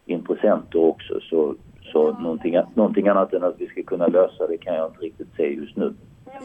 intressenter 0.06 0.78
också. 0.78 1.20
Så, 1.20 1.54
så 1.92 2.12
någonting, 2.12 2.56
någonting 2.74 3.08
annat 3.08 3.32
än 3.32 3.44
att 3.44 3.60
vi 3.60 3.66
ska 3.66 3.82
kunna 3.82 4.06
lösa 4.06 4.46
det 4.46 4.58
kan 4.58 4.74
jag 4.74 4.88
inte 4.88 5.00
riktigt 5.00 5.28
se 5.36 5.54
just 5.54 5.76
nu. 5.76 5.94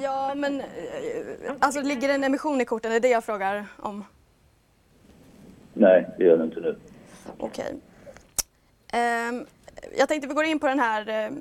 Ja, 0.01 0.33
men 0.35 0.59
eh, 0.59 0.65
alltså 1.59 1.81
ligger 1.81 2.07
det 2.07 2.13
en 2.13 2.23
emission 2.23 2.61
i 2.61 2.65
korten? 2.65 2.91
Det 2.91 2.97
är 2.97 3.01
det 3.01 3.09
jag 3.09 3.23
frågar 3.23 3.65
om. 3.77 4.03
Nej, 5.73 6.07
det 6.17 6.23
gör 6.23 6.37
det 6.37 6.43
inte 6.43 6.59
nu. 6.59 6.75
Okej. 7.37 7.65
Okay. 7.65 7.73
Um, 8.93 9.39
ehm, 9.39 9.45
jag 9.97 10.07
tänkte 10.07 10.27
vi 10.27 10.33
går 10.33 10.43
in 10.43 10.59
på 10.59 10.67
den 10.67 10.79
här 10.79 11.09
eh, 11.09 11.31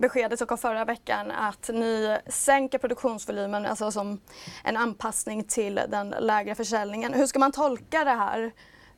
beskedet 0.00 0.38
som 0.38 0.46
kom 0.46 0.58
förra 0.58 0.84
veckan 0.84 1.30
att 1.30 1.70
ni 1.72 2.16
sänker 2.26 2.78
produktionsvolymen 2.78 3.66
alltså 3.66 3.90
som 3.90 4.20
en 4.64 4.76
anpassning 4.76 5.44
till 5.44 5.80
den 5.88 6.14
lägre 6.20 6.54
försäljningen. 6.54 7.14
Hur 7.14 7.26
ska 7.26 7.38
man 7.38 7.52
tolka 7.52 8.04
det 8.04 8.10
här? 8.10 8.50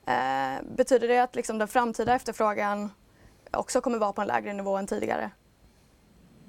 Eh, 0.06 0.64
betyder 0.76 1.08
det 1.08 1.18
att 1.18 1.36
liksom 1.36 1.58
den 1.58 1.68
framtida 1.68 2.14
efterfrågan 2.14 2.90
också 3.50 3.80
kommer 3.80 3.98
vara 3.98 4.12
på 4.12 4.20
en 4.22 4.28
lägre 4.28 4.52
nivå 4.52 4.76
än 4.76 4.86
tidigare? 4.86 5.30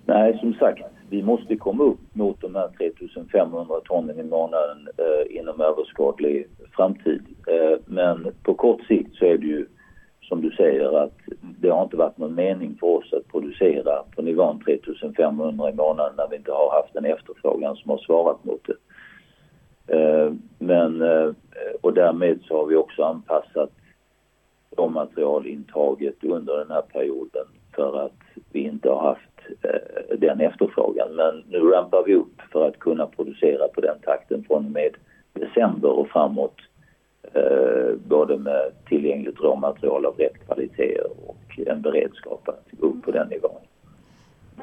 Nej, 0.05 0.37
som 0.39 0.53
sagt, 0.53 0.81
vi 1.09 1.23
måste 1.23 1.55
komma 1.55 1.83
upp 1.83 2.15
mot 2.15 2.41
de 2.41 2.55
här 2.55 2.69
3500 2.77 3.75
tonnen 3.85 4.19
i 4.19 4.23
månaden 4.23 4.87
eh, 4.97 5.37
inom 5.39 5.61
överskådlig 5.61 6.47
framtid. 6.75 7.21
Eh, 7.47 7.79
men 7.85 8.27
på 8.43 8.53
kort 8.53 8.81
sikt 8.81 9.15
så 9.15 9.25
är 9.25 9.37
det 9.37 9.47
ju 9.47 9.67
som 10.31 10.41
du 10.41 10.51
säger 10.51 11.03
att 11.03 11.17
det 11.59 11.69
har 11.69 11.83
inte 11.83 11.97
varit 11.97 12.17
någon 12.17 12.35
mening 12.35 12.77
för 12.79 12.87
oss 12.87 13.13
att 13.13 13.27
producera 13.27 14.03
på 14.15 14.21
nivån 14.21 14.63
3500 14.65 15.69
i 15.69 15.73
månaden 15.73 16.13
när 16.17 16.27
vi 16.27 16.35
inte 16.35 16.51
har 16.51 16.71
haft 16.71 16.95
en 16.95 17.05
efterfrågan 17.05 17.75
som 17.75 17.89
har 17.89 17.97
svarat 17.97 18.43
mot 18.43 18.67
det. 18.67 18.77
Eh, 19.95 20.33
men, 20.59 21.01
eh, 21.01 21.31
och 21.81 21.93
därmed 21.93 22.39
så 22.47 22.57
har 22.57 22.65
vi 22.65 22.75
också 22.75 23.03
anpassat 23.03 23.71
råmaterialintaget 24.77 26.23
under 26.23 26.57
den 26.57 26.71
här 26.71 26.81
perioden 26.81 27.45
för 27.75 28.05
att 28.05 28.21
vi 28.51 28.59
inte 28.59 28.89
har 28.89 29.01
haft 29.01 29.63
eh, 29.63 30.17
den 30.17 30.41
efterfrågan. 30.41 31.15
Men 31.15 31.43
nu 31.49 31.59
rampar 31.59 32.03
vi 32.05 32.15
upp 32.15 32.41
för 32.51 32.67
att 32.67 32.79
kunna 32.79 33.05
producera 33.05 33.67
på 33.67 33.81
den 33.81 33.99
takten 33.99 34.43
från 34.43 34.65
och 34.65 34.71
med 34.71 34.95
december 35.33 35.89
och 35.89 36.07
framåt 36.07 36.55
Eh, 37.23 37.95
både 37.95 38.37
med 38.37 38.71
tillgängligt 38.87 39.39
råmaterial 39.39 40.05
av 40.05 40.15
rätt 40.17 40.45
kvalitet 40.45 41.01
och 41.25 41.59
en 41.67 41.81
beredskap 41.81 42.47
att 42.49 42.65
gå 42.71 42.87
upp 42.87 43.03
på 43.03 43.11
den 43.11 43.27
nivån. 43.27 43.61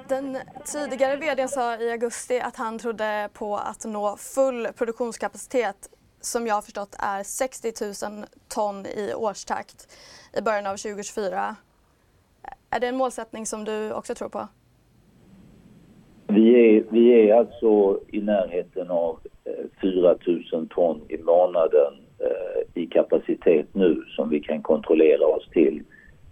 Den 0.09 0.39
tidigare 0.65 1.17
vdn 1.17 1.49
sa 1.49 1.77
i 1.77 1.91
augusti 1.91 2.41
att 2.41 2.57
han 2.57 2.79
trodde 2.79 3.29
på 3.33 3.57
att 3.57 3.85
nå 3.85 4.17
full 4.17 4.69
produktionskapacitet 4.79 5.89
som 6.21 6.47
jag 6.47 6.55
har 6.55 6.63
förstått 6.63 6.97
är 6.99 7.23
60 7.23 7.73
000 8.11 8.25
ton 8.49 8.87
i 8.87 9.15
årstakt 9.15 9.99
i 10.39 10.43
början 10.43 10.67
av 10.67 10.77
2024. 10.77 11.57
Är 12.71 12.81
det 12.81 12.87
en 12.87 12.97
målsättning 12.97 13.47
som 13.47 13.65
du 13.65 13.93
också 13.93 14.15
tror 14.15 14.29
på? 14.29 14.49
Vi 16.27 16.77
är, 16.77 16.85
vi 16.91 17.31
är 17.31 17.35
alltså 17.35 18.01
i 18.09 18.21
närheten 18.21 18.91
av 18.91 19.21
4 19.81 20.17
000 20.53 20.69
ton 20.69 21.01
i 21.09 21.19
månaden 21.19 22.08
Eh, 22.21 22.83
i 22.83 22.87
kapacitet 22.87 23.75
nu 23.75 24.05
som 24.09 24.29
vi 24.29 24.41
kan 24.41 24.63
kontrollera 24.63 25.27
oss 25.27 25.49
till. 25.51 25.83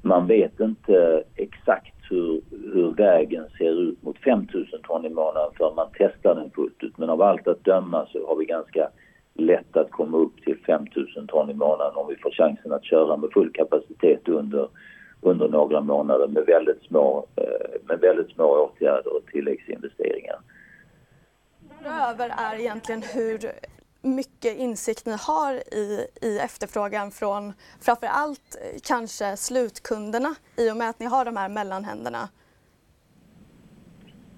Man 0.02 0.26
vet 0.26 0.60
inte 0.60 1.22
exakt 1.34 1.94
hur, 2.10 2.40
hur 2.74 2.90
vägen 2.90 3.44
ser 3.58 3.82
ut 3.82 4.02
mot 4.02 4.18
5000 4.18 4.80
ton 4.82 5.06
i 5.06 5.08
månaden 5.08 5.50
för 5.56 5.74
man 5.74 5.88
testar 5.98 6.34
den 6.34 6.50
fullt 6.50 6.82
ut. 6.82 6.98
Men 6.98 7.10
av 7.10 7.22
allt 7.22 7.48
att 7.48 7.64
döma 7.64 8.06
så 8.12 8.26
har 8.26 8.36
vi 8.36 8.44
ganska 8.44 8.88
lätt 9.34 9.76
att 9.76 9.90
komma 9.90 10.16
upp 10.18 10.42
till 10.44 10.58
5000 10.66 11.26
ton 11.26 11.50
i 11.50 11.54
månaden 11.54 11.96
om 11.96 12.08
vi 12.08 12.16
får 12.16 12.30
chansen 12.30 12.72
att 12.72 12.84
köra 12.84 13.16
med 13.16 13.30
full 13.32 13.52
kapacitet 13.52 14.28
under, 14.28 14.68
under 15.20 15.48
några 15.48 15.80
månader 15.80 16.28
med 16.28 16.46
väldigt, 16.46 16.82
små, 16.82 17.26
eh, 17.36 17.80
med 17.88 18.00
väldigt 18.00 18.30
små 18.30 18.44
åtgärder 18.44 19.16
och 19.16 19.26
tilläggsinvesteringar. 19.32 20.38
Över 21.84 22.28
är 22.28 22.60
egentligen 22.60 23.02
hur 23.02 23.38
mycket 24.06 24.56
insikt 24.56 25.06
ni 25.06 25.16
har 25.28 25.54
i, 25.54 26.06
i 26.22 26.38
efterfrågan 26.38 27.10
från 27.10 27.52
framför 27.80 28.06
allt 28.06 28.56
eh, 28.62 28.78
kanske 28.82 29.36
slutkunderna 29.36 30.34
i 30.56 30.70
och 30.70 30.76
med 30.76 30.90
att 30.90 31.00
ni 31.00 31.06
har 31.06 31.24
de 31.24 31.36
här 31.36 31.48
mellanhänderna? 31.48 32.28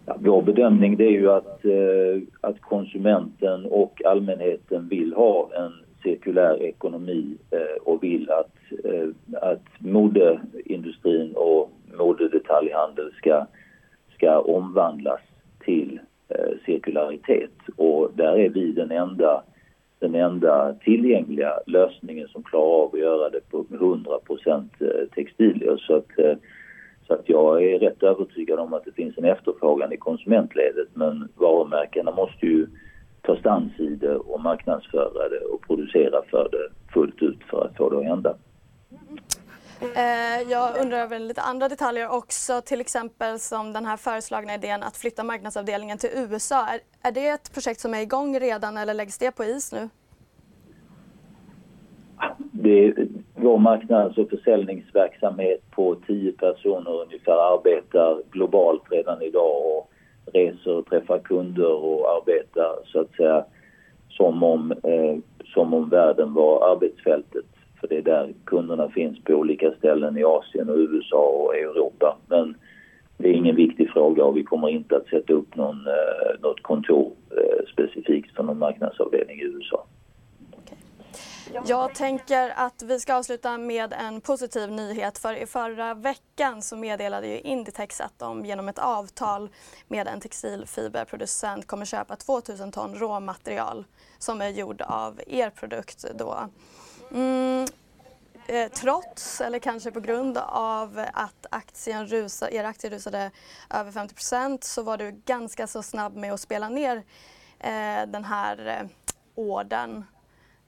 Ja, 0.07 0.17
vår 0.21 0.43
bedömning 0.43 0.97
det 0.97 1.05
är 1.05 1.11
ju 1.11 1.31
att, 1.31 1.65
eh, 1.65 2.23
att 2.41 2.61
konsumenten 2.61 3.67
och 3.67 4.03
allmänheten 4.05 4.89
vill 4.89 5.15
ha 5.15 5.51
en 5.57 5.73
cirkulär 6.03 6.63
ekonomi 6.63 7.37
eh, 7.51 7.83
och 7.83 8.03
vill 8.03 8.31
att, 8.31 8.85
eh, 8.85 9.09
att 9.43 9.65
modeindustrin 9.79 11.33
och 11.37 11.71
modedetaljhandeln 11.99 13.11
ska, 13.11 13.47
ska 14.17 14.39
omvandlas 14.39 15.21
till 15.65 16.01
eh, 16.29 16.59
cirkularitet. 16.67 17.55
Och 17.77 18.11
där 18.15 18.39
är 18.39 18.49
vi 18.49 18.73
den 18.73 18.91
enda 18.91 19.43
den 19.99 20.15
enda 20.15 20.75
tillgängliga 20.75 21.53
lösningen 21.67 22.29
som 22.29 22.43
klarar 22.43 22.83
av 22.83 22.91
att 22.95 23.01
göra 23.01 23.31
det 23.31 23.51
på 23.51 23.65
100 23.71 24.11
eh, 24.81 25.09
textilier. 25.15 25.77
Så 25.77 25.97
att, 25.97 26.19
eh, 26.19 26.37
så 27.07 27.15
att 27.15 27.29
jag 27.29 27.65
är 27.65 27.79
rätt 27.79 28.03
övertygad 28.03 28.59
om 28.59 28.73
att 28.73 28.85
det 28.85 28.93
finns 28.93 29.19
en 29.19 29.25
efterfrågan 29.25 29.93
i 29.93 29.97
konsumentledet 29.97 30.89
men 30.95 31.29
varumärkena 31.37 32.11
måste 32.11 32.47
ju 32.47 32.67
ta 33.23 33.37
stans 33.37 33.81
i 33.81 33.89
det 33.95 34.17
och 34.17 34.41
marknadsföra 34.41 35.29
det 35.29 35.41
och 35.41 35.63
producera 35.67 36.23
för 36.31 36.49
det 36.53 36.93
fullt 36.93 37.23
ut 37.23 37.39
för 37.51 37.65
att 37.67 37.77
få 37.77 37.91
det 37.91 37.99
att 37.99 38.05
hända. 38.05 38.35
Eh, 39.81 40.51
jag 40.51 40.81
undrar 40.81 40.99
över 40.99 41.19
lite 41.19 41.41
andra 41.41 41.69
detaljer 41.69 42.09
också, 42.09 42.61
till 42.61 42.81
exempel 42.81 43.39
som 43.39 43.73
den 43.73 43.87
här 43.87 43.97
föreslagna 43.97 44.55
idén 44.55 44.83
att 44.83 44.97
flytta 44.97 45.25
marknadsavdelningen 45.25 45.99
till 45.99 46.11
USA. 46.15 46.67
Är, 46.67 46.81
är 47.03 47.13
det 47.13 47.29
ett 47.29 47.55
projekt 47.55 47.81
som 47.81 47.95
är 47.95 48.01
igång 48.01 48.41
redan 48.41 48.77
eller 48.77 48.95
läggs 48.95 49.19
det 49.19 49.31
på 49.31 49.45
is 49.45 49.73
nu? 49.73 49.89
Det, 52.39 52.95
vår 53.35 53.59
marknads 53.59 54.19
och 54.19 54.31
försäljningsverksamhet 54.31 55.71
på 55.71 55.97
tio 56.07 56.33
personer 56.33 57.03
ungefär 57.03 57.55
arbetar 57.55 58.23
globalt 58.31 58.83
redan 58.91 59.23
idag 59.23 59.63
och 59.67 59.91
reser 60.33 60.71
och 60.71 60.87
träffar 60.87 61.19
kunder 61.19 61.73
och 61.73 62.17
arbetar 62.17 62.79
så 62.85 63.01
att 63.01 63.11
säga 63.11 63.45
som 64.09 64.43
om, 64.43 64.73
eh, 64.73 65.19
som 65.45 65.75
om 65.75 65.89
världen 65.89 66.35
var 66.35 66.73
arbetsfältet 66.73 67.45
för 67.81 67.89
det 67.89 67.97
är 67.97 68.03
där 68.03 68.35
kunderna 68.45 68.89
finns 68.89 69.25
på 69.25 69.33
olika 69.33 69.73
ställen 69.73 70.19
i 70.19 70.25
Asien 70.25 70.71
och 70.71 70.77
USA 70.77 71.25
och 71.27 71.57
Europa. 71.57 72.19
Men 72.27 72.57
det 73.17 73.29
är 73.29 73.33
ingen 73.33 73.57
viktig 73.57 73.91
fråga 73.91 74.25
och 74.25 74.37
vi 74.37 74.45
kommer 74.45 74.69
inte 74.69 74.97
att 74.97 75.09
sätta 75.09 75.33
upp 75.33 75.57
någon, 75.57 75.87
eh, 75.87 76.41
något 76.41 76.63
kontor 76.63 77.13
eh, 77.31 77.67
specifikt 77.73 78.37
för 78.37 78.43
någon 78.43 78.59
marknadsavdelning 78.59 79.41
i 79.41 79.45
USA. 79.45 79.87
Jag 81.67 81.95
tänker 81.95 82.53
att 82.57 82.83
vi 82.83 83.01
ska 83.01 83.15
avsluta 83.15 83.59
med 83.59 83.93
en 83.93 84.21
positiv 84.21 84.71
nyhet 84.71 85.19
för 85.19 85.35
i 85.35 85.47
förra 85.47 85.95
veckan 85.95 86.63
så 86.63 86.77
meddelade 86.77 87.27
ju 87.27 87.41
Inditex 87.41 88.01
att 88.01 88.19
de 88.19 88.45
genom 88.45 88.69
ett 88.69 88.79
avtal 88.79 89.49
med 89.89 90.09
en 90.09 90.21
textilfiberproducent 90.21 91.67
kommer 91.67 91.85
köpa 91.85 92.17
2000 92.17 92.73
ton 92.73 92.95
råmaterial 92.95 93.85
som 94.19 94.41
är 94.41 94.49
gjord 94.49 94.83
av 94.83 95.21
er 95.27 95.51
produkt 95.51 96.05
då. 96.19 96.49
Mm, 97.15 97.67
eh, 98.49 98.73
trots, 98.73 99.41
eller 99.41 99.59
kanske 99.59 99.91
på 99.91 100.01
grund 100.01 100.39
av 100.49 101.05
att 101.15 101.47
aktien 101.51 102.07
rusa, 102.07 102.51
era 102.51 102.69
aktier 102.69 102.91
rusade 102.91 103.31
över 103.75 103.91
50% 103.91 104.59
så 104.61 104.83
var 104.83 104.97
du 104.97 105.21
ganska 105.27 105.67
så 105.67 105.83
snabb 105.83 106.17
med 106.17 106.33
att 106.33 106.41
spela 106.41 106.69
ner 106.69 106.97
eh, 107.61 108.07
den 108.09 108.25
här 108.25 108.67
eh, 108.67 108.89
ordern. 109.35 110.05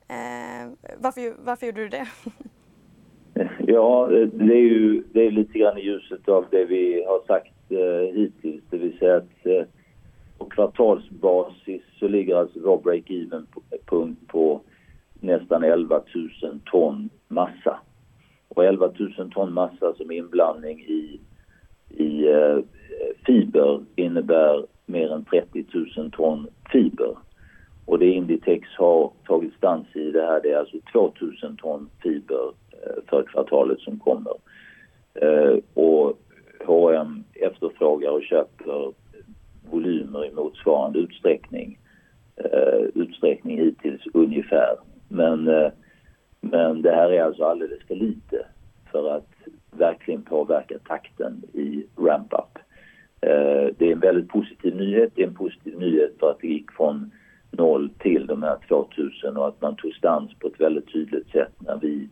Eh, 0.08 0.70
varför, 0.98 1.34
varför 1.44 1.66
gjorde 1.66 1.80
du 1.80 1.88
det? 1.88 2.08
Ja, 3.66 4.06
det 4.32 4.54
är 4.54 4.62
ju 4.62 5.02
det 5.12 5.26
är 5.26 5.30
lite 5.30 5.58
grann 5.58 5.78
i 5.78 5.80
ljuset 5.80 6.28
av 6.28 6.46
det 6.50 6.64
vi 6.64 7.04
har 7.04 7.20
sagt 7.26 7.54
eh, 7.68 8.16
hittills. 8.16 8.64
Det 8.70 8.78
vill 8.78 8.98
säga 8.98 9.16
att 9.16 9.46
eh, 9.46 9.62
på 10.38 10.44
kvartalsbasis 10.44 11.82
så 11.98 12.08
ligger 12.08 12.36
alltså 12.36 12.60
vår 12.64 12.78
break-even-punkt 12.78 14.18
på 14.26 14.60
nästan 15.20 15.64
11 15.64 16.02
000 16.42 16.60
ton 16.64 17.10
massa. 17.28 17.80
Och 18.48 18.64
11 18.64 18.92
000 19.18 19.30
ton 19.30 19.52
massa 19.52 19.94
som 19.94 20.10
inblandning 20.10 20.80
i, 20.80 21.20
i 21.88 22.28
eh, 22.28 22.58
fiber 23.26 23.80
innebär 23.96 24.66
mer 24.86 25.12
än 25.12 25.24
30 25.24 25.64
000 25.96 26.10
ton 26.10 26.46
fiber. 26.72 27.16
Och 27.84 27.98
det 27.98 28.06
Inditex 28.06 28.68
har 28.78 29.12
tagit 29.26 29.54
stans 29.54 29.86
i 29.94 30.10
det 30.10 30.22
här 30.22 30.40
det 30.42 30.52
är 30.52 30.58
alltså 30.58 30.76
2 30.92 31.12
000 31.42 31.56
ton 31.56 31.90
fiber 32.02 32.52
eh, 32.72 33.02
för 33.08 33.22
kvartalet 33.22 33.80
som 33.80 33.98
kommer. 33.98 34.34
Eh, 35.14 35.56
och 35.74 36.18
H&M 36.66 37.24
efterfrågar 37.34 38.10
och 38.10 38.22
köper 38.22 38.92
volymer 39.70 40.26
i 40.26 40.32
motsvarande 40.32 40.98
utsträckning, 40.98 41.78
eh, 42.36 42.80
utsträckning 42.94 43.58
hittills 43.58 44.02
ungefär. 44.14 44.76
Men, 45.12 45.48
eh, 45.48 45.72
men 46.40 46.82
det 46.82 46.90
här 46.90 47.12
är 47.12 47.22
alltså 47.22 47.44
alldeles 47.44 47.82
för 47.88 47.94
lite 47.94 48.46
för 48.92 49.16
att 49.16 49.30
verkligen 49.70 50.22
påverka 50.22 50.78
takten 50.78 51.42
i 51.52 51.86
ramp-up. 51.96 52.58
Eh, 53.20 53.74
det 53.78 53.88
är 53.88 53.92
en 53.92 54.00
väldigt 54.00 54.28
positiv 54.28 54.76
nyhet. 54.76 55.12
Det 55.14 55.22
är 55.22 55.26
en 55.26 55.34
positiv 55.34 55.78
nyhet 55.78 56.12
för 56.20 56.30
att 56.30 56.40
det 56.40 56.48
gick 56.48 56.72
från 56.72 57.10
noll 57.50 57.90
till 57.98 58.26
de 58.26 58.42
här 58.42 58.56
2000 58.68 59.36
och 59.36 59.48
att 59.48 59.60
man 59.60 59.76
tog 59.76 59.92
stans 59.92 60.34
på 60.38 60.46
ett 60.46 60.60
väldigt 60.60 60.92
tydligt 60.92 61.30
sätt 61.30 61.52
när, 61.58 61.76
vi, 61.76 62.08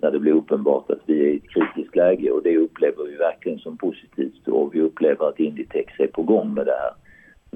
när 0.00 0.10
det 0.10 0.18
blev 0.18 0.36
uppenbart 0.36 0.90
att 0.90 1.02
vi 1.06 1.20
är 1.20 1.28
i 1.28 1.36
ett 1.36 1.50
kritiskt 1.50 1.96
läge 1.96 2.30
och 2.30 2.42
det 2.42 2.56
upplever 2.56 3.04
vi 3.04 3.16
verkligen 3.16 3.58
som 3.58 3.76
positivt 3.76 4.48
och 4.48 4.74
vi 4.74 4.80
upplever 4.80 5.28
att 5.28 5.40
Inditex 5.40 5.92
är 5.98 6.06
på 6.06 6.22
gång 6.22 6.54
med 6.54 6.66
det 6.66 6.76
här. 6.82 7.05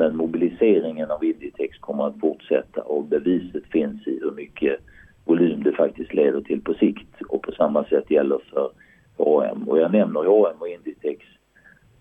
Men 0.00 0.16
mobiliseringen 0.16 1.10
av 1.10 1.24
Inditex 1.24 1.78
kommer 1.78 2.06
att 2.06 2.20
fortsätta 2.20 2.82
och 2.82 3.04
beviset 3.04 3.64
finns 3.66 4.06
i 4.06 4.20
hur 4.22 4.30
mycket 4.30 4.80
volym 5.24 5.62
det 5.62 5.72
faktiskt 5.72 6.14
leder 6.14 6.40
till 6.40 6.60
på 6.60 6.74
sikt 6.74 7.22
och 7.28 7.42
på 7.42 7.52
samma 7.52 7.84
sätt 7.84 8.10
gäller 8.10 8.38
för 8.50 8.70
H&M. 9.16 9.68
Och 9.68 9.78
jag 9.78 9.92
nämner 9.92 10.24
H&M 10.24 10.56
och 10.58 10.68
Inditex 10.68 11.26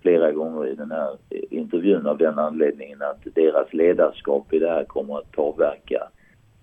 flera 0.02 0.32
gånger 0.32 0.68
i 0.68 0.76
den 0.76 0.92
här 0.92 1.18
intervjun 1.50 2.08
av 2.08 2.18
den 2.18 2.40
anledningen 2.40 3.02
att 3.02 3.36
deras 3.36 3.74
ledarskap 3.74 4.54
i 4.54 4.60
det 4.60 4.70
här 4.70 4.84
kommer 4.84 5.18
att 5.18 5.32
påverka 5.32 6.08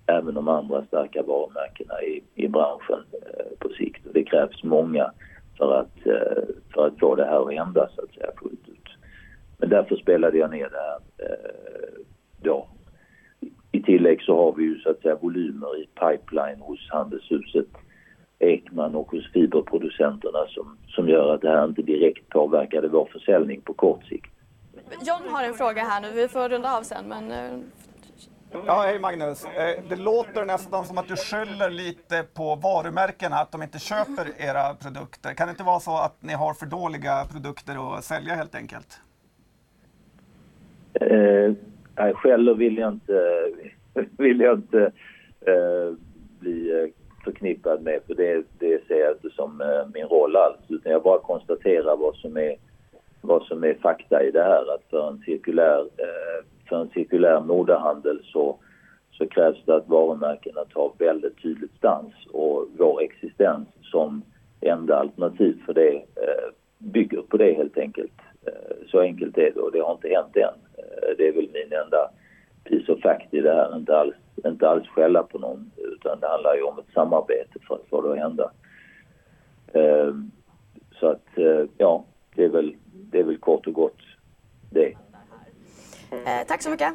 även 0.07 0.34
de 0.34 0.49
andra 0.49 0.84
starka 0.84 1.22
varumärkena 1.22 2.03
i, 2.03 2.22
i 2.34 2.49
branschen 2.49 3.05
eh, 3.12 3.59
på 3.59 3.68
sikt. 3.68 4.07
Och 4.07 4.12
det 4.12 4.24
krävs 4.24 4.62
många 4.64 5.11
för 5.59 5.80
att, 5.80 6.07
eh, 6.07 6.45
för 6.74 6.87
att 6.87 6.99
få 7.01 7.14
det 7.14 7.24
här 7.24 7.49
att 7.49 7.55
hända 7.55 7.89
så 7.95 8.03
att 8.03 8.14
säga 8.14 8.30
fullt 8.43 8.68
ut. 8.68 8.76
Men 9.59 9.69
därför 9.69 9.97
spelade 9.97 10.39
jag 10.39 10.51
ner 10.51 10.71
det 10.71 10.79
här 10.79 11.29
eh, 11.29 12.01
då. 12.43 12.69
I 13.73 13.83
tillägg 13.83 14.23
så 14.23 14.37
har 14.37 14.53
vi 14.53 14.63
ju 14.63 14.79
så 14.79 14.91
att 14.91 15.03
säga 15.03 15.15
volymer 15.15 15.83
i 15.83 15.87
pipeline 15.87 16.61
hos 16.61 16.91
Handelshuset 16.91 17.67
Ekman 18.39 18.95
och 18.95 19.11
hos 19.11 19.33
fiberproducenterna 19.33 20.47
som, 20.49 20.79
som 20.89 21.09
gör 21.09 21.35
att 21.35 21.41
det 21.41 21.51
här 21.51 21.65
inte 21.65 21.83
direkt 21.83 22.29
påverkade 22.29 22.89
vår 22.89 23.09
försäljning 23.13 23.61
på 23.61 23.75
kort 23.75 24.05
sikt. 24.05 24.31
John 25.07 25.29
har 25.29 25.45
en 25.45 25.55
fråga 25.55 25.83
här 25.83 26.01
nu, 26.01 26.13
vi 26.13 26.29
får 26.29 26.49
runda 26.49 26.77
av 26.77 26.83
sen 26.83 27.09
men... 27.09 27.31
Eh, 27.31 27.59
ja, 28.67 28.83
hej 28.83 28.99
Magnus. 28.99 29.45
Eh, 29.45 29.83
det 29.89 29.97
låter 29.97 30.45
nästan 30.45 30.85
som 30.85 30.99
att 30.99 31.09
du 31.09 31.16
skyller 31.16 31.70
lite 31.70 32.23
på 32.35 32.55
varumärkena, 32.55 33.37
att 33.37 33.53
de 33.53 33.62
inte 33.62 33.78
köper 33.78 34.27
era 34.39 34.74
produkter. 34.74 35.35
Kan 35.35 35.47
det 35.47 35.51
inte 35.51 35.65
vara 35.65 35.81
så 35.81 35.97
att 35.97 36.23
ni 36.23 36.33
har 36.33 36.55
för 36.55 36.66
dåliga 36.66 37.24
produkter 37.33 37.97
att 37.99 38.05
sälja 38.05 38.35
helt 38.35 38.55
enkelt? 38.55 39.01
Eh, 41.01 41.18
eh 41.18 41.52
nej, 41.97 42.14
skäller 42.14 42.55
vill 42.55 42.78
jag 42.78 42.93
inte, 42.93 43.51
vill 44.18 44.40
jag 44.40 44.59
inte 44.59 44.93
eh, 45.40 45.94
bli 46.40 46.81
eh, 46.81 46.89
förknippad 47.24 47.82
med 47.82 48.01
för 48.06 48.14
det, 48.14 48.44
det 48.59 48.86
ser 48.86 49.01
jag 49.01 49.12
inte 49.12 49.31
som 49.31 49.60
eh, 49.60 49.86
min 49.94 50.06
roll 50.06 50.36
alls 50.36 50.60
utan 50.68 50.93
jag 50.93 51.02
bara 51.02 51.18
konstaterar 51.18 51.97
vad 51.97 52.14
som 52.16 52.36
är, 52.36 52.56
vad 53.20 53.43
som 53.43 53.64
är 53.64 53.74
fakta 53.74 54.23
i 54.23 54.31
det 54.31 54.43
här 54.43 54.74
att 54.74 54.90
för 54.90 55.09
en 55.09 55.18
cirkulär, 55.18 55.81
eh, 55.81 56.44
för 56.68 56.81
en 56.81 56.89
cirkulär 56.89 57.40
modehandel 57.40 58.20
så, 58.24 58.59
så 59.12 59.27
krävs 59.27 59.64
det 59.64 59.74
att 59.74 59.89
varumärkena 59.89 60.64
tar 60.64 60.93
väldigt 60.98 61.43
tydligt 61.43 61.77
stans 61.78 62.14
och 62.32 62.68
vår 62.78 63.02
existens 63.02 63.68
som 63.82 64.23
enda 64.60 64.97
alternativ 64.97 65.62
för 65.66 65.74
det 65.74 65.94
eh, 65.97 66.48
bygger 66.78 67.23
på 67.23 67.36
det 67.36 67.52
helt 67.52 67.78
enkelt. 67.78 68.20
Eh, 68.47 68.89
så 68.90 69.01
enkelt 69.01 69.39
är 69.39 69.51
det 69.55 69.60
och 69.60 69.73
det 69.73 69.81
har 69.81 69.93
inte 69.93 70.09
hänt 70.09 70.36
än. 70.36 70.43
Eh, 70.78 71.16
det 71.18 71.28
är 71.28 71.32
väl 71.32 71.51
min 71.52 71.78
enda 71.85 72.10
piece 72.64 72.93
of 72.93 73.01
fact 73.02 73.35
i 73.35 73.40
det 73.40 73.55
här. 73.55 73.77
Inte 73.77 73.97
alls, 73.97 74.14
inte 74.44 74.68
alls 74.68 74.89
skälla 74.89 75.23
på 75.23 75.39
någon 75.39 75.70
utan 75.77 76.20
det 76.20 76.28
handlar 76.28 76.55
ju 76.55 76.62
om 76.62 76.78
ett 76.78 76.94
samarbete 76.94 77.59
för 77.68 77.74
att 77.74 77.89
få 77.90 78.02
det 78.02 78.12
att 78.12 78.18
hända. 78.18 78.51
Så 81.01 81.06
att 81.09 81.27
ja, 81.78 82.05
det 82.35 82.44
är 82.44 82.48
väl, 82.48 82.77
det 82.93 83.18
är 83.18 83.24
väl 83.24 83.39
kort 83.39 83.66
och 83.66 83.73
gott 83.73 84.01
det. 84.70 84.97
Eh, 86.10 86.47
tack 86.47 86.62
så 86.62 86.70
mycket. 86.70 86.94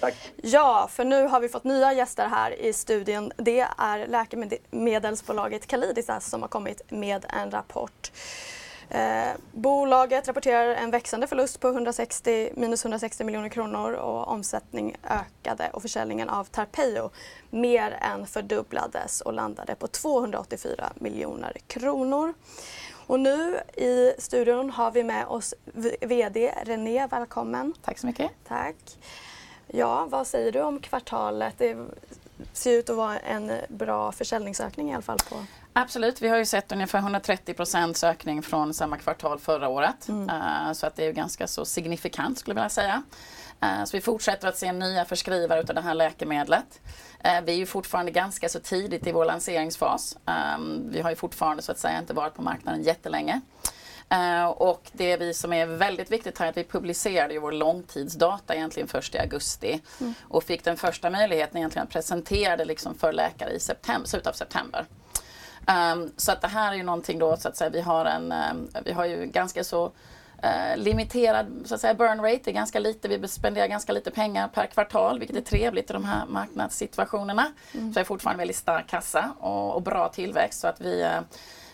Tack. 0.00 0.14
Ja, 0.36 0.88
för 0.90 1.04
nu 1.04 1.26
har 1.26 1.40
vi 1.40 1.48
fått 1.48 1.64
nya 1.64 1.92
gäster 1.92 2.26
här 2.26 2.60
i 2.60 2.72
studion. 2.72 3.32
Det 3.36 3.60
är 3.78 4.06
läkemedelsbolaget 4.06 5.66
Calidisas 5.66 6.30
som 6.30 6.42
har 6.42 6.48
kommit 6.48 6.82
med 6.90 7.26
en 7.28 7.50
rapport. 7.50 8.12
Eh, 8.94 9.32
bolaget 9.52 10.28
rapporterar 10.28 10.74
en 10.74 10.90
växande 10.90 11.26
förlust 11.26 11.60
på 11.60 11.68
160, 11.68 12.50
minus 12.56 12.84
160 12.84 13.24
miljoner 13.24 13.48
kronor 13.48 13.92
och 13.92 14.28
omsättning 14.28 14.96
ökade 15.04 15.70
och 15.72 15.82
försäljningen 15.82 16.28
av 16.28 16.44
Tarpeio 16.44 17.10
mer 17.50 17.98
än 18.00 18.26
fördubblades 18.26 19.20
och 19.20 19.32
landade 19.32 19.74
på 19.74 19.86
284 19.86 20.92
miljoner 20.94 21.56
kronor. 21.66 22.34
Och 23.06 23.20
nu 23.20 23.60
i 23.76 24.12
studion 24.18 24.70
har 24.70 24.90
vi 24.90 25.04
med 25.04 25.26
oss 25.26 25.54
VD 26.00 26.54
René, 26.64 27.06
välkommen. 27.06 27.74
Tack 27.82 27.98
så 27.98 28.06
mycket. 28.06 28.30
Tack. 28.48 28.98
Ja, 29.66 30.06
vad 30.10 30.26
säger 30.26 30.52
du 30.52 30.60
om 30.62 30.80
kvartalet? 30.80 31.54
Det 31.58 31.76
ser 32.52 32.72
ut 32.72 32.90
att 32.90 32.96
vara 32.96 33.18
en 33.18 33.52
bra 33.68 34.12
försäljningsökning 34.12 34.90
i 34.90 34.94
alla 34.94 35.02
fall. 35.02 35.18
på 35.28 35.36
Absolut, 35.74 36.22
vi 36.22 36.28
har 36.28 36.36
ju 36.36 36.44
sett 36.44 36.72
ungefär 36.72 36.98
130 36.98 37.54
procents 37.54 38.04
ökning 38.04 38.42
från 38.42 38.74
samma 38.74 38.96
kvartal 38.96 39.38
förra 39.38 39.68
året. 39.68 40.08
Mm. 40.08 40.30
Uh, 40.30 40.72
så 40.72 40.86
att 40.86 40.96
det 40.96 41.02
är 41.02 41.06
ju 41.06 41.12
ganska 41.12 41.46
så 41.46 41.64
signifikant 41.64 42.38
skulle 42.38 42.52
jag 42.52 42.62
vilja 42.62 42.68
säga. 42.68 43.02
Uh, 43.64 43.84
så 43.84 43.96
vi 43.96 44.00
fortsätter 44.00 44.48
att 44.48 44.58
se 44.58 44.72
nya 44.72 45.04
förskrivare 45.04 45.60
utav 45.60 45.74
det 45.74 45.80
här 45.80 45.94
läkemedlet. 45.94 46.80
Uh, 47.26 47.40
vi 47.44 47.52
är 47.52 47.56
ju 47.56 47.66
fortfarande 47.66 48.12
ganska 48.12 48.48
så 48.48 48.60
tidigt 48.60 49.06
i 49.06 49.12
vår 49.12 49.24
lanseringsfas. 49.24 50.16
Um, 50.56 50.90
vi 50.90 51.00
har 51.00 51.10
ju 51.10 51.16
fortfarande 51.16 51.62
så 51.62 51.72
att 51.72 51.78
säga 51.78 51.98
inte 51.98 52.14
varit 52.14 52.34
på 52.34 52.42
marknaden 52.42 52.82
jättelänge. 52.82 53.40
Och 54.54 54.90
det 54.92 55.16
vi 55.16 55.34
som 55.34 55.52
är 55.52 55.66
väldigt 55.66 56.10
viktigt 56.10 56.38
här 56.38 56.46
är 56.46 56.50
att 56.50 56.56
vi 56.56 56.64
publicerade 56.64 57.34
ju 57.34 57.40
vår 57.40 57.52
långtidsdata 57.52 58.54
egentligen 58.54 58.88
först 58.88 59.14
i 59.14 59.18
augusti 59.18 59.80
mm. 60.00 60.14
och 60.22 60.44
fick 60.44 60.64
den 60.64 60.76
första 60.76 61.10
möjligheten 61.10 61.56
egentligen 61.56 61.86
att 61.86 61.92
presentera 61.92 62.56
det 62.56 62.64
liksom 62.64 62.94
för 62.94 63.12
läkare 63.12 63.50
i 63.50 63.60
september, 63.60 64.08
slutet 64.08 64.26
av 64.26 64.32
september. 64.32 64.86
Um, 65.66 66.12
så 66.16 66.32
att 66.32 66.40
det 66.40 66.48
här 66.48 66.72
är 66.72 66.76
ju 66.76 66.82
någonting 66.82 67.18
då 67.18 67.36
så 67.36 67.48
att 67.48 67.56
säga, 67.56 67.70
vi 67.70 67.80
har 67.80 68.04
en, 68.04 68.32
um, 68.32 68.68
vi 68.84 68.92
har 68.92 69.04
ju 69.04 69.26
ganska 69.26 69.64
så 69.64 69.84
uh, 69.84 70.76
limiterad 70.76 71.46
så 71.64 71.74
att 71.74 71.80
säga, 71.80 71.94
burn 71.94 72.20
rate, 72.20 72.40
det 72.44 72.50
är 72.50 72.54
ganska 72.54 72.78
lite, 72.78 73.08
vi 73.08 73.28
spenderar 73.28 73.66
ganska 73.66 73.92
lite 73.92 74.10
pengar 74.10 74.48
per 74.48 74.66
kvartal 74.66 75.18
vilket 75.18 75.36
är 75.36 75.40
trevligt 75.40 75.90
i 75.90 75.92
de 75.92 76.04
här 76.04 76.26
marknadssituationerna. 76.26 77.52
Mm. 77.72 77.92
Så 77.92 77.94
det 77.94 78.00
är 78.00 78.04
fortfarande 78.04 78.38
väldigt 78.38 78.56
stark 78.56 78.86
kassa 78.86 79.32
och, 79.38 79.74
och 79.74 79.82
bra 79.82 80.08
tillväxt 80.08 80.60
så 80.60 80.66
att 80.66 80.80
vi 80.80 81.02
uh, 81.02 81.20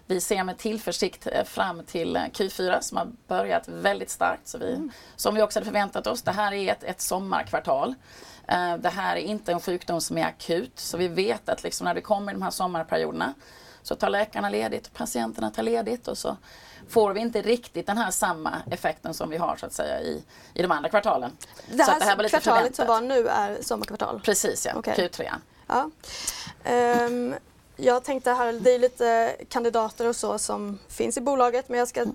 vi 0.07 0.21
ser 0.21 0.45
med 0.45 0.59
tillförsikt 0.59 1.27
eh, 1.27 1.45
fram 1.45 1.85
till 1.85 2.17
Q4 2.17 2.81
som 2.81 2.99
har 2.99 3.09
börjat 3.29 3.69
väldigt 3.69 4.11
starkt. 4.11 4.49
Så 4.49 4.59
vi, 4.59 4.75
mm. 4.75 4.91
Som 5.17 5.35
vi 5.35 5.43
också 5.43 5.59
hade 5.59 5.67
förväntat 5.67 6.07
oss. 6.07 6.23
Det 6.23 6.31
här 6.31 6.53
är 6.53 6.73
ett, 6.73 6.85
ett 6.85 7.01
sommarkvartal. 7.01 7.95
Det 8.79 8.89
här 8.89 9.17
är 9.17 9.21
inte 9.21 9.53
en 9.53 9.61
sjukdom 9.61 10.01
som 10.01 10.19
är 10.19 10.27
akut. 10.27 10.79
Så 10.79 10.97
vi 10.97 11.09
vet 11.09 11.49
att 11.49 11.63
liksom 11.63 11.85
när 11.85 11.95
det 11.95 12.01
kommer 12.01 12.33
de 12.33 12.43
här 12.43 12.51
sommarperioderna 12.51 13.35
så 13.89 13.95
tar 13.95 14.11
läkarna 14.11 14.49
ledigt, 14.49 14.95
patienterna 14.95 15.51
tar 15.51 15.63
ledigt 15.63 16.09
och 16.09 16.19
så 16.19 16.37
får 16.89 17.13
vi 17.13 17.21
inte 17.21 17.43
riktigt 17.43 17.87
den 17.87 17.99
här 17.99 18.11
samma 18.11 18.63
effekten 18.71 19.15
som 19.15 19.31
vi 19.31 19.37
har 19.37 19.57
så 19.57 19.67
att 19.67 19.73
säga 19.73 20.01
i, 20.01 20.23
i 20.55 20.63
de 20.63 20.71
andra 20.71 20.89
kvartalen. 20.89 21.31
Det 21.71 21.83
här, 21.83 21.93
så 21.93 21.99
det 21.99 22.05
här 22.05 22.17
var 22.17 22.23
lite 22.23 22.41
kvartalet 22.41 22.77
förväntat. 22.77 22.77
som 22.77 22.87
var 22.87 23.01
nu 23.01 23.29
är 23.29 23.63
sommarkvartal? 23.63 24.21
Precis 24.25 24.67
ja, 24.67 24.79
okay. 24.79 25.09
Q3. 25.09 25.31
Ja. 25.67 25.91
Um, 27.07 27.35
jag 27.77 28.05
tänkte 28.05 28.33
här, 28.33 28.53
det 28.53 28.75
är 28.75 28.79
lite 28.79 29.37
kandidater 29.49 30.09
och 30.09 30.17
så 30.17 30.39
som 30.39 30.79
finns 30.89 31.17
i 31.17 31.21
bolaget 31.21 31.69
men 31.69 31.79
jag 31.79 31.89
ska 31.89 32.07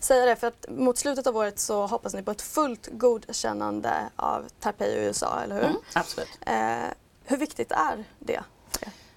säga 0.00 0.26
det 0.26 0.36
för 0.36 0.46
att 0.46 0.66
mot 0.68 0.98
slutet 0.98 1.26
av 1.26 1.36
året 1.36 1.58
så 1.58 1.86
hoppas 1.86 2.14
ni 2.14 2.22
på 2.22 2.30
ett 2.30 2.42
fullt 2.42 2.88
godkännande 2.92 3.94
av 4.16 4.48
Tarpei 4.60 4.88
i 4.88 5.04
USA, 5.04 5.40
eller 5.44 5.54
hur? 5.54 5.64
Mm, 5.64 5.76
absolut. 5.92 6.28
Uh, 6.48 6.90
hur 7.24 7.36
viktigt 7.36 7.72
är 7.72 8.04
det? 8.18 8.42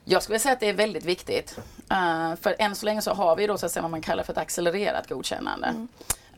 Jag 0.06 0.24
skulle 0.24 0.40
säga 0.40 0.54
att 0.54 0.60
det 0.60 0.70
är 0.70 0.74
väldigt 0.74 1.06
viktigt. 1.06 1.58
Uh, 1.92 2.36
för 2.36 2.56
än 2.60 2.76
så 2.76 2.86
länge 2.86 3.02
så 3.02 3.14
har 3.14 3.36
vi 3.36 3.48
då 3.48 3.58
så 3.58 3.66
att 3.66 3.72
säga 3.72 3.82
vad 3.82 3.92
man 3.92 4.02
kallar 4.02 4.24
för 4.24 4.34
ett 4.34 4.38
accelererat 4.38 5.10
godkännande. 5.10 5.68
Mm. 5.68 5.88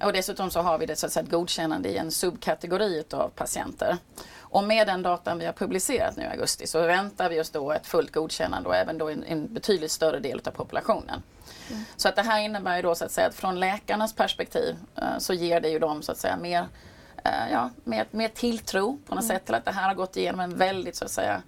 Och 0.04 0.14
dessutom 0.14 0.52
så 0.52 0.62
har 0.62 0.78
vi 0.78 0.86
det 0.86 0.96
så 0.96 1.06
att 1.06 1.12
säga 1.12 1.24
ett 1.24 1.32
godkännande 1.32 1.90
i 1.90 1.98
en 1.98 2.12
subkategori 2.12 3.04
av 3.12 3.30
patienter. 3.30 3.98
Och 4.38 4.64
med 4.64 4.88
den 4.88 5.02
datan 5.02 5.40
vi 5.40 5.46
har 5.46 5.54
publicerat 5.54 6.18
nu 6.18 6.24
i 6.24 6.28
augusti 6.28 6.68
så 6.68 6.82
väntar 6.82 7.30
vi 7.30 7.42
oss 7.42 7.50
då 7.50 7.72
ett 7.72 7.88
fullt 7.88 8.12
godkännande 8.12 8.70
och 8.70 8.76
även 8.76 8.98
då 8.98 9.10
en, 9.10 9.24
en 9.24 9.54
betydligt 9.54 9.92
större 9.92 10.20
del 10.20 10.42
av 10.46 10.52
populationen. 10.52 11.24
Mm. 11.72 11.84
Så 11.96 12.10
att 12.10 12.16
det 12.16 12.22
här 12.22 12.40
innebär 12.40 12.76
ju 12.76 12.82
då 12.82 12.96
så 12.96 13.06
att 13.06 13.12
säga 13.12 13.28
att 13.28 13.36
från 13.36 13.60
läkarnas 13.60 14.14
perspektiv 14.14 14.76
uh, 15.02 15.18
så 15.18 15.34
ger 15.34 15.62
det 15.62 15.70
ju 15.70 15.80
dem 15.80 16.02
så 16.02 16.12
att 16.12 16.18
säga 16.18 16.38
mer, 16.38 16.62
uh, 16.62 17.52
ja, 17.52 17.70
mer, 17.84 18.06
mer 18.12 18.28
tilltro 18.28 19.00
på 19.06 19.16
något 19.16 19.24
mm. 19.24 19.36
sätt 19.36 19.46
till 19.46 19.56
att 19.56 19.66
det 19.66 19.72
här 19.72 19.88
har 19.88 19.96
gått 19.96 20.18
igenom 20.18 20.40
en 20.40 20.58
väldigt 20.58 20.96
så 20.96 21.06
att 21.06 21.12
säga 21.12 21.42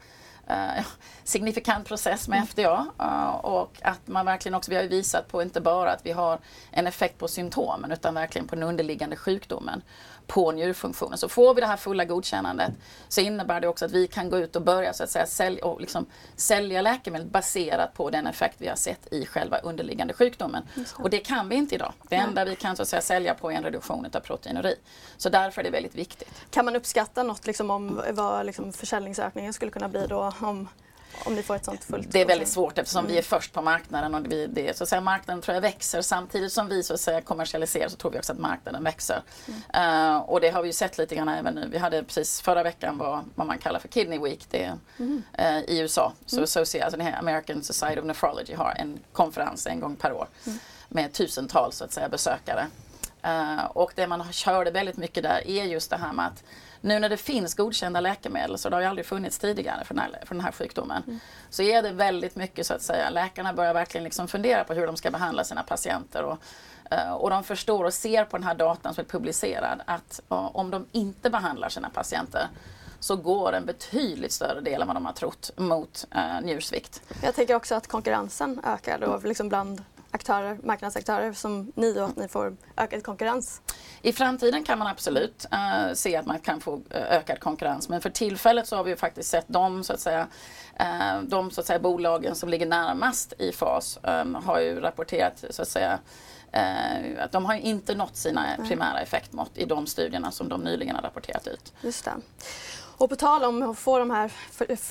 eh, 0.48 0.86
signifikant 1.24 1.88
process 1.88 2.28
med 2.28 2.48
FDA 2.50 2.88
eh, 3.00 3.36
och 3.36 3.78
att 3.82 4.08
man 4.08 4.26
verkligen 4.26 4.56
också, 4.56 4.72
vi 4.72 4.76
har 4.76 4.84
ju 4.84 4.90
visat 4.90 5.28
på 5.28 5.42
inte 5.42 5.62
bara 5.62 5.92
att 5.92 6.06
vi 6.06 6.12
har 6.12 6.40
en 6.72 6.88
effekt 6.88 7.18
på 7.18 7.28
symptomen 7.28 7.92
utan 7.92 8.14
verkligen 8.14 8.48
på 8.48 8.56
den 8.56 8.64
underliggande 8.64 9.16
sjukdomen 9.16 9.82
på 10.28 10.52
njurfunktionen. 10.52 11.18
Så 11.18 11.30
får 11.30 11.54
vi 11.54 11.62
det 11.62 11.68
här 11.68 11.78
fulla 11.78 12.06
godkännandet 12.06 12.74
så 13.08 13.22
innebär 13.22 13.62
det 13.62 13.68
också 13.68 13.86
att 13.86 13.92
vi 13.92 14.08
kan 14.08 14.30
gå 14.30 14.38
ut 14.38 14.56
och 14.56 14.62
börja 14.62 14.94
så 14.94 15.04
att 15.04 15.10
säga, 15.10 15.26
sälja, 15.26 15.66
och 15.66 15.82
liksom 15.82 16.06
sälja 16.36 16.82
läkemedel 16.82 17.28
baserat 17.28 17.94
på 17.94 18.10
den 18.10 18.28
effekt 18.28 18.56
vi 18.58 18.68
har 18.68 18.76
sett 18.76 19.14
i 19.14 19.26
själva 19.26 19.58
underliggande 19.58 20.14
sjukdomen. 20.14 20.64
Och 20.94 21.10
det 21.10 21.20
kan 21.20 21.50
vi 21.50 21.56
inte 21.56 21.76
idag. 21.76 21.94
Det 22.10 22.16
enda 22.16 22.46
vi 22.46 22.56
kan 22.56 22.76
så 22.76 22.82
att 22.82 22.88
säga, 22.88 23.02
sälja 23.02 23.34
på 23.34 23.52
är 23.52 23.56
en 23.56 23.64
reduktion 23.64 24.06
av 24.14 24.20
proteinuri. 24.20 24.76
Så 25.18 25.30
därför 25.30 25.62
är 25.62 25.66
det 25.66 25.72
väldigt 25.72 25.96
viktigt. 25.96 26.30
Kan 26.50 26.66
man 26.66 26.76
uppskatta 26.76 27.24
något 27.24 27.48
liksom, 27.48 27.72
om 27.72 28.02
vad 28.12 28.46
liksom, 28.46 28.74
försäljningsökningen 28.74 29.54
skulle 29.54 29.72
kunna 29.72 29.90
bli 29.90 30.08
då 30.08 30.34
om 30.42 30.68
om 31.26 31.36
ni 31.36 31.44
får 31.44 31.56
ett 31.56 31.66
sånt 31.66 31.84
fullt 31.84 32.12
Det 32.12 32.22
är 32.22 32.26
väldigt 32.26 32.48
svårt 32.48 32.78
eftersom 32.78 33.00
mm. 33.00 33.12
vi 33.12 33.18
är 33.18 33.22
först 33.22 33.54
på 33.54 33.62
marknaden 33.62 34.16
och 34.16 34.32
vi, 34.32 34.48
det, 34.48 34.78
så 34.78 34.84
att 34.84 34.90
säga, 34.90 35.02
marknaden 35.02 35.42
tror 35.42 35.56
jag 35.56 35.62
växer. 35.62 36.02
Samtidigt 36.02 36.54
som 36.54 36.70
vi 36.70 36.84
så 36.84 36.94
att 36.94 37.00
säga, 37.00 37.22
kommersialiserar 37.22 37.90
så 37.90 37.98
tror 37.98 38.12
vi 38.12 38.20
också 38.20 38.34
att 38.34 38.40
marknaden 38.40 38.84
växer. 38.84 39.22
Mm. 39.48 40.14
Uh, 40.14 40.18
och 40.18 40.42
det 40.42 40.50
har 40.50 40.62
vi 40.62 40.68
ju 40.68 40.74
sett 40.74 40.98
lite 40.98 41.16
grann 41.16 41.30
även 41.30 41.54
nu. 41.54 41.68
Vi 41.72 41.78
hade 41.78 42.04
precis 42.04 42.42
förra 42.42 42.64
veckan 42.64 42.98
vad, 42.98 43.24
vad 43.36 43.48
man 43.48 43.58
kallar 43.58 43.80
för 43.80 43.88
Kidney 43.88 44.20
Week 44.20 44.48
det, 44.50 44.78
mm. 44.98 45.24
uh, 45.40 45.60
i 45.60 45.80
USA. 45.80 46.14
Så 46.26 46.36
mm. 46.36 46.44
Associate, 46.44 46.86
alltså 46.86 46.98
den 46.98 47.08
här 47.08 47.20
American 47.20 47.64
Society 47.64 48.00
of 48.00 48.06
Nephrology 48.06 48.54
har 48.54 48.74
en 48.78 49.00
konferens 49.14 49.68
en 49.68 49.80
gång 49.80 49.96
per 49.96 50.14
år 50.14 50.28
mm. 50.46 50.60
med 50.90 51.14
tusentals 51.14 51.78
så 51.78 51.84
att 51.84 51.94
säga, 51.94 52.10
besökare. 52.10 52.68
Uh, 53.26 53.66
och 53.66 53.92
det 53.96 54.08
man 54.08 54.34
körde 54.34 54.72
väldigt 54.72 54.98
mycket 54.98 55.24
där 55.24 55.48
är 55.48 55.64
just 55.64 55.90
det 55.90 55.98
här 55.98 56.14
med 56.14 56.28
att 56.28 56.44
nu 56.82 57.00
när 57.00 57.10
det 57.10 57.18
finns 57.18 57.56
godkända 57.56 58.00
läkemedel, 58.00 58.58
så 58.58 58.70
det 58.70 58.76
har 58.76 58.82
ju 58.82 58.88
aldrig 58.88 59.06
funnits 59.06 59.40
tidigare 59.40 59.86
för 59.86 59.94
den 59.94 60.04
här, 60.04 60.26
för 60.26 60.36
den 60.36 60.44
här 60.44 60.52
sjukdomen, 60.52 61.04
mm. 61.08 61.20
så 61.50 61.64
är 61.64 61.82
det 61.82 61.92
väldigt 61.92 62.36
mycket 62.36 62.68
så 62.68 62.74
att 62.74 62.82
säga, 62.82 63.10
läkarna 63.10 63.54
börjar 63.54 63.74
verkligen 63.74 64.04
liksom 64.04 64.28
fundera 64.28 64.64
på 64.64 64.74
hur 64.74 64.88
de 64.88 64.98
ska 64.98 65.12
behandla 65.12 65.44
sina 65.44 65.64
patienter. 65.64 66.24
Och, 66.24 66.38
eh, 66.92 67.12
och 67.12 67.30
de 67.30 67.44
förstår 67.44 67.84
och 67.84 67.94
ser 67.94 68.26
på 68.26 68.38
den 68.38 68.48
här 68.48 68.56
datan 68.56 68.94
som 68.94 69.02
är 69.02 69.10
publicerad 69.10 69.82
att 69.86 70.22
om 70.28 70.72
de 70.72 70.86
inte 70.92 71.30
behandlar 71.30 71.70
sina 71.70 71.90
patienter 71.90 72.48
så 73.00 73.16
går 73.16 73.54
en 73.54 73.66
betydligt 73.66 74.32
större 74.32 74.62
del 74.62 74.82
än 74.82 74.88
vad 74.88 74.96
de 74.96 75.06
har 75.06 75.14
trott 75.14 75.52
mot 75.56 76.06
uh, 76.16 76.46
njursvikt. 76.46 77.02
Jag 77.24 77.36
tänker 77.36 77.56
också 77.56 77.76
att 77.76 77.88
konkurrensen 77.88 78.62
ökar 78.64 79.00
då 79.00 79.20
liksom 79.24 79.50
bland 79.50 79.84
aktörer, 80.18 80.58
marknadsaktörer 80.64 81.34
som 81.34 81.72
ni 81.76 82.00
och 82.00 82.06
att 82.06 82.16
ni 82.16 82.28
får 82.28 82.58
ökad 82.78 83.04
konkurrens? 83.04 83.62
I 84.02 84.14
framtiden 84.14 84.64
kan 84.64 84.80
man 84.80 84.88
absolut 84.88 85.46
uh, 85.54 85.94
se 85.94 86.16
att 86.16 86.26
man 86.26 86.40
kan 86.40 86.62
få 86.62 86.76
uh, 86.76 86.82
ökad 86.92 87.40
konkurrens 87.40 87.90
men 87.90 88.02
för 88.02 88.10
tillfället 88.10 88.68
så 88.68 88.76
har 88.76 88.84
vi 88.84 88.96
faktiskt 88.96 89.30
sett 89.30 89.46
de, 89.48 89.84
så 89.84 89.94
att 89.94 90.00
säga, 90.00 90.28
uh, 90.82 91.22
de 91.24 91.52
så 91.52 91.62
att 91.62 91.68
säga, 91.68 91.80
bolagen 91.80 92.36
som 92.36 92.50
ligger 92.50 92.66
närmast 92.66 93.34
i 93.40 93.52
fas 93.52 94.00
um, 94.04 94.36
har 94.36 94.60
ju 94.60 94.80
rapporterat 94.80 95.44
så 95.50 95.62
att 95.62 95.68
säga 95.68 96.00
att 97.20 97.32
de 97.32 97.46
har 97.46 97.54
inte 97.54 97.96
nått 97.96 98.16
sina 98.16 98.46
primära 98.68 99.02
effektmått 99.02 99.52
i 99.58 99.66
de 99.66 99.88
studierna 99.88 100.32
som 100.32 100.50
de 100.50 100.62
nyligen 100.62 100.96
har 100.96 101.02
rapporterat 101.02 101.48
ut. 101.48 101.74
Just 101.82 102.06
det. 102.06 102.12
Och 102.98 103.10
på 103.10 103.16
tal 103.16 103.44
om 103.44 103.70
att 103.70 103.78
få, 103.78 104.00
de 104.00 104.12
här, 104.12 104.28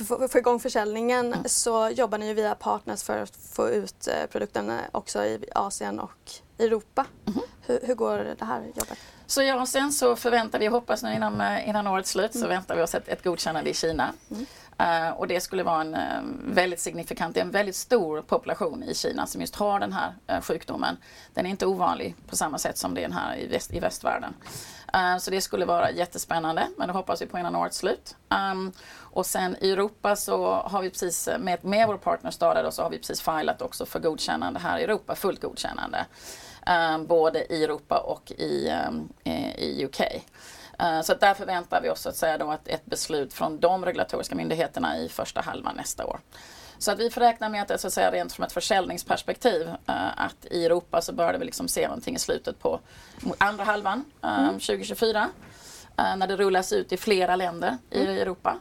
få, 0.04 0.28
få 0.28 0.38
igång 0.38 0.60
försäljningen 0.60 1.26
mm. 1.26 1.44
så 1.46 1.90
jobbar 1.90 2.18
ni 2.18 2.26
ju 2.26 2.34
via 2.34 2.54
partners 2.54 3.02
för 3.02 3.18
att 3.18 3.36
få 3.36 3.68
ut 3.68 4.08
eh, 4.08 4.26
produkten 4.32 4.72
också 4.92 5.24
i 5.24 5.44
Asien 5.54 6.00
och 6.00 6.30
Europa. 6.58 7.06
Mm. 7.26 7.40
Hur, 7.66 7.80
hur, 7.82 7.94
går 7.94 8.18
det 8.38 8.44
här 8.44 8.60
jobbet? 8.60 8.98
Så 9.26 9.42
i 9.42 9.50
Asien 9.50 9.92
så 9.92 10.16
förväntar 10.16 10.58
vi, 10.58 10.66
hoppas 10.66 11.02
nu 11.02 11.14
innan, 11.14 11.40
eh, 11.40 11.68
innan 11.68 11.86
årets 11.86 12.10
slut, 12.10 12.32
så 12.32 12.38
mm. 12.38 12.50
väntar 12.50 12.76
vi 12.76 12.82
oss 12.82 12.94
ett, 12.94 13.08
ett 13.08 13.24
godkännande 13.24 13.70
i 13.70 13.74
Kina. 13.74 14.12
Mm. 14.30 14.46
Eh, 14.78 15.10
och 15.10 15.26
det 15.26 15.40
skulle 15.40 15.62
vara 15.62 15.80
en 15.80 15.94
eh, 15.94 16.20
väldigt 16.44 16.80
signifikant, 16.80 17.34
det 17.34 17.40
är 17.40 17.44
en 17.44 17.50
väldigt 17.50 17.76
stor 17.76 18.22
population 18.22 18.82
i 18.82 18.94
Kina 18.94 19.26
som 19.26 19.40
just 19.40 19.56
har 19.56 19.80
den 19.80 19.92
här 19.92 20.14
eh, 20.26 20.40
sjukdomen. 20.40 20.96
Den 21.34 21.46
är 21.46 21.50
inte 21.50 21.66
ovanlig 21.66 22.14
på 22.26 22.36
samma 22.36 22.58
sätt 22.58 22.78
som 22.78 22.94
det 22.94 23.04
är 23.04 23.10
här 23.10 23.36
i, 23.36 23.46
väst, 23.46 23.74
i 23.74 23.80
västvärlden. 23.80 24.34
så 25.20 25.30
det 25.30 25.40
skulle 25.40 25.64
vara 25.64 25.90
jättespännande, 25.90 26.68
men 26.76 26.88
det 26.88 26.94
hoppas 26.94 27.22
vi 27.22 27.26
på 27.26 27.38
innan 27.38 27.56
årets 27.56 27.76
slut. 27.76 28.16
Ehm, 28.28 28.72
och 28.98 29.26
sen 29.26 29.56
i 29.60 29.70
Europa 29.70 30.16
så 30.16 30.54
har 30.54 30.82
vi 30.82 30.90
precis, 30.90 31.28
med, 31.38 31.64
med 31.64 31.86
vår 31.86 31.96
partner 31.96 32.30
Stada 32.30 32.70
så 32.70 32.82
har 32.82 32.90
vi 32.90 32.98
precis 32.98 33.20
filat 33.20 33.62
också 33.62 33.86
för 33.86 34.00
godkännande 34.00 34.60
här 34.60 34.78
i 34.78 34.84
Europa, 34.84 35.14
fullt 35.14 35.42
godkännande. 35.42 36.06
Ehm, 36.66 37.06
både 37.06 37.52
i 37.54 37.64
Europa 37.64 37.98
och 37.98 38.30
i, 38.30 38.68
ehm, 38.68 39.08
i 39.58 39.84
UK. 39.84 40.00
Eh, 40.78 41.00
så 41.00 41.14
där 41.14 41.34
förväntar 41.34 41.80
vi 41.80 41.90
oss 41.90 42.06
att 42.06 42.16
säga 42.16 42.38
då 42.38 42.50
att 42.50 42.68
ett 42.68 42.86
beslut 42.86 43.34
från 43.34 43.60
de 43.60 43.84
regulatoriska 43.84 44.34
myndigheterna 44.34 44.98
i 44.98 45.08
första 45.08 45.40
halvan 45.40 45.76
nästa 45.76 46.06
år. 46.06 46.20
Så 46.78 46.90
att 46.90 46.98
vi 46.98 47.10
får 47.10 47.20
räkna 47.20 47.48
med 47.48 47.62
att 47.62 47.68
det 47.68 47.78
så 47.78 47.86
att 47.86 47.92
säga 47.92 48.10
rent 48.10 48.32
från 48.32 48.46
ett 48.46 48.52
försäljningsperspektiv 48.52 49.68
eh, 49.68 50.20
att 50.20 50.46
i 50.50 50.64
Europa 50.64 51.02
så 51.02 51.12
börjar 51.12 51.38
vi 51.38 51.44
liksom 51.44 51.68
se 51.68 51.88
någonting 51.88 52.14
i 52.16 52.18
slutet 52.18 52.58
på 52.58 52.80
andra 53.38 53.64
halvan 53.64 54.04
eh, 54.22 54.38
mm. 54.38 54.52
2024 54.52 55.28
när 56.16 56.26
det 56.26 56.36
rullas 56.36 56.72
ut 56.72 56.92
i 56.92 56.96
flera 56.96 57.36
länder 57.36 57.78
i 57.90 58.00
mm. 58.00 58.16
Europa. 58.16 58.58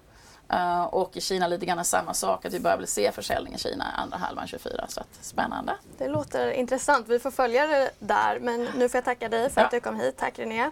Och 0.89 1.17
i 1.17 1.21
Kina 1.21 1.47
lite 1.47 1.65
grann 1.65 1.85
samma 1.85 2.13
sak, 2.13 2.45
att 2.45 2.53
vi 2.53 2.59
börjar 2.59 2.77
väl 2.77 2.87
se 2.87 3.11
försäljning 3.11 3.53
i 3.53 3.57
Kina 3.57 3.83
andra 3.83 4.17
halvan 4.17 4.47
24. 4.47 4.85
Så 4.87 4.99
att, 4.99 5.07
spännande. 5.21 5.73
Det 5.97 6.07
låter 6.07 6.51
intressant. 6.51 7.07
Vi 7.07 7.19
får 7.19 7.31
följa 7.31 7.67
det 7.67 7.91
där. 7.99 8.39
Men 8.39 8.67
nu 8.75 8.89
får 8.89 8.97
jag 8.97 9.05
tacka 9.05 9.29
dig 9.29 9.49
för 9.49 9.61
ja. 9.61 9.65
att 9.65 9.71
du 9.71 9.79
kom 9.79 9.99
hit. 9.99 10.17
Tack 10.17 10.37
Linnea. 10.37 10.71